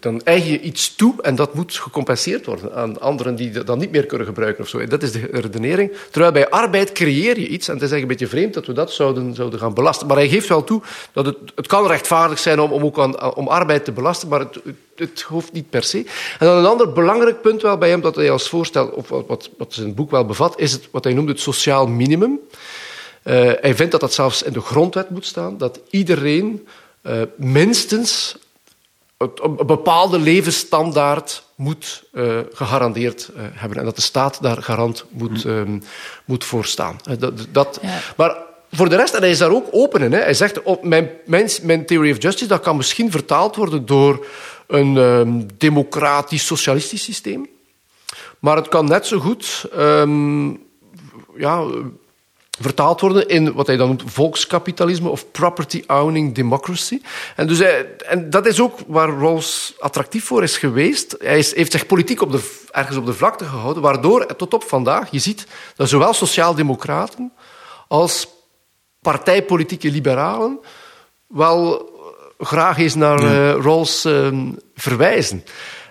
Dan 0.00 0.22
eigen 0.24 0.50
je 0.50 0.60
iets 0.60 0.94
toe 0.94 1.14
en 1.22 1.34
dat 1.34 1.54
moet 1.54 1.74
gecompenseerd 1.74 2.46
worden 2.46 2.74
aan 2.74 3.00
anderen 3.00 3.34
die 3.34 3.50
dat 3.50 3.66
dan 3.66 3.78
niet 3.78 3.90
meer 3.90 4.06
kunnen 4.06 4.26
gebruiken. 4.26 4.64
Of 4.64 4.68
zo. 4.68 4.86
Dat 4.86 5.02
is 5.02 5.12
de 5.12 5.28
redenering. 5.32 5.92
Terwijl 6.10 6.32
bij 6.32 6.50
arbeid 6.50 6.92
creëer 6.92 7.40
je 7.40 7.48
iets. 7.48 7.68
En 7.68 7.74
het 7.74 7.82
is 7.82 7.90
eigenlijk 7.90 8.02
een 8.02 8.06
beetje 8.06 8.26
vreemd 8.26 8.54
dat 8.54 8.66
we 8.66 8.72
dat 8.72 8.92
zouden, 8.92 9.34
zouden 9.34 9.58
gaan 9.58 9.74
belasten. 9.74 10.06
Maar 10.06 10.16
hij 10.16 10.28
geeft 10.28 10.48
wel 10.48 10.64
toe 10.64 10.82
dat 11.12 11.26
het, 11.26 11.36
het 11.54 11.66
kan 11.66 11.86
rechtvaardig 11.86 12.38
zijn 12.38 12.60
om, 12.60 12.72
om 12.72 12.82
ook 12.82 12.98
aan, 12.98 13.34
om 13.34 13.48
arbeid 13.48 13.84
te 13.84 13.92
belasten, 13.92 14.28
maar 14.28 14.40
het, 14.40 14.60
het 14.96 15.20
hoeft 15.20 15.52
niet 15.52 15.70
per 15.70 15.82
se. 15.82 15.98
En 16.38 16.46
dan 16.46 16.56
een 16.56 16.66
ander 16.66 16.92
belangrijk 16.92 17.40
punt 17.40 17.62
wel 17.62 17.78
bij 17.78 17.88
hem 17.88 18.00
dat 18.00 18.16
hij 18.16 18.30
als 18.30 18.48
voorstel, 18.48 18.86
of 18.86 19.08
wat, 19.08 19.50
wat 19.58 19.74
zijn 19.74 19.94
boek 19.94 20.10
wel 20.10 20.24
bevat, 20.24 20.60
is 20.60 20.72
het, 20.72 20.88
wat 20.90 21.04
hij 21.04 21.12
noemt 21.12 21.28
het 21.28 21.40
sociaal 21.40 21.86
minimum. 21.86 22.40
Uh, 23.24 23.34
hij 23.60 23.74
vindt 23.74 23.92
dat 23.92 24.00
dat 24.00 24.14
zelfs 24.14 24.42
in 24.42 24.52
de 24.52 24.60
grondwet 24.60 25.10
moet 25.10 25.26
staan, 25.26 25.58
dat 25.58 25.80
iedereen 25.90 26.66
uh, 27.02 27.22
minstens 27.36 28.36
een 29.16 29.66
bepaalde 29.66 30.18
levensstandaard 30.18 31.42
moet 31.54 32.02
uh, 32.12 32.38
gegarandeerd 32.52 33.30
uh, 33.36 33.42
hebben. 33.52 33.78
En 33.78 33.84
dat 33.84 33.96
de 33.96 34.02
staat 34.02 34.42
daar 34.42 34.62
garant 34.62 35.04
moet, 35.10 35.44
um, 35.44 35.82
moet 36.24 36.44
voor 36.44 36.64
staan. 36.64 37.00
dat, 37.18 37.46
dat, 37.50 37.78
ja. 37.82 37.98
Maar 38.16 38.36
voor 38.70 38.88
de 38.88 38.96
rest, 38.96 39.14
en 39.14 39.20
hij 39.20 39.30
is 39.30 39.38
daar 39.38 39.52
ook 39.52 39.68
open 39.70 40.02
in. 40.02 40.12
Hè. 40.12 40.18
Hij 40.18 40.34
zegt, 40.34 40.62
op 40.62 40.84
mijn, 40.84 41.10
mijn, 41.26 41.50
mijn 41.62 41.86
theory 41.86 42.10
of 42.10 42.22
justice 42.22 42.46
dat 42.46 42.60
kan 42.60 42.76
misschien 42.76 43.10
vertaald 43.10 43.56
worden 43.56 43.86
door 43.86 44.26
een 44.66 44.96
um, 44.96 45.46
democratisch 45.56 46.46
socialistisch 46.46 47.02
systeem. 47.02 47.48
Maar 48.38 48.56
het 48.56 48.68
kan 48.68 48.88
net 48.88 49.06
zo 49.06 49.18
goed 49.18 49.64
um, 49.76 50.62
ja, 51.36 51.64
vertaald 52.60 53.00
worden 53.00 53.28
in 53.28 53.52
wat 53.52 53.66
hij 53.66 53.76
dan 53.76 53.86
noemt 53.86 54.02
volkskapitalisme 54.06 55.08
of 55.08 55.30
property 55.30 55.84
owning 55.86 56.34
democracy. 56.34 57.00
En, 57.36 57.46
dus 57.46 57.58
hij, 57.58 57.96
en 57.96 58.30
dat 58.30 58.46
is 58.46 58.60
ook 58.60 58.78
waar 58.86 59.08
Rawls 59.08 59.74
attractief 59.78 60.24
voor 60.24 60.42
is 60.42 60.56
geweest. 60.56 61.16
Hij 61.18 61.38
is, 61.38 61.54
heeft 61.54 61.72
zich 61.72 61.86
politiek 61.86 62.20
op 62.20 62.32
de, 62.32 62.60
ergens 62.70 62.96
op 62.96 63.06
de 63.06 63.14
vlakte 63.14 63.44
gehouden, 63.44 63.82
waardoor 63.82 64.36
tot 64.36 64.54
op 64.54 64.64
vandaag 64.64 65.10
je 65.10 65.18
ziet 65.18 65.46
dat 65.76 65.88
zowel 65.88 66.12
sociaaldemocraten 66.12 67.32
als 67.88 68.28
partijpolitieke 69.00 69.90
liberalen 69.90 70.58
wel 71.26 71.90
graag 72.38 72.78
eens 72.78 72.94
naar 72.94 73.22
ja. 73.22 73.54
uh, 73.54 73.62
Rawls 73.64 74.04
uh, 74.04 74.28
verwijzen. 74.74 75.44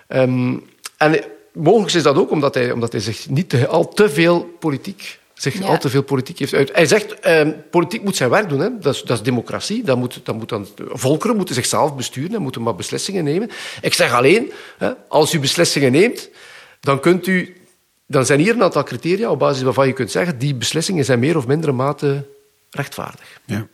Um, 0.07 0.69
en 0.97 1.23
mogelijk 1.53 1.93
is 1.93 2.03
dat 2.03 2.17
ook 2.17 2.31
omdat 2.31 2.53
hij, 2.53 2.71
omdat 2.71 2.91
hij 2.91 3.01
zich 3.01 3.29
niet 3.29 3.49
te, 3.49 3.67
al 3.67 3.89
te 3.89 4.09
veel 4.09 4.55
politiek 4.59 5.19
zich 5.41 5.59
ja. 5.59 5.65
al 5.65 5.77
te 5.77 5.89
veel 5.89 6.03
politiek 6.03 6.39
heeft 6.39 6.53
uit. 6.53 6.71
Hij 6.73 6.85
zegt, 6.85 7.19
eh, 7.19 7.47
politiek 7.69 8.03
moet 8.03 8.15
zijn 8.15 8.29
werk 8.29 8.49
doen. 8.49 8.59
Hè. 8.59 8.69
Dat, 8.79 8.93
is, 8.95 9.01
dat 9.01 9.17
is 9.17 9.23
democratie. 9.23 9.83
Dat 9.83 9.97
moet, 9.97 10.19
dat 10.23 10.35
moet 10.35 10.49
dan, 10.49 10.67
volkeren 10.77 11.35
moeten 11.35 11.55
zichzelf 11.55 11.95
besturen 11.95 12.35
en 12.35 12.41
moeten 12.41 12.61
maar 12.61 12.75
beslissingen 12.75 13.23
nemen. 13.23 13.49
Ik 13.81 13.93
zeg 13.93 14.13
alleen, 14.13 14.51
hè, 14.77 14.91
als 15.07 15.33
u 15.33 15.39
beslissingen 15.39 15.91
neemt, 15.91 16.29
dan 16.79 16.99
kunt 16.99 17.27
u... 17.27 17.55
Dan 18.07 18.25
zijn 18.25 18.39
hier 18.39 18.53
een 18.53 18.63
aantal 18.63 18.83
criteria 18.83 19.29
op 19.29 19.39
basis 19.39 19.61
waarvan 19.61 19.87
je 19.87 19.93
kunt 19.93 20.11
zeggen 20.11 20.37
die 20.37 20.55
beslissingen 20.55 21.05
zijn 21.05 21.19
meer 21.19 21.37
of 21.37 21.47
mindere 21.47 21.71
mate 21.71 22.25
rechtvaardig. 22.69 23.39
Ja. 23.45 23.67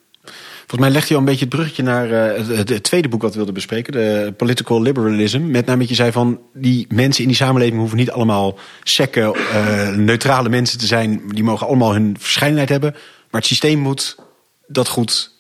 Volgens 0.68 0.90
mij 0.90 0.98
legt 0.98 1.08
hij 1.08 1.18
al 1.18 1.24
een 1.24 1.30
beetje 1.30 1.46
het 1.46 1.56
bruggetje 1.56 1.84
naar 1.84 2.08
uh, 2.08 2.58
het, 2.58 2.84
tweede 2.84 3.08
boek 3.08 3.22
wat 3.22 3.30
we 3.30 3.36
wilden 3.36 3.54
bespreken, 3.54 3.94
de 3.94 4.34
Political 4.38 4.82
Liberalism. 4.82 5.52
Met 5.52 5.66
name 5.66 5.80
dat 5.80 5.90
je 5.90 5.96
zei 5.96 6.12
van 6.12 6.40
die 6.54 6.86
mensen 6.90 7.22
in 7.22 7.28
die 7.28 7.38
samenleving 7.38 7.80
hoeven 7.80 7.98
niet 7.98 8.12
allemaal 8.12 8.58
sekke, 8.84 9.36
uh, 9.52 9.90
neutrale 9.90 10.50
mensen 10.50 10.80
te 10.80 10.86
zijn. 10.86 11.22
Die 11.28 11.44
mogen 11.44 11.68
allemaal 11.68 11.94
hun 11.94 12.16
verscheidenheid 12.20 12.70
hebben. 12.70 12.92
Maar 12.92 13.42
het 13.42 13.46
systeem 13.50 13.80
moet 13.80 14.16
dat 14.68 14.88
goed 14.88 15.32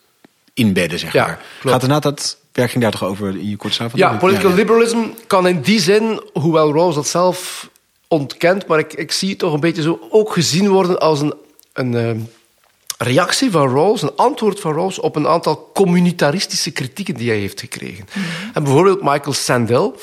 inbedden, 0.53 0.99
zeg 0.99 1.13
maar. 1.13 1.39
Ja, 1.63 1.69
Gaat 1.69 1.87
na 1.87 1.99
dat 1.99 2.37
werk 2.51 2.71
ging 2.71 2.83
daar 2.83 2.91
toch 2.91 3.03
over 3.03 3.27
in 3.27 3.49
je 3.49 3.57
samenvatting? 3.59 3.97
Ja, 3.97 4.17
political 4.17 4.49
ja, 4.49 4.55
ja. 4.55 4.61
liberalism 4.61 4.99
kan 5.27 5.47
in 5.47 5.61
die 5.61 5.79
zin, 5.79 6.21
hoewel 6.33 6.73
Rawls 6.73 6.95
dat 6.95 7.07
zelf 7.07 7.69
ontkent, 8.07 8.67
maar 8.67 8.79
ik, 8.79 8.93
ik 8.93 9.11
zie 9.11 9.29
het 9.29 9.39
toch 9.39 9.53
een 9.53 9.59
beetje 9.59 9.81
zo 9.81 9.99
ook 10.09 10.33
gezien 10.33 10.69
worden 10.69 10.99
als 10.99 11.21
een, 11.21 11.33
een 11.73 11.93
uh, 11.93 12.11
reactie 12.97 13.51
van 13.51 13.69
Rawls, 13.69 14.01
een 14.01 14.15
antwoord 14.15 14.60
van 14.60 14.73
Rawls 14.73 14.99
op 14.99 15.15
een 15.15 15.27
aantal 15.27 15.69
communitaristische 15.73 16.71
kritieken 16.71 17.13
die 17.13 17.29
hij 17.29 17.39
heeft 17.39 17.60
gekregen. 17.60 18.05
Mm 18.13 18.23
-hmm. 18.23 18.51
En 18.53 18.63
bijvoorbeeld 18.63 19.01
Michael 19.01 19.33
Sandel, 19.33 19.95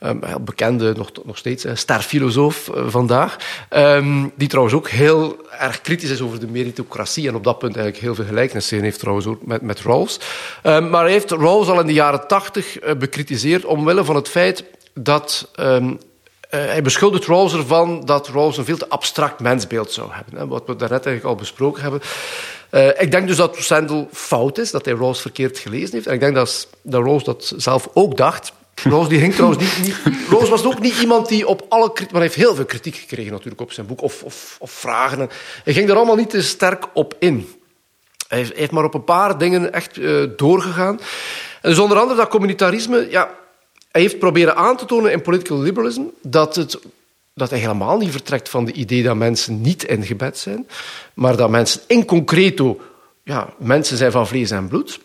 um, 0.00 0.20
bekende, 0.40 0.94
nog, 0.96 1.10
nog 1.24 1.38
steeds 1.38 1.64
uh, 1.64 1.72
sterfilosoof 1.74 2.70
uh, 2.74 2.82
vandaag, 2.88 3.36
um, 3.70 4.32
die 4.36 4.48
trouwens 4.48 4.76
ook 4.76 4.88
heel 4.88 5.36
erg 5.58 5.80
kritisch 5.80 6.10
is 6.10 6.20
over 6.20 6.40
de 6.40 6.46
meritocratie 6.46 7.28
en 7.28 7.34
op 7.34 7.44
dat 7.44 7.58
punt 7.58 7.76
eigenlijk 7.76 8.04
heel 8.04 8.14
veel 8.14 8.24
gelijkenissen 8.24 8.82
heeft 8.82 8.98
trouwens 8.98 9.26
ook 9.26 9.46
met, 9.46 9.62
met 9.62 9.80
Rawls. 9.80 10.20
Um, 10.62 10.90
maar 10.90 11.02
hij 11.02 11.12
heeft 11.12 11.30
Rawls 11.30 11.68
al 11.68 11.80
in 11.80 11.86
de 11.86 11.92
jaren 11.92 12.26
tachtig 12.28 12.82
uh, 12.82 12.94
bekritiseerd 12.94 13.64
omwille 13.64 14.04
van 14.04 14.14
het 14.14 14.28
feit 14.28 14.64
dat 14.94 15.50
hij 16.56 16.82
beschuldigt 16.82 17.24
Rawls 17.24 17.54
ervan 17.54 18.04
dat 18.04 18.28
Rawls 18.28 18.56
een 18.56 18.64
veel 18.64 18.76
te 18.76 18.88
abstract 18.88 19.40
mensbeeld 19.40 19.92
zou 19.92 20.08
hebben. 20.12 20.38
Hè, 20.38 20.46
wat 20.46 20.62
we 20.66 20.76
daarnet 20.76 21.06
eigenlijk 21.06 21.24
al 21.24 21.40
besproken 21.40 21.82
hebben. 21.82 22.00
Uh, 22.70 22.88
ik 22.88 23.10
denk 23.10 23.26
dus 23.26 23.36
dat 23.36 23.56
Sandel 23.58 24.08
fout 24.12 24.58
is, 24.58 24.70
dat 24.70 24.84
hij 24.84 24.94
Rawls 24.94 25.20
verkeerd 25.20 25.58
gelezen 25.58 25.94
heeft. 25.94 26.06
En 26.06 26.14
ik 26.14 26.20
denk 26.20 26.34
dat, 26.34 26.68
dat 26.82 27.02
Rawls 27.02 27.24
dat 27.24 27.52
zelf 27.56 27.88
ook 27.92 28.16
dacht. 28.16 28.52
Rawls 28.82 29.08
die 29.08 29.20
ging 29.20 29.34
trouwens 29.34 29.62
niet, 29.62 29.86
niet... 29.86 30.48
Was 30.48 30.64
ook 30.64 30.80
niet 30.80 30.98
iemand 30.98 31.28
die 31.28 31.46
op 31.46 31.66
alle... 31.68 31.90
Maar 31.94 32.06
hij 32.10 32.20
heeft 32.20 32.34
heel 32.34 32.54
veel 32.54 32.64
kritiek 32.64 32.94
gekregen 32.94 33.32
natuurlijk 33.32 33.60
op 33.60 33.72
zijn 33.72 33.86
boek, 33.86 34.02
of, 34.02 34.22
of, 34.22 34.56
of 34.60 34.70
vragen. 34.70 35.30
Hij 35.64 35.72
ging 35.72 35.88
er 35.88 35.96
allemaal 35.96 36.16
niet 36.16 36.30
te 36.30 36.42
sterk 36.42 36.84
op 36.94 37.14
in. 37.18 37.60
Hij 38.28 38.50
heeft 38.54 38.70
maar 38.70 38.84
op 38.84 38.94
een 38.94 39.04
paar 39.04 39.38
dingen 39.38 39.72
echt 39.72 39.96
uh, 39.96 40.24
doorgegaan. 40.36 41.00
En 41.62 41.70
dus 41.70 41.78
onder 41.78 41.98
andere 41.98 42.18
dat 42.18 42.28
communitarisme... 42.28 43.06
Ja, 43.10 43.30
hij 43.96 44.04
heeft 44.04 44.18
proberen 44.18 44.56
aan 44.56 44.76
te 44.76 44.84
tonen 44.84 45.12
in 45.12 45.22
political 45.22 45.60
liberalism 45.60 46.02
dat 46.22 46.56
het 46.56 46.78
dat 47.34 47.50
hij 47.50 47.58
helemaal 47.58 47.98
niet 47.98 48.10
vertrekt 48.10 48.48
van 48.48 48.66
het 48.66 48.76
idee 48.76 49.02
dat 49.02 49.16
mensen 49.16 49.60
niet 49.60 49.84
ingebed 49.84 50.38
zijn, 50.38 50.68
maar 51.14 51.36
dat 51.36 51.50
mensen 51.50 51.80
in 51.86 52.04
concreto 52.04 52.80
ja, 53.22 53.48
mensen 53.58 53.96
zijn 53.96 54.12
van 54.12 54.26
vlees 54.26 54.50
en 54.50 54.68
bloed, 54.68 55.00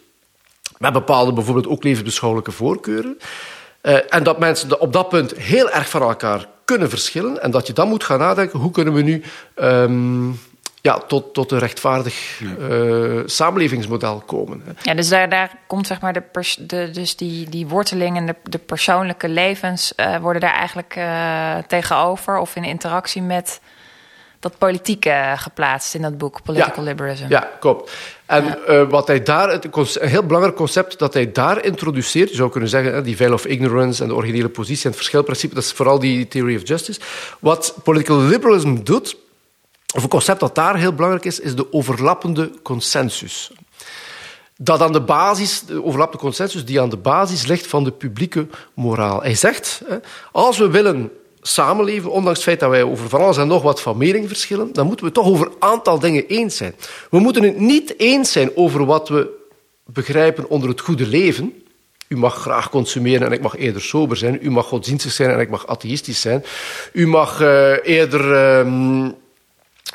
met 0.78 0.94
bepaalde 0.94 1.34
bijvoorbeeld 1.34 1.68
ook 1.68 1.84
levensbeschouwelijke 1.84 2.52
voorkeuren. 2.52 3.18
Uh, 3.82 3.98
en 4.10 4.24
dat 4.24 4.40
mensen 4.40 4.80
op 4.80 4.94
dat 4.94 5.10
punt 5.10 5.36
heel 5.36 5.70
erg 5.70 5.90
van 5.90 6.02
elkaar 6.02 6.48
kunnen 6.66 6.90
verschillen 6.90 7.42
en 7.42 7.52
dat 7.52 7.68
je 7.68 7.74
dan 7.74 7.88
moet 7.88 8.04
gaan 8.04 8.20
nadenken, 8.20 8.60
hoe 8.60 8.72
kunnen 8.72 8.94
we 8.94 9.02
nu 9.02 9.24
um, 9.56 10.40
ja, 10.82 10.98
tot, 10.98 11.34
tot 11.34 11.52
een 11.52 11.60
rechtvaardig 11.60 12.40
uh, 12.40 13.22
samenlevingsmodel 13.26 14.24
komen. 14.26 14.64
Ja, 14.82 14.94
dus 14.94 15.10
daar, 15.10 15.30
daar 15.30 15.52
komt 15.68 15.88
zeg 15.88 16.02
maar 16.02 16.14
de, 16.14 16.22
pers, 16.22 16.56
de 16.60 16.90
dus 16.92 17.16
die, 17.16 17.50
die 17.50 17.68
worteling 17.68 18.18
en 18.18 18.26
de, 18.26 18.36
de 18.44 18.58
persoonlijke 18.58 19.30
levens 19.30 19.94
uh, 19.96 20.18
worden 20.18 20.42
daar 20.42 20.56
eigenlijk 20.56 20.96
uh, 20.98 21.58
tegenover 21.68 22.38
of 22.38 22.56
in 22.56 22.64
interactie 22.64 23.22
met 23.22 23.60
dat 24.40 24.58
politieke 24.58 25.34
geplaatst 25.36 25.96
in 25.96 26.02
dat 26.02 26.18
boek, 26.18 26.44
Political 26.44 26.84
ja, 26.84 26.90
Liberalism. 26.90 27.26
Ja, 27.30 27.50
klopt. 27.60 27.92
En 28.26 28.46
ja. 28.46 28.58
uh, 28.70 28.90
wat 28.90 29.08
hij 29.08 29.24
daar, 29.24 29.50
het, 29.50 29.66
een 29.76 30.10
heel 30.10 30.26
belangrijk 30.26 30.56
concept 30.56 31.00
dat 31.00 31.14
hij 31.14 31.32
daar 31.32 31.66
introduceert, 31.66 32.30
je 32.30 32.36
zou 32.36 32.50
kunnen 32.50 32.70
zeggen, 32.70 33.04
die 33.04 33.16
veil 33.16 33.34
of 33.34 33.46
ignorance 33.46 34.02
en 34.02 34.08
de 34.08 34.16
originele 34.16 34.50
positie 34.50 34.84
en 34.84 34.90
het 34.90 34.98
verschilprincipe, 34.98 35.54
dat 35.56 35.64
is 35.64 35.72
vooral 35.72 36.00
die 36.00 36.28
theory 36.28 36.56
of 36.56 36.68
justice. 36.68 37.00
Wat 37.40 37.76
political 37.84 38.18
liberalism 38.18 38.76
doet, 38.84 39.18
of 39.96 40.04
een 40.04 40.10
concept 40.10 40.40
dat 40.40 40.56
daar 40.56 40.78
heel 40.78 40.94
belangrijk 40.94 41.26
is, 41.26 41.40
is 41.40 41.56
de 41.56 41.74
overlappende 41.74 42.52
consensus. 42.64 43.52
Dat 44.58 44.82
aan 44.82 44.92
de 44.92 45.02
basis, 45.02 45.64
de 45.66 45.84
overlappende 45.84 46.24
consensus 46.24 46.66
die 46.66 46.82
aan 46.82 46.90
de 46.90 46.98
basis 46.98 47.46
ligt 47.46 47.68
van 47.68 47.84
de 47.84 47.92
publieke 47.92 48.48
moraal. 48.74 49.22
Hij 49.22 49.36
zegt, 49.36 49.82
als 50.32 50.58
we 50.58 50.70
willen 50.70 51.12
samenleven, 51.42 52.12
ondanks 52.12 52.38
het 52.38 52.48
feit 52.48 52.60
dat 52.60 52.70
wij 52.70 52.84
over 52.84 53.10
van 53.10 53.22
alles 53.22 53.38
en 53.38 53.48
nog 53.48 53.62
wat 53.62 53.82
van 53.82 53.98
mening 53.98 54.28
verschillen, 54.28 54.74
dan 54.74 54.88
moeten 54.88 55.06
we 55.06 55.12
toch 55.12 55.26
over 55.26 55.48
een 55.48 55.56
aantal 55.60 56.00
dingen 56.00 56.28
eens 56.28 56.58
zijn. 56.58 56.76
We 57.10 57.20
moeten 57.20 57.44
het 57.44 57.60
niet 57.60 58.00
eens 58.00 58.32
zijn 58.32 58.52
over 58.56 58.86
wat 58.86 59.10
we 59.10 59.40
begrijpen 59.86 60.50
onder 60.50 60.70
het 60.70 60.82
goede 60.82 61.08
leven. 61.08 61.64
U 62.08 62.18
mag 62.18 62.36
graag 62.36 62.70
consumeren 62.70 63.28
en 63.28 63.34
ik 63.34 63.42
mag 63.42 63.58
eerder 63.58 63.82
sober 63.82 64.18
zijn. 64.18 64.38
U 64.42 64.52
mag 64.52 64.66
godsdienstig 64.66 65.12
zijn 65.12 65.30
en 65.30 65.40
ik 65.40 65.50
mag 65.50 65.68
atheïstisch 65.68 66.22
zijn. 66.22 66.44
U 66.94 67.08
mag 67.08 67.42
uh, 67.42 67.74
eerder... 67.84 68.66
Uh, 68.66 69.10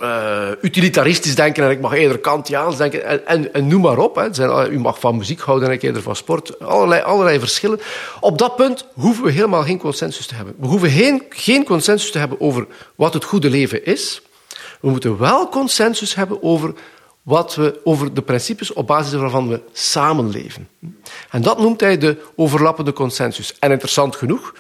uh, 0.03 0.49
utilitaristisch 0.63 1.35
denken 1.35 1.65
en 1.65 1.71
ik 1.71 1.81
mag 1.81 1.93
eerder 1.93 2.19
Kantiaans 2.19 2.77
denken 2.77 3.05
en, 3.05 3.27
en, 3.27 3.55
en 3.55 3.67
noem 3.67 3.81
maar 3.81 3.99
op. 3.99 4.15
Hè. 4.15 4.69
U 4.69 4.79
mag 4.79 5.01
van 5.01 5.17
muziek 5.17 5.41
houden 5.41 5.69
en 5.69 5.75
ik 5.75 5.83
eerder 5.83 6.03
van 6.03 6.17
sport. 6.17 6.61
Allerlei, 6.61 7.03
allerlei 7.03 7.39
verschillen. 7.39 7.81
Op 8.21 8.39
dat 8.39 8.57
punt 8.57 8.87
hoeven 8.95 9.25
we 9.25 9.31
helemaal 9.31 9.63
geen 9.63 9.79
consensus 9.79 10.27
te 10.27 10.35
hebben. 10.35 10.55
We 10.59 10.67
hoeven 10.67 10.91
geen, 10.91 11.23
geen 11.29 11.65
consensus 11.65 12.11
te 12.11 12.19
hebben 12.19 12.41
over 12.41 12.67
wat 12.95 13.15
het 13.15 13.25
goede 13.25 13.51
leven 13.51 13.85
is. 13.85 14.23
We 14.81 14.91
moeten 14.91 15.19
wel 15.19 15.49
consensus 15.49 16.15
hebben 16.15 16.43
over, 16.43 16.75
wat 17.23 17.55
we, 17.55 17.81
over 17.85 18.15
de 18.15 18.23
principes 18.23 18.73
op 18.73 18.87
basis 18.87 19.21
waarvan 19.21 19.49
we 19.49 19.61
samenleven. 19.73 20.69
En 21.31 21.43
dat 21.43 21.59
noemt 21.59 21.81
hij 21.81 21.99
de 21.99 22.23
overlappende 22.35 22.93
consensus. 22.93 23.59
En 23.59 23.71
interessant 23.71 24.17
genoeg 24.17 24.55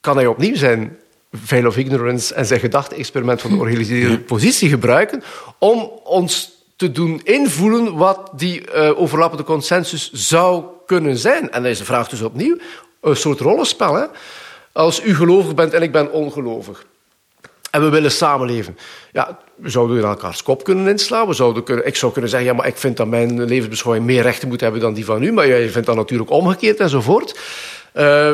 kan 0.00 0.16
hij 0.16 0.26
opnieuw 0.26 0.56
zijn 0.56 0.98
veil 1.44 1.66
of 1.66 1.76
ignorance 1.76 2.34
en 2.34 2.46
zijn 2.46 2.60
gedachte-experiment 2.60 3.40
van 3.40 3.50
de 3.50 3.56
organiseerde 3.56 4.18
positie 4.18 4.68
gebruiken 4.68 5.22
om 5.58 5.90
ons 6.04 6.56
te 6.76 6.92
doen 6.92 7.20
invoelen 7.24 7.96
wat 7.96 8.30
die 8.36 8.62
uh, 8.74 9.00
overlappende 9.00 9.44
consensus 9.44 10.10
zou 10.12 10.64
kunnen 10.86 11.16
zijn. 11.16 11.50
En 11.50 11.62
deze 11.62 11.84
vraagt 11.84 12.10
dus 12.10 12.22
opnieuw 12.22 12.56
een 13.00 13.16
soort 13.16 13.40
rollenspel. 13.40 13.94
Hè? 13.94 14.04
Als 14.72 15.04
u 15.04 15.14
gelovig 15.14 15.54
bent 15.54 15.72
en 15.72 15.82
ik 15.82 15.92
ben 15.92 16.12
ongelovig. 16.12 16.84
En 17.70 17.82
we 17.82 17.88
willen 17.88 18.12
samenleven. 18.12 18.78
Ja, 19.12 19.38
we 19.54 19.70
zouden 19.70 19.96
in 19.96 20.04
elkaars 20.04 20.42
kop 20.42 20.64
kunnen 20.64 20.88
inslaan. 20.88 21.26
We 21.26 21.34
zouden 21.34 21.62
kunnen, 21.62 21.86
ik 21.86 21.96
zou 21.96 22.12
kunnen 22.12 22.30
zeggen, 22.30 22.48
ja, 22.48 22.54
maar 22.54 22.66
ik 22.66 22.76
vind 22.76 22.96
dat 22.96 23.06
mijn 23.06 23.44
levensbeschouwing 23.44 24.06
meer 24.06 24.22
rechten 24.22 24.48
moet 24.48 24.60
hebben 24.60 24.80
dan 24.80 24.94
die 24.94 25.04
van 25.04 25.22
u. 25.22 25.32
Maar 25.32 25.46
jij 25.46 25.68
vindt 25.68 25.86
dat 25.86 25.96
natuurlijk 25.96 26.30
omgekeerd 26.30 26.80
enzovoort. 26.80 27.38
Uh, 27.94 28.32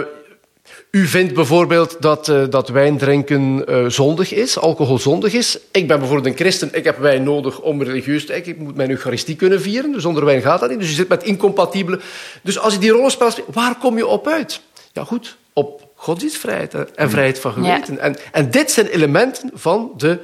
u 0.92 1.06
vindt 1.06 1.34
bijvoorbeeld 1.34 1.96
dat, 2.00 2.28
uh, 2.28 2.44
dat 2.50 2.68
wijn 2.68 2.98
drinken 2.98 3.64
uh, 3.70 3.88
zondig 3.88 4.32
is, 4.32 4.58
alcohol 4.58 4.98
zondig 4.98 5.32
is. 5.32 5.58
Ik 5.70 5.88
ben 5.88 5.98
bijvoorbeeld 5.98 6.26
een 6.26 6.40
christen, 6.40 6.74
ik 6.74 6.84
heb 6.84 6.98
wijn 6.98 7.22
nodig 7.22 7.60
om 7.60 7.82
religieus 7.82 8.26
te 8.26 8.34
Ik 8.34 8.58
moet 8.58 8.76
mijn 8.76 8.90
eucharistie 8.90 9.36
kunnen 9.36 9.60
vieren, 9.60 9.92
dus 9.92 10.02
zonder 10.02 10.24
wijn 10.24 10.42
gaat 10.42 10.60
dat 10.60 10.70
niet. 10.70 10.78
Dus 10.78 10.88
je 10.88 10.94
zit 10.94 11.08
met 11.08 11.22
incompatibele... 11.22 12.00
Dus 12.42 12.58
als 12.58 12.72
je 12.72 12.78
die 12.78 12.90
rollenspel 12.90 13.30
speelt, 13.30 13.54
waar 13.54 13.78
kom 13.78 13.96
je 13.96 14.06
op 14.06 14.26
uit? 14.26 14.60
Ja 14.92 15.04
goed, 15.04 15.36
op 15.52 15.88
godsdienstvrijheid 15.94 16.74
en 16.94 17.10
vrijheid 17.10 17.38
van 17.38 17.52
geweten. 17.52 17.94
Ja. 17.94 18.00
En, 18.00 18.16
en 18.32 18.50
dit 18.50 18.70
zijn 18.70 18.86
elementen 18.86 19.50
van 19.54 19.92
de 19.96 20.18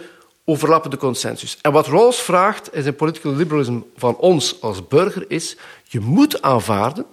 overlappende 0.45 0.97
consensus. 0.97 1.59
En 1.62 1.73
wat 1.73 1.87
Rawls 1.87 2.23
vraagt 2.23 2.75
in 2.75 2.83
zijn 2.83 2.95
political 2.95 3.35
liberalism 3.35 3.79
van 3.97 4.16
ons 4.16 4.61
als 4.61 4.89
burger 4.89 5.25
is, 5.29 5.57
je 5.85 6.01
moet 6.01 6.43
aanvaarden 6.43 7.07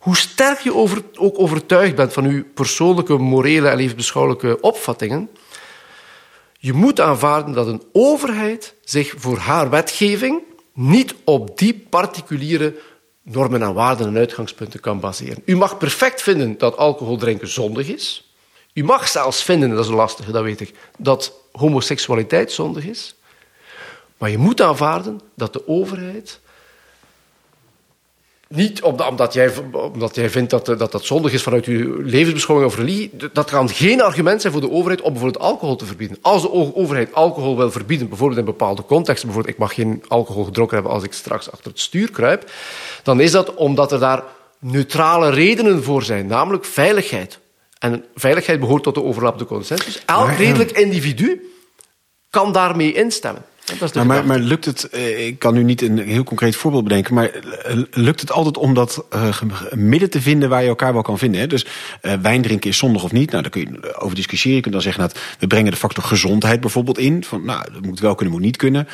hoe 0.00 0.16
sterk 0.16 0.60
je 0.60 0.74
over, 0.74 1.02
ook 1.14 1.38
overtuigd 1.38 1.94
bent 1.94 2.12
van 2.12 2.30
je 2.30 2.42
persoonlijke, 2.42 3.16
morele 3.16 3.68
en 3.68 3.76
levensbeschouwelijke 3.76 4.60
opvattingen, 4.60 5.30
je 6.58 6.72
moet 6.72 7.00
aanvaarden 7.00 7.54
dat 7.54 7.66
een 7.66 7.82
overheid 7.92 8.74
zich 8.84 9.14
voor 9.16 9.38
haar 9.38 9.70
wetgeving 9.70 10.42
niet 10.72 11.14
op 11.24 11.58
die 11.58 11.86
particuliere 11.90 12.74
normen 13.22 13.62
en 13.62 13.74
waarden 13.74 14.06
en 14.06 14.16
uitgangspunten 14.16 14.80
kan 14.80 15.00
baseren. 15.00 15.42
U 15.44 15.56
mag 15.56 15.78
perfect 15.78 16.22
vinden 16.22 16.58
dat 16.58 16.76
alcohol 16.76 17.16
drinken 17.16 17.48
zondig 17.48 17.88
is. 17.88 18.32
U 18.74 18.84
mag 18.84 19.08
zelfs 19.08 19.42
vinden, 19.42 19.70
dat 19.70 19.84
is 19.84 19.90
lastig, 19.90 20.26
dat 20.26 20.42
weet 20.42 20.60
ik, 20.60 20.74
dat 20.98 21.32
homoseksualiteit 21.52 22.52
zondig 22.52 22.84
is. 22.84 23.14
Maar 24.18 24.30
je 24.30 24.38
moet 24.38 24.60
aanvaarden 24.60 25.20
dat 25.34 25.52
de 25.52 25.68
overheid 25.68 26.40
niet 28.54 28.82
omdat 28.82 29.32
jij, 29.32 29.52
omdat 29.72 30.14
jij 30.14 30.30
vindt 30.30 30.50
dat, 30.50 30.66
dat 30.66 30.92
dat 30.92 31.04
zondig 31.04 31.32
is 31.32 31.42
vanuit 31.42 31.64
je 31.64 32.00
levensbeschouwing 32.02 32.70
of 32.70 32.76
religie. 32.78 33.10
Dat 33.32 33.50
kan 33.50 33.68
geen 33.68 34.02
argument 34.02 34.40
zijn 34.40 34.52
voor 34.52 34.62
de 34.62 34.70
overheid 34.70 35.00
om 35.00 35.12
bijvoorbeeld 35.12 35.44
alcohol 35.44 35.76
te 35.76 35.84
verbieden. 35.84 36.18
Als 36.22 36.42
de 36.42 36.74
overheid 36.74 37.14
alcohol 37.14 37.56
wil 37.56 37.70
verbieden, 37.70 38.08
bijvoorbeeld 38.08 38.38
in 38.38 38.44
bepaalde 38.44 38.84
contexten, 38.84 39.26
bijvoorbeeld 39.26 39.54
ik 39.54 39.60
mag 39.60 39.74
geen 39.74 40.04
alcohol 40.08 40.44
gedronken 40.44 40.74
hebben 40.74 40.92
als 40.92 41.04
ik 41.04 41.12
straks 41.12 41.50
achter 41.50 41.70
het 41.70 41.80
stuur 41.80 42.10
kruip, 42.10 42.50
dan 43.02 43.20
is 43.20 43.30
dat 43.30 43.54
omdat 43.54 43.92
er 43.92 43.98
daar 43.98 44.22
neutrale 44.58 45.30
redenen 45.30 45.82
voor 45.82 46.02
zijn, 46.02 46.26
namelijk 46.26 46.64
veiligheid. 46.64 47.38
En 47.78 48.04
veiligheid 48.14 48.60
behoort 48.60 48.82
tot 48.82 48.94
de 48.94 49.02
overlappende 49.02 49.46
consensus. 49.46 50.02
Elk 50.06 50.30
redelijk 50.30 50.70
individu 50.70 51.52
kan 52.30 52.52
daarmee 52.52 52.92
instemmen. 52.92 53.44
Maar, 53.94 54.06
maar, 54.06 54.26
maar, 54.26 54.38
lukt 54.38 54.64
het, 54.64 54.88
eh, 54.88 55.26
ik 55.26 55.38
kan 55.38 55.54
nu 55.54 55.62
niet 55.62 55.82
een 55.82 55.98
heel 55.98 56.24
concreet 56.24 56.56
voorbeeld 56.56 56.84
bedenken, 56.84 57.14
maar 57.14 57.30
eh, 57.30 57.76
lukt 57.90 58.20
het 58.20 58.32
altijd 58.32 58.56
om 58.56 58.74
dat 58.74 59.04
uh, 59.14 59.40
midden 59.74 60.10
te 60.10 60.20
vinden 60.20 60.48
waar 60.48 60.62
je 60.62 60.68
elkaar 60.68 60.92
wel 60.92 61.02
kan 61.02 61.18
vinden? 61.18 61.40
Hè? 61.40 61.46
Dus 61.46 61.66
uh, 62.02 62.12
wijn 62.22 62.42
drinken 62.42 62.70
is 62.70 62.76
zondig 62.76 63.04
of 63.04 63.12
niet? 63.12 63.30
Nou, 63.30 63.42
daar 63.42 63.50
kun 63.50 63.60
je 63.60 64.00
over 64.00 64.16
discussiëren. 64.16 64.56
Je 64.56 64.62
kunt 64.62 64.74
dan 64.74 64.82
zeggen, 64.82 65.02
dat 65.02 65.14
nou, 65.14 65.26
we 65.38 65.46
brengen 65.46 65.70
de 65.70 65.76
factor 65.76 66.04
gezondheid 66.04 66.60
bijvoorbeeld 66.60 66.98
in. 66.98 67.24
Van, 67.24 67.44
nou, 67.44 67.64
dat 67.72 67.82
moet 67.82 68.00
wel 68.00 68.14
kunnen, 68.14 68.34
moet 68.34 68.44
niet 68.44 68.56
kunnen. 68.56 68.88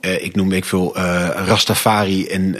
Uh, 0.00 0.24
ik 0.24 0.34
noem 0.36 0.52
ik 0.52 0.64
veel 0.64 0.96
Rastafari 1.46 2.26
en 2.26 2.56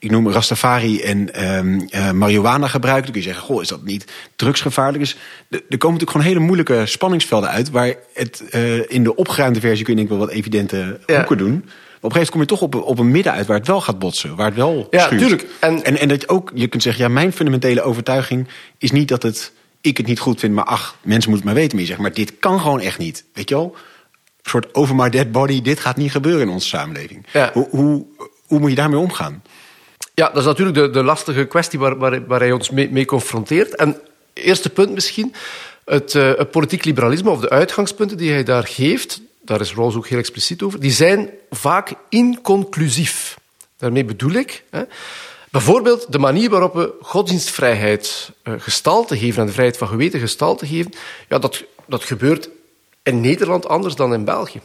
ik 0.00 0.10
noem 0.10 0.30
Rastafari 0.30 1.00
en 1.00 1.44
um, 1.56 1.88
uh, 1.90 2.10
marihuana 2.10 2.66
gebruiken. 2.66 3.04
Dan 3.04 3.12
kun 3.12 3.22
je 3.22 3.28
zeggen, 3.28 3.46
goh, 3.46 3.62
is 3.62 3.68
dat 3.68 3.84
niet 3.84 4.12
drugsgevaarlijk? 4.36 4.98
Dus 4.98 5.16
er 5.48 5.58
komen 5.58 5.78
natuurlijk 5.78 6.10
gewoon 6.10 6.26
hele 6.26 6.40
moeilijke 6.40 6.86
spanningsvelden 6.86 7.50
uit... 7.50 7.70
waar 7.70 7.94
het 8.14 8.42
uh, 8.54 8.90
in 8.90 9.04
de 9.04 9.16
opgeruimde 9.16 9.60
versie 9.60 9.84
kun 9.84 9.94
je 9.94 10.00
denk 10.00 10.10
ik 10.12 10.18
wel 10.18 10.26
wat 10.26 10.36
evidente 10.36 11.00
ja. 11.06 11.16
hoeken 11.16 11.38
doen... 11.38 11.64
Maar 12.00 12.10
op 12.10 12.16
een 12.16 12.20
gegeven 12.20 12.38
moment 12.38 12.60
kom 12.60 12.68
je 12.68 12.70
toch 12.72 12.82
op, 12.82 12.88
op 12.90 12.98
een 12.98 13.10
midden 13.10 13.32
uit 13.32 13.46
waar 13.46 13.58
het 13.58 13.66
wel 13.66 13.80
gaat 13.80 13.98
botsen. 13.98 14.36
Waar 14.36 14.46
het 14.46 14.54
wel 14.54 14.86
Ja, 14.90 15.04
schuurt. 15.04 15.20
tuurlijk. 15.20 15.46
En, 15.58 15.84
en, 15.84 15.98
en 15.98 16.08
dat 16.08 16.20
je 16.20 16.28
ook, 16.28 16.50
je 16.54 16.66
kunt 16.66 16.82
zeggen, 16.82 17.04
ja, 17.04 17.10
mijn 17.10 17.32
fundamentele 17.32 17.82
overtuiging 17.82 18.48
is 18.78 18.90
niet 18.90 19.08
dat 19.08 19.22
het, 19.22 19.52
ik 19.80 19.96
het 19.96 20.06
niet 20.06 20.18
goed 20.18 20.40
vind, 20.40 20.54
maar 20.54 20.64
ach, 20.64 20.96
mensen 21.02 21.30
moeten 21.30 21.32
het 21.32 21.44
maar 21.44 21.54
weten. 21.54 21.70
Maar 21.70 21.80
je 21.80 21.86
zegt, 21.86 22.00
maar 22.00 22.12
dit 22.12 22.32
kan 22.38 22.60
gewoon 22.60 22.80
echt 22.80 22.98
niet. 22.98 23.24
Weet 23.34 23.48
je 23.48 23.54
wel? 23.54 23.76
Een 24.42 24.50
soort 24.50 24.74
over 24.74 24.94
my 24.94 25.08
dead 25.08 25.32
body, 25.32 25.62
dit 25.62 25.80
gaat 25.80 25.96
niet 25.96 26.10
gebeuren 26.10 26.42
in 26.42 26.48
onze 26.48 26.68
samenleving. 26.68 27.26
Ja. 27.32 27.50
Hoe, 27.52 27.68
hoe, 27.70 28.06
hoe 28.46 28.58
moet 28.58 28.70
je 28.70 28.76
daarmee 28.76 28.98
omgaan? 28.98 29.42
Ja, 30.20 30.28
dat 30.28 30.36
is 30.36 30.44
natuurlijk 30.44 30.76
de, 30.76 30.90
de 30.90 31.02
lastige 31.02 31.44
kwestie 31.44 31.78
waar, 31.78 31.98
waar, 32.26 32.40
hij 32.40 32.52
ons 32.52 32.70
mee, 32.70 33.04
confronteert. 33.04 33.76
En 33.76 34.00
eerste 34.32 34.70
punt 34.70 34.90
misschien, 34.90 35.34
het, 35.84 36.14
uh, 36.14 36.32
het 36.36 36.50
politiek 36.50 36.84
liberalisme 36.84 37.30
of 37.30 37.40
de 37.40 37.48
uitgangspunten 37.48 38.16
die 38.16 38.30
hij 38.30 38.44
daar 38.44 38.66
geeft, 38.66 39.20
daar 39.42 39.60
is 39.60 39.74
Rawls 39.74 39.94
ook 39.94 40.08
heel 40.08 40.18
expliciet 40.18 40.62
over, 40.62 40.80
die 40.80 40.90
zijn 40.90 41.30
vaak 41.50 41.92
inconclusief. 42.08 43.38
Daarmee 43.76 44.04
bedoel 44.04 44.32
ik, 44.32 44.64
hè, 44.70 44.82
bijvoorbeeld 45.50 46.12
de 46.12 46.18
manier 46.18 46.50
waarop 46.50 46.74
we 46.74 46.92
godsdienstvrijheid 47.00 48.30
uh, 48.44 48.54
gestalte 48.58 49.18
geven 49.18 49.40
en 49.40 49.46
de 49.46 49.52
vrijheid 49.52 49.78
van 49.78 49.88
geweten 49.88 50.20
gestalte 50.20 50.66
geven, 50.66 50.92
ja, 51.28 51.38
dat, 51.38 51.64
dat 51.86 52.04
gebeurt 52.04 52.48
in 53.02 53.20
Nederland 53.20 53.68
anders 53.68 53.94
dan 53.94 54.14
in 54.14 54.24
België. 54.24 54.60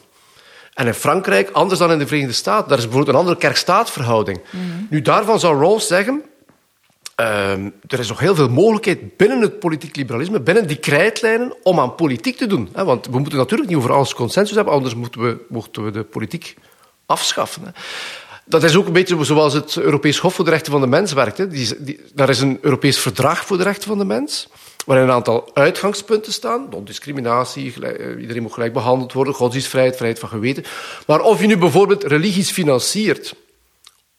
En 0.75 0.87
in 0.87 0.93
Frankrijk 0.93 1.49
anders 1.49 1.79
dan 1.79 1.91
in 1.91 1.99
de 1.99 2.07
Verenigde 2.07 2.33
Staten. 2.33 2.69
Daar 2.69 2.77
is 2.77 2.83
bijvoorbeeld 2.83 3.15
een 3.15 3.21
andere 3.21 3.39
kerk-staatverhouding. 3.39 4.41
Mm. 4.49 4.87
Nu, 4.89 5.01
daarvan 5.01 5.39
zou 5.39 5.59
Rawls 5.59 5.87
zeggen... 5.87 6.23
Ehm, 7.15 7.69
er 7.87 7.99
is 7.99 8.07
nog 8.07 8.19
heel 8.19 8.35
veel 8.35 8.49
mogelijkheid 8.49 9.17
binnen 9.17 9.41
het 9.41 9.59
politiek 9.59 9.95
liberalisme, 9.95 10.39
binnen 10.39 10.67
die 10.67 10.77
krijtlijnen, 10.77 11.55
om 11.63 11.79
aan 11.79 11.95
politiek 11.95 12.37
te 12.37 12.47
doen. 12.47 12.69
Hè? 12.73 12.83
Want 12.83 13.05
we 13.05 13.19
moeten 13.19 13.37
natuurlijk 13.37 13.69
niet 13.69 13.77
over 13.77 13.93
alles 13.93 14.13
consensus 14.13 14.55
hebben, 14.55 14.73
anders 14.73 14.95
moeten 14.95 15.21
we, 15.21 15.45
moeten 15.49 15.83
we 15.83 15.91
de 15.91 16.03
politiek 16.03 16.55
afschaffen. 17.05 17.63
Hè? 17.63 17.69
Dat 18.45 18.63
is 18.63 18.75
ook 18.75 18.87
een 18.87 18.93
beetje 18.93 19.23
zoals 19.23 19.53
het 19.53 19.77
Europees 19.77 20.17
Hof 20.17 20.33
voor 20.33 20.45
de 20.45 20.51
Rechten 20.51 20.71
van 20.71 20.81
de 20.81 20.87
Mens 20.87 21.13
werkt. 21.13 21.37
Hè? 21.37 21.47
Die, 21.47 21.83
die, 21.83 22.01
daar 22.13 22.29
is 22.29 22.39
een 22.39 22.57
Europees 22.61 22.99
Verdrag 22.99 23.45
voor 23.45 23.57
de 23.57 23.63
Rechten 23.63 23.87
van 23.87 23.97
de 23.97 24.05
Mens, 24.05 24.47
waarin 24.85 25.05
een 25.05 25.13
aantal 25.13 25.49
uitgangspunten 25.53 26.33
staan. 26.33 26.67
Non-discriminatie, 26.69 27.85
eh, 27.85 28.21
iedereen 28.21 28.41
moet 28.41 28.53
gelijk 28.53 28.73
behandeld 28.73 29.13
worden, 29.13 29.33
godsdienstvrijheid, 29.33 29.95
vrijheid 29.95 30.19
van 30.19 30.29
geweten. 30.29 30.63
Maar 31.07 31.21
of 31.21 31.41
je 31.41 31.47
nu 31.47 31.57
bijvoorbeeld 31.57 32.03
religies 32.03 32.51
financiert 32.51 33.35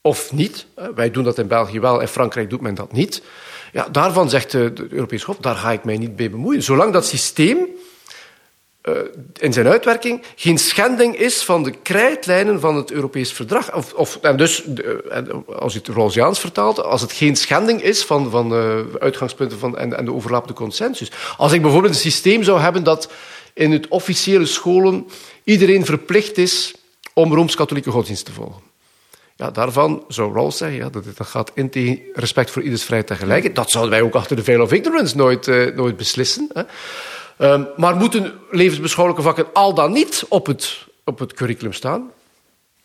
of 0.00 0.32
niet, 0.32 0.66
wij 0.94 1.10
doen 1.10 1.24
dat 1.24 1.38
in 1.38 1.46
België 1.46 1.80
wel, 1.80 2.00
in 2.00 2.08
Frankrijk 2.08 2.50
doet 2.50 2.60
men 2.60 2.74
dat 2.74 2.92
niet, 2.92 3.22
ja, 3.72 3.88
daarvan 3.92 4.30
zegt 4.30 4.50
de 4.50 4.86
Europees 4.90 5.22
Hof, 5.22 5.36
daar 5.36 5.56
ga 5.56 5.72
ik 5.72 5.84
mij 5.84 5.96
niet 5.96 6.16
mee 6.16 6.30
bemoeien. 6.30 6.62
Zolang 6.62 6.92
dat 6.92 7.06
systeem 7.06 7.58
uh, 8.88 8.94
in 9.38 9.52
zijn 9.52 9.66
uitwerking 9.66 10.22
geen 10.36 10.58
schending 10.58 11.16
is 11.16 11.44
van 11.44 11.62
de 11.62 11.70
krijtlijnen 11.70 12.60
van 12.60 12.76
het 12.76 12.90
Europees 12.90 13.32
Verdrag. 13.32 13.74
Of, 13.74 13.92
of, 13.92 14.18
en 14.22 14.36
dus, 14.36 14.64
als 15.58 15.72
je 15.72 15.78
het 15.78 15.88
Rawlsiaans 15.88 16.40
vertaalt, 16.40 16.82
als 16.82 17.00
het 17.00 17.12
geen 17.12 17.36
schending 17.36 17.82
is 17.82 18.04
van, 18.04 18.30
van 18.30 18.48
de 18.48 18.84
uitgangspunten 18.98 19.58
van, 19.58 19.78
en, 19.78 19.96
en 19.96 20.04
de 20.04 20.12
overlappende 20.12 20.54
consensus. 20.54 21.10
Als 21.36 21.52
ik 21.52 21.62
bijvoorbeeld 21.62 21.94
een 21.94 22.00
systeem 22.00 22.42
zou 22.42 22.60
hebben 22.60 22.82
dat 22.82 23.10
in 23.54 23.72
het 23.72 23.88
officiële 23.88 24.46
scholen 24.46 25.06
iedereen 25.44 25.84
verplicht 25.84 26.38
is 26.38 26.74
om 27.14 27.34
Rooms-Katholieke 27.34 27.90
godsdienst 27.90 28.24
te 28.24 28.32
volgen. 28.32 28.62
Ja, 29.36 29.50
daarvan 29.50 30.04
zou 30.08 30.34
Rawls 30.34 30.56
zeggen, 30.56 30.78
ja, 30.78 30.88
dat, 30.88 31.04
dat 31.16 31.26
gaat 31.26 31.50
in 31.54 32.02
respect 32.12 32.50
voor 32.50 32.62
ieders 32.62 32.82
vrijheid 32.82 33.10
en 33.10 33.16
gelijkheid. 33.16 33.56
Dat 33.56 33.70
zouden 33.70 33.92
wij 33.92 34.02
ook 34.02 34.14
achter 34.14 34.36
de 34.36 34.44
veil 34.44 34.62
of 34.62 34.72
ignorance 34.72 35.16
nooit, 35.16 35.74
nooit 35.74 35.96
beslissen. 35.96 36.50
Hè. 36.52 36.62
Um, 37.38 37.68
maar 37.76 37.96
moeten 37.96 38.32
levensbeschouwelijke 38.50 39.26
vakken 39.26 39.46
al 39.52 39.74
dan 39.74 39.92
niet 39.92 40.26
op 40.28 40.46
het, 40.46 40.86
op 41.04 41.18
het 41.18 41.32
curriculum 41.32 41.72
staan? 41.72 42.10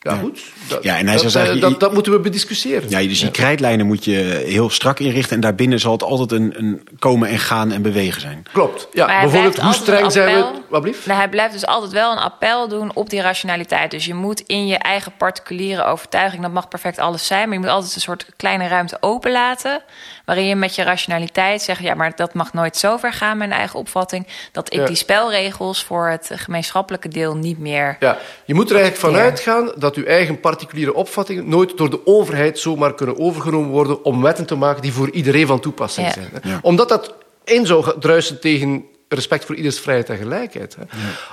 Ja, 0.04 0.16
goed. 0.16 0.42
Dat, 0.68 0.84
ja, 0.84 0.98
en 0.98 1.06
hij 1.06 1.12
dat, 1.12 1.20
zou 1.20 1.32
zeggen, 1.32 1.60
dat, 1.60 1.80
dat, 1.80 1.94
moeten 1.94 2.12
we 2.12 2.20
bediscussiëren. 2.20 2.90
Ja, 2.90 3.00
dus 3.00 3.20
die 3.20 3.32
krijtlijnen 3.32 3.86
moet 3.86 4.06
je 4.06 4.44
heel 4.46 4.70
strak 4.70 5.00
inrichten. 5.00 5.36
En 5.36 5.42
daarbinnen 5.42 5.80
zal 5.80 5.92
het 5.92 6.04
altijd 6.04 6.32
een, 6.32 6.54
een 6.58 6.88
komen 7.00 7.30
en 7.30 7.40
gaan 7.40 7.72
en 7.72 7.82
bewegen 7.82 8.22
zijn. 8.22 8.44
Klopt. 8.54 8.88
Ja, 8.92 9.22
bijvoorbeeld, 9.22 9.60
hoe 9.60 9.74
streng 9.74 10.12
zijn 10.12 10.36
we... 10.36 10.60
Wat 10.70 10.82
blieft? 10.82 11.06
Nou, 11.06 11.20
hij 11.20 11.30
blijft 11.30 11.54
dus 11.54 11.66
altijd 11.66 11.92
wel 11.92 12.12
een 12.12 12.18
appel 12.18 12.68
doen 12.68 12.96
op 12.96 13.10
die 13.10 13.22
rationaliteit. 13.22 13.92
Dus 13.92 14.06
je 14.06 14.14
moet 14.14 14.40
in 14.40 14.68
je 14.68 14.78
eigen 14.78 15.12
particuliere 15.18 15.84
overtuiging... 15.84 16.42
dat 16.42 16.52
mag 16.52 16.68
perfect 16.68 17.00
alles 17.00 17.26
zijn... 17.26 17.44
maar 17.44 17.58
je 17.58 17.64
moet 17.64 17.74
altijd 17.74 17.96
een 17.96 18.02
soort 18.02 18.26
kleine 18.36 18.68
ruimte 18.68 18.98
openlaten... 19.00 19.82
waarin 20.26 20.46
je 20.46 20.56
met 20.56 20.76
je 20.76 20.84
rationaliteit 20.84 21.62
zegt... 21.62 21.82
ja, 21.82 21.94
maar 21.94 22.16
dat 22.16 22.34
mag 22.34 22.54
nooit 22.54 22.78
zo 22.78 22.98
ver 22.98 23.14
gaan, 23.14 23.38
mijn 23.38 23.52
eigen 23.52 23.80
opvatting... 23.80 24.28
dat 24.52 24.74
ik 24.74 24.80
ja. 24.80 24.86
die 24.86 24.96
spelregels 24.96 25.84
voor 25.84 26.10
het 26.10 26.32
gemeenschappelijke 26.34 27.08
deel 27.08 27.36
niet 27.36 27.60
meer... 27.60 27.98
Ja, 28.00 28.18
je 28.46 28.54
moet 28.54 28.70
er 28.70 28.76
eigenlijk 28.76 29.16
vanuit 29.16 29.40
gaan... 29.40 29.72
dat 29.76 29.91
dat 29.96 30.04
uw 30.04 30.10
eigen 30.10 30.40
particuliere 30.40 30.94
opvattingen 30.94 31.50
nooit 31.50 31.78
door 31.78 31.90
de 31.90 32.06
overheid 32.06 32.60
zomaar 32.60 32.96
kunnen 32.96 33.20
overgenomen 33.20 33.70
worden 33.70 34.04
om 34.04 34.22
wetten 34.22 34.46
te 34.46 34.56
maken 34.56 34.82
die 34.82 34.94
voor 34.94 35.10
iedereen 35.10 35.48
van 35.48 35.60
toepassing 35.60 36.08
Ja. 36.08 36.14
zijn. 36.14 36.30
Ja. 36.44 36.60
Omdat 36.62 36.90
dat 36.90 37.16
in 37.44 37.66
zou 37.66 38.00
druisen 38.00 38.40
tegen 38.40 38.86
respect 39.08 39.46
voor 39.46 39.56
ieders 39.56 39.80
vrijheid 39.80 40.10
en 40.10 40.18
gelijkheid. 40.18 40.76
Hè. 40.76 40.84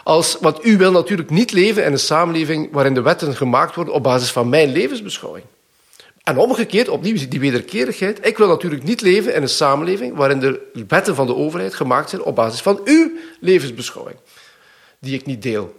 Als, 0.05 0.37
want 0.41 0.65
u 0.65 0.77
wil 0.77 0.93
natuurlijk 0.93 1.31
niet 1.31 1.53
leven 1.53 1.85
in 1.85 1.93
een 1.93 1.99
samenleving 1.99 2.69
waarin 2.73 2.95
de 2.95 3.01
wetten 3.03 3.37
gemaakt 3.37 3.75
worden 3.75 3.95
op 3.95 4.03
basis 4.03 4.31
van 4.31 4.49
mijn 4.49 4.73
levensbeschouwing. 4.73 5.45
En 6.23 6.39
omgekeerd, 6.39 6.89
opnieuw 6.89 7.29
die 7.29 7.41
wederkerigheid. 7.41 8.27
Ik 8.27 8.39
wil 8.39 8.49
natuurlijk 8.49 8.83
niet 8.83 9.01
leven 9.01 9.35
in 9.35 9.43
een 9.43 9.49
samenleving 9.49 10.17
waarin 10.17 10.39
de 10.41 10.61
wetten 10.89 11.15
van 11.15 11.27
de 11.27 11.35
overheid 11.35 11.75
gemaakt 11.75 12.11
zijn 12.11 12.23
op 12.23 12.35
basis 12.35 12.61
van 12.61 12.81
uw 12.85 13.11
levensbeschouwing, 13.41 14.17
die 15.01 15.15
ik 15.15 15.27
niet 15.27 15.43
deel. 15.43 15.75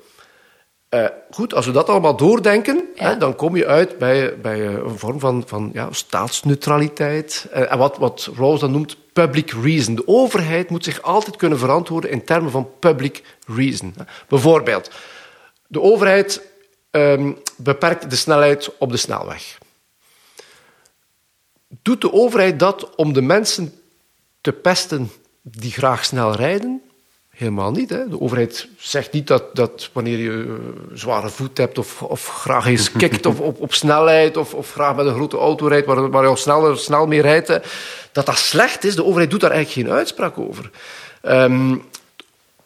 Uh, 0.90 1.06
goed, 1.32 1.54
als 1.54 1.66
we 1.66 1.72
dat 1.72 1.90
allemaal 1.90 2.16
doordenken, 2.16 2.88
Ja. 2.96 3.10
hè, 3.10 3.18
dan 3.18 3.36
kom 3.36 3.56
je 3.56 3.66
uit 3.68 3.98
bij, 3.98 4.40
bij 4.40 4.68
eh, 4.68 4.74
een 4.74 4.98
vorm 5.00 5.20
van, 5.20 5.44
van 5.48 5.70
ja, 5.74 5.88
staatsneutraliteit. 5.92 7.48
Uh, 7.54 7.72
en 7.72 7.78
wat, 7.78 7.98
wat 7.98 8.30
Rawls 8.36 8.60
dan 8.60 8.72
noemt 8.72 8.98
public 9.14 9.52
reason. 9.52 9.96
De 9.96 10.08
overheid 10.08 10.70
moet 10.70 10.84
zich 10.84 11.02
altijd 11.02 11.36
kunnen 11.36 11.60
verantwoorden 11.60 12.10
in 12.12 12.26
termen 12.26 12.52
van 12.52 12.70
public 12.80 13.24
reason. 13.48 13.96
Bijvoorbeeld, 14.28 14.92
de 15.68 15.82
overheid 15.82 16.42
um, 16.92 17.38
beperkt 17.58 18.10
de 18.10 18.16
snelheid 18.16 18.78
op 18.78 18.92
de 18.92 18.98
snelweg. 18.98 19.58
Doet 21.82 22.02
de 22.02 22.14
overheid 22.14 22.60
dat 22.60 22.96
om 22.96 23.14
de 23.14 23.22
mensen 23.22 23.74
te 24.42 24.52
pesten 24.52 25.12
die 25.42 25.72
graag 25.72 26.06
snel 26.06 26.36
rijden? 26.36 26.82
Helemaal 27.40 27.72
niet. 27.72 27.90
Hè. 27.90 28.10
De 28.10 28.22
overheid 28.22 28.68
zegt 28.78 29.12
niet 29.12 29.28
dat, 29.28 29.56
dat 29.56 29.90
wanneer 29.94 30.18
je 30.18 30.30
uh, 30.30 30.54
zware 30.94 31.30
voet 31.30 31.58
hebt 31.58 31.78
of, 31.78 32.02
of 32.02 32.28
graag 32.28 32.66
eens 32.66 32.92
kikt 33.02 33.26
of, 33.26 33.40
op, 33.40 33.60
op 33.60 33.74
snelheid 33.74 34.38
of, 34.38 34.54
of 34.54 34.72
graag 34.72 34.96
met 34.96 35.06
een 35.06 35.14
grote 35.14 35.38
auto 35.38 35.68
rijdt 35.68 35.88
waar, 35.88 36.10
waar 36.10 36.24
je 36.24 36.30
al 36.30 36.38
sneller, 36.38 36.78
snel 36.78 37.08
mee 37.08 37.22
rijdt, 37.22 37.48
dat 38.12 38.26
dat 38.26 38.38
slecht 38.38 38.84
is. 38.84 38.96
De 38.96 39.06
overheid 39.06 39.30
doet 39.30 39.40
daar 39.40 39.52
eigenlijk 39.52 39.88
geen 39.88 39.98
uitspraak 39.98 40.38
over. 40.38 40.70
Um, 41.24 41.84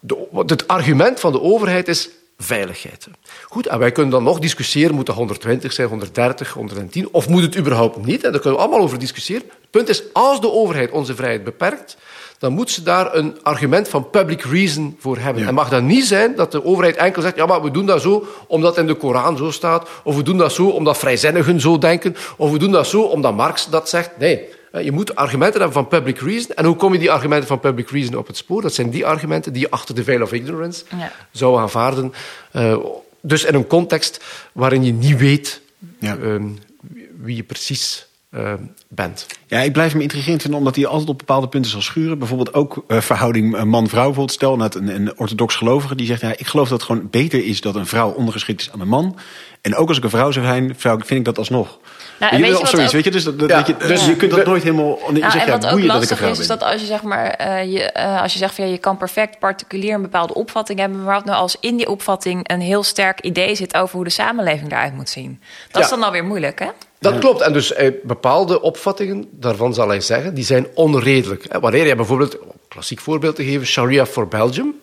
de, 0.00 0.26
het 0.46 0.68
argument 0.68 1.20
van 1.20 1.32
de 1.32 1.40
overheid 1.40 1.88
is 1.88 2.10
veiligheid. 2.38 3.08
Goed, 3.42 3.66
en 3.66 3.78
wij 3.78 3.92
kunnen 3.92 4.12
dan 4.12 4.22
nog 4.22 4.38
discussiëren, 4.38 4.94
moet 4.94 5.06
dat 5.06 5.16
120 5.16 5.72
zijn, 5.72 5.88
130, 5.88 6.52
110, 6.52 7.08
of 7.12 7.28
moet 7.28 7.42
het 7.42 7.56
überhaupt 7.56 8.04
niet? 8.04 8.24
En 8.24 8.32
daar 8.32 8.40
kunnen 8.40 8.58
we 8.58 8.66
allemaal 8.66 8.84
over 8.84 8.98
discussiëren. 8.98 9.42
Het 9.48 9.70
punt 9.70 9.88
is, 9.88 10.02
als 10.12 10.40
de 10.40 10.52
overheid 10.52 10.90
onze 10.90 11.14
vrijheid 11.14 11.44
beperkt, 11.44 11.96
dan 12.44 12.52
moet 12.52 12.70
ze 12.70 12.82
daar 12.82 13.14
een 13.14 13.36
argument 13.42 13.88
van 13.88 14.10
public 14.10 14.42
reason 14.42 14.96
voor 14.98 15.18
hebben. 15.18 15.42
Ja. 15.42 15.48
En 15.48 15.54
mag 15.54 15.68
dat 15.68 15.82
niet 15.82 16.04
zijn 16.06 16.34
dat 16.36 16.52
de 16.52 16.64
overheid 16.64 16.96
enkel 16.96 17.22
zegt, 17.22 17.36
ja, 17.36 17.46
maar 17.46 17.62
we 17.62 17.70
doen 17.70 17.86
dat 17.86 18.02
zo 18.02 18.26
omdat 18.46 18.78
in 18.78 18.86
de 18.86 18.94
Koran 18.94 19.36
zo 19.36 19.50
staat, 19.50 19.88
of 20.02 20.16
we 20.16 20.22
doen 20.22 20.36
dat 20.38 20.52
zo 20.52 20.66
omdat 20.68 20.98
vrijzinnigen 20.98 21.60
zo 21.60 21.78
denken, 21.78 22.16
of 22.36 22.50
we 22.50 22.58
doen 22.58 22.72
dat 22.72 22.86
zo 22.86 23.02
omdat 23.02 23.34
Marx 23.34 23.68
dat 23.70 23.88
zegt. 23.88 24.10
Nee, 24.18 24.44
je 24.82 24.92
moet 24.92 25.14
argumenten 25.14 25.60
hebben 25.60 25.72
van 25.82 25.88
public 25.88 26.18
reason. 26.18 26.54
En 26.56 26.64
hoe 26.64 26.76
kom 26.76 26.92
je 26.92 26.98
die 26.98 27.10
argumenten 27.10 27.48
van 27.48 27.60
public 27.60 27.90
reason 27.90 28.14
op 28.16 28.26
het 28.26 28.36
spoor? 28.36 28.62
Dat 28.62 28.74
zijn 28.74 28.90
die 28.90 29.06
argumenten 29.06 29.52
die 29.52 29.62
je 29.62 29.70
achter 29.70 29.94
de 29.94 30.04
veil 30.04 30.22
of 30.22 30.32
ignorance 30.32 30.84
Ja. 30.98 31.12
zou 31.32 31.58
aanvaarden. 31.58 32.12
Uh, 32.52 32.76
dus 33.20 33.44
in 33.44 33.54
een 33.54 33.66
context 33.66 34.24
waarin 34.52 34.84
je 34.84 34.92
niet 34.92 35.16
weet 35.18 35.60
Ja. 35.98 36.16
um, 36.16 36.58
wie 37.22 37.36
je 37.36 37.42
precies 37.42 38.06
uh, 38.36 38.52
bent. 38.88 39.26
Ja, 39.46 39.58
ik 39.60 39.72
blijf 39.72 39.92
hem 39.92 40.00
intrigerend 40.00 40.40
vinden 40.42 40.58
omdat 40.58 40.76
hij 40.76 40.86
altijd 40.86 41.08
op 41.08 41.18
bepaalde 41.18 41.48
punten 41.48 41.70
zal 41.70 41.82
schuren. 41.82 42.18
Bijvoorbeeld 42.18 42.54
ook 42.54 42.84
uh, 42.88 43.00
verhouding 43.00 43.64
man-vrouw. 43.64 44.04
Bijvoorbeeld 44.04 44.32
stel 44.32 44.56
net 44.56 44.74
een, 44.74 44.94
een 44.94 45.18
orthodox 45.18 45.54
gelovige 45.54 45.94
die 45.94 46.06
zegt... 46.06 46.20
Ja, 46.20 46.30
ik 46.30 46.46
geloof 46.46 46.68
dat 46.68 46.78
het 46.78 46.90
gewoon 46.90 47.08
beter 47.10 47.44
is 47.44 47.60
dat 47.60 47.74
een 47.74 47.86
vrouw 47.86 48.10
ondergeschikt 48.10 48.60
is 48.60 48.70
aan 48.72 48.80
een 48.80 48.88
man. 48.88 49.18
En 49.60 49.76
ook 49.76 49.88
als 49.88 49.96
ik 49.96 50.04
een 50.04 50.10
vrouw 50.10 50.30
zou 50.30 50.46
zijn, 50.46 50.74
vind 50.78 51.10
ik 51.10 51.24
dat 51.24 51.38
alsnog. 51.38 51.78
Nou, 52.18 52.30
Weet 52.36 52.40
je 52.40 52.46
weet 52.46 52.54
wel, 52.54 52.64
je 52.64 52.64
wat 52.64 52.74
zoiets, 52.74 52.86
ook- 52.88 52.94
weet 52.94 53.04
je? 53.04 53.10
Dus, 53.10 53.24
dat, 53.24 53.38
dat- 53.38 53.48
Ja, 53.50 53.56
weet 53.56 53.66
je, 53.66 53.76
dus 53.88 54.00
ja. 54.04 54.08
je 54.08 54.16
kunt 54.16 54.30
dat 54.30 54.46
nooit 54.46 54.62
helemaal... 54.62 54.98
Je 55.12 55.18
Nou, 55.20 55.30
zegt, 55.30 55.34
en 55.34 55.52
ja, 55.52 55.58
wat 55.58 55.64
ook 55.72 55.78
dat 55.78 55.86
lastig 55.86 56.20
is, 56.22 56.38
is 56.38 56.46
dat 56.46 56.62
als 56.62 56.80
je 56.80 56.86
zeg 56.86 57.02
maar, 57.02 57.26
eh, 57.30 57.72
je, 57.72 57.82
eh, 57.82 58.22
als 58.22 58.32
je 58.32 58.38
zegt 58.38 58.54
van 58.54 58.64
ja, 58.66 58.70
je 58.70 58.78
kan 58.78 58.96
perfect 58.96 59.38
particulier 59.38 59.94
een 59.94 60.02
bepaalde 60.02 60.34
opvatting 60.34 60.78
hebben, 60.78 61.04
maar 61.04 61.14
wat 61.14 61.24
nou 61.24 61.38
als 61.38 61.56
in 61.60 61.76
die 61.76 61.88
opvatting 61.90 62.50
een 62.50 62.60
heel 62.60 62.82
sterk 62.82 63.20
idee 63.20 63.54
zit 63.54 63.74
over 63.76 63.94
hoe 63.96 64.04
de 64.04 64.10
samenleving 64.10 64.70
eruit 64.72 64.94
moet 64.94 65.08
zien? 65.08 65.40
Dat 65.70 65.82
is 65.82 65.88
dan 65.90 66.02
alweer 66.02 66.24
moeilijk, 66.24 66.58
hè? 66.58 66.68
Dat 66.98 67.18
klopt. 67.18 67.40
En 67.40 67.52
dus 67.52 67.72
eh, 67.72 67.90
bepaalde 68.02 68.60
opvattingen, 68.60 69.26
daarvan 69.30 69.74
zal 69.74 69.88
hij 69.88 70.00
zeggen, 70.00 70.34
die 70.34 70.44
zijn 70.44 70.66
onredelijk. 70.74 71.46
Wanneer 71.60 71.86
jij 71.86 71.96
bijvoorbeeld, 71.96 72.36
klassiek 72.74 73.00
voorbeeld 73.00 73.36
te 73.36 73.44
geven, 73.44 73.66
Sharia 73.66 74.06
for 74.06 74.28
Belgium. 74.28 74.74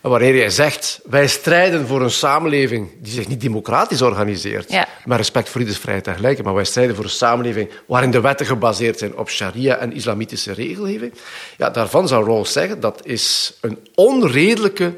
En 0.00 0.10
wanneer 0.10 0.36
jij 0.36 0.50
zegt, 0.50 1.00
wij 1.04 1.26
strijden 1.26 1.86
voor 1.86 2.02
een 2.02 2.10
samenleving 2.10 2.90
die 3.00 3.12
zich 3.12 3.28
niet 3.28 3.40
democratisch 3.40 4.02
organiseert, 4.02 4.70
Ja. 4.72 4.88
met 5.04 5.16
respect 5.18 5.48
voor 5.48 5.60
ieders 5.60 5.78
vrijheid 5.78 6.06
en 6.06 6.14
gelijkheid, 6.14 6.44
maar 6.46 6.54
wij 6.54 6.64
strijden 6.64 6.94
voor 6.96 7.04
een 7.04 7.10
samenleving 7.10 7.70
waarin 7.86 8.10
de 8.10 8.20
wetten 8.20 8.46
gebaseerd 8.46 8.98
zijn 8.98 9.16
op 9.16 9.30
sharia 9.30 9.76
en 9.76 9.92
islamitische 9.92 10.52
regelgeving. 10.52 11.12
Ja, 11.56 11.70
daarvan 11.70 12.08
zou 12.08 12.24
Rawls 12.24 12.52
zeggen, 12.52 12.80
dat 12.80 13.00
is 13.06 13.52
een 13.60 13.78
onredelijke 13.94 14.92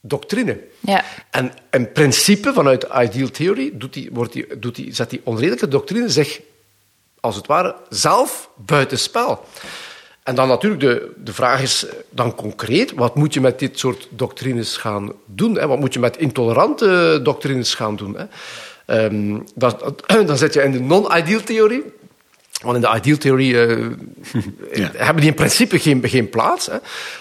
doctrine. 0.00 0.60
Ja. 0.80 1.04
En 1.30 1.52
in 1.70 1.92
principe, 1.92 2.52
vanuit 2.52 2.80
de 2.80 3.02
ideal 3.02 3.30
theory, 3.30 3.70
doet 3.74 3.92
die, 3.92 4.08
wordt 4.12 4.32
die, 4.32 4.58
doet 4.58 4.74
die, 4.74 4.94
zet 4.94 5.10
die 5.10 5.20
onredelijke 5.24 5.68
doctrine 5.68 6.08
zich, 6.08 6.40
als 7.20 7.36
het 7.36 7.46
ware, 7.46 7.76
zelf 7.88 8.50
buitenspel. 8.56 9.44
En 10.22 10.34
dan 10.34 10.48
natuurlijk, 10.48 10.80
de, 10.80 11.12
de 11.16 11.32
vraag 11.32 11.62
is 11.62 11.86
eh, 11.86 11.94
dan 12.10 12.34
concreet, 12.34 12.92
wat 12.92 13.14
moet 13.14 13.34
je 13.34 13.40
met 13.40 13.58
dit 13.58 13.78
soort 13.78 14.08
doctrines 14.10 14.76
gaan 14.76 15.12
doen? 15.26 15.58
Hè? 15.58 15.66
Wat 15.66 15.78
moet 15.78 15.92
je 15.92 16.00
met 16.00 16.16
intolerante 16.16 17.20
doctrines 17.22 17.74
gaan 17.74 17.96
doen? 17.96 18.16
Hè? 18.16 18.24
Ehm, 18.86 19.38
dat, 19.54 20.02
dan 20.26 20.36
zit 20.36 20.54
je 20.54 20.62
in 20.62 20.72
de 20.72 20.80
non-ideal 20.80 21.40
theorie. 21.40 21.84
Want 22.62 22.74
in 22.76 22.80
de 22.80 22.96
ideal 22.96 23.16
theorie 23.16 23.52
uh, 23.52 23.86
Ja. 24.72 24.90
hebben 24.96 25.16
die 25.20 25.30
in 25.30 25.36
principe 25.36 25.78
geen, 25.78 26.08
geen 26.08 26.28
plaats. 26.30 26.66
Hè. 26.66 26.76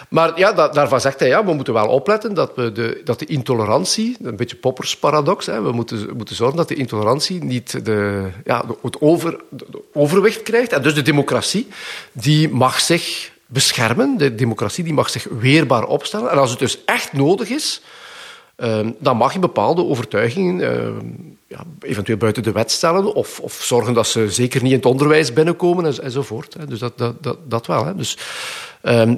Maar 0.10 0.40
ja, 0.40 0.54
da- 0.54 0.68
daarvan 0.68 1.02
zegt 1.02 1.20
hij, 1.20 1.28
ja, 1.30 1.46
we 1.46 1.54
moeten 1.54 1.74
wel 1.74 1.88
opletten 1.88 2.34
dat, 2.34 2.52
we 2.56 2.72
de, 2.72 3.02
dat 3.04 3.20
de 3.20 3.26
intolerantie, 3.26 4.18
een 4.22 4.36
beetje 4.36 4.56
Poppers 4.56 4.98
paradox, 4.98 5.46
hè, 5.46 5.62
we 5.62 5.72
moeten, 5.72 6.10
moeten 6.18 6.36
zorgen 6.36 6.58
dat 6.58 6.68
de 6.68 6.76
intolerantie 6.76 7.44
niet 7.44 7.86
de, 7.86 8.28
ja, 8.46 8.62
de- 8.62 8.76
het 8.82 9.02
over, 9.02 9.40
de- 9.50 9.66
overwicht 9.94 10.44
krijgt. 10.44 10.74
En 10.74 10.82
dus 10.82 10.94
de 10.94 11.02
democratie, 11.02 11.68
die 12.12 12.50
mag 12.50 12.80
zich 12.80 13.32
beschermen. 13.46 14.18
De 14.18 14.36
democratie 14.36 14.84
die 14.84 14.94
mag 14.94 15.10
zich 15.10 15.28
weerbaar 15.40 15.84
opstellen. 15.86 16.32
En 16.32 16.38
als 16.38 16.50
het 16.50 16.60
dus 16.60 16.84
echt 16.86 17.14
nodig 17.14 17.50
is, 17.50 17.82
Ehm, 18.56 18.92
dan 19.00 19.18
mag 19.18 19.34
je 19.34 19.40
bepaalde 19.40 19.84
overtuigingen 19.86 20.62
ehm, 20.62 21.06
ja, 21.50 21.64
eventueel 21.80 22.18
buiten 22.18 22.44
de 22.44 22.52
wet 22.52 22.72
stellen 22.72 23.14
of, 23.14 23.40
of 23.40 23.54
zorgen 23.54 23.94
dat 23.94 24.08
ze 24.08 24.32
zeker 24.32 24.62
niet 24.62 24.72
in 24.72 24.78
het 24.78 24.86
onderwijs 24.86 25.34
binnenkomen 25.34 25.86
en, 25.86 26.04
enzovoort. 26.04 26.54
Hè. 26.54 26.66
Dus 26.66 26.80
dat, 26.80 26.98
dat, 26.98 27.24
dat, 27.24 27.38
dat 27.48 27.68
wel. 27.68 27.86
Hè. 27.86 27.96
Dus, 27.96 28.18
ehm, 28.82 29.16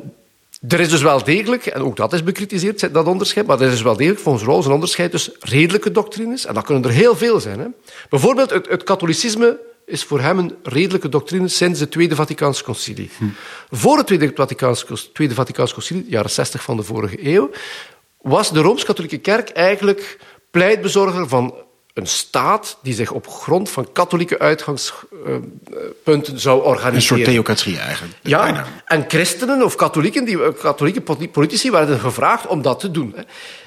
er 0.68 0.80
is 0.80 0.90
dus 0.90 1.02
wel 1.02 1.24
degelijk, 1.24 1.66
en 1.66 1.82
ook 1.82 1.96
dat 1.96 2.14
is 2.14 2.24
bekritiseerd, 2.24 2.94
dat 2.94 3.06
onderscheid, 3.06 3.48
maar 3.48 3.60
er 3.60 3.66
is 3.66 3.72
dus 3.72 3.82
wel 3.82 3.96
degelijk 3.96 4.22
volgens 4.22 4.44
Rawls 4.44 4.66
een 4.66 4.72
onderscheid 4.72 5.12
tussen 5.12 5.34
redelijke 5.40 5.92
doctrines, 5.92 6.46
en 6.46 6.54
dat 6.54 6.64
kunnen 6.64 6.84
er 6.84 6.90
heel 6.90 7.16
veel 7.16 7.40
zijn. 7.40 7.60
Hè. 7.60 7.68
Bijvoorbeeld 8.10 8.50
het, 8.50 8.68
het 8.68 8.84
katholicisme 8.84 9.60
is 9.86 10.04
voor 10.04 10.20
hem 10.20 10.40
een 10.40 10.56
redelijke 10.64 11.10
doctrine 11.10 11.48
sinds 11.48 11.80
het 11.80 11.92
Tweede 11.92 12.16
Vaticaans 12.16 12.64
Concilie. 12.64 13.10
Voor 13.70 13.98
het 13.98 14.08
Tweede 14.08 14.32
Vaticaans, 14.36 14.86
Tweede 15.14 15.34
Vaticaans 15.34 15.74
Concilie, 15.74 16.06
jaren 16.08 16.30
60 16.30 16.64
van 16.64 16.78
de 16.78 16.84
vorige 16.84 17.28
eeuw, 17.28 17.50
was 18.22 18.52
de 18.52 18.62
Rooms-Katholieke 18.62 19.18
Kerk 19.18 19.50
eigenlijk 19.50 20.20
pleitbezorger 20.52 21.28
van 21.28 21.54
een 21.94 22.08
staat 22.08 22.78
die 22.84 22.94
zich 22.94 23.12
op 23.12 23.28
grond 23.28 23.70
van 23.70 23.92
katholieke 23.92 24.40
uitgangspunten 24.40 26.40
zou 26.40 26.64
organiseren. 26.64 26.96
Een 26.96 27.02
soort 27.02 27.24
theocratie 27.24 27.78
eigenlijk. 27.80 28.16
Ja, 28.22 28.42
Bijna. 28.44 28.66
en 28.86 29.06
christenen 29.08 29.64
of 29.64 29.76
katholieken, 29.76 30.26
die, 30.26 30.44
eh, 30.44 30.50
katholieke 30.62 31.02
poli- 31.02 31.30
politici 31.30 31.72
werden 31.72 32.00
gevraagd 32.00 32.48
om 32.48 32.62
dat 32.62 32.80
te 32.80 32.92
doen. 32.92 33.14
Hè. 33.16 33.22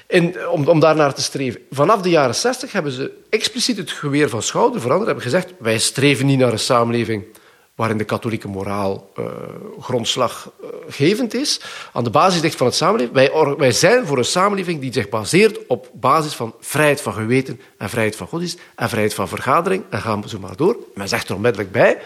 En, 0.07 0.49
om, 0.49 0.67
om 0.67 0.79
daar 0.79 0.95
naar 0.95 1.13
te 1.13 1.21
streven. 1.21 1.61
Vanaf 1.71 2.01
de 2.01 2.09
jaren 2.09 2.35
60 2.35 2.71
hebben 2.71 2.91
ze 2.91 3.11
expliciet 3.29 3.77
het 3.77 3.91
geweer 3.91 4.29
van 4.29 4.41
schouder 4.41 4.81
veranderd. 4.81 5.05
Hebben 5.11 5.23
gezegd, 5.31 5.53
wij 5.59 5.79
streven 5.79 6.25
niet 6.25 6.39
naar 6.39 6.51
een 6.51 6.59
samenleving 6.59 7.23
waarin 7.75 7.97
de 7.97 8.03
katholieke 8.03 8.47
moraal 8.47 9.09
eh, 9.15 9.23
grondslaggevend 9.79 11.33
is. 11.33 11.61
Aan 11.93 12.03
de 12.03 12.09
basis 12.09 12.41
ligt 12.41 12.55
van 12.57 12.67
het 12.67 12.75
samenleving. 12.75 13.13
Wij, 13.15 13.55
wij 13.57 13.71
zijn 13.71 14.05
voor 14.05 14.17
een 14.17 14.25
samenleving 14.25 14.81
die 14.81 14.93
zich 14.93 15.09
baseert 15.09 15.59
op 15.67 15.89
basis 15.93 16.33
van 16.33 16.55
vrijheid 16.59 17.01
van 17.01 17.13
geweten 17.13 17.61
en 17.77 17.89
vrijheid 17.89 18.15
van 18.15 18.27
godsdienst 18.27 18.59
en 18.75 18.89
vrijheid 18.89 19.13
van 19.13 19.27
vergadering. 19.27 19.83
En 19.89 20.01
gaan 20.01 20.21
we 20.21 20.29
zo 20.29 20.39
maar 20.39 20.55
door. 20.55 20.77
Men 20.93 21.07
zegt 21.07 21.29
er 21.29 21.35
onmiddellijk 21.35 21.71
bij, 21.71 21.97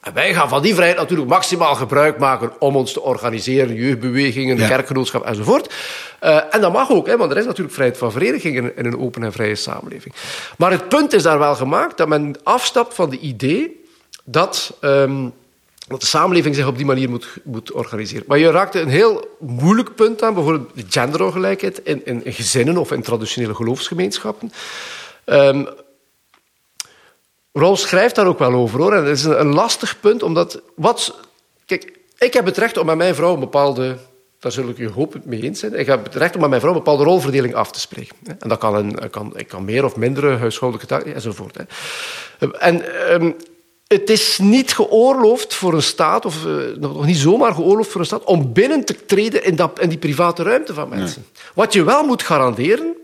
en 0.00 0.14
wij 0.14 0.34
gaan 0.34 0.48
van 0.48 0.62
die 0.62 0.74
vrijheid 0.74 0.98
natuurlijk 0.98 1.28
maximaal 1.28 1.74
gebruik 1.74 2.18
maken 2.18 2.50
om 2.60 2.76
ons 2.76 2.92
te 2.92 3.00
organiseren, 3.00 3.74
jeugdbewegingen, 3.74 4.56
Ja. 4.56 4.66
kerkgenootschap 4.68 5.24
enzovoort. 5.24 5.74
Eh, 6.20 6.40
en 6.50 6.60
dat 6.60 6.72
mag 6.72 6.90
ook, 6.90 7.06
hè, 7.06 7.16
want 7.16 7.30
er 7.30 7.36
is 7.38 7.44
natuurlijk 7.44 7.74
vrijheid 7.74 7.98
van 7.98 8.12
vereniging 8.12 8.56
in, 8.56 8.76
in 8.76 8.84
een 8.84 8.98
open 8.98 9.22
en 9.22 9.32
vrije 9.32 9.54
samenleving. 9.54 10.14
Maar 10.58 10.70
het 10.70 10.88
punt 10.88 11.12
is 11.12 11.22
daar 11.22 11.38
wel 11.38 11.54
gemaakt 11.54 11.96
dat 11.96 12.08
men 12.08 12.34
afstapt 12.42 12.94
van 12.94 13.10
de 13.10 13.18
idee 13.18 13.81
dat, 14.24 14.76
ehm, 14.80 15.28
dat 15.88 16.00
de 16.00 16.06
samenleving 16.06 16.54
zich 16.54 16.66
op 16.66 16.76
die 16.76 16.86
manier 16.86 17.10
moet, 17.10 17.28
moet 17.44 17.72
organiseren. 17.72 18.24
Maar 18.26 18.38
je 18.38 18.50
raakte 18.50 18.80
een 18.80 18.88
heel 18.88 19.36
moeilijk 19.38 19.94
punt 19.94 20.22
aan, 20.22 20.34
bijvoorbeeld 20.34 20.74
de 20.74 20.84
genderongelijkheid 20.88 21.80
in, 21.84 22.06
in, 22.06 22.24
in 22.24 22.32
gezinnen 22.32 22.76
of 22.76 22.92
in 22.92 23.02
traditionele 23.02 23.54
geloofsgemeenschappen. 23.54 24.52
Rawls 27.52 27.80
schrijft 27.80 28.14
daar 28.14 28.26
ook 28.26 28.38
wel 28.38 28.52
over 28.52 28.80
hoor. 28.80 28.92
En 28.92 29.04
het 29.04 29.18
is 29.18 29.24
een, 29.24 29.54
lastig 29.54 30.00
punt, 30.00 30.22
omdat. 30.22 30.60
Wat, 30.74 31.14
kijk, 31.66 31.98
ik 32.18 32.32
heb 32.32 32.44
het 32.44 32.56
recht 32.56 32.76
om 32.76 32.86
met 32.86 32.96
mijn 32.96 33.14
vrouw 33.14 33.34
een 33.34 33.40
bepaalde. 33.40 33.96
Daar 34.38 34.52
zul 34.52 34.68
ik 34.68 34.78
u 34.78 34.88
hopelijk 34.88 35.26
mee 35.26 35.42
eens 35.42 35.60
zijn. 35.60 35.78
Ik 35.78 35.86
heb 35.86 36.04
het 36.04 36.14
recht 36.14 36.34
om 36.34 36.40
met 36.40 36.48
mijn 36.48 36.60
vrouw 36.60 36.72
een 36.72 36.78
bepaalde 36.78 37.04
rolverdeling 37.04 37.54
af 37.54 37.72
te 37.72 37.80
spreken. 37.80 38.16
En 38.38 38.48
dat 38.48 38.58
kan, 38.58 38.74
een, 38.74 39.10
kan, 39.10 39.32
ik 39.36 39.48
kan 39.48 39.64
meer 39.64 39.84
of 39.84 39.96
mindere 39.96 40.36
huishoudelijke 40.36 40.94
taken 40.94 41.14
enzovoort. 41.14 41.56
En 42.58 43.06
ehm, 43.08 43.30
het 43.92 44.10
is 44.10 44.38
niet 44.38 44.72
geoorloofd 44.74 45.54
voor 45.54 45.74
een 45.74 45.82
staat, 45.82 46.24
of 46.26 46.46
eh, 46.46 46.52
nog 46.78 47.06
niet 47.06 47.16
zomaar 47.16 47.54
geoorloofd 47.54 47.90
voor 47.90 48.00
een 48.00 48.06
staat, 48.06 48.24
om 48.24 48.52
binnen 48.52 48.84
te 48.84 49.04
treden 49.06 49.44
in, 49.44 49.56
dat, 49.56 49.80
in 49.80 49.88
die 49.88 49.98
private 49.98 50.42
ruimte 50.42 50.74
van 50.74 50.88
mensen. 50.88 51.24
Wat 51.54 51.72
je 51.72 51.84
wel 51.84 52.04
moet 52.06 52.22
garanderen, 52.22 52.96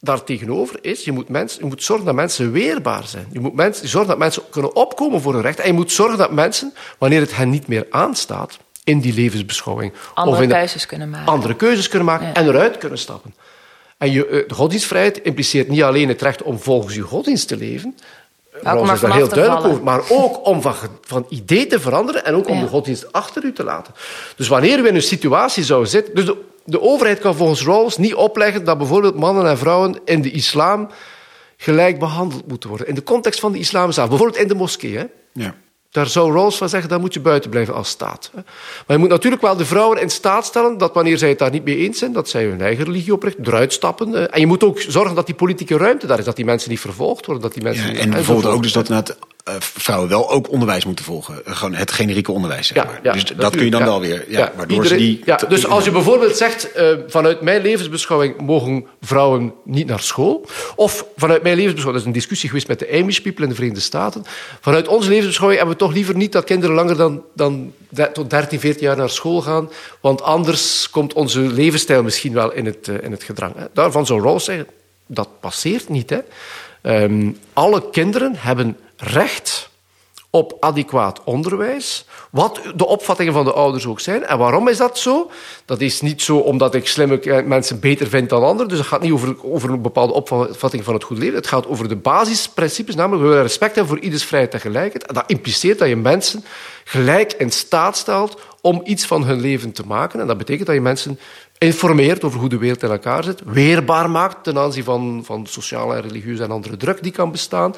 daartegenover 0.00 0.78
is, 0.80 1.04
je 1.04 1.12
moet, 1.12 1.28
mensen, 1.28 1.60
je 1.60 1.66
moet 1.66 1.82
zorgen 1.82 2.06
dat 2.06 2.14
mensen 2.14 2.52
weerbaar 2.52 3.06
zijn. 3.06 3.26
Je 3.32 3.40
moet 3.40 3.54
mensen, 3.54 3.88
zorgen 3.88 4.10
dat 4.10 4.18
mensen 4.18 4.42
kunnen 4.50 4.76
opkomen 4.76 5.20
voor 5.20 5.32
hun 5.32 5.42
recht. 5.42 5.58
En 5.58 5.66
je 5.66 5.72
moet 5.72 5.92
zorgen 5.92 6.18
dat 6.18 6.32
mensen, 6.32 6.72
wanneer 6.98 7.20
het 7.20 7.36
hen 7.36 7.50
niet 7.50 7.66
meer 7.66 7.86
aanstaat, 7.90 8.58
in 8.84 9.00
die 9.00 9.14
levensbeschouwing... 9.14 9.92
Andere 10.14 10.36
of 10.36 10.42
in 10.42 10.48
de- 10.48 10.54
keuzes 10.54 10.86
kunnen 10.86 11.10
maken. 11.10 11.32
Andere 11.32 11.54
keuzes 11.56 11.88
kunnen 11.88 12.06
maken 12.08 12.26
Ja. 12.26 12.34
en 12.34 12.46
eruit 12.48 12.78
kunnen 12.78 12.98
stappen. 12.98 13.34
En 13.98 14.10
je, 14.12 14.26
eh, 14.26 14.48
de 14.48 14.54
godsdienstvrijheid 14.54 15.22
impliceert 15.22 15.68
niet 15.68 15.82
alleen 15.82 16.08
het 16.08 16.22
recht 16.22 16.42
om 16.42 16.58
volgens 16.58 16.94
je 16.94 17.02
godsdienst 17.02 17.48
te 17.48 17.56
leven... 17.56 17.96
maar 18.62 18.74
Rawls 18.74 18.92
is 18.92 19.00
daar 19.00 19.14
heel 19.14 19.28
duidelijk 19.28 19.66
over. 19.66 19.82
Maar 19.82 20.00
ook 20.08 20.46
om 20.46 20.62
van, 20.62 20.74
van 21.00 21.26
idee 21.28 21.66
te 21.66 21.80
veranderen 21.80 22.24
en 22.24 22.34
ook 22.34 22.48
om 22.48 22.54
Ja. 22.56 22.60
de 22.62 22.68
godsdienst 22.68 23.12
achter 23.12 23.44
u 23.44 23.52
te 23.52 23.64
laten. 23.64 23.94
Dus 24.36 24.48
wanneer 24.48 24.82
we 24.82 24.88
in 24.88 24.94
een 24.94 25.02
situatie 25.02 25.64
zouden 25.64 25.88
zitten... 25.90 26.14
Dus 26.14 26.24
de, 26.24 26.36
de 26.64 26.80
overheid 26.80 27.18
kan 27.18 27.34
volgens 27.34 27.64
Rawls 27.64 27.96
niet 27.96 28.14
opleggen 28.14 28.64
dat 28.64 28.78
bijvoorbeeld 28.78 29.14
mannen 29.16 29.46
en 29.46 29.58
vrouwen 29.58 30.00
in 30.04 30.22
de 30.22 30.30
islam 30.30 30.88
gelijk 31.56 31.98
behandeld 31.98 32.48
moeten 32.48 32.68
worden. 32.68 32.86
In 32.88 32.94
de 32.94 33.02
context 33.02 33.40
van 33.40 33.52
de 33.52 33.58
islam 33.58 33.92
zelf. 33.92 34.08
Bijvoorbeeld 34.08 34.40
in 34.40 34.48
de 34.48 34.54
moskee. 34.54 34.96
Hè? 34.96 35.04
Ja. 35.32 35.54
Daar 35.98 36.06
zou 36.06 36.32
Rawls 36.32 36.56
van 36.56 36.68
zeggen, 36.68 36.88
daar 36.88 37.00
moet 37.00 37.14
je 37.14 37.20
buiten 37.20 37.50
blijven 37.50 37.74
als 37.74 37.88
staat. 37.88 38.30
Maar 38.34 38.44
je 38.86 38.98
moet 38.98 39.08
natuurlijk 39.08 39.42
wel 39.42 39.56
de 39.56 39.64
vrouwen 39.64 40.00
in 40.00 40.10
staat 40.10 40.46
stellen 40.46 40.78
dat 40.78 40.94
wanneer 40.94 41.18
zij 41.18 41.28
het 41.28 41.38
daar 41.38 41.50
niet 41.50 41.64
mee 41.64 41.76
eens 41.76 41.98
zijn, 41.98 42.12
dat 42.12 42.28
zij 42.28 42.44
hun 42.44 42.60
eigen 42.60 42.84
religie 42.84 43.12
oprichten, 43.12 43.46
eruit 43.46 43.72
stappen. 43.72 44.14
eh. 44.14 44.22
En 44.30 44.40
je 44.40 44.46
moet 44.46 44.64
ook 44.64 44.80
zorgen 44.80 45.14
dat 45.14 45.26
die 45.26 45.34
politieke 45.34 45.76
ruimte 45.76 46.06
daar 46.06 46.18
is, 46.18 46.24
dat 46.24 46.36
die 46.36 46.44
mensen 46.44 46.70
niet 46.70 46.80
vervolgd 46.80 47.26
worden, 47.26 47.44
dat 47.44 47.54
die 47.54 47.62
mensen 47.62 47.92
Ja, 47.92 48.00
en 48.00 48.10
bijvoorbeeld 48.10 48.54
ook 48.54 48.62
dus 48.62 48.72
dat 48.72 49.16
vrouwen 49.58 50.08
wel 50.08 50.30
ook 50.30 50.50
onderwijs 50.50 50.84
moeten 50.84 51.04
volgen. 51.04 51.46
Eh, 51.46 51.56
Gewoon 51.56 51.74
het 51.74 51.90
generieke 51.90 52.32
onderwijs, 52.32 52.66
zeg 52.66 52.84
maar. 52.84 53.12
dus 53.12 53.24
dat 53.24 53.56
kun 53.56 53.64
je 53.64 53.70
dan 53.70 53.80
ja. 53.80 53.86
wel 53.86 54.00
weer... 54.00 54.24
Ja, 54.28 54.38
Ja, 54.38 54.52
waardoor 54.56 54.76
iedereen- 54.76 54.98
ze 54.98 55.04
die... 55.04 55.22
ja, 55.24 55.36
dus 55.48 55.66
als 55.66 55.84
je 55.84 55.90
bijvoorbeeld 55.90 56.36
zegt, 56.36 56.72
eh, 56.72 56.88
vanuit 57.06 57.40
mijn 57.40 57.62
levensbeschouwing 57.62 58.40
mogen 58.40 58.86
vrouwen 59.00 59.52
niet 59.64 59.86
naar 59.86 60.00
school. 60.00 60.46
Of 60.76 61.04
vanuit 61.16 61.42
mijn 61.42 61.54
levensbeschouwing, 61.54 61.84
dat 61.92 62.00
is 62.00 62.06
een 62.06 62.12
discussie 62.12 62.48
geweest 62.48 62.68
met 62.68 62.78
de 62.78 62.90
Amish 63.02 63.18
people 63.18 63.42
in 63.42 63.48
de 63.48 63.54
Verenigde 63.54 63.82
Staten. 63.82 64.24
Vanuit 64.60 64.88
onze 64.88 65.08
levensbeschouwing 65.08 65.60
hebben 65.60 65.78
we 65.78 65.84
toch 65.84 65.94
liever 65.94 66.16
niet 66.16 66.32
dat 66.32 66.44
kinderen 66.44 66.74
langer 66.74 66.96
dan, 66.96 67.22
dan 67.34 67.72
tot 68.12 68.30
13, 68.30 68.60
14 68.60 68.82
jaar 68.82 68.96
naar 68.96 69.10
school 69.10 69.40
gaan. 69.40 69.70
Want 70.00 70.22
anders 70.22 70.90
komt 70.90 71.12
onze 71.12 71.40
levensstijl 71.40 72.02
misschien 72.02 72.32
wel 72.32 72.52
in 72.52 72.66
het, 72.66 72.88
eh, 72.88 72.94
in 73.02 73.10
het 73.10 73.22
gedrang. 73.22 73.54
Hè. 73.56 73.64
Daarvan 73.72 74.06
zou 74.06 74.22
Rawls 74.22 74.44
zeggen, 74.44 74.66
dat 75.06 75.28
passeert 75.40 75.88
niet. 75.88 76.10
Hè. 76.10 76.18
Ehm, 76.82 77.30
alle 77.52 77.90
kinderen 77.90 78.32
hebben 78.36 78.76
recht 78.98 79.70
op 80.30 80.56
adequaat 80.60 81.24
onderwijs. 81.24 82.04
Wat 82.30 82.60
de 82.74 82.86
opvattingen 82.86 83.32
van 83.32 83.44
de 83.44 83.52
ouders 83.52 83.86
ook 83.86 84.00
zijn. 84.00 84.24
En 84.24 84.38
waarom 84.38 84.68
is 84.68 84.76
dat 84.76 84.98
zo? 84.98 85.30
Dat 85.64 85.80
is 85.80 86.00
niet 86.00 86.22
zo 86.22 86.36
omdat 86.36 86.74
ik 86.74 86.86
slimme 86.86 87.20
eh, 87.20 87.44
mensen 87.44 87.80
beter 87.80 88.06
vind 88.06 88.28
dan 88.28 88.42
anderen. 88.42 88.68
Dus 88.68 88.78
het 88.78 88.86
gaat 88.86 89.00
niet 89.00 89.12
over, 89.12 89.44
over 89.44 89.70
een 89.70 89.82
bepaalde 89.82 90.12
opvatting 90.12 90.84
van 90.84 90.94
het 90.94 91.04
goed 91.04 91.18
leven. 91.18 91.34
Het 91.34 91.46
gaat 91.46 91.66
over 91.66 91.88
de 91.88 91.96
basisprincipes, 91.96 92.94
namelijk 92.94 93.22
we 93.22 93.28
willen 93.28 93.42
respect 93.42 93.74
hebben 93.74 93.94
voor 93.94 94.04
ieders 94.04 94.24
vrijheid 94.24 94.54
en 94.54 94.60
gelijkheid. 94.60 95.06
En 95.06 95.14
dat 95.14 95.24
impliceert 95.26 95.78
dat 95.78 95.88
je 95.88 95.96
mensen 95.96 96.44
gelijk 96.84 97.32
in 97.32 97.50
staat 97.50 97.96
stelt 97.96 98.40
om 98.60 98.80
iets 98.84 99.06
van 99.06 99.24
hun 99.24 99.40
leven 99.40 99.72
te 99.72 99.86
maken. 99.86 100.20
En 100.20 100.26
dat 100.26 100.38
betekent 100.38 100.66
dat 100.66 100.74
je 100.74 100.82
mensen 100.82 101.18
informeert 101.58 102.24
over 102.24 102.40
hoe 102.40 102.48
de 102.48 102.58
wereld 102.58 102.82
in 102.82 102.90
elkaar 102.90 103.24
zit, 103.24 103.42
weerbaar 103.44 104.10
maakt 104.10 104.44
ten 104.44 104.58
aanzien 104.58 104.84
van, 104.84 105.22
van 105.24 105.46
sociale 105.46 105.94
en 105.94 106.02
religieuze 106.02 106.42
en 106.42 106.50
andere 106.50 106.76
druk 106.76 107.02
die 107.02 107.12
kan 107.12 107.30
bestaan. 107.30 107.74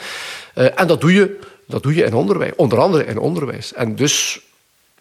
Eh, 0.54 0.80
en 0.80 0.86
dat 0.86 1.00
doe 1.00 1.12
je 1.12 1.38
dat 1.70 1.82
doe 1.82 1.94
je 1.94 2.04
in 2.04 2.14
onderwijs, 2.14 2.52
onder 2.56 2.78
andere 2.78 3.04
in 3.04 3.18
onderwijs. 3.18 3.72
En 3.72 3.94
dus 3.94 4.40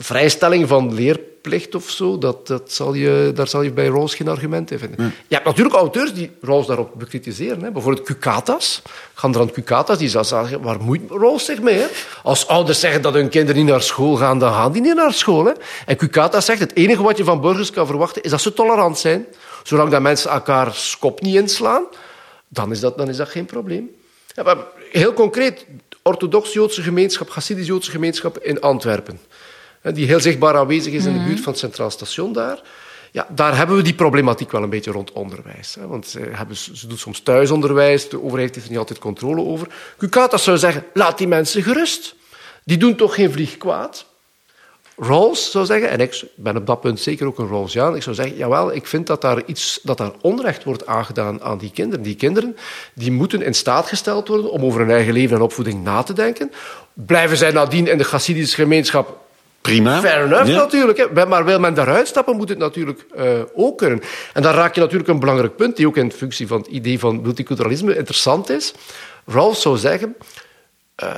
vrijstelling 0.02 0.68
van 0.68 0.94
leerplicht 0.94 1.76
of 1.76 1.90
zo, 1.90 2.18
dat, 2.18 2.48
dat 2.48 2.72
zal 2.72 2.94
je, 2.94 3.32
daar 3.36 3.48
zal 3.48 3.62
je 3.62 3.72
bij 3.72 3.88
Rawls 3.88 4.16
geen 4.16 4.28
argument 4.28 4.72
in 4.72 4.80
vinden. 4.80 5.14
Je 5.28 5.34
hebt 5.36 5.46
natuurlijk 5.46 5.76
auteurs 5.76 6.14
die 6.14 6.32
Rawls 6.42 6.68
daarop 6.68 6.92
bekritiseren. 6.98 7.64
Hè. 7.64 7.72
Bijvoorbeeld 7.72 8.06
Cucatas, 8.06 8.82
Gandrand 9.14 9.52
Cucatas, 9.52 9.98
die 9.98 10.10
zal 10.10 10.24
zeggen, 10.24 10.62
waar 10.62 10.82
moet 10.82 11.00
Rawls 11.10 11.46
zich 11.46 11.62
mee? 11.62 11.78
Hè? 11.78 11.86
Als 12.24 12.48
ouders 12.48 12.80
zeggen 12.80 13.02
dat 13.02 13.14
hun 13.14 13.30
kinderen 13.30 13.62
niet 13.62 13.72
naar 13.72 13.82
school 13.82 14.16
gaan, 14.16 14.40
dan 14.40 14.54
gaan 14.54 14.72
die 14.72 14.82
niet 14.82 14.96
naar 14.96 15.14
school. 15.14 15.46
Hè. 15.46 15.52
En 15.86 15.98
Cucatas 15.98 16.46
zegt, 16.46 16.60
het 16.60 16.76
enige 16.76 17.04
wat 17.04 17.18
je 17.18 17.24
van 17.24 17.42
burgers 17.42 17.72
kan 17.72 17.88
verwachten, 17.88 18.24
is 18.24 18.32
dat 18.32 18.42
ze 18.42 18.54
tolerant 18.54 18.98
zijn. 18.98 19.26
Zolang 19.64 19.92
dat 19.92 20.02
mensen 20.02 20.32
elkaar 20.32 20.96
kop 21.00 21.22
niet 21.22 21.36
inslaan, 21.36 21.84
dan 22.48 22.72
is 22.72 22.80
dat, 22.80 22.98
dan 22.98 23.10
is 23.10 23.18
dat 23.18 23.30
geen 23.30 23.46
probleem. 23.46 23.90
Ja, 24.36 24.44
maar 24.44 24.58
heel 24.92 25.14
concreet, 25.14 25.66
orthodox-Joodse 26.02 26.82
gemeenschap, 26.82 27.30
Hasidisch-Joodse 27.30 27.92
gemeenschap 27.92 28.38
in 28.38 28.62
Antwerpen. 28.62 29.20
Die 29.82 30.06
heel 30.06 30.20
zichtbaar 30.20 30.56
aanwezig 30.56 30.94
is 30.94 31.06
in 31.06 31.14
de 31.14 31.24
buurt 31.24 31.40
van 31.40 31.52
het 31.52 31.62
Centraal 31.62 31.90
Station 31.90 32.34
daar. 32.34 32.62
Ja, 33.12 33.28
daar 33.30 33.58
hebben 33.58 33.76
we 33.76 33.82
die 33.82 33.94
problematiek 33.94 34.52
wel 34.52 34.64
een 34.64 34.70
beetje 34.70 34.92
rond 34.92 35.12
onderwijs. 35.12 35.76
Hè. 35.76 35.88
Want 35.88 36.08
ze, 36.08 36.20
hebben, 36.32 36.56
ze 36.56 36.88
doet 36.88 37.00
soms 37.00 37.20
thuisonderwijs, 37.20 38.10
de 38.10 38.24
overheid 38.24 38.54
heeft 38.54 38.66
er 38.66 38.72
niet 38.72 38.80
altijd 38.80 39.00
controle 39.00 39.42
over. 39.42 39.68
Cucatas 39.98 40.44
zou 40.44 40.58
zeggen, 40.58 40.86
laat 40.94 41.18
die 41.18 41.28
mensen 41.28 41.64
gerust. 41.64 42.16
die 42.64 42.78
doen 42.78 42.96
toch 42.96 43.16
geen 43.16 43.32
vlieg 43.32 43.58
kwaad. 43.58 44.06
Rawls 44.98 45.52
zou 45.52 45.66
zeggen, 45.66 45.90
en 45.90 46.00
ik 46.00 46.24
ben 46.36 46.58
op 46.58 46.66
dat 46.66 46.82
punt 46.82 47.00
zeker 47.00 47.28
ook 47.28 47.40
een 47.40 47.48
Rawlsiaan, 47.48 47.96
ik 47.96 48.04
zou 48.04 48.16
zeggen, 48.16 48.38
jawel, 48.38 48.74
ik 48.76 48.88
vind 48.88 49.08
dat 49.08 49.22
daar, 49.22 49.46
iets, 49.46 49.80
dat 49.84 49.98
daar 49.98 50.12
onrecht 50.22 50.64
wordt 50.64 50.86
aangedaan 50.86 51.42
aan 51.42 51.58
die 51.58 51.72
kinderen. 51.72 52.04
Die 52.04 52.16
kinderen 52.16 52.58
die 52.94 53.12
moeten 53.12 53.42
in 53.42 53.54
staat 53.54 53.88
gesteld 53.88 54.28
worden 54.28 54.52
om 54.52 54.64
over 54.64 54.80
hun 54.80 54.92
eigen 54.92 55.14
leven 55.14 55.36
en 55.36 55.42
opvoeding 55.42 55.84
na 55.84 56.04
te 56.04 56.14
denken. 56.14 56.52
Blijven 56.94 57.38
zij 57.38 57.52
nadien 57.52 57.88
in 57.88 57.98
de 57.98 58.08
Hasidische 58.10 58.56
gemeenschap 58.56 59.28
Prima. 59.62 60.00
Fair 60.00 60.26
enough 60.26 60.48
Ja. 60.48 60.56
natuurlijk. 60.56 60.98
Hè. 61.14 61.26
Maar 61.26 61.46
wil 61.46 61.60
men 61.60 61.74
daaruit 61.74 62.08
stappen, 62.08 62.38
moet 62.38 62.50
het 62.50 62.58
natuurlijk 62.58 63.06
eh, 63.16 63.26
ook 63.56 63.78
kunnen. 63.78 64.02
En 64.34 64.42
dan 64.42 64.54
raak 64.54 64.76
je 64.76 64.82
natuurlijk 64.82 65.10
een 65.10 65.20
belangrijk 65.20 65.56
punt, 65.56 65.76
die 65.76 65.88
ook 65.88 65.98
in 65.98 66.12
functie 66.12 66.48
van 66.48 66.58
het 66.58 66.68
idee 66.68 67.00
van 67.00 67.22
multiculturalisme 67.22 67.98
interessant 67.98 68.50
is. 68.50 68.74
Rawls 69.26 69.62
zou 69.62 69.78
zeggen, 69.78 70.16
eh, 70.96 71.12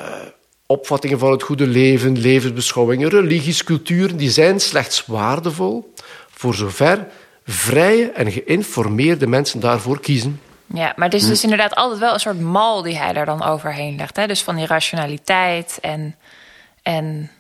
opvattingen 0.66 1.20
van 1.20 1.32
het 1.32 1.44
goede 1.44 1.68
leven, 1.68 2.18
levensbeschouwingen, 2.20 3.10
religies, 3.10 3.64
culturen, 3.64 4.18
die 4.18 4.30
zijn 4.30 4.60
slechts 4.60 5.06
waardevol 5.06 5.94
voor 6.32 6.54
zover 6.54 7.08
vrije 7.46 8.12
en 8.12 8.32
geïnformeerde 8.32 9.28
mensen 9.28 9.60
daarvoor 9.60 10.00
kiezen. 10.00 10.42
Ja, 10.74 10.94
maar 10.96 11.06
het 11.06 11.22
is 11.22 11.28
dus 11.28 11.44
inderdaad 11.44 11.76
altijd 11.76 12.00
wel 12.00 12.14
een 12.14 12.20
soort 12.20 12.40
mal 12.40 12.82
die 12.82 12.98
hij 12.98 13.14
daar 13.14 13.26
dan 13.26 13.44
overheen 13.44 13.96
legt. 13.96 14.16
Hè? 14.16 14.28
Dus 14.28 14.42
van 14.44 14.56
die 14.56 14.66
rationaliteit 14.66 15.78
en, 15.82 16.16
en 16.82 17.32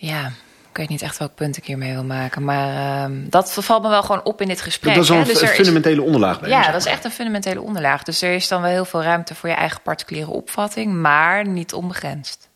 ja, 0.00 0.26
ik 0.70 0.76
weet 0.76 0.88
niet 0.88 1.02
echt 1.02 1.18
welk 1.18 1.34
punt 1.34 1.56
ik 1.56 1.64
hiermee 1.64 1.92
wil 1.92 2.04
maken. 2.04 2.44
Maar 2.44 3.02
ehm, 3.04 3.12
dat 3.28 3.52
valt 3.60 3.82
me 3.82 3.88
wel 3.88 4.02
gewoon 4.02 4.24
op 4.24 4.40
in 4.40 4.48
dit 4.48 4.60
gesprek. 4.60 4.94
Dat 4.94 5.02
is 5.02 5.08
Dus 5.08 5.40
een 5.40 5.48
is- 5.48 5.54
fundamentele 5.54 6.02
onderlaag 6.02 6.40
bij 6.40 6.48
Ja, 6.48 6.70
dat 6.72 6.80
is 6.80 6.86
echt 6.86 7.04
een 7.04 7.10
fundamentele 7.10 7.60
onderlaag. 7.60 8.02
Dus 8.02 8.22
er 8.22 8.32
is 8.34 8.48
dan 8.48 8.62
wel 8.62 8.70
heel 8.70 8.84
veel 8.84 9.02
ruimte 9.02 9.34
voor 9.34 9.48
je 9.48 9.54
eigen 9.54 9.80
particuliere 9.82 10.30
opvatting, 10.30 10.92
maar 10.94 11.46
niet 11.46 11.72
onbegrensd. 11.72 12.48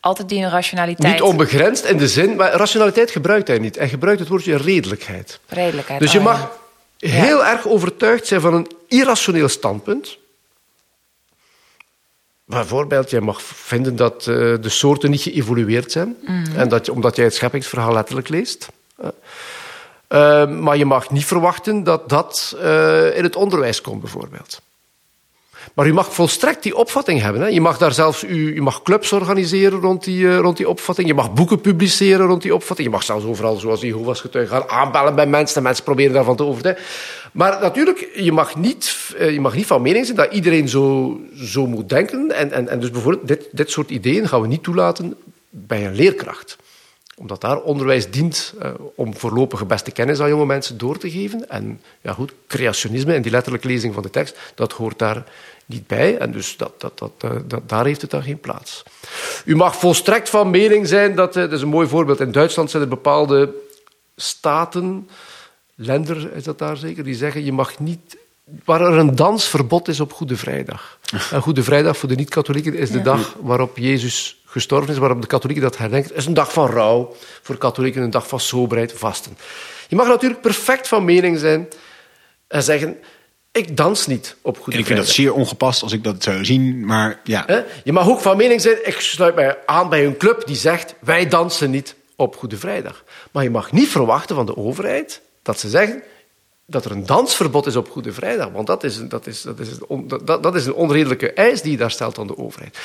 Altijd 0.00 0.28
die 0.28 0.48
rationaliteit, 0.48 1.12
Niet 1.12 1.22
onbegrensd 1.22 1.84
in 1.84 1.96
de 1.96 2.08
zin, 2.08 2.36
maar 2.36 2.52
rationaliteit 2.52 3.10
gebruikt 3.10 3.48
hij 3.48 3.58
niet. 3.58 3.76
Hij 3.76 3.88
gebruikt 3.88 4.20
het 4.20 4.28
woordje 4.28 4.56
redelijkheid. 4.56 5.40
redelijkheid. 5.48 6.00
Dus 6.00 6.12
je 6.12 6.18
oh 6.18 6.24
ja. 6.24 6.30
mag 6.30 6.50
heel 6.98 7.46
erg 7.46 7.66
overtuigd 7.66 8.26
zijn 8.26 8.40
van 8.40 8.54
een 8.54 8.70
irrationeel 8.88 9.48
standpunt. 9.48 10.18
Bijvoorbeeld, 12.50 13.10
je 13.10 13.20
mag 13.20 13.42
vinden 13.42 13.96
dat 13.96 14.14
eh, 14.18 14.24
de 14.60 14.68
soorten 14.68 15.10
niet 15.10 15.20
geëvolueerd 15.22 15.92
zijn. 15.92 16.16
En 16.56 16.68
dat, 16.68 16.86
je- 16.86 16.92
omdat 16.92 17.16
jij 17.16 17.24
het 17.24 17.34
scheppingsverhaal 17.34 17.92
letterlijk 17.92 18.28
leest. 18.28 18.68
Eh, 20.08 20.46
maar 20.48 20.76
je 20.76 20.84
mag 20.84 21.10
niet 21.10 21.24
verwachten 21.24 21.84
dat 21.84 22.08
dat 22.08 22.56
eh, 22.62 23.16
in 23.16 23.22
het 23.22 23.36
onderwijs 23.36 23.80
komt, 23.80 24.00
bijvoorbeeld. 24.00 24.60
Maar 25.74 25.86
u 25.86 25.92
mag 25.92 26.14
volstrekt 26.14 26.62
die 26.62 26.76
opvatting 26.76 27.20
hebben. 27.20 27.42
Hè. 27.42 27.48
Je 27.48 27.60
mag 27.60 27.78
daar 27.78 27.92
zelfs 27.92 28.24
u, 28.24 28.54
je 28.54 28.62
mag 28.62 28.82
clubs 28.82 29.12
organiseren 29.12 29.80
rond 29.80 30.04
die, 30.04 30.36
rond 30.36 30.56
die 30.56 30.68
opvatting. 30.68 31.08
Je 31.08 31.14
mag 31.14 31.32
boeken 31.32 31.60
publiceren 31.60 32.26
rond 32.26 32.42
die 32.42 32.54
opvatting. 32.54 32.88
Je 32.88 32.94
mag 32.94 33.02
zelfs 33.02 33.24
overal, 33.24 33.56
zoals 33.56 33.80
Jehovah's 33.80 34.20
getuigen, 34.20 34.56
gaan 34.56 34.68
aanbellen 34.70 35.14
bij 35.14 35.26
mensen. 35.26 35.56
En 35.56 35.62
mensen 35.62 35.84
proberen 35.84 36.12
daarvan 36.12 36.36
te 36.36 36.44
overtuigen. 36.44 36.84
Maar 37.32 37.60
natuurlijk, 37.60 38.10
je 38.14 38.32
mag 38.32 38.56
niet, 38.56 39.14
eh, 39.16 39.32
je 39.32 39.40
mag 39.40 39.54
niet 39.54 39.66
van 39.66 39.82
mening 39.82 40.04
zijn 40.04 40.16
dat 40.16 40.32
iedereen 40.32 40.68
zo, 40.68 41.16
zo 41.34 41.66
moet 41.66 41.88
denken. 41.88 42.32
En, 42.32 42.52
en, 42.52 42.68
en 42.68 42.80
dus 42.80 42.90
bijvoorbeeld, 42.90 43.28
dit, 43.28 43.48
dit 43.52 43.70
soort 43.70 43.90
ideeën 43.90 44.28
gaan 44.28 44.40
we 44.40 44.46
niet 44.46 44.62
toelaten 44.62 45.16
bij 45.50 45.86
een 45.86 45.94
leerkracht 45.94 46.56
omdat 47.20 47.40
daar 47.40 47.60
onderwijs 47.60 48.10
dient 48.10 48.54
eh, 48.58 48.70
om 48.94 49.16
voorlopige 49.16 49.64
beste 49.64 49.90
kennis 49.90 50.20
aan 50.20 50.28
jonge 50.28 50.46
mensen 50.46 50.78
door 50.78 50.98
te 50.98 51.10
geven. 51.10 51.48
En 51.48 51.80
ja, 52.00 52.12
goed, 52.12 52.32
creationisme 52.46 53.14
en 53.14 53.22
die 53.22 53.30
letterlijke 53.30 53.66
lezing 53.66 53.94
van 53.94 54.02
de 54.02 54.10
tekst, 54.10 54.38
dat 54.54 54.72
hoort 54.72 54.98
daar 54.98 55.24
niet 55.66 55.86
bij. 55.86 56.18
En 56.18 56.30
dus 56.32 56.56
dat, 56.56 56.80
dat, 56.80 56.98
dat, 56.98 57.12
eh, 57.18 57.30
daar 57.66 57.84
heeft 57.84 58.00
het 58.00 58.10
dan 58.10 58.22
geen 58.22 58.40
plaats. 58.40 58.82
U 59.44 59.56
mag 59.56 59.76
volstrekt 59.76 60.28
van 60.28 60.50
mening 60.50 60.88
zijn 60.88 61.14
dat, 61.14 61.36
eh, 61.36 61.42
dat 61.42 61.52
is 61.52 61.62
een 61.62 61.68
mooi 61.68 61.88
voorbeeld, 61.88 62.20
in 62.20 62.32
Duitsland 62.32 62.70
zijn 62.70 62.82
er 62.82 62.88
bepaalde 62.88 63.54
staten, 64.16 65.08
lender 65.82 66.32
is 66.34 66.44
dat 66.44 66.58
daar 66.58 66.76
zeker, 66.76 67.04
die 67.04 67.14
zeggen 67.14 67.44
je 67.44 67.52
mag 67.52 67.78
niet 67.78 68.16
waar 68.64 68.80
er 68.80 68.98
een 68.98 69.14
dansverbod 69.14 69.88
is 69.88 70.00
op 70.00 70.12
Goede 70.12 70.36
Vrijdag. 70.36 70.98
En 71.32 71.42
Goede 71.42 71.62
Vrijdag 71.62 71.96
voor 71.96 72.08
de 72.08 72.14
niet-katholieken 72.14 72.74
is 72.74 72.90
de 72.90 73.02
dag 73.02 73.36
waarop 73.40 73.76
Jezus 73.76 74.42
gestorven 74.44 74.92
is, 74.92 74.98
waarop 74.98 75.20
de 75.20 75.26
katholieken 75.26 75.64
dat 75.64 75.76
herdenken. 75.76 76.16
is 76.16 76.26
een 76.26 76.34
dag 76.34 76.52
van 76.52 76.66
rouw, 76.66 77.14
voor 77.42 77.56
katholieken 77.56 78.02
een 78.02 78.10
dag 78.10 78.28
van 78.28 78.40
soberheid, 78.40 78.92
vasten. 78.92 79.36
Je 79.88 79.96
mag 79.96 80.06
natuurlijk 80.06 80.40
perfect 80.40 80.88
van 80.88 81.04
mening 81.04 81.38
zijn 81.38 81.68
en 82.48 82.62
zeggen, 82.62 82.96
ik 83.52 83.76
dans 83.76 84.06
niet 84.06 84.36
op 84.42 84.56
Goede 84.56 84.72
En 84.72 84.78
ik 84.78 84.86
vind 84.86 84.86
Vrijdag. 84.86 85.06
dat 85.06 85.14
zeer 85.14 85.32
ongepast 85.32 85.82
als 85.82 85.92
ik 85.92 86.04
dat 86.04 86.22
zou 86.22 86.44
zien, 86.44 86.84
maar 86.84 87.20
ja. 87.24 87.64
Je 87.84 87.92
mag 87.92 88.08
ook 88.08 88.20
van 88.20 88.36
mening 88.36 88.60
zijn, 88.60 88.86
ik 88.86 89.00
sluit 89.00 89.34
mij 89.34 89.58
aan 89.66 89.88
bij 89.88 90.06
een 90.06 90.16
club 90.16 90.46
die 90.46 90.56
zegt, 90.56 90.94
wij 91.00 91.28
dansen 91.28 91.70
niet 91.70 91.94
op 92.16 92.36
Goede 92.36 92.56
Vrijdag. 92.56 93.04
Maar 93.30 93.42
je 93.42 93.50
mag 93.50 93.72
niet 93.72 93.88
verwachten 93.88 94.36
van 94.36 94.46
de 94.46 94.56
overheid 94.56 95.20
dat 95.42 95.58
ze 95.60 95.68
zeggen 95.68 96.02
dat 96.66 96.84
er 96.84 96.90
een 96.90 97.06
dansverbod 97.06 97.66
is 97.66 97.76
op 97.76 97.90
Goede 97.90 98.12
Vrijdag. 98.12 98.48
Want 98.52 98.66
dat 98.66 98.84
is, 98.84 98.96
een- 98.96 99.08
dat 99.08 99.26
is, 99.26 99.42
dat 99.42 99.58
is, 99.58 99.68
een, 99.88 100.08
dat, 100.24 100.42
dat 100.42 100.54
is 100.54 100.66
een 100.66 100.74
onredelijke 100.74 101.32
eis 101.32 101.62
die 101.62 101.70
je 101.70 101.76
daar 101.76 101.90
stelt 101.90 102.18
aan 102.18 102.26
de 102.26 102.38
overheid. 102.38 102.78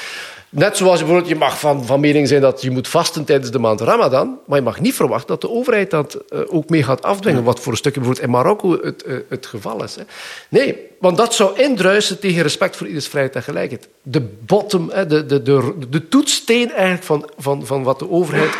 Net 0.49 0.77
zoals 0.77 0.99
je 0.99 1.05
bijvoorbeeld, 1.05 1.33
je 1.33 1.39
mag 1.39 1.59
van, 1.59 1.85
van 1.85 1.99
mening 1.99 2.27
zijn 2.27 2.41
dat 2.41 2.61
je 2.61 2.71
moet 2.71 2.87
vasten 2.87 3.25
tijdens 3.25 3.51
de 3.51 3.59
maand 3.59 3.81
Ramadan, 3.81 4.39
maar 4.47 4.57
je 4.57 4.63
mag 4.63 4.79
niet 4.79 4.93
verwachten 4.93 5.27
dat 5.27 5.41
de 5.41 5.49
overheid 5.49 5.89
dat 5.91 6.13
eh, 6.15 6.39
ook 6.47 6.69
mee 6.69 6.83
gaat 6.83 7.01
afdwingen, 7.01 7.43
wat 7.43 7.59
voor 7.59 7.71
een 7.71 7.77
stukje 7.77 7.99
bijvoorbeeld 7.99 8.27
in 8.27 8.33
Marokko 8.35 8.79
het, 8.81 9.03
eh, 9.03 9.15
het 9.29 9.45
geval 9.45 9.83
is. 9.83 9.95
Hè. 9.95 10.03
Nee, 10.49 10.77
want 10.99 11.17
dat 11.17 11.33
zou 11.33 11.59
indruisen 11.59 12.19
tegen 12.19 12.41
respect 12.41 12.75
voor 12.75 12.87
ieders 12.87 13.07
vrijheid 13.07 13.35
en 13.35 13.43
gelijkheid. 13.43 13.87
De 14.01 14.21
bottom, 14.21 14.89
hè, 14.89 15.05
de, 15.05 15.25
de, 15.25 15.41
de, 15.41 15.73
de 15.89 16.07
toetssteen 16.07 16.71
eigenlijk 16.71 17.03
van, 17.03 17.29
van, 17.37 17.65
van 17.65 17.83
wat 17.83 17.99
de 17.99 18.09
overheid 18.09 18.51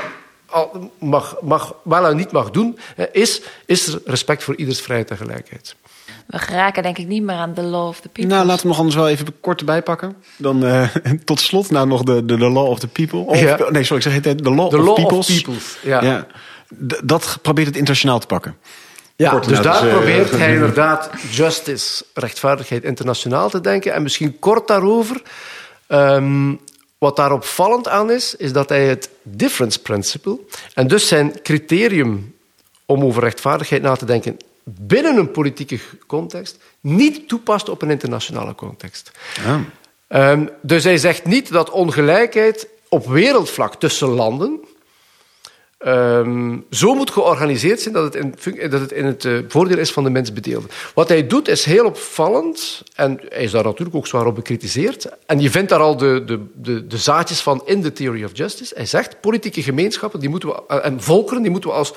mag, 0.99 1.35
mag, 1.41 1.75
wel 1.83 2.05
en 2.05 2.15
niet 2.15 2.31
mag 2.31 2.51
doen, 2.51 2.77
is, 3.11 3.41
is 3.65 3.87
er 3.87 4.01
respect 4.05 4.43
voor 4.43 4.55
ieders 4.55 4.81
vrijheid 4.81 5.11
en 5.11 5.17
gelijkheid. 5.17 5.75
We 6.27 6.39
geraken 6.39 6.83
denk 6.83 6.97
ik 6.97 7.07
niet 7.07 7.23
meer 7.23 7.35
aan 7.35 7.53
the 7.53 7.61
law 7.61 7.87
of 7.87 7.99
the 7.99 8.09
people. 8.09 8.33
Nou, 8.33 8.45
laten 8.45 8.61
we 8.61 8.67
nog 8.67 8.77
anders 8.77 8.95
wel 8.95 9.07
even 9.09 9.39
kort 9.39 9.59
erbij 9.59 9.81
pakken. 9.81 10.15
Dan 10.37 10.65
eh, 10.65 10.87
tot 11.25 11.39
slot 11.39 11.71
nou 11.71 11.87
nog 11.87 12.03
de, 12.03 12.25
de, 12.25 12.37
de 12.37 12.49
law 12.49 12.67
of 12.69 12.79
the 12.79 12.87
people. 12.87 13.19
Of, 13.19 13.39
Ja. 13.39 13.57
Nee, 13.69 13.83
sorry, 13.83 14.05
ik 14.05 14.11
zeg 14.11 14.23
het, 14.23 14.43
de 14.43 14.51
law, 14.51 14.69
The 14.69 14.77
of, 14.77 14.85
law 14.85 14.95
peoples. 14.95 15.29
of 15.29 15.35
peoples, 15.35 15.77
ja. 15.83 16.27
D- 16.87 17.01
dat 17.03 17.37
probeert 17.41 17.67
het 17.67 17.75
internationaal 17.75 18.19
te 18.19 18.27
pakken. 18.27 18.55
Ja, 19.15 19.29
Kort, 19.29 19.43
dus 19.43 19.51
nou, 19.59 19.63
daar 19.63 19.81
dus, 19.81 19.89
eh, 19.91 19.95
probeert 19.97 20.31
hij 20.37 20.53
inderdaad 20.53 21.09
justice, 21.31 22.03
rechtvaardigheid 22.13 22.83
internationaal 22.83 23.49
te 23.49 23.61
denken. 23.61 23.93
En 23.93 24.01
misschien 24.03 24.39
kort 24.39 24.67
daarover. 24.67 25.21
Ehm, 25.87 26.53
wat 27.05 27.15
daar 27.15 27.31
opvallend 27.31 27.87
aan 27.87 28.11
is, 28.11 28.35
is 28.35 28.53
dat 28.53 28.69
hij 28.69 28.85
het 28.85 29.09
difference 29.23 29.81
principle, 29.81 30.39
en 30.73 30.87
dus 30.87 31.07
zijn 31.07 31.41
criterium 31.41 32.35
om 32.85 33.03
over 33.03 33.23
rechtvaardigheid 33.23 33.81
na 33.81 33.95
te 33.95 34.05
denken 34.05 34.37
binnen 34.63 35.17
een 35.17 35.31
politieke 35.31 35.79
context, 36.07 36.57
niet 36.81 37.27
toepast 37.27 37.69
op 37.69 37.81
een 37.81 37.89
internationale 37.89 38.55
context. 38.55 39.11
Ja. 39.43 39.63
Ehm, 40.07 40.45
dus 40.61 40.83
hij 40.83 40.97
zegt 40.97 41.25
niet 41.25 41.51
dat 41.51 41.69
ongelijkheid 41.69 42.67
op 42.89 43.07
wereldvlak 43.07 43.75
tussen 43.75 44.07
landen 44.07 44.59
ehm, 45.78 46.57
zo 46.69 46.93
moet 46.95 47.11
georganiseerd 47.11 47.82
zijn 47.82 47.93
dat 47.93 48.13
het 48.13 48.15
in, 48.15 48.34
dat 48.69 48.82
het 48.82 48.91
in 48.91 49.05
het 49.05 49.26
eh, 49.26 49.38
voordeel 49.47 49.78
is 49.78 49.91
van 49.91 50.03
de 50.03 50.09
mensbedeelde. 50.09 50.67
Wat 50.93 51.09
hij 51.09 51.28
doet 51.28 51.47
is 51.47 51.65
heel 51.65 51.86
opvallend 51.86 52.84
en 52.95 53.19
hij 53.30 53.43
is 53.43 53.51
daar 53.51 53.63
natuurlijk 53.63 53.95
ook 53.95 54.07
zwaar 54.07 54.26
op 54.26 54.36
bekritiseerd. 54.36 55.09
En 55.26 55.39
je 55.39 55.49
vindt 55.49 55.69
daar 55.69 55.80
al 55.80 55.97
de, 55.97 56.23
de, 56.26 56.39
de, 56.53 56.88
de 56.88 56.97
zaadjes 56.97 57.41
van 57.41 57.61
in 57.65 57.82
de 57.82 57.93
Theory 57.93 58.23
of 58.23 58.32
Justice. 58.34 58.76
Hij 58.76 58.86
zegt, 58.86 59.21
politieke 59.21 59.63
gemeenschappen 59.63 60.19
die 60.19 60.30
moeten 60.30 60.49
we, 60.49 60.63
eh, 60.67 60.86
en 60.86 61.01
volkeren 61.01 61.41
die 61.41 61.51
moeten 61.51 61.69
we 61.69 61.76
als 61.76 61.93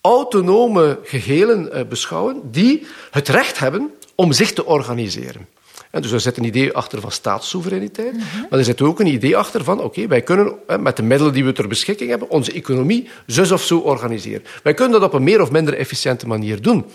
autonome 0.00 0.98
gehelen 1.02 1.72
eh, 1.72 1.84
beschouwen 1.84 2.40
die 2.50 2.86
het 3.10 3.28
recht 3.28 3.58
hebben 3.58 3.90
om 4.14 4.32
zich 4.32 4.52
te 4.52 4.64
organiseren. 4.64 5.48
En 5.90 6.02
dus 6.02 6.12
er 6.12 6.20
zit 6.20 6.36
een 6.36 6.44
idee 6.44 6.72
achter 6.72 7.00
van 7.00 7.12
staatssoevereiniteit, 7.12 8.14
maar 8.50 8.58
er 8.58 8.64
zit 8.64 8.80
ook 8.80 9.00
een 9.00 9.06
idee 9.06 9.36
achter 9.36 9.64
van, 9.64 9.80
oké, 9.80 10.06
wij 10.06 10.22
kunnen 10.22 10.54
met 10.80 10.96
de 10.96 11.02
middelen 11.02 11.32
die 11.32 11.44
we 11.44 11.52
ter 11.52 11.68
beschikking 11.68 12.10
hebben, 12.10 12.30
onze 12.30 12.52
economie 12.52 13.08
zus 13.26 13.50
of 13.50 13.62
zo 13.62 13.78
organiseren. 13.78 14.44
Wij 14.62 14.74
kunnen 14.74 15.00
dat 15.00 15.08
op 15.08 15.14
een 15.14 15.22
meer 15.22 15.40
of 15.40 15.50
minder 15.50 15.74
efficiënte 15.74 16.26
manier 16.26 16.62
doen. 16.62 16.86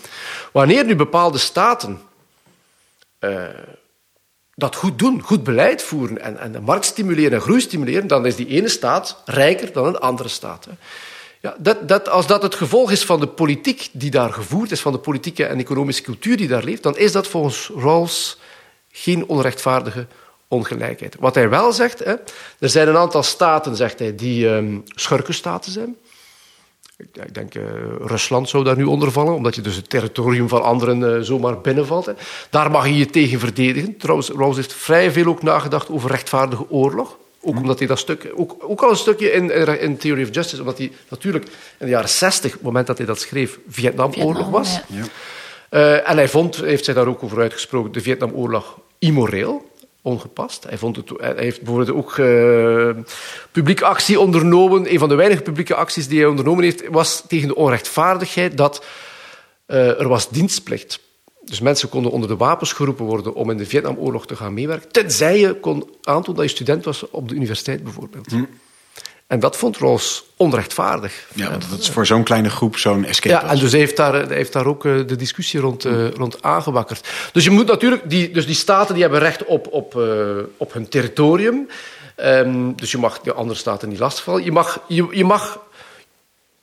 Wanneer 0.52 0.84
nu 0.84 0.96
bepaalde 0.96 1.38
staten 1.38 2.00
eh, 3.18 3.44
dat 4.54 4.74
goed 4.74 4.98
doen, 4.98 5.22
goed 5.22 5.42
beleid 5.42 5.82
voeren 5.82 6.20
en, 6.20 6.38
en 6.38 6.52
de 6.52 6.60
markt 6.60 6.84
stimuleren 6.84 7.32
en 7.32 7.40
groei 7.40 7.60
stimuleren, 7.60 8.06
dan 8.06 8.26
is 8.26 8.36
die 8.36 8.46
ene 8.46 8.68
staat 8.68 9.22
rijker 9.24 9.72
dan 9.72 9.86
een 9.86 9.98
andere 9.98 10.28
staat. 10.28 10.64
hè. 10.64 10.72
Ja, 11.40 11.56
dat, 11.58 11.88
dat, 11.88 12.08
als 12.08 12.26
dat 12.26 12.42
het 12.42 12.54
gevolg 12.54 12.90
is 12.90 13.04
van 13.04 13.20
de 13.20 13.26
politiek 13.26 13.88
die 13.92 14.10
daar 14.10 14.32
gevoerd 14.32 14.70
is, 14.70 14.80
van 14.80 14.92
de 14.92 14.98
politieke 14.98 15.44
en 15.44 15.58
economische 15.58 16.02
cultuur 16.02 16.36
die 16.36 16.48
daar 16.48 16.64
leeft, 16.64 16.82
dan 16.82 16.96
is 16.96 17.12
dat 17.12 17.26
volgens 17.26 17.70
Rawls 17.76 18.38
geen 18.98 19.26
onrechtvaardige 19.26 20.06
ongelijkheid. 20.48 21.16
Wat 21.18 21.34
hij 21.34 21.48
wel 21.48 21.72
zegt, 21.72 21.98
hè, 21.98 22.14
er 22.58 22.68
zijn 22.68 22.88
een 22.88 22.96
aantal 22.96 23.22
staten, 23.22 23.76
zegt 23.76 23.98
hij, 23.98 24.14
die 24.14 24.48
ehm, 24.48 24.78
schurkenstaten 24.84 25.72
zijn. 25.72 25.96
Ik, 26.96 27.24
ik 27.24 27.34
denk, 27.34 27.54
eh, 27.54 27.62
Rusland 28.00 28.48
zou 28.48 28.64
daar 28.64 28.76
nu 28.76 28.84
onder 28.84 29.12
vallen, 29.12 29.34
omdat 29.34 29.54
je 29.54 29.60
dus 29.60 29.76
het 29.76 29.90
territorium 29.90 30.48
van 30.48 30.62
anderen 30.62 31.16
eh, 31.16 31.22
zomaar 31.22 31.60
binnenvalt. 31.60 32.06
Hè. 32.06 32.12
Daar 32.50 32.70
mag 32.70 32.86
je 32.86 32.96
je 32.96 33.06
tegen 33.06 33.38
verdedigen. 33.38 33.96
Trouwens, 33.96 34.30
Rawls 34.30 34.56
heeft 34.56 34.72
vrij 34.72 35.12
veel 35.12 35.26
ook 35.26 35.42
nagedacht 35.42 35.90
over 35.90 36.10
rechtvaardige 36.10 36.70
oorlog. 36.70 37.16
Ook 37.40 37.56
omdat 37.56 37.78
hij 37.78 37.88
dat 37.88 37.98
stuk, 37.98 38.32
ook, 38.34 38.56
ook 38.58 38.82
al 38.82 38.90
een 38.90 38.96
stukje 38.96 39.30
in, 39.30 39.50
in, 39.80 39.96
Theory 39.96 40.22
of 40.22 40.34
Justice, 40.34 40.60
omdat 40.60 40.78
hij 40.78 40.92
natuurlijk 41.08 41.44
in 41.78 41.86
de 41.86 41.88
jaren 41.88 42.08
60, 42.08 42.50
op 42.50 42.56
het 42.56 42.62
moment 42.62 42.86
dat 42.86 42.98
hij 42.98 43.06
dat 43.06 43.20
schreef, 43.20 43.58
Vietnamoorlog 43.68 44.34
Vietnam, 44.34 44.50
was. 44.50 44.72
ja. 44.72 44.82
Ja. 44.86 45.04
Eh, 45.68 46.10
en 46.10 46.16
hij 46.16 46.28
vond, 46.28 46.56
heeft 46.56 46.84
zich 46.84 46.94
daar 46.94 47.06
ook 47.06 47.22
over 47.22 47.40
uitgesproken, 47.40 47.92
de 47.92 48.00
Vietnamoorlog 48.00 48.78
immoreel, 48.98 49.70
ongepast. 50.02 50.64
Hij, 50.68 50.78
vond 50.78 50.96
het, 50.96 51.10
hij 51.16 51.34
heeft 51.36 51.62
bijvoorbeeld 51.62 51.96
ook 51.96 52.18
eh, 52.18 53.02
publieke 53.52 53.84
actie 53.84 54.20
ondernomen. 54.20 54.92
Een 54.92 54.98
van 54.98 55.08
de 55.08 55.14
weinige 55.14 55.42
publieke 55.42 55.74
acties 55.74 56.08
die 56.08 56.18
hij 56.18 56.28
ondernomen 56.28 56.64
heeft, 56.64 56.88
was 56.88 57.24
tegen 57.28 57.48
de 57.48 57.54
onrechtvaardigheid 57.54 58.56
dat 58.56 58.84
eh, 59.66 60.00
er 60.00 60.08
was 60.08 60.28
dienstplicht. 60.28 61.00
Dus 61.44 61.60
mensen 61.60 61.88
konden 61.88 62.12
onder 62.12 62.28
de 62.28 62.36
wapens 62.36 62.72
geroepen 62.72 63.04
worden 63.04 63.34
om 63.34 63.50
in 63.50 63.56
de 63.56 63.66
Vietnamoorlog 63.66 64.26
te 64.26 64.36
gaan 64.36 64.54
meewerken, 64.54 64.92
tenzij 64.92 65.38
je 65.38 65.54
kon 65.54 65.90
aantonen 66.02 66.40
dat 66.40 66.50
je 66.50 66.56
student 66.56 66.84
was 66.84 67.10
op 67.10 67.28
de 67.28 67.34
universiteit 67.34 67.84
bijvoorbeeld. 67.84 68.32
En 69.28 69.40
dat 69.40 69.56
vond 69.56 69.76
Rawls 69.76 70.24
onrechtvaardig. 70.36 71.26
Ja, 71.34 71.50
want 71.50 71.70
dat 71.70 71.78
is 71.78 71.90
voor 71.90 72.06
zo'n 72.06 72.22
kleine 72.22 72.50
groep 72.50 72.76
zo'n 72.76 73.04
escape. 73.04 73.34
Ja, 73.34 73.50
en 73.50 73.58
dus 73.58 73.72
heeft 73.72 73.96
daar, 73.96 74.12
hij 74.12 74.36
heeft 74.36 74.52
daar 74.52 74.66
ook 74.66 74.84
eh, 74.84 74.92
de 75.06 75.16
discussie 75.16 75.60
rond, 75.60 75.84
eh, 75.84 76.10
rond 76.10 76.42
aangewakkerd. 76.42 77.08
Dus 77.32 77.44
je 77.44 77.50
moet 77.50 77.66
natuurlijk, 77.66 78.10
die, 78.10 78.30
dus 78.30 78.46
die 78.46 78.54
staten 78.54 78.94
die 78.94 79.02
hebben 79.02 79.20
recht 79.20 79.44
op, 79.44 79.66
op, 79.70 79.96
eh, 79.96 80.36
op 80.56 80.72
hun 80.72 80.88
territorium. 80.88 81.68
Ehm, 82.16 82.72
dus 82.74 82.90
je 82.90 82.98
mag 82.98 83.20
de 83.20 83.32
andere 83.32 83.58
staten 83.58 83.88
niet 83.88 83.98
lastigvallen. 83.98 84.44
Je, 84.44 84.52
mag, 84.52 84.80
je, 84.86 85.06
je, 85.10 85.24
mag 85.24 85.60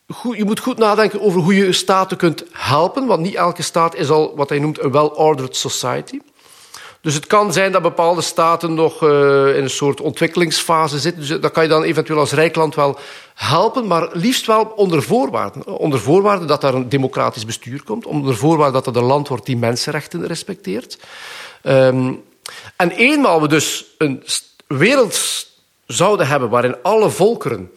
goed, 0.07 0.38
je 0.38 0.45
moet 0.45 0.59
goed 0.59 0.78
nadenken 0.78 1.22
over 1.22 1.41
hoe 1.41 1.55
je 1.55 1.72
staten 1.72 2.18
kunt 2.18 2.43
helpen, 2.51 3.05
want 3.05 3.22
niet 3.22 3.36
elke 3.36 3.61
staat 3.61 3.95
is 3.95 4.09
al 4.09 4.36
wat 4.36 4.49
hij 4.49 4.59
noemt 4.59 4.80
een 4.80 4.91
well-ordered 4.91 5.55
society. 5.55 6.20
Dus 7.06 7.14
het 7.14 7.28
kan 7.28 7.53
zijn 7.53 7.72
dat 7.72 7.82
bepaalde 7.82 8.22
staten 8.22 8.74
nog 8.74 9.03
uh, 9.03 9.10
in 9.58 9.64
een 9.64 9.70
soort 9.70 10.01
ontwikkelingsfase 10.01 10.99
zitten. 10.99 11.22
Dus 11.22 11.39
dat 11.41 11.51
kan 11.51 11.64
je 11.64 11.70
dan 11.70 11.84
eventueel 11.84 12.20
als 12.20 12.32
rijk 12.32 12.56
land 12.56 12.76
wel 12.76 12.99
helpen, 13.34 13.88
maar 13.88 14.10
liefst 14.14 14.45
wel 14.45 14.64
onder 14.76 15.03
voorwaarden. 15.03 15.68
Onder 15.68 15.99
voorwaarden 15.99 16.47
dat 16.47 16.62
daar 16.62 16.74
een 16.74 16.89
democratisch 16.89 17.45
bestuur 17.45 17.84
komt, 17.84 18.06
onder 18.06 18.36
voorwaarden 18.36 18.74
dat 18.74 18.86
het 18.86 18.95
een 18.95 19.03
land 19.03 19.28
wordt 19.28 19.45
die 19.45 19.58
mensenrechten 19.58 20.28
respecteert. 20.28 20.99
Um, 21.64 22.24
en 22.76 22.91
eenmaal 22.91 23.41
we 23.41 23.47
dus 23.47 23.86
een 23.97 24.24
wereld 24.68 25.47
zouden 25.88 26.28
hebben 26.28 26.49
waarin 26.49 26.76
alle 26.84 27.10
volkeren 27.10 27.72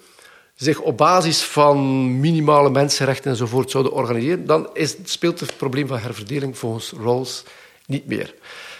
zich 0.55 0.81
op 0.81 0.97
basis 0.97 1.43
van 1.43 2.20
minimale 2.20 2.70
mensenrechten 2.70 3.31
enzovoort 3.31 3.70
zouden 3.70 3.93
organiseren, 3.93 4.47
dan 4.47 4.68
is, 4.72 4.97
speelt 5.05 5.41
het 5.41 5.57
probleem 5.57 5.87
van 5.87 5.99
herverdeling 5.99 6.59
volgens 6.59 6.93
Rawls 7.03 7.45
niet 7.87 8.07
meer. 8.07 8.35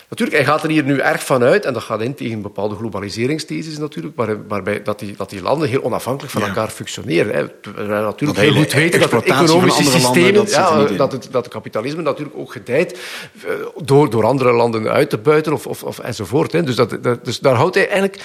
Natuurlijk, 0.09 0.39
hij 0.39 0.47
gaat 0.47 0.63
er 0.63 0.71
hier 0.71 0.85
nu 0.85 0.99
erg 0.99 1.25
van 1.25 1.43
uit, 1.43 1.65
en 1.65 1.73
dat 1.73 1.83
gaat 1.83 2.01
in 2.01 2.15
tegen 2.15 2.43
bepaalde 2.43 2.75
globaliseringstheses 2.77 3.79
natuurlijk, 3.79 4.17
waar, 4.17 4.47
waarbij 4.47 4.83
dat 4.83 4.99
die, 4.99 5.15
dat 5.17 5.31
die 5.31 5.43
landen 5.43 5.69
heel 5.69 5.85
onafhankelijk 5.85 6.33
van 6.33 6.43
Ja. 6.43 6.49
elkaar 6.49 6.69
functioneren. 6.69 7.35
Hè. 7.35 7.45
We 7.73 7.83
natuurlijk 7.83 8.21
Dat 8.21 8.37
heel 8.37 8.55
goed 8.55 8.73
weten 8.73 9.01
dat 9.01 9.11
het 9.11 9.25
economische 9.25 9.83
systeem, 9.83 10.35
dat 10.35 10.51
ja, 10.51 10.85
dat, 10.85 11.13
het, 11.13 11.29
dat 11.31 11.45
het 11.45 11.53
kapitalisme 11.53 12.03
natuurlijk 12.03 12.37
ook 12.37 12.53
gedijt 12.53 12.99
eh, 13.47 13.53
door, 13.83 14.11
door 14.11 14.25
andere 14.25 14.53
landen 14.53 14.89
uit 14.89 15.11
te 15.11 15.19
buiten 15.19 15.53
of, 15.53 15.67
of, 15.67 15.83
of 15.83 15.99
enzovoort. 15.99 16.53
Hè. 16.53 16.63
Dus, 16.63 16.77
dat, 16.77 16.99
dat, 17.03 17.25
dus 17.25 17.39
daar 17.39 17.55
houdt 17.55 17.75
hij 17.75 17.89
eigenlijk 17.89 18.23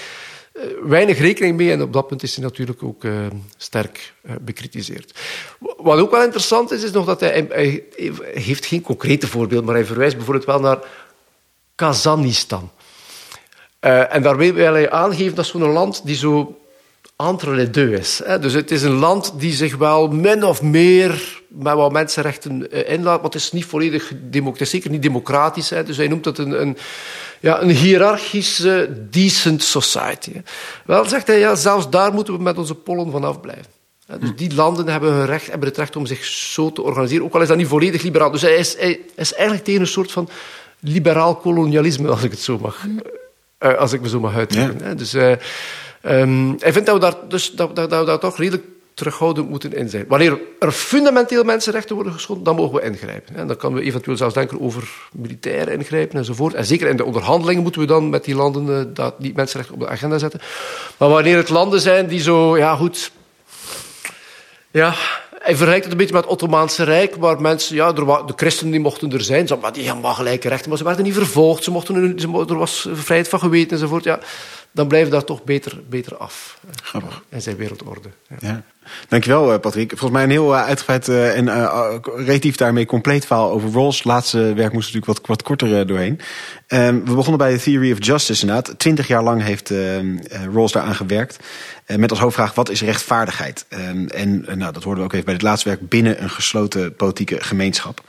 eh, 0.54 0.64
weinig 0.84 1.20
rekening 1.20 1.58
mee 1.58 1.72
en 1.72 1.82
op 1.82 1.94
dat 1.94 2.08
punt 2.08 2.24
is 2.24 2.36
hij 2.36 2.44
natuurlijk 2.44 2.84
ook 2.84 3.04
eh, 3.04 3.12
sterk 3.58 4.14
bekritiseerd. 4.42 5.20
Wat 5.78 6.00
ook 6.00 6.12
wel 6.12 6.24
interessant 6.24 6.72
is, 6.72 6.84
is 6.84 6.92
nog 6.92 7.06
dat 7.06 7.20
hij, 7.20 7.46
hij, 7.50 7.84
hij 7.96 8.22
heeft 8.34 8.66
geen 8.66 8.82
concrete 8.82 9.28
voorbeeld, 9.28 9.66
maar 9.66 9.76
hij 9.76 9.86
verwijst 9.86 10.16
bijvoorbeeld 10.16 10.46
wel 10.46 10.60
naar 10.60 10.78
Kazanistan. 11.84 12.72
Eh, 13.80 14.16
en 14.16 14.22
daarmee 14.22 14.54
wil 14.54 14.74
hij 14.74 14.92
aangeven 14.92 15.36
dat 15.36 15.46
zo'n 15.46 15.72
land 15.72 16.02
die 16.06 16.16
zo 16.16 16.58
entre 17.16 17.56
les 17.56 17.72
deux 17.72 18.00
is. 18.00 18.22
Hè. 18.24 18.40
Dus 18.40 18.54
het 18.54 18.72
is 18.72 18.84
een 18.84 19.00
land 19.00 19.34
die 19.38 19.54
zich 19.54 19.76
wel 19.76 20.08
min 20.08 20.46
of 20.46 20.62
meer 20.62 21.42
met 21.48 21.74
wat 21.74 21.92
mensenrechten 21.92 22.72
eh, 22.72 22.94
inlaat, 22.94 23.16
maar 23.16 23.32
het 23.32 23.36
is 23.36 23.52
niet 23.52 23.66
volledig 23.66 24.12
demo- 24.16 24.52
het 24.52 24.62
is 24.62 24.70
zeker 24.70 24.90
niet 24.90 25.02
democratisch. 25.02 25.70
Hè. 25.70 25.84
Dus 25.84 25.98
hij 25.98 26.08
noemt 26.08 26.26
het 26.26 26.38
een, 26.38 26.62
een, 26.62 26.78
ja, 27.40 27.62
een 27.62 27.70
hiërarchische 27.70 28.90
decent 29.10 29.64
society. 29.64 30.42
Wel 30.86 31.06
zegt 31.06 31.28
hij, 31.28 31.40
ja, 31.40 31.56
zelfs 31.56 31.90
daar 31.90 32.14
moeten 32.14 32.34
we 32.34 32.42
met 32.42 32.58
onze 32.58 32.76
pollen 32.76 33.12
vanaf 33.12 33.42
blijven. 33.42 33.72
Dus 34.20 34.36
die 34.36 34.56
landen 34.56 34.88
hebben, 34.88 35.14
hun 35.14 35.26
recht, 35.26 35.48
hebben 35.48 35.68
het 35.68 35.78
recht 35.78 35.96
om 35.96 36.06
zich 36.06 36.26
zo 36.26 36.72
te 36.72 36.82
organiseren, 36.82 37.26
ook 37.26 37.34
al 37.34 37.42
is 37.42 37.48
dat 37.48 37.58
niet 37.58 37.68
volledig 37.68 38.02
liberaal. 38.02 38.32
Dus 38.32 38.42
hij 38.42 38.56
is, 38.56 38.78
hij 38.78 39.00
is 39.16 39.34
eigenlijk 39.34 39.66
tegen 39.66 39.82
een 39.82 39.88
soort 39.88 40.12
van 40.12 40.30
liberaal 40.84 41.36
kolonialisme, 41.36 42.10
als 42.10 42.24
ik 42.24 42.32
het 42.32 42.40
zo 42.40 42.58
mag, 42.58 42.86
eh, 43.58 43.74
als 43.74 43.94
ik 43.94 44.02
me 44.02 44.10
zo 44.10 44.20
mag 44.20 44.36
uitdrukken. 44.36 44.86
hè. 44.86 44.96
Dus, 44.96 45.14
eh, 45.14 45.32
ehm, 46.02 46.54
hij 46.60 46.74
vindt 46.74 46.86
dat 46.88 46.96
we 46.96 47.02
daar, 47.02 47.16
dus, 47.28 47.52
dat, 47.52 47.76
dat, 47.76 47.90
dat 47.90 48.00
we 48.00 48.06
daar 48.06 48.20
toch 48.20 48.38
redelijk 48.38 48.64
terughoudend 48.94 49.50
moeten 49.50 49.74
in 49.74 49.90
zijn. 49.90 50.06
Wanneer 50.08 50.40
er 50.60 50.72
fundamenteel 50.72 51.44
mensenrechten 51.44 51.96
worden 51.96 52.14
geschonden, 52.14 52.44
dan 52.44 52.56
mogen 52.56 52.76
we 52.76 52.86
ingrijpen. 52.86 53.36
hè. 53.36 53.46
Dan 53.46 53.58
kunnen 53.58 53.80
we 53.80 53.86
eventueel 53.86 54.18
zelfs 54.18 54.34
denken 54.34 54.62
over 54.62 54.90
militair 55.12 55.70
ingrijpen 55.70 56.18
enzovoort. 56.18 56.54
En 56.54 56.66
zeker 56.66 56.88
in 56.88 56.98
de 56.98 57.06
onderhandelingen 57.06 57.64
moeten 57.64 57.82
we 57.82 57.88
dan 57.88 58.10
met 58.10 58.24
die 58.24 58.36
landen 58.36 58.80
eh, 58.80 58.86
dat, 58.94 59.16
die 59.18 59.34
mensenrechten 59.36 59.76
op 59.76 59.82
de 59.82 59.88
agenda 59.88 60.18
zetten. 60.18 60.42
Maar 60.98 61.10
wanneer 61.10 61.38
het 61.38 61.50
landen 61.50 61.82
zijn 61.82 62.08
die 62.08 62.22
zo, 62.22 62.58
ja 62.58 62.76
goed, 62.76 63.12
ja, 64.72 64.96
hij 65.44 65.56
vergelijkt 65.56 65.84
het 65.84 65.92
een 65.92 65.98
beetje 65.98 66.14
met 66.14 66.24
het 66.24 66.32
Ottomaanse 66.32 66.84
Rijk, 66.84 67.16
waar 67.16 67.42
mensen, 67.42 67.76
ja, 67.76 67.88
er 67.88 68.26
de 68.26 68.34
christenen 68.36 68.72
die 68.72 68.82
mochten 68.82 69.12
er 69.12 69.22
zijn, 69.24 69.48
ze, 69.48 69.56
maar 69.56 69.74
die 69.74 69.90
hadden 69.90 70.16
gelijke 70.16 70.48
rechten, 70.48 70.70
maar 70.70 70.78
ze 70.78 70.84
werden 70.84 71.04
niet 71.04 71.14
vervolgd, 71.14 71.64
ze 71.64 71.72
mochten, 71.72 72.20
ze, 72.20 72.46
er 72.50 72.58
was 72.58 72.88
vrijheid 72.94 73.30
van 73.30 73.40
geweten 73.40 73.72
enzovoort. 73.72 74.04
Ja, 74.04 74.20
dan 74.72 74.88
blijven 74.88 75.10
we 75.10 75.16
daar 75.16 75.26
toch 75.26 75.44
beter, 75.44 75.82
beter 75.90 76.18
af 76.18 76.60
Grappig. 76.84 77.24
in 77.30 77.42
zijn 77.42 77.56
wereldorde. 77.56 78.10
Ja. 78.30 78.36
Ja. 78.40 78.64
Dankjewel, 79.08 79.54
eh, 79.54 79.60
Patrick. 79.60 79.90
Volgens 79.90 80.12
mij 80.12 80.24
een 80.24 80.30
heel 80.30 80.56
eh, 80.56 80.66
uitgebreid 80.66 81.08
eh, 81.08 81.38
en 81.38 81.50
relatief 82.16 82.56
daarmee 82.56 82.86
compleet 82.86 83.26
verhaal 83.26 83.52
over 83.52 83.72
Rawls. 83.72 84.04
Laatste 84.04 84.54
werk 84.54 84.74
moest 84.74 84.94
natuurlijk 84.94 85.20
wat, 85.20 85.28
wat 85.28 85.44
korter 85.44 85.88
doorheen. 85.88 86.20
Ehm, 86.68 87.00
we 87.04 87.14
begonnen 87.14 87.38
bij 87.38 87.54
de 87.54 87.60
Theory 87.60 87.92
of 87.92 88.06
Justice 88.06 88.42
inderdaad. 88.42 88.80
Twintig 88.80 89.08
jaar 89.08 89.24
lang 89.24 89.44
heeft 89.44 89.72
ehm, 89.72 90.18
eh, 90.18 90.44
Rawls 90.54 90.72
daaraan 90.72 90.96
gewerkt. 90.96 91.40
Met 91.98 92.10
als 92.10 92.20
hoofdvraag, 92.20 92.54
wat 92.54 92.70
is 92.70 92.82
rechtvaardigheid? 92.82 93.66
Ehm, 93.70 94.08
en 94.08 94.46
nou, 94.58 94.74
dat 94.74 94.84
hoorden 94.84 95.04
we 95.04 95.04
ook 95.04 95.14
even 95.14 95.26
bij 95.26 95.34
dit 95.34 95.44
laatste 95.44 95.70
werk 95.70 95.90
binnen 95.90 96.24
een 96.24 96.30
gesloten 96.30 96.96
politieke 96.96 97.44
gemeenschap. 97.44 98.02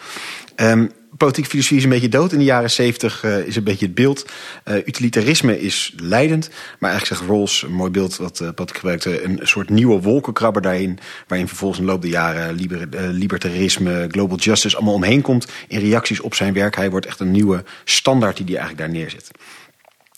Politieke 1.17 1.51
filosofie 1.51 1.77
is 1.77 1.85
een 1.85 1.91
beetje 1.91 2.09
dood. 2.09 2.33
In 2.33 2.39
de 2.39 2.45
jaren 2.45 2.71
zeventig 2.71 3.25
eh, 3.25 3.39
is 3.39 3.57
een 3.57 3.65
beetje 3.65 3.87
het 3.87 3.95
beeld. 3.95 4.27
Eh, 4.65 4.77
utilitarisme 4.77 5.61
is 5.61 5.93
leidend. 5.97 6.51
Maar 6.79 6.91
eigenlijk 6.91 7.21
zegt 7.21 7.31
Rawls, 7.31 7.63
een 7.63 7.73
mooi 7.73 7.91
beeld 7.91 8.17
wat 8.17 8.41
uh, 8.41 8.49
Patrick 8.55 8.77
gebruikte... 8.77 9.25
een 9.25 9.41
soort 9.43 9.69
nieuwe 9.69 10.01
wolkenkrabber 10.01 10.63
daarin... 10.63 10.99
waarin 11.27 11.49
vervolgens 11.49 11.81
in 11.81 11.87
de 11.87 11.93
loop 11.93 12.03
der 12.03 12.11
jaren 12.11 12.55
liber, 12.55 12.89
eh, 12.91 13.09
libertarisme, 13.11 14.07
global 14.11 14.37
justice... 14.37 14.77
allemaal 14.77 14.95
omheen 14.95 15.23
komt 15.23 15.47
in 15.69 15.79
reacties 15.79 16.21
op 16.21 16.35
zijn 16.35 16.53
werk. 16.53 16.77
Hij 16.77 16.91
wordt 16.91 17.07
echt 17.07 17.21
een 17.21 17.31
nieuwe 17.31 17.65
standaard 17.85 18.37
die 18.37 18.47
hij 18.47 18.57
eigenlijk 18.57 18.87
daar 18.87 19.01
neerzet. 19.01 19.31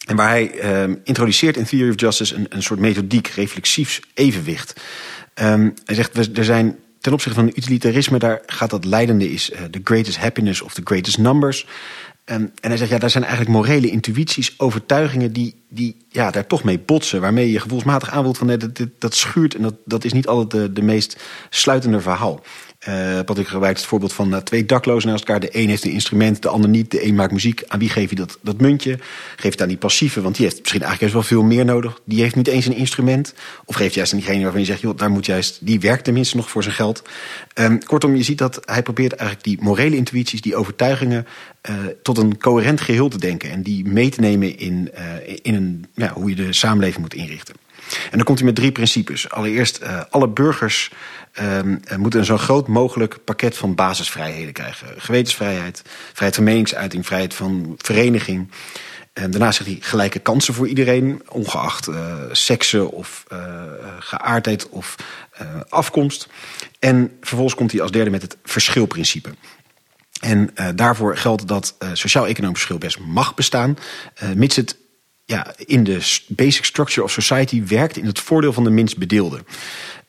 En 0.07 0.16
waar 0.16 0.28
hij 0.28 0.51
ehm, 0.51 0.94
introduceert 1.05 1.57
in 1.57 1.64
Theory 1.64 1.90
of 1.90 2.01
Justice 2.01 2.34
een, 2.34 2.47
een 2.49 2.62
soort 2.62 2.80
methodiek, 2.80 3.26
reflexief 3.26 4.01
evenwicht. 4.14 4.80
Ehm, 5.34 5.70
hij 5.84 5.94
zegt, 5.94 6.36
er 6.36 6.44
zijn 6.44 6.78
ten 7.07 7.14
opzichte 7.14 7.40
van 7.40 7.48
utilitarisme, 7.48 8.18
daar 8.18 8.42
gaat 8.46 8.70
dat 8.70 8.84
leidende 8.84 9.32
is 9.32 9.50
eh, 9.50 9.64
the 9.64 9.80
greatest 9.84 10.18
happiness 10.18 10.62
of 10.62 10.74
the 10.74 10.80
greatest 10.84 11.18
numbers. 11.18 11.66
Ehm, 12.24 12.40
en 12.40 12.68
hij 12.68 12.76
zegt, 12.76 12.90
ja, 12.90 12.98
daar 12.98 13.11
zijn 13.11 13.24
eigenlijk 13.24 13.57
morele 13.57 13.90
intuïties, 13.90 14.54
overtuigingen 14.57 15.32
die, 15.32 15.54
die 15.68 15.96
ja, 16.09 16.30
daar 16.30 16.46
toch 16.46 16.64
mee 16.64 16.78
botsen. 16.78 17.20
Waarmee 17.20 17.52
je 17.52 17.61
gevoelsmatig 17.61 18.11
aanvoelt 18.11 18.38
van 18.38 18.46
nee, 18.46 18.57
dat, 18.57 18.76
dat, 18.76 18.88
dat 18.98 19.14
schuurt 19.14 19.54
en 19.54 19.62
dat, 19.62 19.74
dat 19.84 20.04
is 20.04 20.12
niet 20.12 20.26
altijd 20.26 20.50
de, 20.50 20.72
de 20.72 20.82
meest 20.82 21.16
sluitende 21.50 22.00
verhaal. 22.00 22.42
Uh, 22.89 23.20
Patrick 23.24 23.49
gebruikt 23.49 23.78
het 23.78 23.89
voorbeeld 23.89 24.12
van 24.12 24.32
uh, 24.32 24.37
twee 24.37 24.66
daklozen 24.66 25.09
naast 25.11 25.24
elkaar. 25.24 25.41
De 25.41 25.59
een 25.59 25.68
heeft 25.68 25.84
een 25.84 25.91
instrument, 25.91 26.43
de 26.43 26.49
ander 26.49 26.70
niet. 26.70 26.91
De 26.91 27.05
een 27.05 27.14
maakt 27.14 27.32
muziek. 27.32 27.62
Aan 27.66 27.78
wie 27.78 27.89
geef 27.89 28.11
je 28.11 28.16
dat, 28.16 28.39
dat 28.43 28.61
muntje? 28.61 28.99
Geef 29.37 29.51
het 29.51 29.62
aan 29.62 29.68
die 29.68 29.76
passieve, 29.76 30.20
want 30.20 30.37
die 30.37 30.45
heeft 30.45 30.61
misschien 30.61 30.82
eigenlijk 30.82 31.12
wel 31.12 31.22
veel 31.22 31.43
meer 31.43 31.64
nodig. 31.64 32.01
Die 32.05 32.20
heeft 32.20 32.37
niet 32.37 32.47
eens 32.47 32.66
een 32.66 32.76
instrument. 32.76 33.34
Of 33.64 33.74
geef 33.74 33.95
juist 33.95 34.12
aan 34.12 34.18
diegene 34.18 34.43
waarvan 34.43 34.61
je 34.61 34.66
zegt, 34.66 34.80
joh, 34.80 34.97
daar 34.97 35.11
moet 35.11 35.26
juist, 35.26 35.59
die 35.66 35.80
werkt 35.80 36.05
tenminste 36.05 36.37
nog 36.37 36.51
voor 36.51 36.62
zijn 36.62 36.74
geld. 36.74 37.03
Um, 37.55 37.84
kortom, 37.84 38.16
je 38.16 38.22
ziet 38.22 38.39
dat 38.39 38.61
hij 38.64 38.82
probeert 38.82 39.12
eigenlijk 39.12 39.49
die 39.49 39.59
morele 39.61 39.97
intuïties, 39.97 40.41
die 40.41 40.57
overtuigingen, 40.57 41.26
uh, 41.70 41.76
tot 42.03 42.18
een 42.18 42.39
coherent 42.39 42.80
geheel 42.80 43.09
te 43.09 43.18
denken. 43.18 43.51
En 43.51 43.62
die 43.62 43.84
mee 43.84 44.09
te 44.09 44.20
nemen 44.20 44.59
in, 44.59 44.91
in 45.43 45.55
een, 45.55 45.87
ja, 45.95 46.12
hoe 46.12 46.28
je 46.28 46.37
de 46.37 46.53
samenleving 46.53 47.03
moet 47.03 47.14
inrichten. 47.14 47.55
En 47.87 48.16
dan 48.16 48.24
komt 48.24 48.39
hij 48.39 48.47
met 48.47 48.57
drie 48.57 48.72
principes. 48.72 49.30
Allereerst, 49.30 49.80
alle 50.11 50.28
burgers 50.28 50.91
um, 51.41 51.80
moeten 51.97 52.20
een 52.20 52.26
zo 52.26 52.37
groot 52.37 52.68
mogelijk 52.68 53.24
pakket 53.24 53.57
van 53.57 53.74
basisvrijheden 53.74 54.53
krijgen. 54.53 54.89
Gewetensvrijheid, 54.97 55.82
vrijheid 56.12 56.34
van 56.34 56.45
meningsuiting, 56.45 57.07
vrijheid 57.07 57.34
van 57.34 57.74
vereniging. 57.78 58.51
En 59.12 59.30
daarnaast 59.30 59.57
zegt 59.57 59.70
hij 59.70 59.78
gelijke 59.80 60.18
kansen 60.18 60.55
voor 60.55 60.68
iedereen, 60.68 61.22
ongeacht 61.28 61.89
uh, 61.89 62.14
seksen 62.32 62.91
of 62.91 63.24
uh, 63.32 63.39
geaardheid 63.99 64.68
of 64.68 64.95
afkomst. 65.68 66.28
En 66.78 67.16
vervolgens 67.20 67.57
komt 67.57 67.72
hij 67.72 67.80
als 67.80 67.91
derde 67.91 68.11
met 68.11 68.22
het 68.22 68.37
verschilprincipe. 68.45 69.30
En 70.20 70.51
daarvoor 70.74 71.16
geldt 71.16 71.49
dat 71.49 71.76
sociaal-economisch 71.93 72.59
verschil 72.59 72.78
best 72.78 72.99
mag 72.99 73.34
bestaan, 73.34 73.78
mits 74.34 74.57
het 74.57 74.76
ja, 75.26 75.55
in 75.57 75.84
de 75.84 76.18
basic 76.28 76.64
structure 76.64 77.03
of 77.03 77.12
society 77.12 77.64
werkt 77.64 77.97
in 77.97 78.07
het 78.07 78.20
voordeel 78.20 78.53
van 78.53 78.64
de 78.64 78.70
minst 78.70 78.99
bedeelde. 78.99 79.45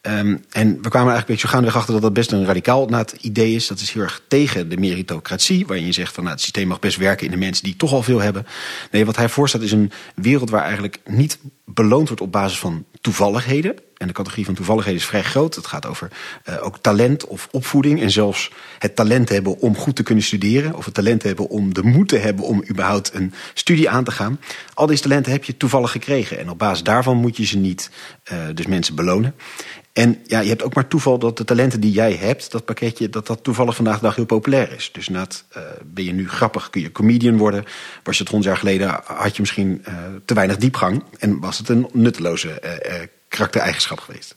Um, 0.08 0.43
en 0.49 0.68
we 0.82 0.89
kwamen 0.89 1.12
eigenlijk 1.12 1.20
een 1.20 1.34
beetje 1.34 1.47
gaandeweg 1.47 1.76
achter 1.76 1.93
dat 1.93 2.01
dat 2.01 2.14
best 2.14 2.32
een 2.32 2.45
radicaal 2.45 2.86
na 2.86 3.05
idee 3.22 3.55
is. 3.55 3.68
Dat 3.68 3.80
is 3.80 3.91
heel 3.91 4.01
erg 4.01 4.22
tegen 4.28 4.70
de 4.70 4.78
meritocratie, 4.78 5.66
waarin 5.66 5.86
je 5.86 5.91
zegt 5.91 6.14
van 6.14 6.24
nou, 6.24 6.36
het 6.36 6.43
systeem 6.43 6.68
mag 6.68 6.80
best 6.80 6.97
werken 6.97 7.26
in 7.26 7.32
de 7.32 7.38
mensen 7.38 7.64
die 7.64 7.76
toch 7.76 7.93
al 7.93 8.03
veel 8.03 8.20
hebben. 8.20 8.47
Nee, 8.91 9.05
wat 9.05 9.16
hij 9.16 9.30
voorstelt 9.30 9.64
is 9.64 9.72
een 9.72 9.91
wereld 10.16 10.49
waar 10.49 10.64
eigenlijk 10.64 10.99
niet 11.05 11.39
beloond 11.66 12.08
wordt 12.08 12.24
op 12.24 12.32
basis 12.32 12.60
van 12.60 12.86
toevalligheden. 13.01 13.76
En 13.97 14.08
de 14.08 14.14
categorie 14.14 14.45
van 14.45 14.53
toevalligheden 14.53 14.99
is 14.99 15.05
vrij 15.05 15.24
groot. 15.24 15.55
Het 15.55 15.68
gaat 15.68 15.86
over 15.86 16.12
uh, 16.49 16.66
ook 16.66 16.78
talent 16.78 17.28
of 17.28 17.47
opvoeding. 17.51 18.01
En 18.01 18.12
zelfs 18.12 18.51
het 18.80 18.95
talent 18.95 19.30
hebben 19.30 19.60
om 19.60 19.78
goed 19.78 19.95
te 19.95 20.03
kunnen 20.03 20.24
studeren. 20.24 20.76
Of 20.76 20.86
het 20.86 20.93
talent 20.93 21.24
hebben 21.24 21.49
om 21.49 21.74
de 21.74 21.84
moed 21.84 22.08
te 22.08 22.18
hebben 22.18 22.45
om 22.45 22.64
überhaupt 22.70 23.14
een 23.14 23.34
studie 23.53 23.89
aan 23.89 24.03
te 24.03 24.12
gaan. 24.12 24.39
Al 24.74 24.88
deze 24.88 25.01
talenten 25.01 25.32
heb 25.32 25.43
je 25.43 25.58
toevallig 25.58 25.91
gekregen. 25.91 26.39
En 26.39 26.49
op 26.49 26.58
basis 26.58 26.84
daarvan 26.84 27.18
moet 27.18 27.38
je 27.38 27.45
ze 27.45 27.58
niet 27.58 27.89
uh, 28.32 28.38
dus 28.53 28.66
mensen 28.66 28.95
belonen. 28.95 29.36
En 29.98 30.20
ja, 30.26 30.39
je 30.39 30.50
hebt 30.50 30.64
ook 30.64 30.74
maar 30.74 30.88
toeval 30.88 31.20
dat 31.20 31.38
de 31.38 31.43
talenten 31.43 31.80
die 31.80 31.91
jij 31.91 32.14
hebt, 32.14 32.52
dat 32.52 32.66
pakketje, 32.66 33.10
dat 33.10 33.28
dat 33.28 33.43
toevallig 33.43 33.76
vandaag 33.76 33.95
de 33.95 34.02
dag 34.02 34.16
heel 34.16 34.26
populair 34.26 34.72
is. 34.72 34.89
Dus 34.91 35.08
inderdaad, 35.08 35.43
uh, 35.58 35.64
ben 35.86 36.04
je 36.04 36.12
nu 36.12 36.30
grappig, 36.30 36.70
kun 36.70 36.82
je 36.82 36.91
comedian 36.91 37.38
worden. 37.38 37.64
Was 38.04 38.18
je 38.18 38.24
het 38.24 38.32
honderd 38.32 38.54
jaar 38.54 38.64
geleden, 38.64 39.02
had 39.04 39.36
je 39.36 39.41
misschien 39.41 39.84
uh, 39.88 39.95
te 40.26 40.34
weinig 40.34 40.58
diepgang. 40.58 41.04
En 41.20 41.39
was 41.39 41.58
het 41.58 41.70
een 41.70 41.89
nutteloze 41.93 42.62
uh, 42.64 42.93
karaktereigenschap 43.28 44.00
geweest. 44.00 44.34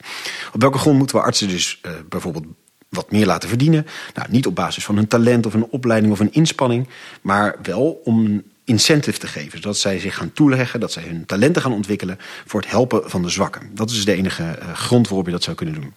Op 0.52 0.61
welke 0.61 0.78
grond 0.78 0.98
moeten 0.98 1.16
we 1.16 1.22
artsen 1.22 1.48
dus 1.48 1.80
bijvoorbeeld 2.08 2.46
wat 2.88 3.11
meer 3.11 3.26
laten 3.26 3.48
verdienen? 3.48 3.86
Nou, 4.14 4.28
niet 4.30 4.46
op 4.46 4.54
basis 4.54 4.84
van 4.84 4.96
hun 4.96 5.08
talent 5.08 5.46
of 5.46 5.54
een 5.54 5.68
opleiding 5.70 6.12
of 6.12 6.20
een 6.20 6.32
inspanning, 6.32 6.88
maar 7.20 7.56
wel 7.62 8.00
om 8.04 8.42
incentive 8.70 9.18
te 9.18 9.26
geven. 9.26 9.60
Zodat 9.60 9.76
zij 9.76 9.98
zich 9.98 10.14
gaan 10.14 10.32
toeleggen, 10.32 10.80
dat 10.80 10.92
zij 10.92 11.02
hun 11.02 11.26
talenten 11.26 11.62
gaan 11.62 11.72
ontwikkelen 11.72 12.18
voor 12.46 12.60
het 12.60 12.70
helpen 12.70 13.10
van 13.10 13.22
de 13.22 13.28
zwakken. 13.28 13.70
Dat 13.74 13.90
is 13.90 13.94
dus 13.94 14.04
de 14.04 14.14
enige 14.14 14.42
uh, 14.42 14.72
grond 14.72 15.08
waarop 15.08 15.26
je 15.26 15.32
dat 15.32 15.42
zou 15.42 15.56
kunnen 15.56 15.74
doen. 15.74 15.94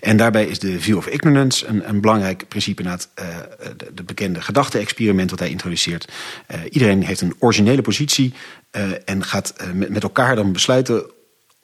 En 0.00 0.16
daarbij 0.16 0.46
is 0.46 0.58
de 0.58 0.80
view 0.80 0.96
of 0.96 1.06
ignorance 1.06 1.66
een, 1.66 1.88
een 1.88 2.00
belangrijk 2.00 2.48
principe 2.48 2.82
na 2.82 2.90
het 2.90 3.08
uh, 3.18 3.26
de, 3.76 3.94
de, 3.94 4.02
bekende 4.02 4.40
gedachte-experiment 4.40 5.30
wat 5.30 5.38
hij 5.38 5.50
introduceert. 5.50 6.12
Uh, 6.50 6.60
iedereen 6.70 7.04
heeft 7.04 7.20
een 7.20 7.34
originele 7.38 7.82
positie 7.82 8.32
en 9.04 9.24
gaat 9.24 9.54
met 9.74 10.02
elkaar 10.02 10.36
dan 10.36 10.52
besluiten 10.52 11.13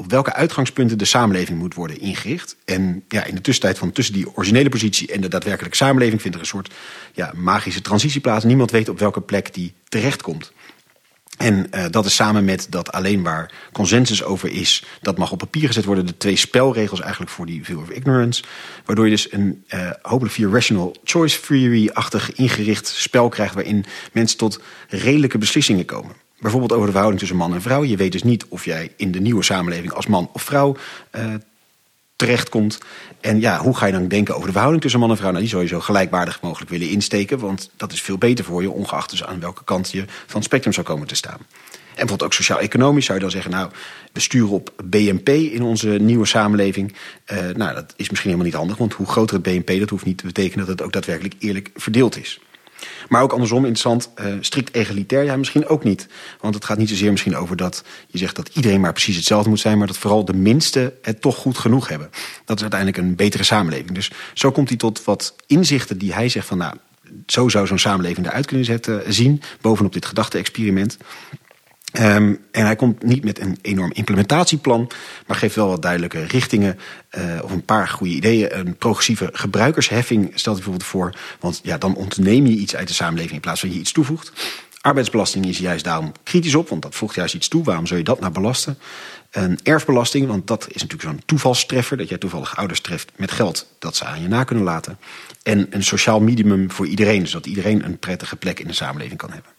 op 0.01 0.11
welke 0.11 0.33
uitgangspunten 0.33 0.99
de 0.99 1.05
samenleving 1.05 1.59
moet 1.59 1.75
worden 1.75 2.01
ingericht. 2.01 2.57
En 2.65 3.05
ja, 3.09 3.25
in 3.25 3.35
de 3.35 3.41
tussentijd 3.41 3.79
van 3.79 3.93
tussen 3.93 4.15
die 4.15 4.37
originele 4.37 4.69
positie 4.69 5.13
en 5.13 5.21
de 5.21 5.29
daadwerkelijke 5.29 5.77
samenleving 5.77 6.21
vindt 6.21 6.37
er 6.37 6.43
een 6.43 6.49
soort 6.49 6.73
ja, 7.13 7.33
magische 7.37 7.81
transitie 7.81 8.21
plaats. 8.21 8.45
Niemand 8.45 8.71
weet 8.71 8.89
op 8.89 8.99
welke 8.99 9.21
plek 9.21 9.55
die 9.55 9.75
terechtkomt. 9.89 10.53
En 11.37 11.67
uh, 11.75 11.85
dat 11.91 12.07
is 12.07 12.15
samen 12.15 12.45
met 12.45 12.67
dat 12.71 12.93
alleen 12.93 13.23
waar 13.23 13.53
consensus 13.73 14.23
over 14.23 14.51
is, 14.51 14.85
dat 15.01 15.19
mag 15.19 15.33
op 15.33 15.39
papier 15.39 15.67
gezet 15.67 15.85
worden. 15.85 16.07
De 16.07 16.17
twee 16.17 16.37
spelregels 16.37 17.01
eigenlijk 17.01 17.31
voor 17.31 17.47
die 17.47 17.65
view 17.65 17.79
of 17.79 17.91
ignorance. 17.91 18.43
Waardoor 18.85 19.05
je 19.05 19.11
dus 19.11 19.33
een 19.33 19.65
uh, 19.69 19.91
hopelijk 20.03 20.35
via 20.35 20.49
rational 20.49 20.97
choice 21.05 21.41
theory-achtig 21.41 22.33
ingericht 22.33 22.89
spel 22.89 23.29
krijgt. 23.29 23.55
waarin 23.55 23.85
mensen 24.13 24.39
tot 24.39 24.61
redelijke 24.89 25.39
beslissingen 25.39 25.85
komen. 25.85 26.15
Bijvoorbeeld 26.41 26.73
over 26.73 26.85
de 26.85 26.91
verhouding 26.91 27.21
tussen 27.21 27.39
man 27.39 27.55
en 27.55 27.63
vrouw. 27.63 27.85
Je 27.85 27.97
weet 27.97 28.13
dus 28.13 28.23
niet 28.23 28.47
of 28.49 28.65
jij 28.65 28.93
in 28.97 29.13
de 29.13 29.21
nieuwe 29.21 29.43
samenleving 29.43 29.93
als 29.93 30.07
man 30.07 30.31
of 30.33 30.43
vrouw 30.43 30.77
uh, 31.17 31.35
terechtkomt. 32.17 32.79
En 33.21 33.41
ja, 33.41 33.59
hoe 33.59 33.77
ga 33.77 33.87
je 33.87 33.93
dan 33.93 34.09
denken 34.09 34.35
over 34.35 34.47
de 34.47 34.53
verhouding 34.53 34.83
tussen 34.83 35.01
man 35.01 35.11
en 35.11 35.17
vrouw? 35.17 35.31
Nou, 35.31 35.41
die 35.41 35.51
zou 35.51 35.63
je 35.63 35.69
zo 35.69 35.81
gelijkwaardig 35.81 36.41
mogelijk 36.43 36.71
willen 36.71 36.89
insteken. 36.89 37.39
Want 37.39 37.71
dat 37.77 37.93
is 37.93 38.03
veel 38.03 38.19
beter 38.19 38.45
voor 38.45 38.63
je, 38.63 38.71
ongeacht 38.71 39.11
dus 39.11 39.25
aan 39.25 39.41
welke 39.41 39.65
kant 39.65 39.91
je 39.91 40.05
van 40.07 40.37
het 40.37 40.45
spectrum 40.45 40.73
zou 40.73 40.87
komen 40.87 41.07
te 41.07 41.15
staan. 41.15 41.39
En 41.39 42.07
bijvoorbeeld 42.07 42.23
ook 42.23 42.33
sociaal-economisch 42.33 43.05
zou 43.05 43.19
je 43.19 43.25
dan 43.25 43.33
zeggen... 43.33 43.51
nou, 43.51 43.71
we 44.13 44.21
sturen 44.21 44.51
op 44.51 44.73
BNP 44.85 45.29
in 45.29 45.63
onze 45.63 45.89
nieuwe 45.89 46.27
samenleving. 46.27 46.95
Uh, 47.33 47.39
nou, 47.39 47.75
dat 47.75 47.95
is 47.97 48.11
misschien 48.11 48.31
helemaal 48.31 48.45
niet 48.51 48.55
handig. 48.55 48.77
Want 48.77 48.93
hoe 48.93 49.07
groter 49.07 49.35
het 49.35 49.45
BNP, 49.45 49.79
dat 49.79 49.91
hoeft 49.91 50.05
niet 50.05 50.19
te 50.19 50.27
betekenen... 50.27 50.67
dat 50.67 50.79
het 50.79 50.87
ook 50.87 50.93
daadwerkelijk 50.93 51.35
eerlijk 51.39 51.71
verdeeld 51.75 52.19
is. 52.19 52.41
Maar 53.09 53.23
ook 53.23 53.33
andersom 53.33 53.59
interessant, 53.59 54.11
uh, 54.21 54.35
strikt 54.41 54.75
egalitair, 54.75 55.25
ja, 55.25 55.37
misschien 55.37 55.67
ook 55.67 55.85
niet. 55.85 56.07
Want 56.41 56.55
het 56.55 56.65
gaat 56.65 56.79
niet 56.79 56.89
zozeer 56.89 57.11
misschien 57.11 57.37
over 57.37 57.57
dat 57.57 57.85
je 58.07 58.19
zegt 58.19 58.37
dat 58.37 58.49
iedereen 58.49 58.81
maar 58.81 58.93
precies 58.93 59.17
hetzelfde 59.17 59.49
moet 59.49 59.61
zijn, 59.61 59.79
maar 59.79 59.87
dat 59.87 59.99
vooral 59.99 60.25
de 60.25 60.35
minste 60.35 60.95
het 61.03 61.21
toch 61.21 61.37
goed 61.37 61.59
genoeg 61.59 61.89
hebben. 61.89 62.11
Dat 62.45 62.57
is 62.57 62.63
uiteindelijk 62.63 63.01
een 63.01 63.15
betere 63.15 63.43
samenleving. 63.43 63.93
Dus 63.93 64.11
zo 64.35 64.51
komt 64.51 64.69
hij 64.69 64.79
tot 64.79 65.05
wat 65.05 65.35
inzichten 65.47 65.99
die 65.99 66.13
hij 66.13 66.29
zegt 66.29 66.47
van, 66.47 66.59
nou, 66.59 66.75
zo 67.27 67.49
zou 67.49 67.67
zo'n 67.67 67.79
samenleving 67.79 68.27
eruit 68.27 68.47
kunnen 68.47 68.65
zetten, 68.65 69.13
zien, 69.13 69.43
bovenop 69.61 69.93
dit 69.93 70.07
gedachte-experiment. 70.07 70.97
Um, 71.99 72.39
en 72.51 72.65
hij 72.65 72.77
komt 72.77 73.03
niet 73.03 73.25
met 73.25 73.41
een 73.41 73.59
enorm 73.63 73.91
implementatieplan, 73.93 74.91
maar 75.27 75.37
geeft 75.37 75.55
wel 75.55 75.69
wat 75.69 75.83
duidelijke 75.83 76.25
richtingen 76.25 76.79
uh, 77.19 77.23
of 77.43 77.51
een 77.51 77.65
paar 77.65 77.89
goede 77.89 78.15
ideeën. 78.15 78.59
Een 78.59 78.77
progressieve 78.77 79.29
gebruikersheffing 79.33 80.25
stelt 80.35 80.57
hij 80.57 80.65
bijvoorbeeld 80.65 80.85
voor, 80.85 81.15
want 81.41 81.61
ja, 81.63 81.79
dan 81.79 81.95
ontneem 81.95 82.47
je 82.47 82.57
iets 82.57 82.77
uit 82.77 82.89
de 82.89 82.95
samenleving 82.95 83.35
in 83.35 83.41
plaats 83.41 83.61
van 83.61 83.73
je 83.73 83.79
iets 83.79 83.93
toevoegt. 83.93 84.33
Arbeidsbelasting 84.81 85.47
is 85.47 85.59
juist 85.59 85.85
daarom 85.85 86.13
kritisch 86.23 86.55
op, 86.55 86.69
want 86.69 86.83
dat 86.83 86.95
voegt 86.95 87.15
juist 87.15 87.35
iets 87.35 87.49
toe. 87.49 87.65
Waarom 87.65 87.87
zou 87.87 87.99
je 87.99 88.05
dat 88.05 88.21
nou 88.21 88.33
belasten? 88.33 88.79
Een 89.31 89.59
erfbelasting, 89.63 90.27
want 90.27 90.47
dat 90.47 90.67
is 90.69 90.83
natuurlijk 90.83 91.11
zo'n 91.11 91.23
toevalstreffer, 91.27 91.97
dat 91.97 92.09
jij 92.09 92.19
toevallig 92.19 92.57
ouders 92.57 92.81
treft 92.81 93.13
met 93.17 93.31
geld 93.31 93.67
dat 93.79 93.97
ze 93.97 94.05
aan 94.05 94.23
je 94.23 94.29
na 94.29 94.45
kunnen 94.45 94.65
laten. 94.65 94.99
En 95.43 95.67
een 95.71 95.85
sociaal 95.85 96.21
minimum 96.21 96.71
voor 96.71 96.87
iedereen, 96.87 97.27
zodat 97.27 97.47
iedereen 97.47 97.85
een 97.85 97.99
prettige 97.99 98.37
plek 98.37 98.61
in 98.61 98.67
de 98.67 98.73
samenleving 98.73 99.19
kan 99.19 99.33
hebben. 99.33 99.51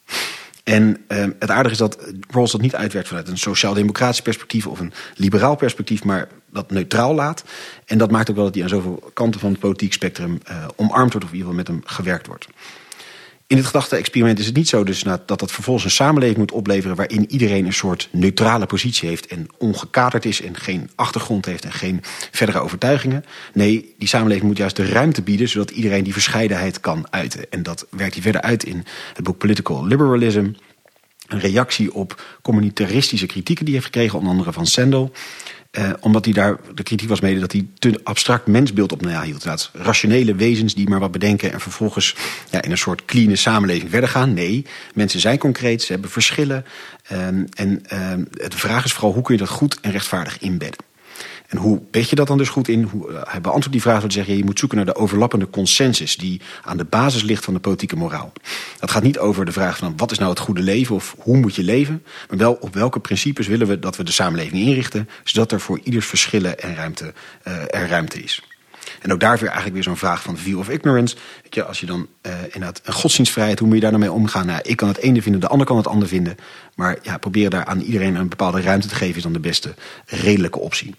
En 0.63 1.05
uh, 1.07 1.25
het 1.39 1.49
aardige 1.49 1.71
is 1.71 1.77
dat 1.77 1.97
Rawls 2.29 2.51
dat 2.51 2.61
niet 2.61 2.75
uitwerkt 2.75 3.07
vanuit 3.07 3.27
een 3.27 3.37
sociaal-democratisch 3.37 4.21
perspectief 4.21 4.67
of 4.67 4.79
een 4.79 4.93
liberaal 5.15 5.55
perspectief, 5.55 6.03
maar 6.03 6.27
dat 6.51 6.71
neutraal 6.71 7.13
laat. 7.13 7.43
En 7.85 7.97
dat 7.97 8.11
maakt 8.11 8.29
ook 8.29 8.35
wel 8.35 8.45
dat 8.45 8.53
hij 8.53 8.63
aan 8.63 8.69
zoveel 8.69 9.11
kanten 9.13 9.39
van 9.39 9.51
het 9.51 9.59
politiek 9.59 9.93
spectrum 9.93 10.39
uh, 10.49 10.67
omarmd 10.75 11.11
wordt 11.11 11.27
of 11.27 11.31
in 11.31 11.37
ieder 11.37 11.51
geval 11.51 11.53
met 11.53 11.67
hem 11.67 11.81
gewerkt 11.85 12.27
wordt. 12.27 12.47
In 13.51 13.57
het 13.57 13.65
gedachte-experiment 13.65 14.39
is 14.39 14.45
het 14.45 14.55
niet 14.55 14.67
zo 14.67 14.83
dus 14.83 15.03
dat 15.03 15.27
dat 15.27 15.51
vervolgens 15.51 15.85
een 15.85 15.91
samenleving 15.91 16.37
moet 16.37 16.51
opleveren 16.51 16.95
waarin 16.95 17.31
iedereen 17.31 17.65
een 17.65 17.73
soort 17.73 18.09
neutrale 18.11 18.65
positie 18.65 19.09
heeft 19.09 19.27
en 19.27 19.47
ongekaderd 19.57 20.25
is 20.25 20.41
en 20.41 20.57
geen 20.57 20.89
achtergrond 20.95 21.45
heeft 21.45 21.65
en 21.65 21.71
geen 21.71 21.99
verdere 22.31 22.59
overtuigingen. 22.59 23.25
Nee, 23.53 23.95
die 23.97 24.07
samenleving 24.07 24.47
moet 24.47 24.57
juist 24.57 24.75
de 24.75 24.85
ruimte 24.85 25.21
bieden 25.21 25.49
zodat 25.49 25.71
iedereen 25.71 26.03
die 26.03 26.13
verscheidenheid 26.13 26.79
kan 26.79 27.07
uiten. 27.09 27.49
En 27.49 27.63
dat 27.63 27.87
werkt 27.89 28.13
hij 28.13 28.21
verder 28.21 28.41
uit 28.41 28.63
in 28.63 28.85
het 29.13 29.23
boek 29.23 29.37
Political 29.37 29.85
Liberalism. 29.85 30.51
Een 31.27 31.39
reactie 31.39 31.93
op 31.93 32.21
communitaristische 32.41 33.25
kritieken 33.25 33.65
die 33.65 33.73
hij 33.73 33.83
heeft 33.83 33.93
gekregen, 33.93 34.17
onder 34.17 34.33
andere 34.33 34.53
van 34.53 34.65
Sandel. 34.65 35.11
Uh, 35.79 35.89
omdat 35.99 36.25
hij 36.25 36.33
daar, 36.33 36.57
de 36.75 36.83
kritiek 36.83 37.09
was 37.09 37.19
mede 37.19 37.39
dat 37.39 37.51
hij 37.51 37.67
te 37.79 37.99
abstract 38.03 38.47
mensbeeld 38.47 38.91
op 38.91 39.01
nahield. 39.01 39.43
Dat 39.43 39.71
rationele 39.73 40.35
wezens 40.35 40.75
die 40.75 40.89
maar 40.89 40.99
wat 40.99 41.11
bedenken 41.11 41.51
en 41.51 41.59
vervolgens 41.59 42.15
ja, 42.49 42.61
in 42.61 42.71
een 42.71 42.77
soort 42.77 43.05
clean 43.05 43.37
samenleving 43.37 43.89
verder 43.89 44.09
gaan. 44.09 44.33
Nee, 44.33 44.65
mensen 44.93 45.19
zijn 45.19 45.37
concreet, 45.37 45.81
ze 45.81 45.91
hebben 45.91 46.09
verschillen. 46.09 46.65
Uh, 47.11 47.25
en 47.27 47.49
uh, 47.59 48.13
de 48.49 48.57
vraag 48.57 48.85
is 48.85 48.93
vooral 48.93 49.13
hoe 49.13 49.23
kun 49.23 49.33
je 49.33 49.39
dat 49.39 49.49
goed 49.49 49.79
en 49.81 49.91
rechtvaardig 49.91 50.39
inbedden. 50.39 50.90
En 51.51 51.57
hoe 51.57 51.81
bed 51.91 52.09
je 52.09 52.15
dat 52.15 52.27
dan 52.27 52.37
dus 52.37 52.49
goed 52.49 52.67
in? 52.67 52.83
Hoe, 52.83 53.09
uh, 53.09 53.15
hij 53.23 53.41
beantwoordt 53.41 53.71
die 53.71 53.81
vraag 53.81 53.99
door 53.99 54.09
te 54.09 54.15
zeggen... 54.15 54.37
je 54.37 54.43
moet 54.43 54.59
zoeken 54.59 54.77
naar 54.77 54.85
de 54.85 54.95
overlappende 54.95 55.49
consensus... 55.49 56.17
die 56.17 56.41
aan 56.63 56.77
de 56.77 56.85
basis 56.85 57.23
ligt 57.23 57.43
van 57.43 57.53
de 57.53 57.59
politieke 57.59 57.95
moraal. 57.95 58.31
Dat 58.79 58.91
gaat 58.91 59.03
niet 59.03 59.19
over 59.19 59.45
de 59.45 59.51
vraag 59.51 59.77
van 59.77 59.93
wat 59.97 60.11
is 60.11 60.17
nou 60.17 60.29
het 60.29 60.39
goede 60.39 60.61
leven... 60.61 60.95
of 60.95 61.15
hoe 61.19 61.37
moet 61.37 61.55
je 61.55 61.63
leven, 61.63 62.03
maar 62.29 62.37
wel 62.37 62.53
op 62.53 62.73
welke 62.73 62.99
principes 62.99 63.47
willen 63.47 63.67
we... 63.67 63.79
dat 63.79 63.97
we 63.97 64.03
de 64.03 64.11
samenleving 64.11 64.61
inrichten... 64.61 65.09
zodat 65.23 65.51
er 65.51 65.61
voor 65.61 65.79
ieders 65.83 66.05
verschillen 66.05 66.59
en 66.59 66.75
ruimte, 66.75 67.13
uh, 67.47 67.53
er 67.53 67.87
ruimte 67.87 68.23
is. 68.23 68.50
En 69.01 69.11
ook 69.11 69.19
daar 69.19 69.37
weer 69.37 69.45
eigenlijk 69.45 69.73
weer 69.73 69.83
zo'n 69.83 69.97
vraag 69.97 70.21
van 70.21 70.37
view 70.37 70.59
of 70.59 70.69
ignorance. 70.69 71.15
Als 71.67 71.79
je 71.79 71.85
dan 71.85 72.07
uh, 72.21 72.33
inderdaad 72.43 72.81
een 72.83 72.93
godsdienstvrijheid, 72.93 73.59
hoe 73.59 73.67
moet 73.67 73.77
je 73.77 73.83
daar 73.83 73.91
nou 73.91 74.03
mee 74.03 74.11
omgaan? 74.11 74.45
Nou, 74.45 74.59
ik 74.63 74.77
kan 74.77 74.87
het 74.87 74.97
ene 74.97 75.21
vinden, 75.21 75.41
de 75.41 75.47
ander 75.47 75.67
kan 75.67 75.77
het 75.77 75.87
ander 75.87 76.07
vinden. 76.07 76.35
Maar 76.75 76.97
ja, 77.01 77.17
probeer 77.17 77.49
daar 77.49 77.65
aan 77.65 77.81
iedereen 77.81 78.15
een 78.15 78.29
bepaalde 78.29 78.61
ruimte 78.61 78.87
te 78.87 78.95
geven, 78.95 79.15
is 79.15 79.23
dan 79.23 79.33
de 79.33 79.39
beste 79.39 79.73
redelijke 80.05 80.59
optie. 80.59 80.95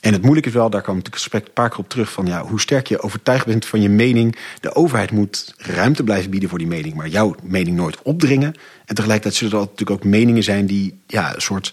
En 0.00 0.12
het 0.12 0.22
moeilijke 0.22 0.48
is 0.48 0.54
wel, 0.54 0.70
daar 0.70 0.82
kwam 0.82 0.96
het 0.96 1.08
gesprek 1.12 1.46
een 1.46 1.52
paar 1.52 1.68
keer 1.68 1.78
op 1.78 1.88
terug... 1.88 2.12
van 2.12 2.26
ja, 2.26 2.42
hoe 2.42 2.60
sterk 2.60 2.86
je 2.86 3.00
overtuigd 3.00 3.46
bent 3.46 3.66
van 3.66 3.80
je 3.80 3.88
mening. 3.88 4.36
De 4.60 4.74
overheid 4.74 5.10
moet 5.10 5.54
ruimte 5.56 6.04
blijven 6.04 6.30
bieden 6.30 6.48
voor 6.48 6.58
die 6.58 6.66
mening... 6.66 6.94
maar 6.94 7.08
jouw 7.08 7.34
mening 7.42 7.76
nooit 7.76 8.02
opdringen. 8.02 8.54
En 8.84 8.94
tegelijkertijd 8.94 9.34
zullen 9.34 9.52
er 9.52 9.60
natuurlijk 9.60 9.90
ook 9.90 10.04
meningen 10.04 10.42
zijn... 10.42 10.66
die 10.66 11.00
ja, 11.06 11.34
een 11.34 11.40
soort 11.40 11.72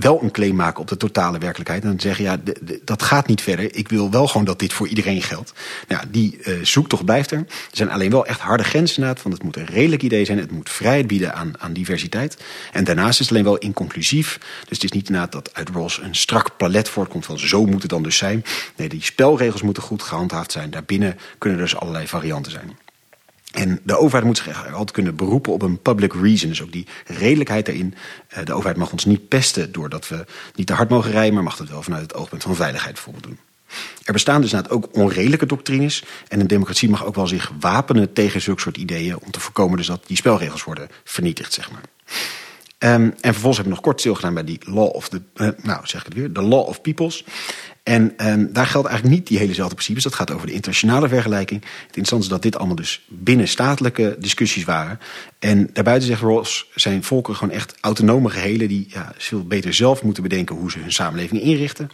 wel 0.00 0.22
een 0.22 0.30
claim 0.30 0.54
maken 0.54 0.80
op 0.80 0.88
de 0.88 0.96
totale 0.96 1.38
werkelijkheid. 1.38 1.82
En 1.82 1.88
dan 1.88 2.00
zeggen, 2.00 2.24
ja, 2.24 2.36
dat 2.84 3.02
gaat 3.02 3.26
niet 3.26 3.40
verder. 3.42 3.76
Ik 3.76 3.88
wil 3.88 4.10
wel 4.10 4.26
gewoon 4.26 4.46
dat 4.46 4.58
dit 4.58 4.72
voor 4.72 4.88
iedereen 4.88 5.22
geldt. 5.22 5.52
Nou, 5.88 6.04
die 6.08 6.38
uh, 6.40 6.64
zoektocht 6.64 7.04
blijft 7.04 7.30
er. 7.30 7.38
Er 7.38 7.46
zijn 7.72 7.90
alleen 7.90 8.10
wel 8.10 8.26
echt 8.26 8.40
harde 8.40 8.64
grenzen 8.64 8.96
inderdaad. 8.96 9.22
Want 9.22 9.34
het 9.34 9.44
moet 9.44 9.56
een 9.56 9.74
redelijk 9.74 10.02
idee 10.02 10.24
zijn. 10.24 10.38
Het 10.38 10.50
moet 10.50 10.70
vrijheid 10.70 11.06
bieden 11.06 11.34
aan, 11.34 11.52
aan 11.58 11.72
diversiteit. 11.72 12.36
En 12.72 12.84
daarnaast 12.84 13.10
is 13.10 13.18
het 13.18 13.30
alleen 13.30 13.44
wel 13.44 13.58
inconclusief. 13.58 14.38
Dus 14.68 14.78
het 14.78 14.84
is 14.84 14.92
niet 14.92 15.06
inderdaad 15.06 15.32
dat 15.32 15.54
uit 15.54 15.68
Ross 15.68 15.98
een 15.98 16.14
strak 16.14 16.56
palet 16.56 16.88
voortkomt 16.88 17.26
van 17.26 17.38
zo 17.38 17.66
moet 17.66 17.82
het 17.82 17.90
dan 17.90 18.02
dus 18.02 18.16
zijn. 18.16 18.44
Nee, 18.76 18.88
die 18.88 19.02
spelregels 19.02 19.62
moeten 19.62 19.82
goed 19.82 20.02
gehandhaafd 20.02 20.52
zijn. 20.52 20.70
Daarbinnen 20.70 21.18
kunnen 21.38 21.58
dus 21.58 21.76
allerlei 21.76 22.06
varianten 22.06 22.52
zijn. 22.52 22.76
En 23.52 23.80
de 23.82 23.98
overheid 23.98 24.24
moet 24.24 24.36
zich 24.36 24.66
altijd 24.66 24.90
kunnen 24.90 25.16
beroepen 25.16 25.52
op 25.52 25.62
een 25.62 25.78
public 25.78 26.12
reason. 26.12 26.48
Dus 26.48 26.62
ook 26.62 26.72
die 26.72 26.86
redelijkheid 27.06 27.66
daarin. 27.66 27.94
Eh, 28.28 28.44
de 28.44 28.52
overheid 28.52 28.76
mag 28.76 28.92
ons 28.92 29.04
niet 29.04 29.28
pesten 29.28 29.72
doordat 29.72 30.08
we 30.08 30.24
niet 30.54 30.66
te 30.66 30.72
hard 30.72 30.88
mogen 30.88 31.10
rijden, 31.10 31.34
maar 31.34 31.42
mag 31.42 31.58
het 31.58 31.70
wel 31.70 31.82
vanuit 31.82 32.02
het 32.02 32.14
oogpunt 32.14 32.42
van 32.42 32.54
veiligheid 32.54 32.94
bijvoorbeeld 32.94 33.24
doen. 33.24 33.38
Er 34.04 34.12
bestaan 34.12 34.40
dus 34.40 34.68
ook 34.68 34.88
onredelijke 34.92 35.46
doctrines. 35.46 36.04
En 36.28 36.40
een 36.40 36.46
democratie 36.46 36.90
mag 36.90 37.04
ook 37.04 37.14
wel 37.14 37.26
zich 37.26 37.52
wapenen 37.60 38.12
tegen 38.12 38.40
zulke 38.40 38.60
soort 38.60 38.76
ideeën. 38.76 39.18
om 39.18 39.30
te 39.30 39.40
voorkomen 39.40 39.76
dus 39.76 39.86
dat 39.86 40.06
die 40.06 40.16
spelregels 40.16 40.64
worden 40.64 40.88
vernietigd, 41.04 41.52
zeg 41.52 41.70
maar. 41.70 41.82
Um, 42.84 43.14
en 43.20 43.32
vervolgens 43.32 43.56
heb 43.56 43.66
ik 43.66 43.72
nog 43.72 43.80
kort 43.80 44.00
stilgedaan 44.00 44.34
bij 44.34 44.44
die 44.44 44.58
law 44.60 44.94
of 44.94 45.08
the, 45.08 45.22
uh, 45.34 45.48
nou 45.62 45.86
zeg 45.86 46.00
ik 46.00 46.06
het 46.06 46.14
weer, 46.14 46.32
de 46.32 46.42
law 46.42 46.68
of 46.68 46.80
peoples. 46.80 47.24
En 47.82 48.14
um, 48.26 48.52
daar 48.52 48.66
geldt 48.66 48.88
eigenlijk 48.88 49.18
niet 49.18 49.28
die 49.28 49.38
helezelfde 49.38 49.74
principes. 49.74 50.02
Dat 50.02 50.14
gaat 50.14 50.30
over 50.30 50.46
de 50.46 50.52
internationale 50.52 51.08
vergelijking. 51.08 51.60
Het 51.60 51.96
interessante 51.96 52.24
is 52.24 52.30
dat 52.30 52.42
dit 52.42 52.56
allemaal 52.56 52.76
dus 52.76 53.04
binnenstatelijke 53.08 54.16
discussies 54.18 54.64
waren. 54.64 55.00
En 55.38 55.70
daarbuiten 55.72 56.08
zegt 56.08 56.20
Ross, 56.20 56.66
zijn 56.74 57.04
volkeren 57.04 57.38
gewoon 57.38 57.54
echt 57.54 57.74
autonome 57.80 58.30
gehelen... 58.30 58.68
die 58.68 58.86
ja, 58.88 59.12
veel 59.16 59.44
beter 59.44 59.74
zelf 59.74 60.02
moeten 60.02 60.22
bedenken 60.22 60.56
hoe 60.56 60.70
ze 60.70 60.78
hun 60.78 60.92
samenleving 60.92 61.42
inrichten. 61.42 61.90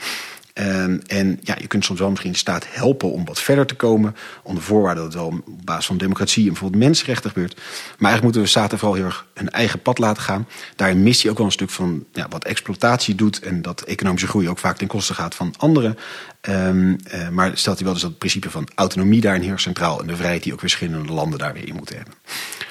Um, 0.61 1.01
en 1.07 1.39
ja, 1.43 1.57
je 1.61 1.67
kunt 1.67 1.85
soms 1.85 1.99
wel 1.99 2.11
misschien 2.11 2.33
de 2.33 2.39
staat 2.39 2.67
helpen 2.69 3.13
om 3.13 3.25
wat 3.25 3.41
verder 3.41 3.67
te 3.67 3.75
komen. 3.75 4.17
Onder 4.43 4.63
voorwaarde 4.63 5.01
dat 5.01 5.13
het 5.13 5.23
wel 5.23 5.27
op 5.27 5.65
basis 5.65 5.87
van 5.87 5.97
democratie 5.97 6.43
en 6.43 6.53
bijvoorbeeld 6.53 6.83
mensenrechten 6.83 7.31
gebeurt. 7.31 7.55
Maar 7.55 7.65
eigenlijk 8.11 8.23
moeten 8.23 8.43
we 8.43 8.49
staten 8.49 8.79
vooral 8.79 8.97
heel 8.97 9.05
erg 9.05 9.27
hun 9.35 9.51
eigen 9.51 9.83
pad 9.83 9.99
laten 9.99 10.23
gaan. 10.23 10.49
Daarin 10.77 11.03
mist 11.03 11.23
hij 11.23 11.31
ook 11.31 11.37
wel 11.37 11.47
een 11.47 11.53
stuk 11.53 11.71
van 11.71 12.05
ja, 12.13 12.27
wat 12.29 12.45
exploitatie 12.45 13.15
doet. 13.15 13.41
En 13.41 13.63
dat 13.63 13.81
economische 13.81 14.29
groei 14.29 14.49
ook 14.49 14.59
vaak 14.59 14.77
ten 14.77 14.87
koste 14.87 15.15
gaat 15.15 15.35
van 15.35 15.55
anderen. 15.57 15.97
Um, 16.49 16.97
uh, 17.15 17.29
maar 17.29 17.51
stelt 17.55 17.77
hij 17.77 17.85
wel 17.85 17.95
dus 17.95 18.03
dat 18.03 18.19
principe 18.19 18.51
van 18.51 18.69
autonomie 18.75 19.21
daarin 19.21 19.43
heel 19.43 19.59
centraal. 19.59 20.01
En 20.01 20.07
de 20.07 20.17
vrijheid 20.17 20.43
die 20.43 20.53
ook 20.53 20.61
verschillende 20.61 21.13
landen 21.13 21.39
daar 21.39 21.53
weer 21.53 21.69
in 21.69 21.75
moeten 21.75 21.97
hebben. 21.97 22.15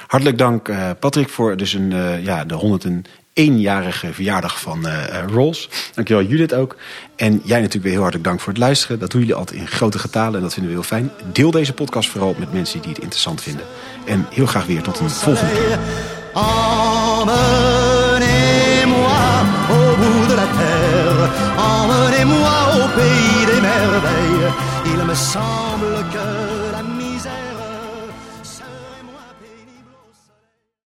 Hartelijk 0.08 0.38
dank 0.38 0.68
uh, 0.68 0.90
Patrick 1.00 1.30
voor 1.30 1.58
dus 1.58 1.74
een, 1.74 1.92
uh, 1.92 2.24
ja, 2.24 2.46
de 2.46 2.54
101 2.54 3.06
eenjarige 3.38 4.14
verjaardag 4.14 4.60
van 4.60 4.88
uh, 4.88 4.94
Rolls. 5.28 5.70
Dankjewel 5.94 6.24
Judith 6.24 6.54
ook. 6.54 6.76
En 7.16 7.42
jij 7.44 7.58
natuurlijk 7.58 7.84
weer 7.84 7.92
heel 7.92 8.02
hartelijk 8.02 8.28
dank 8.30 8.40
voor 8.40 8.54
het 8.54 8.62
luisteren. 8.62 9.00
Dat 9.00 9.12
doen 9.12 9.22
jullie 9.22 9.36
altijd 9.36 9.60
in 9.60 9.68
grote 9.68 10.00
getalen 10.00 10.36
en 10.36 10.42
dat 10.42 10.54
vinden 10.54 10.72
we 10.72 10.78
heel 10.78 10.88
fijn. 10.88 11.12
Deel 11.32 11.52
deze 11.52 11.74
podcast 11.74 12.10
vooral 12.10 12.36
met 12.40 12.54
mensen 12.54 12.82
die 12.82 12.90
het 12.90 13.02
interessant 13.02 13.42
vinden. 13.42 13.66
En 14.06 14.28
heel 14.30 14.46
graag 14.46 14.66
weer 14.66 14.82
tot 14.82 15.00
een 15.00 15.10
volgende 15.10 15.54
keer. 15.54 15.80